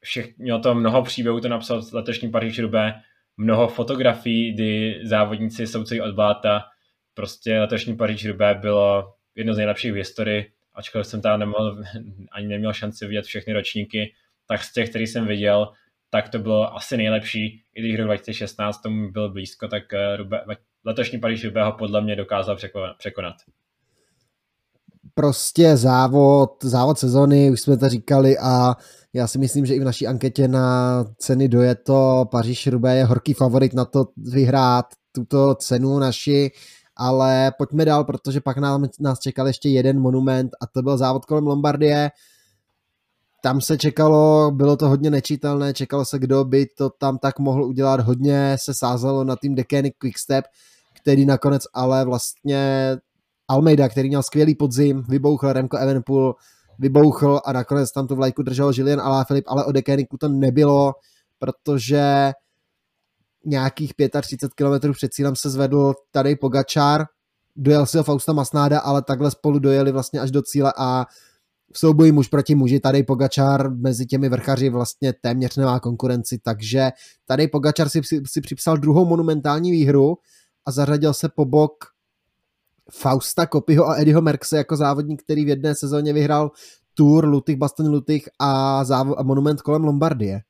všech, 0.00 0.38
mělo 0.38 0.58
to 0.58 0.74
mnoho 0.74 1.02
příběhů, 1.02 1.40
to 1.40 1.48
napsal 1.48 1.82
letošní 1.92 2.30
Paříž 2.30 2.58
Rubé, 2.58 2.94
mnoho 3.36 3.68
fotografií, 3.68 4.54
kdy 4.54 5.00
závodníci 5.02 5.66
jsou 5.66 5.84
celý 5.84 6.00
od 6.00 6.14
bláta, 6.14 6.64
prostě 7.14 7.60
letošní 7.60 7.96
Paříž 7.96 8.26
Rubé 8.26 8.54
bylo 8.54 9.14
jedno 9.34 9.54
z 9.54 9.56
nejlepších 9.56 9.92
v 9.92 9.96
historii, 9.96 10.52
ačkoliv 10.74 11.06
jsem 11.06 11.22
tam 11.22 11.40
nemohl, 11.40 11.82
ani 12.32 12.46
neměl 12.46 12.72
šanci 12.72 13.06
vidět 13.06 13.24
všechny 13.24 13.52
ročníky, 13.52 14.14
tak 14.46 14.62
z 14.62 14.72
těch, 14.72 14.90
který 14.90 15.06
jsem 15.06 15.26
viděl, 15.26 15.72
tak 16.10 16.28
to 16.28 16.38
bylo 16.38 16.76
asi 16.76 16.96
nejlepší, 16.96 17.62
i 17.74 17.80
když 17.80 17.96
rok 17.96 18.06
2016 18.06 18.82
tomu 18.82 19.12
byl 19.12 19.32
blízko, 19.32 19.68
tak 19.68 19.92
eh, 19.92 20.16
Rube, 20.16 20.44
letošní 20.84 21.20
Paříž 21.20 21.44
Rubé 21.44 21.64
ho 21.64 21.72
podle 21.72 22.00
mě 22.00 22.16
dokázal 22.16 22.56
překonat 22.98 23.36
prostě 25.14 25.76
závod, 25.76 26.64
závod 26.64 26.98
sezony, 26.98 27.50
už 27.50 27.60
jsme 27.60 27.76
to 27.76 27.88
říkali 27.88 28.38
a 28.38 28.76
já 29.12 29.26
si 29.26 29.38
myslím, 29.38 29.66
že 29.66 29.74
i 29.74 29.80
v 29.80 29.84
naší 29.84 30.06
anketě 30.06 30.48
na 30.48 31.04
ceny 31.18 31.48
dojeto 31.48 32.26
Paříž 32.30 32.66
Rubé 32.66 32.96
je 32.96 33.04
horký 33.04 33.34
favorit 33.34 33.74
na 33.74 33.84
to 33.84 34.04
vyhrát 34.16 34.86
tuto 35.12 35.54
cenu 35.54 35.98
naši, 35.98 36.50
ale 36.96 37.52
pojďme 37.58 37.84
dál, 37.84 38.04
protože 38.04 38.40
pak 38.40 38.58
nám, 38.58 38.88
nás 39.00 39.18
čekal 39.18 39.46
ještě 39.46 39.68
jeden 39.68 40.00
monument 40.00 40.50
a 40.60 40.66
to 40.66 40.82
byl 40.82 40.98
závod 40.98 41.24
kolem 41.24 41.46
Lombardie. 41.46 42.10
Tam 43.42 43.60
se 43.60 43.78
čekalo, 43.78 44.50
bylo 44.50 44.76
to 44.76 44.88
hodně 44.88 45.10
nečitelné, 45.10 45.74
čekalo 45.74 46.04
se, 46.04 46.18
kdo 46.18 46.44
by 46.44 46.66
to 46.66 46.90
tam 46.90 47.18
tak 47.18 47.38
mohl 47.38 47.64
udělat, 47.64 48.00
hodně 48.00 48.56
se 48.60 48.74
sázelo 48.74 49.24
na 49.24 49.36
tým 49.36 49.54
Decanic 49.54 49.94
Quickstep, 49.98 50.44
který 51.02 51.26
nakonec 51.26 51.62
ale 51.74 52.04
vlastně 52.04 52.96
Almeida, 53.48 53.88
který 53.88 54.08
měl 54.08 54.22
skvělý 54.22 54.54
podzim, 54.54 55.02
vybouchl 55.08 55.52
Remco 55.52 55.76
Evenpool, 55.76 56.34
vybouchl 56.78 57.40
a 57.44 57.52
nakonec 57.52 57.92
tam 57.92 58.06
tu 58.06 58.14
vlajku 58.16 58.42
držel 58.42 58.72
Julian 58.74 59.00
Alaphilippe, 59.00 59.50
ale 59.50 59.64
o 59.64 59.72
Dekeniku 59.72 60.16
to 60.16 60.28
nebylo, 60.28 60.92
protože 61.38 62.32
nějakých 63.44 63.92
35 64.22 64.54
km 64.54 64.92
před 64.92 65.12
cílem 65.12 65.36
se 65.36 65.50
zvedl 65.50 65.94
tady 66.10 66.36
Pogačár, 66.36 67.06
dojel 67.56 67.86
si 67.86 67.98
ho 67.98 68.04
Fausta 68.04 68.32
Masnáda, 68.32 68.80
ale 68.80 69.02
takhle 69.02 69.30
spolu 69.30 69.58
dojeli 69.58 69.92
vlastně 69.92 70.20
až 70.20 70.30
do 70.30 70.42
cíle 70.42 70.72
a 70.76 71.06
v 71.72 71.78
souboji 71.78 72.12
muž 72.12 72.28
proti 72.28 72.54
muži 72.54 72.80
tady 72.80 73.02
Pogačár 73.02 73.70
mezi 73.70 74.06
těmi 74.06 74.28
vrchaři 74.28 74.70
vlastně 74.70 75.12
téměř 75.12 75.56
nemá 75.56 75.80
konkurenci, 75.80 76.38
takže 76.42 76.90
tady 77.26 77.48
Pogačár 77.48 77.88
si, 77.88 78.00
si, 78.04 78.22
si 78.26 78.40
připsal 78.40 78.76
druhou 78.76 79.04
monumentální 79.04 79.70
výhru 79.70 80.16
a 80.66 80.70
zařadil 80.72 81.14
se 81.14 81.28
po 81.28 81.44
bok 81.44 81.84
Fausta 82.92 83.46
Kopyho 83.46 83.86
a 83.86 83.96
Eddieho 83.96 84.22
Merkse 84.22 84.56
jako 84.56 84.76
závodník, 84.76 85.22
který 85.22 85.44
v 85.44 85.48
jedné 85.48 85.74
sezóně 85.74 86.12
vyhrál 86.12 86.50
Tour, 86.94 87.24
Lutych, 87.24 87.56
Baston 87.56 87.88
Lutych 87.88 88.28
a, 88.40 88.82
závo- 88.84 89.14
a 89.18 89.22
monument 89.22 89.62
kolem 89.62 89.84
Lombardie. 89.84 90.40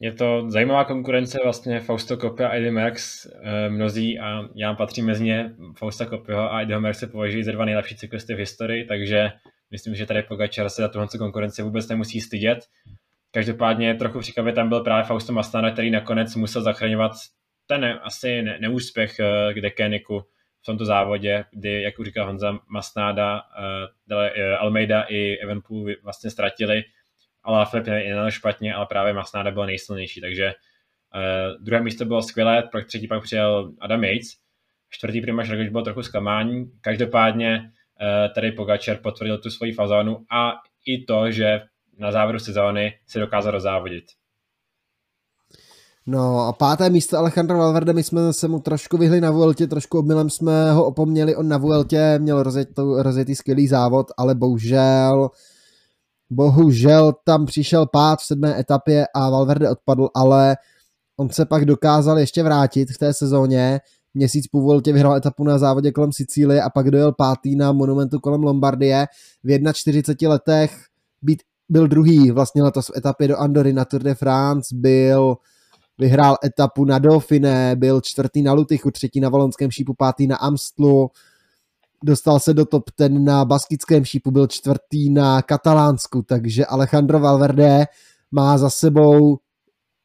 Je 0.00 0.12
to 0.12 0.44
zajímavá 0.50 0.84
konkurence 0.84 1.38
vlastně 1.44 1.80
Fausto 1.80 2.16
Kopy 2.16 2.44
a 2.44 2.54
Eddie 2.54 2.72
Merckx. 2.72 3.26
Eh, 3.26 3.68
mnozí 3.68 4.18
a 4.18 4.48
já 4.54 4.74
patřím 4.74 5.06
mezi 5.06 5.24
ně. 5.24 5.54
Fausta 5.78 6.06
Kopyho 6.06 6.52
a 6.52 6.60
Eddieho 6.60 6.80
Merckx 6.80 7.00
se 7.00 7.06
považují 7.06 7.44
za 7.44 7.52
dva 7.52 7.64
nejlepší 7.64 7.96
cyklisty 7.96 8.34
v 8.34 8.38
historii, 8.38 8.84
takže 8.84 9.30
myslím, 9.70 9.94
že 9.94 10.06
tady 10.06 10.22
Pogačar 10.22 10.68
se 10.68 10.82
za 10.82 10.88
tuhle 10.88 11.08
konkurenci 11.18 11.62
vůbec 11.62 11.88
nemusí 11.88 12.20
stydět. 12.20 12.58
Každopádně 13.30 13.94
trochu 13.94 14.18
překvapivě 14.18 14.52
tam 14.52 14.68
byl 14.68 14.80
právě 14.80 15.04
Fausto 15.04 15.32
Mastana, 15.32 15.70
který 15.70 15.90
nakonec 15.90 16.34
musel 16.34 16.62
zachraňovat 16.62 17.12
ten 17.66 17.84
asi 18.02 18.42
ne, 18.42 18.58
neúspěch 18.60 19.20
eh, 19.20 19.54
k 19.54 19.60
Dekeniku 19.60 20.22
v 20.64 20.66
tomto 20.66 20.84
závodě, 20.84 21.44
kdy, 21.50 21.82
jak 21.82 21.98
už 21.98 22.06
říkal 22.06 22.26
Honza, 22.26 22.58
Masnáda, 22.68 23.42
uh, 24.10 24.54
Almeida 24.58 25.02
i 25.02 25.36
Evenpool 25.36 25.86
vlastně 26.02 26.30
ztratili, 26.30 26.82
ale 27.42 27.66
Filip 27.66 27.86
je 27.86 28.30
špatně, 28.30 28.74
ale 28.74 28.86
právě 28.86 29.12
Masnáda 29.12 29.50
byl 29.50 29.66
nejsilnější, 29.66 30.20
takže 30.20 30.46
uh, 30.54 31.64
druhé 31.64 31.82
místo 31.82 32.04
bylo 32.04 32.22
skvělé, 32.22 32.68
pak 32.72 32.86
třetí 32.86 33.08
pak 33.08 33.22
přijel 33.22 33.72
Adam 33.80 34.04
Yates, 34.04 34.28
čtvrtý 34.90 35.20
Primož 35.20 35.50
Roglič 35.50 35.68
byl 35.68 35.82
trochu 35.82 36.02
zklamání, 36.02 36.70
každopádně 36.80 37.70
tady 38.34 38.52
Pogačar 38.52 38.96
potvrdil 38.96 39.38
tu 39.38 39.50
svoji 39.50 39.72
fazónu 39.72 40.24
a 40.30 40.52
i 40.86 41.04
to, 41.04 41.30
že 41.30 41.60
na 41.98 42.12
závěru 42.12 42.38
sezóny 42.38 42.98
se 43.06 43.20
dokázal 43.20 43.52
rozávodit. 43.52 44.04
No 46.06 46.40
a 46.40 46.52
páté 46.52 46.90
místo 46.90 47.18
Alejandro 47.18 47.58
Valverde, 47.58 47.92
my 47.92 48.02
jsme 48.02 48.32
se 48.32 48.48
mu 48.48 48.60
trošku 48.60 48.98
vyhli 48.98 49.20
na 49.20 49.30
Vueltě, 49.30 49.66
trošku 49.66 49.98
omylem 49.98 50.30
jsme 50.30 50.72
ho 50.72 50.84
opomněli, 50.84 51.36
on 51.36 51.48
na 51.48 51.58
Vueltě 51.58 52.18
měl 52.18 52.42
rozjet, 52.42 52.68
rozjetý 52.96 53.34
skvělý 53.34 53.68
závod, 53.68 54.06
ale 54.16 54.34
bohužel 54.34 55.30
bohužel 56.30 57.12
tam 57.24 57.46
přišel 57.46 57.86
pád 57.86 58.18
v 58.18 58.24
sedmé 58.24 58.60
etapě 58.60 59.06
a 59.14 59.30
Valverde 59.30 59.70
odpadl, 59.70 60.08
ale 60.14 60.56
on 61.16 61.30
se 61.30 61.46
pak 61.46 61.64
dokázal 61.64 62.18
ještě 62.18 62.42
vrátit 62.42 62.90
v 62.90 62.98
té 62.98 63.14
sezóně, 63.14 63.80
měsíc 64.14 64.46
po 64.46 64.60
Vueltě 64.60 64.92
vyhrál 64.92 65.16
etapu 65.16 65.44
na 65.44 65.58
závodě 65.58 65.92
kolem 65.92 66.12
Sicílie 66.12 66.62
a 66.62 66.70
pak 66.70 66.90
dojel 66.90 67.12
pátý 67.12 67.56
na 67.56 67.72
monumentu 67.72 68.20
kolem 68.20 68.42
Lombardie. 68.42 69.06
V 69.44 69.72
41 69.72 70.28
letech 70.28 70.76
být, 71.22 71.42
byl 71.68 71.88
druhý 71.88 72.30
vlastně 72.30 72.62
letos 72.62 72.86
v 72.86 72.96
etapě 72.96 73.28
do 73.28 73.36
Andory 73.36 73.72
na 73.72 73.84
Tour 73.84 74.02
de 74.02 74.14
France, 74.14 74.76
byl 74.76 75.36
vyhrál 75.98 76.36
etapu 76.44 76.84
na 76.84 76.98
Dauphiné, 76.98 77.76
byl 77.76 78.00
čtvrtý 78.00 78.42
na 78.42 78.52
Lutychu, 78.52 78.90
třetí 78.90 79.20
na 79.20 79.28
Valonském 79.28 79.70
šípu, 79.70 79.94
pátý 79.94 80.26
na 80.26 80.36
Amstlu, 80.36 81.10
dostal 82.04 82.40
se 82.40 82.54
do 82.54 82.64
top 82.64 82.90
ten 82.90 83.24
na 83.24 83.44
baskickém 83.44 84.04
šípu, 84.04 84.30
byl 84.30 84.46
čtvrtý 84.46 85.10
na 85.10 85.42
Katalánsku, 85.42 86.22
takže 86.22 86.66
Alejandro 86.66 87.20
Valverde 87.20 87.84
má 88.32 88.58
za 88.58 88.70
sebou 88.70 89.38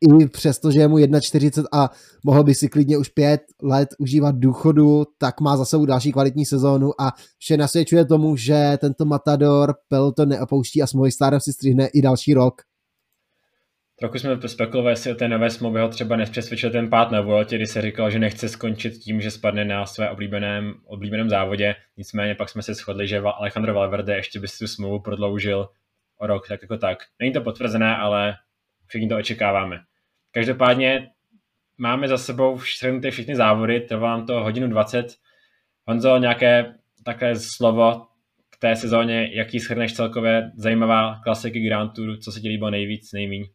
i 0.01 0.27
přesto, 0.27 0.71
že 0.71 0.79
je 0.79 0.87
mu 0.87 0.97
1,40 0.97 1.65
a 1.71 1.89
mohl 2.23 2.43
by 2.43 2.55
si 2.55 2.69
klidně 2.69 2.97
už 2.97 3.09
pět 3.09 3.41
let 3.61 3.89
užívat 3.99 4.35
důchodu, 4.35 5.03
tak 5.17 5.41
má 5.41 5.57
za 5.57 5.65
sebou 5.65 5.85
další 5.85 6.11
kvalitní 6.11 6.45
sezónu 6.45 7.01
a 7.01 7.13
vše 7.37 7.57
nasvědčuje 7.57 8.05
tomu, 8.05 8.35
že 8.35 8.77
tento 8.81 9.05
Matador 9.05 9.75
to 10.15 10.25
neopouští 10.25 10.81
a 10.81 10.87
s 10.87 10.93
Movistarem 10.93 11.39
si 11.39 11.53
střihne 11.53 11.87
i 11.87 12.01
další 12.01 12.33
rok. 12.33 12.61
Trochu 13.99 14.19
jsme 14.19 14.47
spekulovali, 14.47 14.91
jestli 14.91 15.11
o 15.11 15.15
té 15.15 15.27
nové 15.27 15.49
smlouvy 15.49 15.81
ho 15.81 15.89
třeba 15.89 16.15
nepřesvědčil 16.15 16.71
ten 16.71 16.89
pát 16.89 17.11
na 17.11 17.21
Vueltě, 17.21 17.55
kdy 17.55 17.67
se 17.67 17.81
říkal, 17.81 18.11
že 18.11 18.19
nechce 18.19 18.49
skončit 18.49 18.91
tím, 18.91 19.21
že 19.21 19.31
spadne 19.31 19.65
na 19.65 19.85
své 19.85 20.09
oblíbeném, 20.09 20.73
oblíbeném 20.85 21.29
závodě. 21.29 21.75
Nicméně 21.97 22.35
pak 22.35 22.49
jsme 22.49 22.61
se 22.61 22.73
shodli, 22.73 23.07
že 23.07 23.19
Alejandro 23.19 23.73
Valverde 23.73 24.15
ještě 24.15 24.39
by 24.39 24.47
si 24.47 24.59
tu 24.59 24.67
smlouvu 24.67 24.99
prodloužil 24.99 25.69
o 26.17 26.27
rok, 26.27 26.47
tak 26.47 26.61
jako 26.61 26.77
tak. 26.77 26.97
Není 27.19 27.33
to 27.33 27.41
potvrzené, 27.41 27.95
ale 27.95 28.35
všichni 28.87 29.09
to 29.09 29.17
očekáváme. 29.17 29.79
Každopádně 30.31 31.09
máme 31.77 32.07
za 32.07 32.17
sebou 32.17 32.57
všechny 32.57 33.11
všechny 33.11 33.35
závody, 33.35 33.79
trvá 33.79 34.09
nám 34.09 34.25
to 34.25 34.43
hodinu 34.43 34.67
20. 34.67 35.07
Honzo, 35.87 36.17
nějaké 36.17 36.73
takové 37.05 37.33
slovo 37.35 38.07
k 38.49 38.57
té 38.57 38.75
sezóně, 38.75 39.29
jaký 39.33 39.59
shrneš 39.59 39.93
celkově 39.93 40.51
zajímavá 40.55 41.19
klasiky 41.23 41.59
Grand 41.59 41.93
Tour, 41.93 42.17
co 42.17 42.31
se 42.31 42.39
ti 42.39 42.49
líbilo 42.49 42.69
nejvíc, 42.69 43.11
nejmíň? 43.13 43.45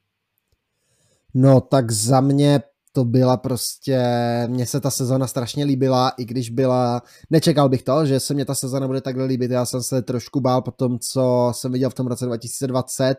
No 1.34 1.60
tak 1.60 1.90
za 1.90 2.20
mě 2.20 2.60
to 2.92 3.04
byla 3.04 3.36
prostě, 3.36 4.02
mně 4.46 4.66
se 4.66 4.80
ta 4.80 4.90
sezona 4.90 5.26
strašně 5.26 5.64
líbila, 5.64 6.08
i 6.08 6.24
když 6.24 6.50
byla, 6.50 7.02
nečekal 7.30 7.68
bych 7.68 7.82
to, 7.82 8.06
že 8.06 8.20
se 8.20 8.34
mě 8.34 8.44
ta 8.44 8.54
sezona 8.54 8.86
bude 8.86 9.00
takhle 9.00 9.24
líbit, 9.24 9.50
já 9.50 9.66
jsem 9.66 9.82
se 9.82 10.02
trošku 10.02 10.40
bál 10.40 10.62
po 10.62 10.70
tom, 10.70 10.98
co 10.98 11.52
jsem 11.54 11.72
viděl 11.72 11.90
v 11.90 11.94
tom 11.94 12.06
roce 12.06 12.26
2020, 12.26 13.14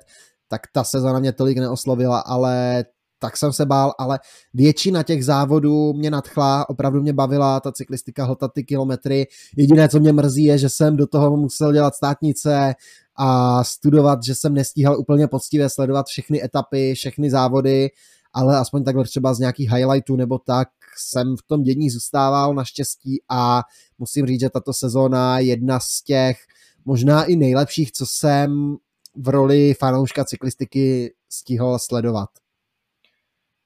tak 0.47 0.61
ta 0.73 0.83
sezona 0.83 1.19
mě 1.19 1.33
tolik 1.33 1.57
neoslovila, 1.57 2.19
ale 2.19 2.85
tak 3.19 3.37
jsem 3.37 3.53
se 3.53 3.65
bál, 3.65 3.93
ale 3.99 4.19
většina 4.53 5.03
těch 5.03 5.25
závodů 5.25 5.93
mě 5.93 6.11
nadchla, 6.11 6.69
opravdu 6.69 7.01
mě 7.01 7.13
bavila 7.13 7.59
ta 7.59 7.71
cyklistika, 7.71 8.25
hltat 8.25 8.51
ty 8.53 8.63
kilometry. 8.63 9.27
Jediné, 9.57 9.89
co 9.89 9.99
mě 9.99 10.13
mrzí, 10.13 10.43
je, 10.43 10.57
že 10.57 10.69
jsem 10.69 10.97
do 10.97 11.07
toho 11.07 11.37
musel 11.37 11.73
dělat 11.73 11.95
státnice 11.95 12.73
a 13.15 13.63
studovat, 13.63 14.23
že 14.23 14.35
jsem 14.35 14.53
nestíhal 14.53 14.99
úplně 14.99 15.27
poctivě 15.27 15.69
sledovat 15.69 16.05
všechny 16.07 16.43
etapy, 16.43 16.93
všechny 16.95 17.29
závody, 17.29 17.89
ale 18.33 18.57
aspoň 18.57 18.83
takhle 18.83 19.03
třeba 19.03 19.33
z 19.33 19.39
nějakých 19.39 19.71
highlightů 19.71 20.15
nebo 20.15 20.39
tak 20.39 20.69
jsem 20.97 21.37
v 21.37 21.41
tom 21.47 21.63
dění 21.63 21.89
zůstával 21.89 22.53
naštěstí 22.53 23.21
a 23.29 23.61
musím 23.97 24.27
říct, 24.27 24.39
že 24.39 24.49
tato 24.49 24.73
sezóna 24.73 25.39
je 25.39 25.45
jedna 25.45 25.79
z 25.79 26.01
těch 26.01 26.37
možná 26.85 27.23
i 27.23 27.35
nejlepších, 27.35 27.91
co 27.91 28.05
jsem 28.05 28.75
v 29.15 29.29
roli 29.29 29.73
fanouška 29.73 30.25
cyklistiky 30.25 31.13
stihl 31.29 31.79
sledovat. 31.79 32.29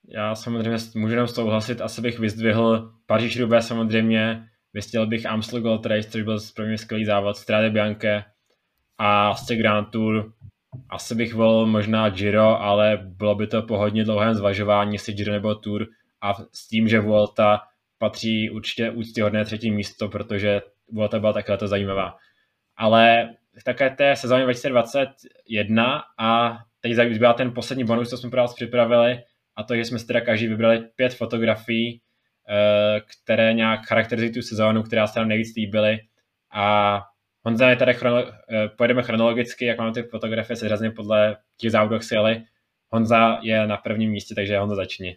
Já 0.08 0.34
samozřejmě 0.34 0.78
můžu 0.94 1.12
jenom 1.12 1.28
souhlasit, 1.28 1.80
asi 1.80 2.00
bych 2.00 2.18
vyzdvihl 2.18 2.92
Paříž 3.06 3.40
Rubé 3.40 3.62
samozřejmě, 3.62 4.48
vystěl 4.74 5.06
bych 5.06 5.26
Amstel 5.26 5.60
Gold 5.60 5.86
Race, 5.86 6.10
což 6.10 6.22
byl 6.22 6.38
pro 6.54 6.66
mě 6.66 6.78
skvělý 6.78 7.04
závod, 7.04 7.36
Strade 7.36 7.70
Bianche 7.70 8.24
a 9.02 9.34
z 9.34 9.48
Grand 9.48 9.90
Tour 9.90 10.32
asi 10.90 11.14
bych 11.14 11.34
volil 11.34 11.66
možná 11.66 12.08
Giro, 12.08 12.62
ale 12.62 12.98
bylo 13.02 13.34
by 13.34 13.46
to 13.46 13.62
po 13.62 13.78
hodně 13.78 14.04
dlouhém 14.04 14.34
zvažování, 14.34 14.92
jestli 14.92 15.12
Giro 15.12 15.32
nebo 15.32 15.54
Tour 15.54 15.86
a 16.20 16.34
s 16.34 16.68
tím, 16.68 16.88
že 16.88 17.00
Vuelta 17.00 17.60
patří 17.98 18.50
určitě 18.50 18.90
úctyhodné 18.90 19.44
třetí 19.44 19.70
místo, 19.70 20.08
protože 20.08 20.62
Vuelta 20.92 21.18
byla 21.18 21.32
takhle 21.32 21.56
to 21.56 21.68
zajímavá. 21.68 22.16
Ale 22.76 23.34
také 23.64 23.90
té 23.90 24.16
sezóně 24.16 24.44
2021 24.44 26.02
a 26.18 26.58
teď 26.80 27.18
byla 27.18 27.32
ten 27.32 27.54
poslední 27.54 27.84
bonus, 27.84 28.10
co 28.10 28.16
jsme 28.16 28.30
pro 28.30 28.40
vás 28.40 28.54
připravili, 28.54 29.22
a 29.56 29.62
to, 29.62 29.76
že 29.76 29.84
jsme 29.84 29.98
si 29.98 30.06
teda 30.06 30.20
každý 30.20 30.46
vybrali 30.46 30.78
pět 30.96 31.14
fotografií, 31.14 32.00
eh, 32.48 33.00
které 33.00 33.54
nějak 33.54 33.86
charakterizují 33.86 34.32
tu 34.32 34.42
sezónu, 34.42 34.82
která 34.82 35.06
se 35.06 35.18
nám 35.18 35.28
nejvíc 35.28 35.56
líbily 35.56 36.00
a 36.52 37.00
Honza 37.50 37.70
je 37.70 37.76
tady, 37.76 37.94
chrono, 37.94 38.18
eh, 38.18 38.68
pojedeme 38.78 39.02
chronologicky, 39.02 39.64
jak 39.64 39.78
máme 39.78 39.92
ty 39.92 40.02
fotografie 40.02 40.56
seřazeny 40.56 40.90
podle 40.90 41.36
těch 41.56 41.70
závodů, 41.70 41.94
jak 41.94 42.02
jeli. 42.12 42.42
Honza 42.88 43.38
je 43.42 43.66
na 43.66 43.76
prvním 43.76 44.10
místě, 44.10 44.34
takže 44.34 44.58
Honza 44.58 44.76
začni. 44.76 45.16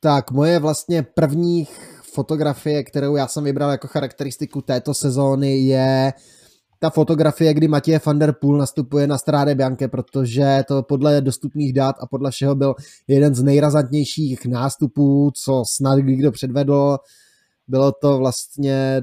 Tak, 0.00 0.30
moje 0.30 0.58
vlastně 0.58 1.02
první 1.02 1.66
fotografie, 2.14 2.84
kterou 2.84 3.16
já 3.16 3.26
jsem 3.26 3.44
vybral 3.44 3.70
jako 3.70 3.88
charakteristiku 3.88 4.62
této 4.62 4.94
sezóny 4.94 5.58
je 5.58 6.12
ta 6.78 6.90
fotografie, 6.90 7.54
kdy 7.54 7.68
Matěj 7.68 7.98
van 8.06 8.18
der 8.18 8.34
Poel 8.40 8.58
nastupuje 8.58 9.06
na 9.06 9.18
Stráde 9.18 9.54
Bianche, 9.54 9.88
protože 9.88 10.64
to 10.68 10.82
podle 10.82 11.20
dostupných 11.20 11.72
dat 11.72 11.96
a 12.00 12.06
podle 12.06 12.30
všeho 12.30 12.54
byl 12.54 12.74
jeden 13.06 13.34
z 13.34 13.42
nejrazantnějších 13.42 14.46
nástupů, 14.46 15.30
co 15.34 15.62
snad 15.66 15.98
kdo 15.98 16.32
předvedl. 16.32 16.96
Bylo 17.68 17.92
to 17.92 18.18
vlastně 18.18 19.02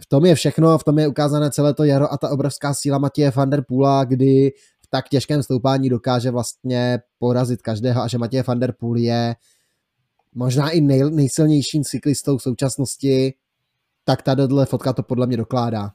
v 0.00 0.06
tom 0.06 0.26
je 0.26 0.34
všechno, 0.34 0.78
v 0.78 0.84
tom 0.84 0.98
je 0.98 1.08
ukázané 1.08 1.50
celé 1.50 1.74
to 1.74 1.84
jaro 1.84 2.12
a 2.12 2.18
ta 2.18 2.28
obrovská 2.30 2.74
síla 2.74 2.98
Matěje 2.98 3.30
van 3.30 3.50
der 3.50 3.64
Poola, 3.68 4.04
kdy 4.04 4.50
v 4.84 4.90
tak 4.90 5.08
těžkém 5.08 5.42
stoupání 5.42 5.88
dokáže 5.88 6.30
vlastně 6.30 6.98
porazit 7.18 7.62
každého 7.62 8.02
a 8.02 8.08
že 8.08 8.18
Matěj 8.18 8.42
van 8.42 8.58
der 8.58 8.72
Poel 8.72 8.96
je 8.96 9.34
možná 10.34 10.70
i 10.70 10.80
nej, 10.80 11.10
nejsilnějším 11.10 11.84
cyklistou 11.84 12.38
v 12.38 12.42
současnosti, 12.42 13.34
tak 14.04 14.22
tato 14.22 14.66
fotka 14.66 14.92
to 14.92 15.02
podle 15.02 15.26
mě 15.26 15.36
dokládá. 15.36 15.90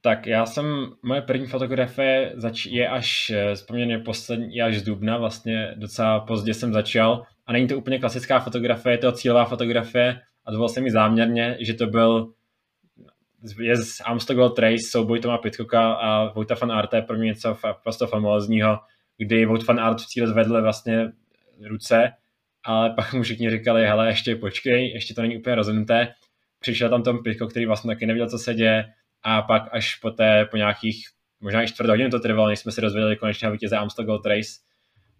Tak 0.00 0.26
já 0.26 0.46
jsem, 0.46 0.66
moje 1.02 1.22
první 1.22 1.46
fotografie 1.46 2.32
zač- 2.36 2.66
je 2.66 2.88
až 2.88 3.32
vzpomněně 3.54 3.98
poslední, 3.98 4.56
je 4.56 4.64
až 4.64 4.78
z 4.78 4.82
Dubna, 4.82 5.18
vlastně 5.18 5.74
docela 5.76 6.20
pozdě 6.20 6.54
jsem 6.54 6.72
začal 6.72 7.22
a 7.46 7.52
není 7.52 7.68
to 7.68 7.78
úplně 7.78 7.98
klasická 7.98 8.40
fotografie, 8.40 8.94
je 8.94 8.98
to 8.98 9.12
cílová 9.12 9.44
fotografie 9.44 10.20
a 10.46 10.52
zvolil 10.52 10.68
jsem 10.68 10.84
mi 10.84 10.90
záměrně, 10.90 11.56
že 11.60 11.74
to 11.74 11.86
byl 11.86 12.32
je 13.60 13.76
z 13.76 14.00
Amstel 14.04 14.36
Gold 14.36 14.58
Race, 14.58 14.90
souboj 14.90 15.20
Toma 15.20 15.38
Pitcocka 15.38 15.92
a 15.92 16.32
Vouta 16.32 16.54
van 16.60 16.72
Arte 16.72 17.02
pro 17.02 17.16
mě 17.16 17.26
něco 17.26 17.56
prostě 17.82 18.06
famózního, 18.06 18.78
kdy 19.18 19.46
Vout 19.46 19.66
van 19.66 19.80
Art 19.80 20.00
v 20.00 20.06
cíle 20.06 20.28
zvedl 20.28 20.62
vlastně 20.62 21.12
ruce, 21.68 22.12
ale 22.64 22.90
pak 22.90 23.14
mu 23.14 23.22
všichni 23.22 23.50
říkali, 23.50 23.86
hele, 23.86 24.08
ještě 24.08 24.36
počkej, 24.36 24.92
ještě 24.92 25.14
to 25.14 25.22
není 25.22 25.38
úplně 25.38 25.54
rozhodnuté. 25.54 26.14
Přišel 26.60 26.88
tam 26.88 27.02
Tom 27.02 27.22
Pitcock, 27.22 27.50
který 27.50 27.66
vlastně 27.66 27.94
taky 27.94 28.06
nevěděl, 28.06 28.28
co 28.28 28.38
se 28.38 28.54
děje, 28.54 28.84
a 29.22 29.42
pak 29.42 29.62
až 29.72 29.94
po 29.94 30.10
té, 30.10 30.44
po 30.50 30.56
nějakých, 30.56 31.06
možná 31.40 31.62
i 31.62 31.66
čtvrt 31.66 31.88
hodin 31.88 32.10
to 32.10 32.20
trvalo, 32.20 32.48
než 32.48 32.58
jsme 32.58 32.72
se 32.72 32.80
dozvěděli 32.80 33.16
konečně 33.16 33.50
vítěze 33.50 33.76
Amstel 33.76 34.04
Gold 34.04 34.26
Race. 34.26 34.50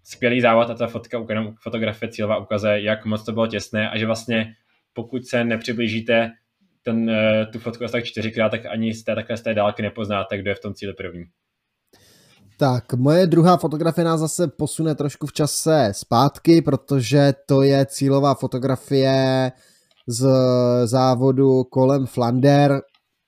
Skvělý 0.04 0.40
závod 0.40 0.70
a 0.70 0.74
ta 0.74 0.86
fotka, 0.86 1.26
fotografie 1.62 2.10
cílová 2.10 2.36
ukazuje, 2.36 2.82
jak 2.82 3.04
moc 3.04 3.24
to 3.24 3.32
bylo 3.32 3.46
těsné 3.46 3.90
a 3.90 3.98
že 3.98 4.06
vlastně 4.06 4.54
pokud 4.96 5.26
se 5.26 5.44
nepřiblížíte 5.44 6.30
ten, 6.82 7.10
eh, 7.10 7.46
tu 7.52 7.58
fotku 7.58 7.84
asi 7.84 7.92
tak 7.92 8.04
čtyřikrát, 8.04 8.48
tak 8.48 8.66
ani 8.66 8.94
z 8.94 9.04
té, 9.04 9.14
takhle 9.14 9.36
z 9.36 9.42
té 9.42 9.54
dálky 9.54 9.82
nepoznáte, 9.82 10.38
kdo 10.38 10.50
je 10.50 10.54
v 10.54 10.60
tom 10.60 10.74
cíli 10.74 10.92
první. 10.92 11.24
Tak, 12.58 12.94
moje 12.94 13.26
druhá 13.26 13.56
fotografie 13.56 14.04
nás 14.04 14.20
zase 14.20 14.48
posune 14.48 14.94
trošku 14.94 15.26
v 15.26 15.32
čase 15.32 15.88
zpátky, 15.92 16.62
protože 16.62 17.32
to 17.46 17.62
je 17.62 17.86
cílová 17.86 18.34
fotografie 18.34 19.52
z 20.06 20.28
závodu 20.84 21.64
kolem 21.64 22.06
Flander, 22.06 22.80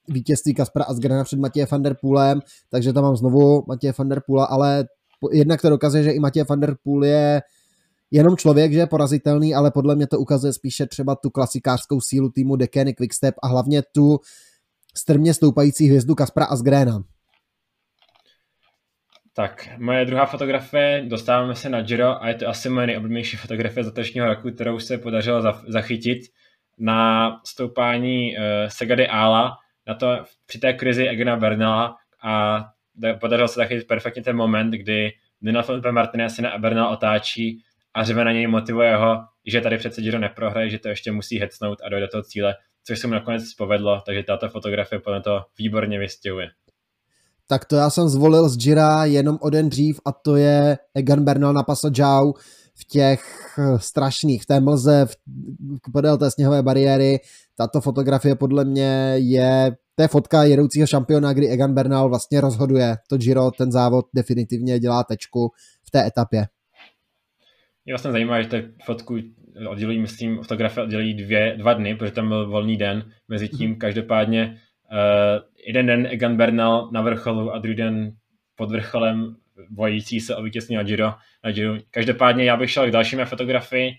vítězství 0.08 0.54
Kaspra 0.54 0.84
Asgrena 0.84 1.24
před 1.24 1.38
Matěje 1.38 1.66
van 1.70 1.82
der 1.82 1.96
Poolem, 2.00 2.40
takže 2.70 2.92
tam 2.92 3.04
mám 3.04 3.16
znovu 3.16 3.64
Matěje 3.68 3.92
van 3.98 4.08
der 4.08 4.22
Poola, 4.26 4.44
ale 4.44 4.84
jednak 5.32 5.62
to 5.62 5.70
dokazuje, 5.70 6.02
že 6.02 6.10
i 6.10 6.18
Matěj 6.18 6.44
van 6.48 6.60
der 6.60 6.76
Poel 6.84 7.04
je 7.04 7.42
jenom 8.10 8.36
člověk, 8.36 8.72
že 8.72 8.78
je 8.78 8.86
porazitelný, 8.86 9.54
ale 9.54 9.70
podle 9.70 9.96
mě 9.96 10.06
to 10.06 10.18
ukazuje 10.18 10.52
spíše 10.52 10.86
třeba 10.86 11.16
tu 11.16 11.30
klasikářskou 11.30 12.00
sílu 12.00 12.30
týmu 12.30 12.56
Dekeny 12.56 12.94
Quickstep 12.94 13.34
a 13.42 13.48
hlavně 13.48 13.82
tu 13.82 14.18
strmě 14.96 15.34
stoupající 15.34 15.86
hvězdu 15.86 16.14
Kaspra 16.14 16.44
Asgrena. 16.44 17.02
Tak, 19.34 19.68
moje 19.78 20.04
druhá 20.04 20.26
fotografie, 20.26 21.04
dostáváme 21.08 21.54
se 21.54 21.68
na 21.68 21.82
Giro 21.82 22.22
a 22.22 22.28
je 22.28 22.34
to 22.34 22.48
asi 22.48 22.68
moje 22.68 22.86
nejoblíbenější 22.86 23.36
fotografie 23.36 23.84
z 23.84 23.86
letošního 23.86 24.26
roku, 24.26 24.50
kterou 24.50 24.78
se 24.78 24.98
podařilo 24.98 25.42
zachytit 25.68 26.18
na 26.78 27.30
stoupání 27.46 28.36
uh, 28.36 28.42
Segady 28.68 29.08
Ala, 29.08 29.56
na 29.86 29.94
to 29.94 30.24
při 30.46 30.58
té 30.58 30.72
krizi 30.72 31.08
Egena 31.08 31.36
Bernala 31.36 31.96
a 32.24 32.64
podařilo 33.20 33.48
se 33.48 33.54
zachytit 33.54 33.88
perfektně 33.88 34.22
ten 34.22 34.36
moment, 34.36 34.70
kdy 34.70 35.10
Dina 35.40 35.62
Felipe 35.62 35.92
Martinez 35.92 36.38
na 36.38 36.58
Bernal 36.58 36.92
otáčí 36.92 37.62
a 37.98 38.04
řve 38.04 38.24
na 38.24 38.32
něj 38.32 38.46
motivuje 38.46 38.96
ho, 38.96 39.16
že 39.46 39.60
tady 39.60 39.78
přece 39.78 40.02
Giro 40.02 40.18
neprohraje, 40.18 40.70
že 40.70 40.78
to 40.78 40.88
ještě 40.88 41.12
musí 41.12 41.38
hecnout 41.38 41.78
a 41.84 41.88
dojde 41.88 42.06
do 42.06 42.10
toho 42.10 42.22
cíle, 42.22 42.54
což 42.84 42.98
se 42.98 43.06
mu 43.06 43.12
nakonec 43.12 43.54
povedlo, 43.54 44.02
takže 44.06 44.22
tato 44.22 44.48
fotografie 44.48 44.98
podle 44.98 45.22
to 45.22 45.40
výborně 45.58 45.98
vystihuje. 45.98 46.48
Tak 47.46 47.64
to 47.64 47.76
já 47.76 47.90
jsem 47.90 48.08
zvolil 48.08 48.48
z 48.48 48.56
Gira 48.56 49.04
jenom 49.04 49.38
o 49.40 49.50
den 49.50 49.68
dřív 49.68 50.00
a 50.04 50.12
to 50.12 50.36
je 50.36 50.78
Egan 50.94 51.24
Bernal 51.24 51.52
na 51.52 51.62
Pasajau 51.62 52.32
v 52.74 52.84
těch 52.84 53.22
eh, 53.58 53.78
strašných, 53.78 54.42
v 54.42 54.46
té 54.46 54.60
mlze, 54.60 55.06
v, 55.06 55.16
podél 55.92 56.18
té 56.18 56.30
sněhové 56.30 56.62
bariéry. 56.62 57.20
Tato 57.56 57.80
fotografie 57.80 58.34
podle 58.34 58.64
mě 58.64 59.14
je, 59.16 59.76
to 59.94 60.02
je 60.02 60.08
fotka 60.08 60.44
jedoucího 60.44 60.86
šampiona, 60.86 61.32
kdy 61.32 61.48
Egan 61.48 61.74
Bernal 61.74 62.08
vlastně 62.08 62.40
rozhoduje 62.40 62.96
to 63.08 63.16
Giro, 63.16 63.50
ten 63.50 63.72
závod 63.72 64.06
definitivně 64.14 64.80
dělá 64.80 65.04
tečku 65.04 65.50
v 65.86 65.90
té 65.90 66.06
etapě. 66.06 66.46
Je 67.88 67.94
vlastně 67.94 68.12
zajímavé, 68.12 68.42
že 68.42 68.70
fotku 68.84 69.18
oddělují, 69.68 69.98
myslím, 69.98 70.36
fotografie 70.36 70.84
oddělují 70.84 71.14
dvě, 71.14 71.54
dva 71.56 71.72
dny, 71.72 71.96
protože 71.96 72.12
tam 72.12 72.28
byl 72.28 72.46
volný 72.46 72.76
den. 72.76 73.12
Mezi 73.28 73.48
tím 73.48 73.70
mhm. 73.70 73.78
každopádně 73.78 74.60
uh, 74.92 75.44
jeden 75.66 75.86
den 75.86 76.06
Egan 76.06 76.36
Bernal 76.36 76.90
na 76.92 77.02
vrcholu 77.02 77.52
a 77.52 77.58
druhý 77.58 77.76
den 77.76 78.12
pod 78.56 78.70
vrcholem 78.70 79.36
bojící 79.70 80.20
se 80.20 80.36
o 80.36 80.42
vítězství 80.42 80.76
na 80.76 80.82
Giro, 80.82 81.14
na 81.44 81.50
Giro. 81.50 81.76
Každopádně 81.90 82.44
já 82.44 82.56
bych 82.56 82.70
šel 82.70 82.88
k 82.88 82.90
další 82.90 83.16
fotografii 83.16 83.92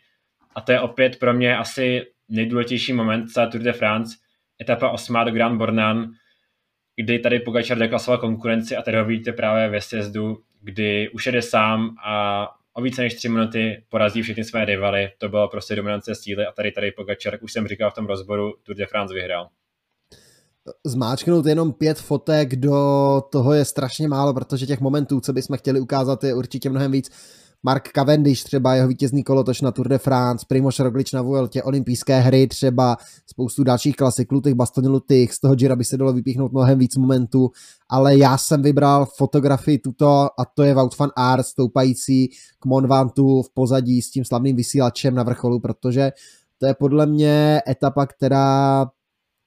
a 0.55 0.61
to 0.61 0.71
je 0.71 0.79
opět 0.79 1.19
pro 1.19 1.33
mě 1.33 1.57
asi 1.57 2.05
nejdůležitější 2.27 2.93
moment 2.93 3.27
celé 3.27 3.47
Tour 3.47 3.61
de 3.61 3.73
France, 3.73 4.17
etapa 4.61 4.89
8 4.89 5.25
do 5.25 5.31
Grand 5.31 5.57
Bornand, 5.57 6.09
kdy 6.95 7.19
tady 7.19 7.39
Pogačar 7.39 7.77
deklasoval 7.77 8.17
konkurenci 8.17 8.75
a 8.75 8.81
tady 8.81 8.97
ho 8.97 9.05
vidíte 9.05 9.33
právě 9.33 9.69
ve 9.69 9.81
sjezdu, 9.81 10.37
kdy 10.61 11.09
už 11.09 11.25
jede 11.25 11.41
sám 11.41 11.95
a 12.05 12.47
o 12.73 12.81
více 12.81 13.01
než 13.01 13.13
tři 13.13 13.29
minuty 13.29 13.83
porazí 13.89 14.21
všechny 14.21 14.43
své 14.43 14.65
rivaly. 14.65 15.09
To 15.17 15.29
bylo 15.29 15.47
prostě 15.47 15.75
dominance 15.75 16.15
síly 16.15 16.45
a 16.45 16.51
tady 16.51 16.71
tady 16.71 16.91
Pogačar, 16.91 17.33
jak 17.33 17.43
už 17.43 17.53
jsem 17.53 17.67
říkal 17.67 17.91
v 17.91 17.93
tom 17.93 18.05
rozboru, 18.05 18.53
Tour 18.63 18.75
de 18.75 18.85
France 18.85 19.13
vyhrál. 19.13 19.49
Zmáčknout 20.85 21.45
jenom 21.45 21.73
pět 21.73 21.99
fotek 21.99 22.55
do 22.55 22.77
toho 23.31 23.53
je 23.53 23.65
strašně 23.65 24.07
málo, 24.07 24.33
protože 24.33 24.65
těch 24.65 24.79
momentů, 24.79 25.19
co 25.19 25.33
bychom 25.33 25.57
chtěli 25.57 25.79
ukázat, 25.79 26.23
je 26.23 26.33
určitě 26.33 26.69
mnohem 26.69 26.91
víc. 26.91 27.09
Mark 27.63 27.89
Cavendish, 27.91 28.43
třeba 28.43 28.75
jeho 28.75 28.87
vítězný 28.87 29.23
kolotoč 29.23 29.61
na 29.61 29.71
Tour 29.71 29.87
de 29.87 29.97
France, 29.97 30.45
Primož 30.49 30.79
Roglič 30.79 31.11
na 31.11 31.21
Vueltě, 31.21 31.63
olympijské 31.63 32.19
hry, 32.19 32.47
třeba 32.47 32.97
spoustu 33.25 33.63
dalších 33.63 33.95
klasik, 33.95 34.31
Lutych, 34.31 34.53
Bastoně 34.53 34.89
Lutych, 34.89 35.33
z 35.33 35.39
toho 35.39 35.55
Gira 35.55 35.75
by 35.75 35.83
se 35.85 35.97
dalo 35.97 36.13
vypíchnout 36.13 36.51
mnohem 36.51 36.79
víc 36.79 36.97
momentů, 36.97 37.51
ale 37.89 38.17
já 38.17 38.37
jsem 38.37 38.61
vybral 38.61 39.05
fotografii 39.05 39.77
tuto 39.77 40.07
a 40.39 40.45
to 40.53 40.63
je 40.63 40.73
Wout 40.73 40.97
van 40.97 41.09
Aert 41.15 41.45
stoupající 41.45 42.27
k 42.59 42.65
Monvantu 42.65 43.41
v 43.41 43.53
pozadí 43.53 44.01
s 44.01 44.11
tím 44.11 44.25
slavným 44.25 44.55
vysílačem 44.55 45.15
na 45.15 45.23
vrcholu, 45.23 45.59
protože 45.59 46.11
to 46.57 46.65
je 46.65 46.73
podle 46.73 47.05
mě 47.05 47.61
etapa, 47.67 48.05
která 48.05 48.87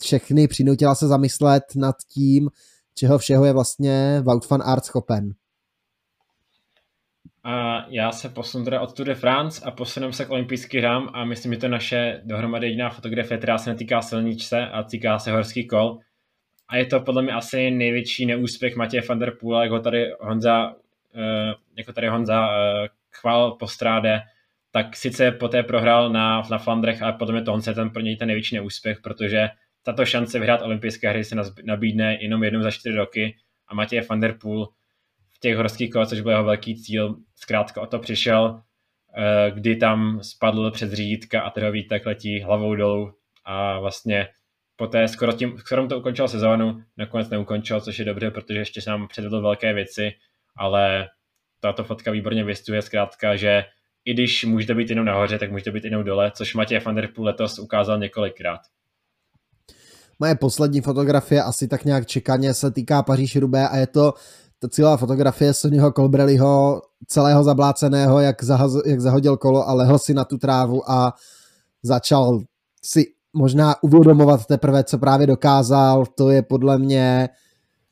všechny 0.02 0.48
přinutila 0.48 0.94
se 0.94 1.06
zamyslet 1.09 1.64
nad 1.76 1.97
tím, 2.09 2.51
čeho 2.94 3.18
všeho 3.18 3.44
je 3.44 3.52
vlastně 3.52 4.22
Wout 4.24 4.51
van 4.51 4.62
Aert 4.62 4.84
schopen. 4.84 5.34
A 7.44 7.86
já 7.89 8.12
se 8.12 8.28
posunu 8.28 8.64
teda 8.64 8.81
od 8.81 8.94
Tour 8.97 9.06
de 9.06 9.14
France 9.14 9.64
a 9.64 9.70
posuneme 9.70 10.12
se 10.12 10.24
k 10.24 10.31
olympijským 10.31 10.81
hrám 10.81 11.10
a 11.12 11.24
myslím, 11.24 11.52
že 11.52 11.59
to 11.59 11.66
je 11.66 11.70
naše 11.70 12.20
dohromady 12.24 12.66
jediná 12.66 12.90
fotografie, 12.90 13.39
která 13.39 13.59
se 13.59 13.70
netýká 13.70 14.02
silničce 14.02 14.69
a 14.69 14.82
týká 14.82 15.19
se 15.19 15.32
horský 15.32 15.66
kol. 15.66 15.98
A 16.69 16.77
je 16.77 16.86
to 16.86 17.01
podle 17.01 17.23
mě 17.23 17.32
asi 17.32 17.70
největší 17.70 18.27
neúspěch 18.27 18.77
Matěje 18.77 19.02
van 19.09 19.19
der 19.19 19.36
Poola, 19.40 19.64
jako 19.64 19.81
tady 19.81 20.12
Honza, 20.20 20.74
jako 21.77 21.93
tady 21.93 22.09
Honza 22.09 22.48
eh, 22.51 22.89
chval 23.10 23.51
po 23.52 23.69
stráde, 23.69 24.23
tak 24.70 24.97
sice 24.97 25.31
poté 25.31 25.62
prohrál 25.62 26.10
na, 26.10 26.43
na 26.51 26.59
Flandrech, 26.59 27.02
ale 27.02 27.12
podle 27.12 27.35
mě 27.35 27.43
to 27.43 27.60
je 27.66 27.74
ten 27.74 27.90
pro 27.90 28.02
něj 28.02 28.16
ten 28.16 28.27
největší 28.27 28.55
neúspěch, 28.55 29.01
protože 29.01 29.48
tato 29.82 30.06
šance 30.06 30.39
vyhrát 30.39 30.62
olympijské 30.62 31.10
hry 31.10 31.24
se 31.24 31.36
nabídne 31.64 32.19
jenom 32.20 32.44
jednou 32.44 32.62
za 32.62 32.70
čtyři 32.70 32.97
roky 32.97 33.36
a 33.69 33.74
Matěj 33.74 34.01
van 34.10 34.20
der 34.20 34.39
Poel 34.40 34.69
těch 35.43 35.56
horských 35.56 35.90
kol, 35.90 36.06
což 36.06 36.20
byl 36.20 36.31
jeho 36.31 36.44
velký 36.44 36.82
cíl, 36.82 37.16
zkrátka 37.35 37.81
o 37.81 37.86
to 37.86 37.98
přišel, 37.98 38.60
eh, 39.16 39.51
kdy 39.51 39.77
tam 39.77 40.20
spadl 40.23 40.70
před 40.70 40.93
řídítka 40.93 41.40
a 41.40 41.51
trhový 41.51 41.89
tak 41.89 42.06
letí 42.06 42.40
hlavou 42.40 42.74
dolů 42.74 43.12
a 43.44 43.81
vlastně 43.81 44.28
poté 44.77 45.09
skoro, 45.09 45.32
tím, 45.32 45.59
skoro 45.59 45.86
to 45.86 45.98
ukončil 45.98 46.28
sezónu, 46.28 46.82
nakonec 46.97 47.31
neukončil, 47.31 47.81
což 47.81 47.98
je 47.98 48.05
dobře, 48.05 48.31
protože 48.31 48.59
ještě 48.59 48.81
nám 48.86 49.09
předvedl 49.09 49.43
velké 49.43 49.74
věci, 49.74 50.12
ale 50.56 51.09
tato 51.60 51.85
fotka 51.85 52.10
výborně 52.10 52.44
vystuje 52.44 52.82
zkrátka, 52.82 53.36
že 53.36 53.64
i 54.05 54.14
když 54.14 54.44
můžete 54.44 54.74
být 54.74 54.90
jenom 54.90 55.05
nahoře, 55.05 55.39
tak 55.39 55.51
můžete 55.51 55.70
být 55.70 55.85
jenom 55.85 56.05
dole, 56.05 56.32
což 56.35 56.55
Matěj 56.55 56.81
van 56.81 56.94
der 56.94 57.09
Poel 57.14 57.27
letos 57.27 57.59
ukázal 57.59 57.98
několikrát. 57.98 58.60
Moje 60.19 60.35
poslední 60.35 60.81
fotografie 60.81 61.43
asi 61.43 61.69
tak 61.69 61.85
nějak 61.85 62.06
čekaně 62.06 62.55
se 62.55 62.70
týká 62.70 63.02
Paříž 63.02 63.36
Rubé 63.36 63.69
a 63.69 63.77
je 63.77 63.86
to 63.86 64.14
ta 64.62 64.68
celá 64.68 64.97
fotografie 64.97 65.55
Sonnyho 65.55 65.93
Colbrelliho, 65.93 66.82
celého 67.06 67.44
zabláceného, 67.44 68.20
jak, 68.20 68.44
zahaz, 68.44 68.72
jak 68.86 69.01
zahodil 69.01 69.36
kolo 69.36 69.68
a 69.68 69.74
lehl 69.74 69.98
si 69.98 70.14
na 70.14 70.24
tu 70.24 70.39
trávu 70.39 70.90
a 70.90 71.14
začal 71.82 72.40
si 72.84 73.05
možná 73.32 73.74
uvědomovat 73.82 74.47
teprve, 74.47 74.84
co 74.84 74.98
právě 74.98 75.26
dokázal. 75.26 76.06
To 76.14 76.30
je 76.30 76.43
podle 76.43 76.78
mě 76.78 77.28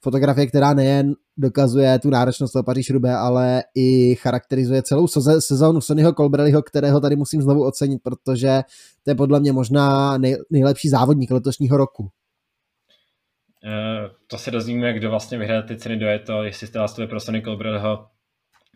fotografie, 0.01 0.47
která 0.47 0.75
nejen 0.75 1.15
dokazuje 1.37 1.99
tu 1.99 2.11
náročnost 2.11 2.53
toho 2.53 2.63
Paříž 2.63 2.91
Rubé, 2.91 3.15
ale 3.17 3.63
i 3.75 4.15
charakterizuje 4.15 4.83
celou 4.83 5.07
sezónu 5.39 5.81
Sonnyho 5.81 6.13
Colbrelliho, 6.13 6.63
kterého 6.63 7.01
tady 7.01 7.17
musím 7.17 7.43
znovu 7.43 7.65
ocenit, 7.65 8.03
protože 8.03 8.63
to 9.03 9.11
je 9.11 9.15
podle 9.15 9.41
mě 9.41 9.53
možná 9.53 10.19
nej, 10.19 10.37
nejlepší 10.51 10.89
závodník 10.89 11.31
letošního 11.31 11.77
roku. 11.77 12.09
Eh, 13.65 14.11
to 14.27 14.39
se 14.39 14.51
dozvíme, 14.51 14.93
kdo 14.93 15.11
vlastně 15.11 15.39
vyhraje 15.39 15.63
ty 15.63 15.77
ceny, 15.77 15.97
do 15.97 16.07
to, 16.27 16.43
jestli 16.43 16.67
jste 16.67 16.79
hlasovali 16.79 17.09
pro 17.09 17.21
Sonny 17.21 17.43
Colbrelliho. 17.43 18.07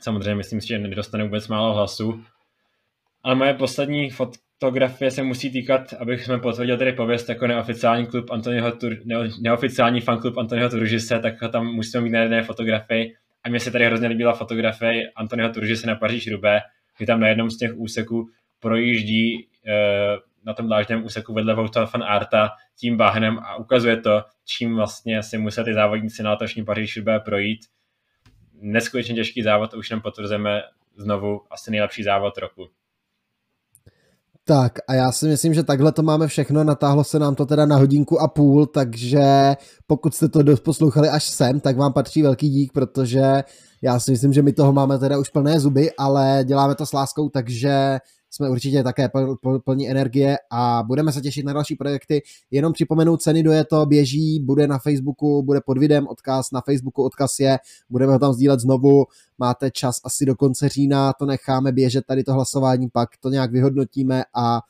Samozřejmě 0.01 0.35
myslím 0.35 0.61
si, 0.61 0.69
že 0.69 0.79
nedostane 0.79 1.25
vůbec 1.25 1.49
málo 1.49 1.75
hlasů. 1.75 2.25
Ale 3.23 3.35
moje 3.35 3.55
poslední 3.55 4.11
fotografie 4.11 5.11
se 5.11 5.23
musí 5.23 5.51
týkat, 5.51 5.93
abych 5.93 6.25
jsme 6.25 6.39
potvrdil 6.39 6.79
tedy 6.79 6.93
pověst 6.93 7.29
jako 7.29 7.47
neoficiální 7.47 8.07
klub 8.07 8.31
Antonyho 8.31 8.73
Tur, 8.73 8.97
ne, 9.05 9.17
neoficiální 9.41 10.01
fanklub 10.01 10.39
Antonyho 10.39 10.71
Turžise, 10.71 11.19
tak 11.19 11.43
ho 11.43 11.49
tam 11.49 11.67
musíme 11.67 12.01
mít 12.05 12.11
na 12.11 12.21
jedné 12.21 12.43
fotografii. 12.43 13.15
A 13.45 13.49
mně 13.49 13.61
se 13.61 13.71
tady 13.71 13.87
hrozně 13.87 14.09
líbila 14.09 14.33
fotografie 14.33 15.11
Antonyho 15.17 15.49
Turžise 15.49 15.87
na 15.87 15.95
Paříž 15.95 16.33
Rubé, 16.33 16.61
kdy 16.99 17.07
tam 17.07 17.21
na 17.21 17.29
jednom 17.29 17.51
z 17.51 17.59
těch 17.59 17.77
úseků 17.77 18.29
projíždí 18.61 19.49
eh, 19.67 20.17
na 20.47 20.55
tom 20.55 20.67
dlážděném 20.67 21.05
úseku 21.05 21.35
vedle 21.35 21.55
Vouta 21.55 21.91
van 21.95 22.03
Arta 22.03 22.51
tím 22.81 22.97
bahnem 22.97 23.39
a 23.39 23.57
ukazuje 23.57 23.97
to, 23.97 24.23
čím 24.45 24.77
vlastně 24.77 25.23
si 25.23 25.39
museli 25.39 25.65
ty 25.65 25.75
závodníci 25.75 26.23
na 26.23 26.31
letošní 26.31 26.65
Paříž 26.65 26.99
projít. 27.25 27.61
Neskutečně 28.53 29.15
těžký 29.15 29.43
závod, 29.43 29.75
už 29.75 29.91
nám 29.91 30.01
potvrzujeme 30.01 30.63
znovu 30.97 31.41
asi 31.51 31.71
nejlepší 31.71 32.03
závod 32.03 32.39
roku. 32.39 32.69
Tak 34.47 34.73
a 34.89 34.95
já 34.95 35.13
si 35.13 35.27
myslím, 35.27 35.55
že 35.55 35.63
takhle 35.63 35.93
to 35.93 36.03
máme 36.03 36.29
všechno, 36.29 36.65
natáhlo 36.65 37.05
se 37.05 37.19
nám 37.19 37.35
to 37.35 37.47
teda 37.47 37.67
na 37.67 37.77
hodinku 37.77 38.21
a 38.21 38.29
půl, 38.29 38.67
takže 38.67 39.55
pokud 39.87 40.15
jste 40.15 40.29
to 40.29 40.41
poslouchali 40.65 41.09
až 41.09 41.25
sem, 41.25 41.61
tak 41.61 41.77
vám 41.77 41.93
patří 41.93 42.23
velký 42.23 42.49
dík, 42.49 42.73
protože 42.73 43.23
já 43.83 44.01
si 44.01 44.11
myslím, 44.11 44.33
že 44.33 44.43
my 44.43 44.53
toho 44.53 44.73
máme 44.73 44.99
teda 44.99 45.19
už 45.19 45.29
plné 45.29 45.61
zuby, 45.61 45.91
ale 45.99 46.45
děláme 46.45 46.75
to 46.75 46.87
s 46.87 46.93
láskou, 46.93 47.29
takže 47.29 47.99
jsme 48.35 48.51
určitě 48.51 48.83
také 48.83 49.09
pl, 49.09 49.37
pl, 49.37 49.59
plní 49.59 49.91
energie 49.91 50.37
a 50.51 50.83
budeme 50.87 51.13
se 51.13 51.21
těšit 51.21 51.47
na 51.47 51.53
další 51.53 51.77
projekty. 51.77 52.23
Jenom 52.51 52.73
připomenu, 52.73 53.17
ceny 53.17 53.43
do 53.43 53.53
je 53.53 53.65
to 53.65 53.87
běží, 53.87 54.41
bude 54.41 54.67
na 54.67 54.79
Facebooku, 54.79 55.43
bude 55.43 55.61
pod 55.67 55.79
videem 55.79 56.07
odkaz, 56.07 56.51
na 56.53 56.61
Facebooku 56.61 57.05
odkaz 57.05 57.39
je, 57.41 57.59
budeme 57.91 58.13
ho 58.13 58.19
tam 58.19 58.33
sdílet 58.33 58.61
znovu, 58.61 59.05
máte 59.39 59.71
čas 59.71 59.97
asi 60.05 60.27
do 60.27 60.37
konce 60.37 60.69
října, 60.69 61.13
to 61.13 61.27
necháme 61.27 61.73
běžet 61.73 62.07
tady 62.07 62.25
to 62.25 62.33
hlasování, 62.33 62.89
pak 62.93 63.09
to 63.21 63.29
nějak 63.29 63.53
vyhodnotíme 63.53 64.25
a 64.35 64.61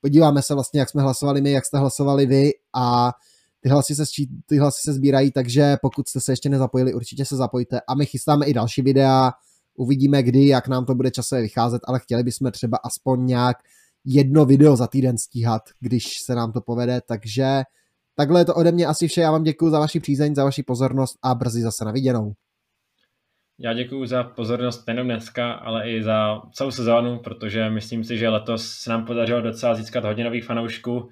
podíváme 0.00 0.42
se 0.42 0.54
vlastně, 0.54 0.80
jak 0.80 0.90
jsme 0.90 1.02
hlasovali 1.02 1.40
my, 1.40 1.52
jak 1.52 1.66
jste 1.66 1.78
hlasovali 1.78 2.26
vy 2.26 2.50
a 2.74 3.12
ty 3.60 3.68
hlasy 3.68 3.94
se, 3.94 4.04
ty 4.46 4.58
hlasy 4.58 4.80
se 4.84 4.92
sbírají, 4.92 5.32
takže 5.32 5.76
pokud 5.82 6.08
jste 6.08 6.20
se 6.20 6.32
ještě 6.32 6.48
nezapojili, 6.48 6.94
určitě 6.94 7.24
se 7.24 7.36
zapojte. 7.36 7.80
A 7.88 7.94
my 7.94 8.06
chystáme 8.06 8.46
i 8.46 8.54
další 8.54 8.82
videa, 8.82 9.32
Uvidíme 9.74 10.22
kdy, 10.22 10.46
jak 10.46 10.68
nám 10.68 10.84
to 10.84 10.94
bude 10.94 11.10
časově 11.10 11.42
vycházet, 11.42 11.82
ale 11.84 12.00
chtěli 12.00 12.22
bychom 12.22 12.50
třeba 12.50 12.78
aspoň 12.84 13.26
nějak 13.26 13.56
jedno 14.04 14.44
video 14.44 14.76
za 14.76 14.86
týden 14.86 15.18
stíhat, 15.18 15.62
když 15.80 16.04
se 16.24 16.34
nám 16.34 16.52
to 16.52 16.60
povede, 16.60 17.00
takže 17.08 17.62
takhle 18.14 18.40
je 18.40 18.44
to 18.44 18.54
ode 18.54 18.72
mě 18.72 18.86
asi 18.86 19.08
vše. 19.08 19.20
Já 19.20 19.32
vám 19.32 19.42
děkuji 19.42 19.70
za 19.70 19.78
vaši 19.78 20.00
přízeň, 20.00 20.34
za 20.34 20.44
vaši 20.44 20.62
pozornost 20.62 21.18
a 21.22 21.34
brzy 21.34 21.62
zase 21.62 21.84
na 21.84 21.92
viděnou. 21.92 22.32
Já 23.58 23.74
děkuji 23.74 24.06
za 24.06 24.24
pozornost 24.24 24.86
nejenom 24.86 25.06
dneska, 25.06 25.52
ale 25.52 25.90
i 25.90 26.02
za 26.02 26.40
celou 26.52 26.70
sezónu, 26.70 27.18
protože 27.18 27.70
myslím 27.70 28.04
si, 28.04 28.18
že 28.18 28.28
letos 28.28 28.72
se 28.72 28.90
nám 28.90 29.06
podařilo 29.06 29.40
docela 29.40 29.74
získat 29.74 30.04
hodně 30.04 30.24
nových 30.24 30.44
fanoušků 30.44 31.08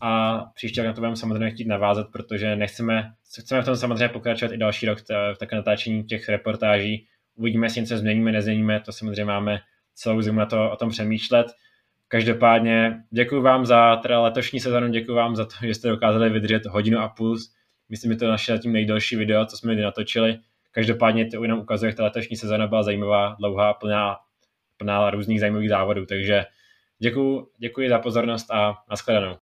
a 0.00 0.40
příště 0.54 0.82
na 0.82 0.92
to 0.92 1.00
budeme 1.00 1.16
samozřejmě 1.16 1.50
chtít 1.50 1.68
navázat, 1.68 2.06
protože 2.12 2.56
nechceme, 2.56 3.02
chceme 3.40 3.62
v 3.62 3.64
tom 3.64 3.76
samozřejmě 3.76 4.08
pokračovat 4.08 4.52
i 4.52 4.56
další 4.56 4.86
rok 4.86 4.98
v 5.34 5.38
takové 5.38 5.56
natáčení 5.56 6.04
těch 6.04 6.28
reportáží. 6.28 7.06
Uvidíme, 7.36 7.66
jestli 7.66 7.80
něco 7.80 7.98
změníme, 7.98 8.32
nezměníme, 8.32 8.80
to 8.80 8.92
samozřejmě 8.92 9.24
máme 9.24 9.60
celou 9.94 10.22
zimu 10.22 10.38
na 10.38 10.46
to 10.46 10.70
o 10.70 10.76
tom 10.76 10.90
přemýšlet. 10.90 11.46
Každopádně 12.08 13.02
děkuji 13.10 13.42
vám 13.42 13.66
za 13.66 13.96
teda 13.96 14.20
letošní 14.20 14.60
sezonu, 14.60 14.88
děkuji 14.88 15.14
vám 15.14 15.36
za 15.36 15.44
to, 15.44 15.54
že 15.62 15.74
jste 15.74 15.88
dokázali 15.88 16.30
vydržet 16.30 16.66
hodinu 16.66 16.98
a 16.98 17.08
půl. 17.08 17.38
Myslím, 17.88 18.12
že 18.12 18.18
to 18.18 18.24
je 18.24 18.30
naše 18.30 18.56
zatím 18.56 18.72
nejdelší 18.72 19.16
video, 19.16 19.46
co 19.46 19.56
jsme 19.56 19.74
kdy 19.74 19.82
natočili. 19.82 20.38
Každopádně 20.70 21.26
to 21.26 21.42
jenom 21.42 21.58
ukazuje, 21.58 21.90
že 21.92 21.96
ta 21.96 22.04
letošní 22.04 22.36
sezona 22.36 22.66
byla 22.66 22.82
zajímavá, 22.82 23.36
dlouhá, 23.38 23.74
plná, 23.74 24.16
plná 24.76 25.10
různých 25.10 25.40
zajímavých 25.40 25.68
závodů. 25.68 26.06
Takže 26.06 26.44
děkuji, 26.98 27.46
děkuji 27.58 27.88
za 27.88 27.98
pozornost 27.98 28.50
a 28.50 28.74
nashledanou. 28.90 29.32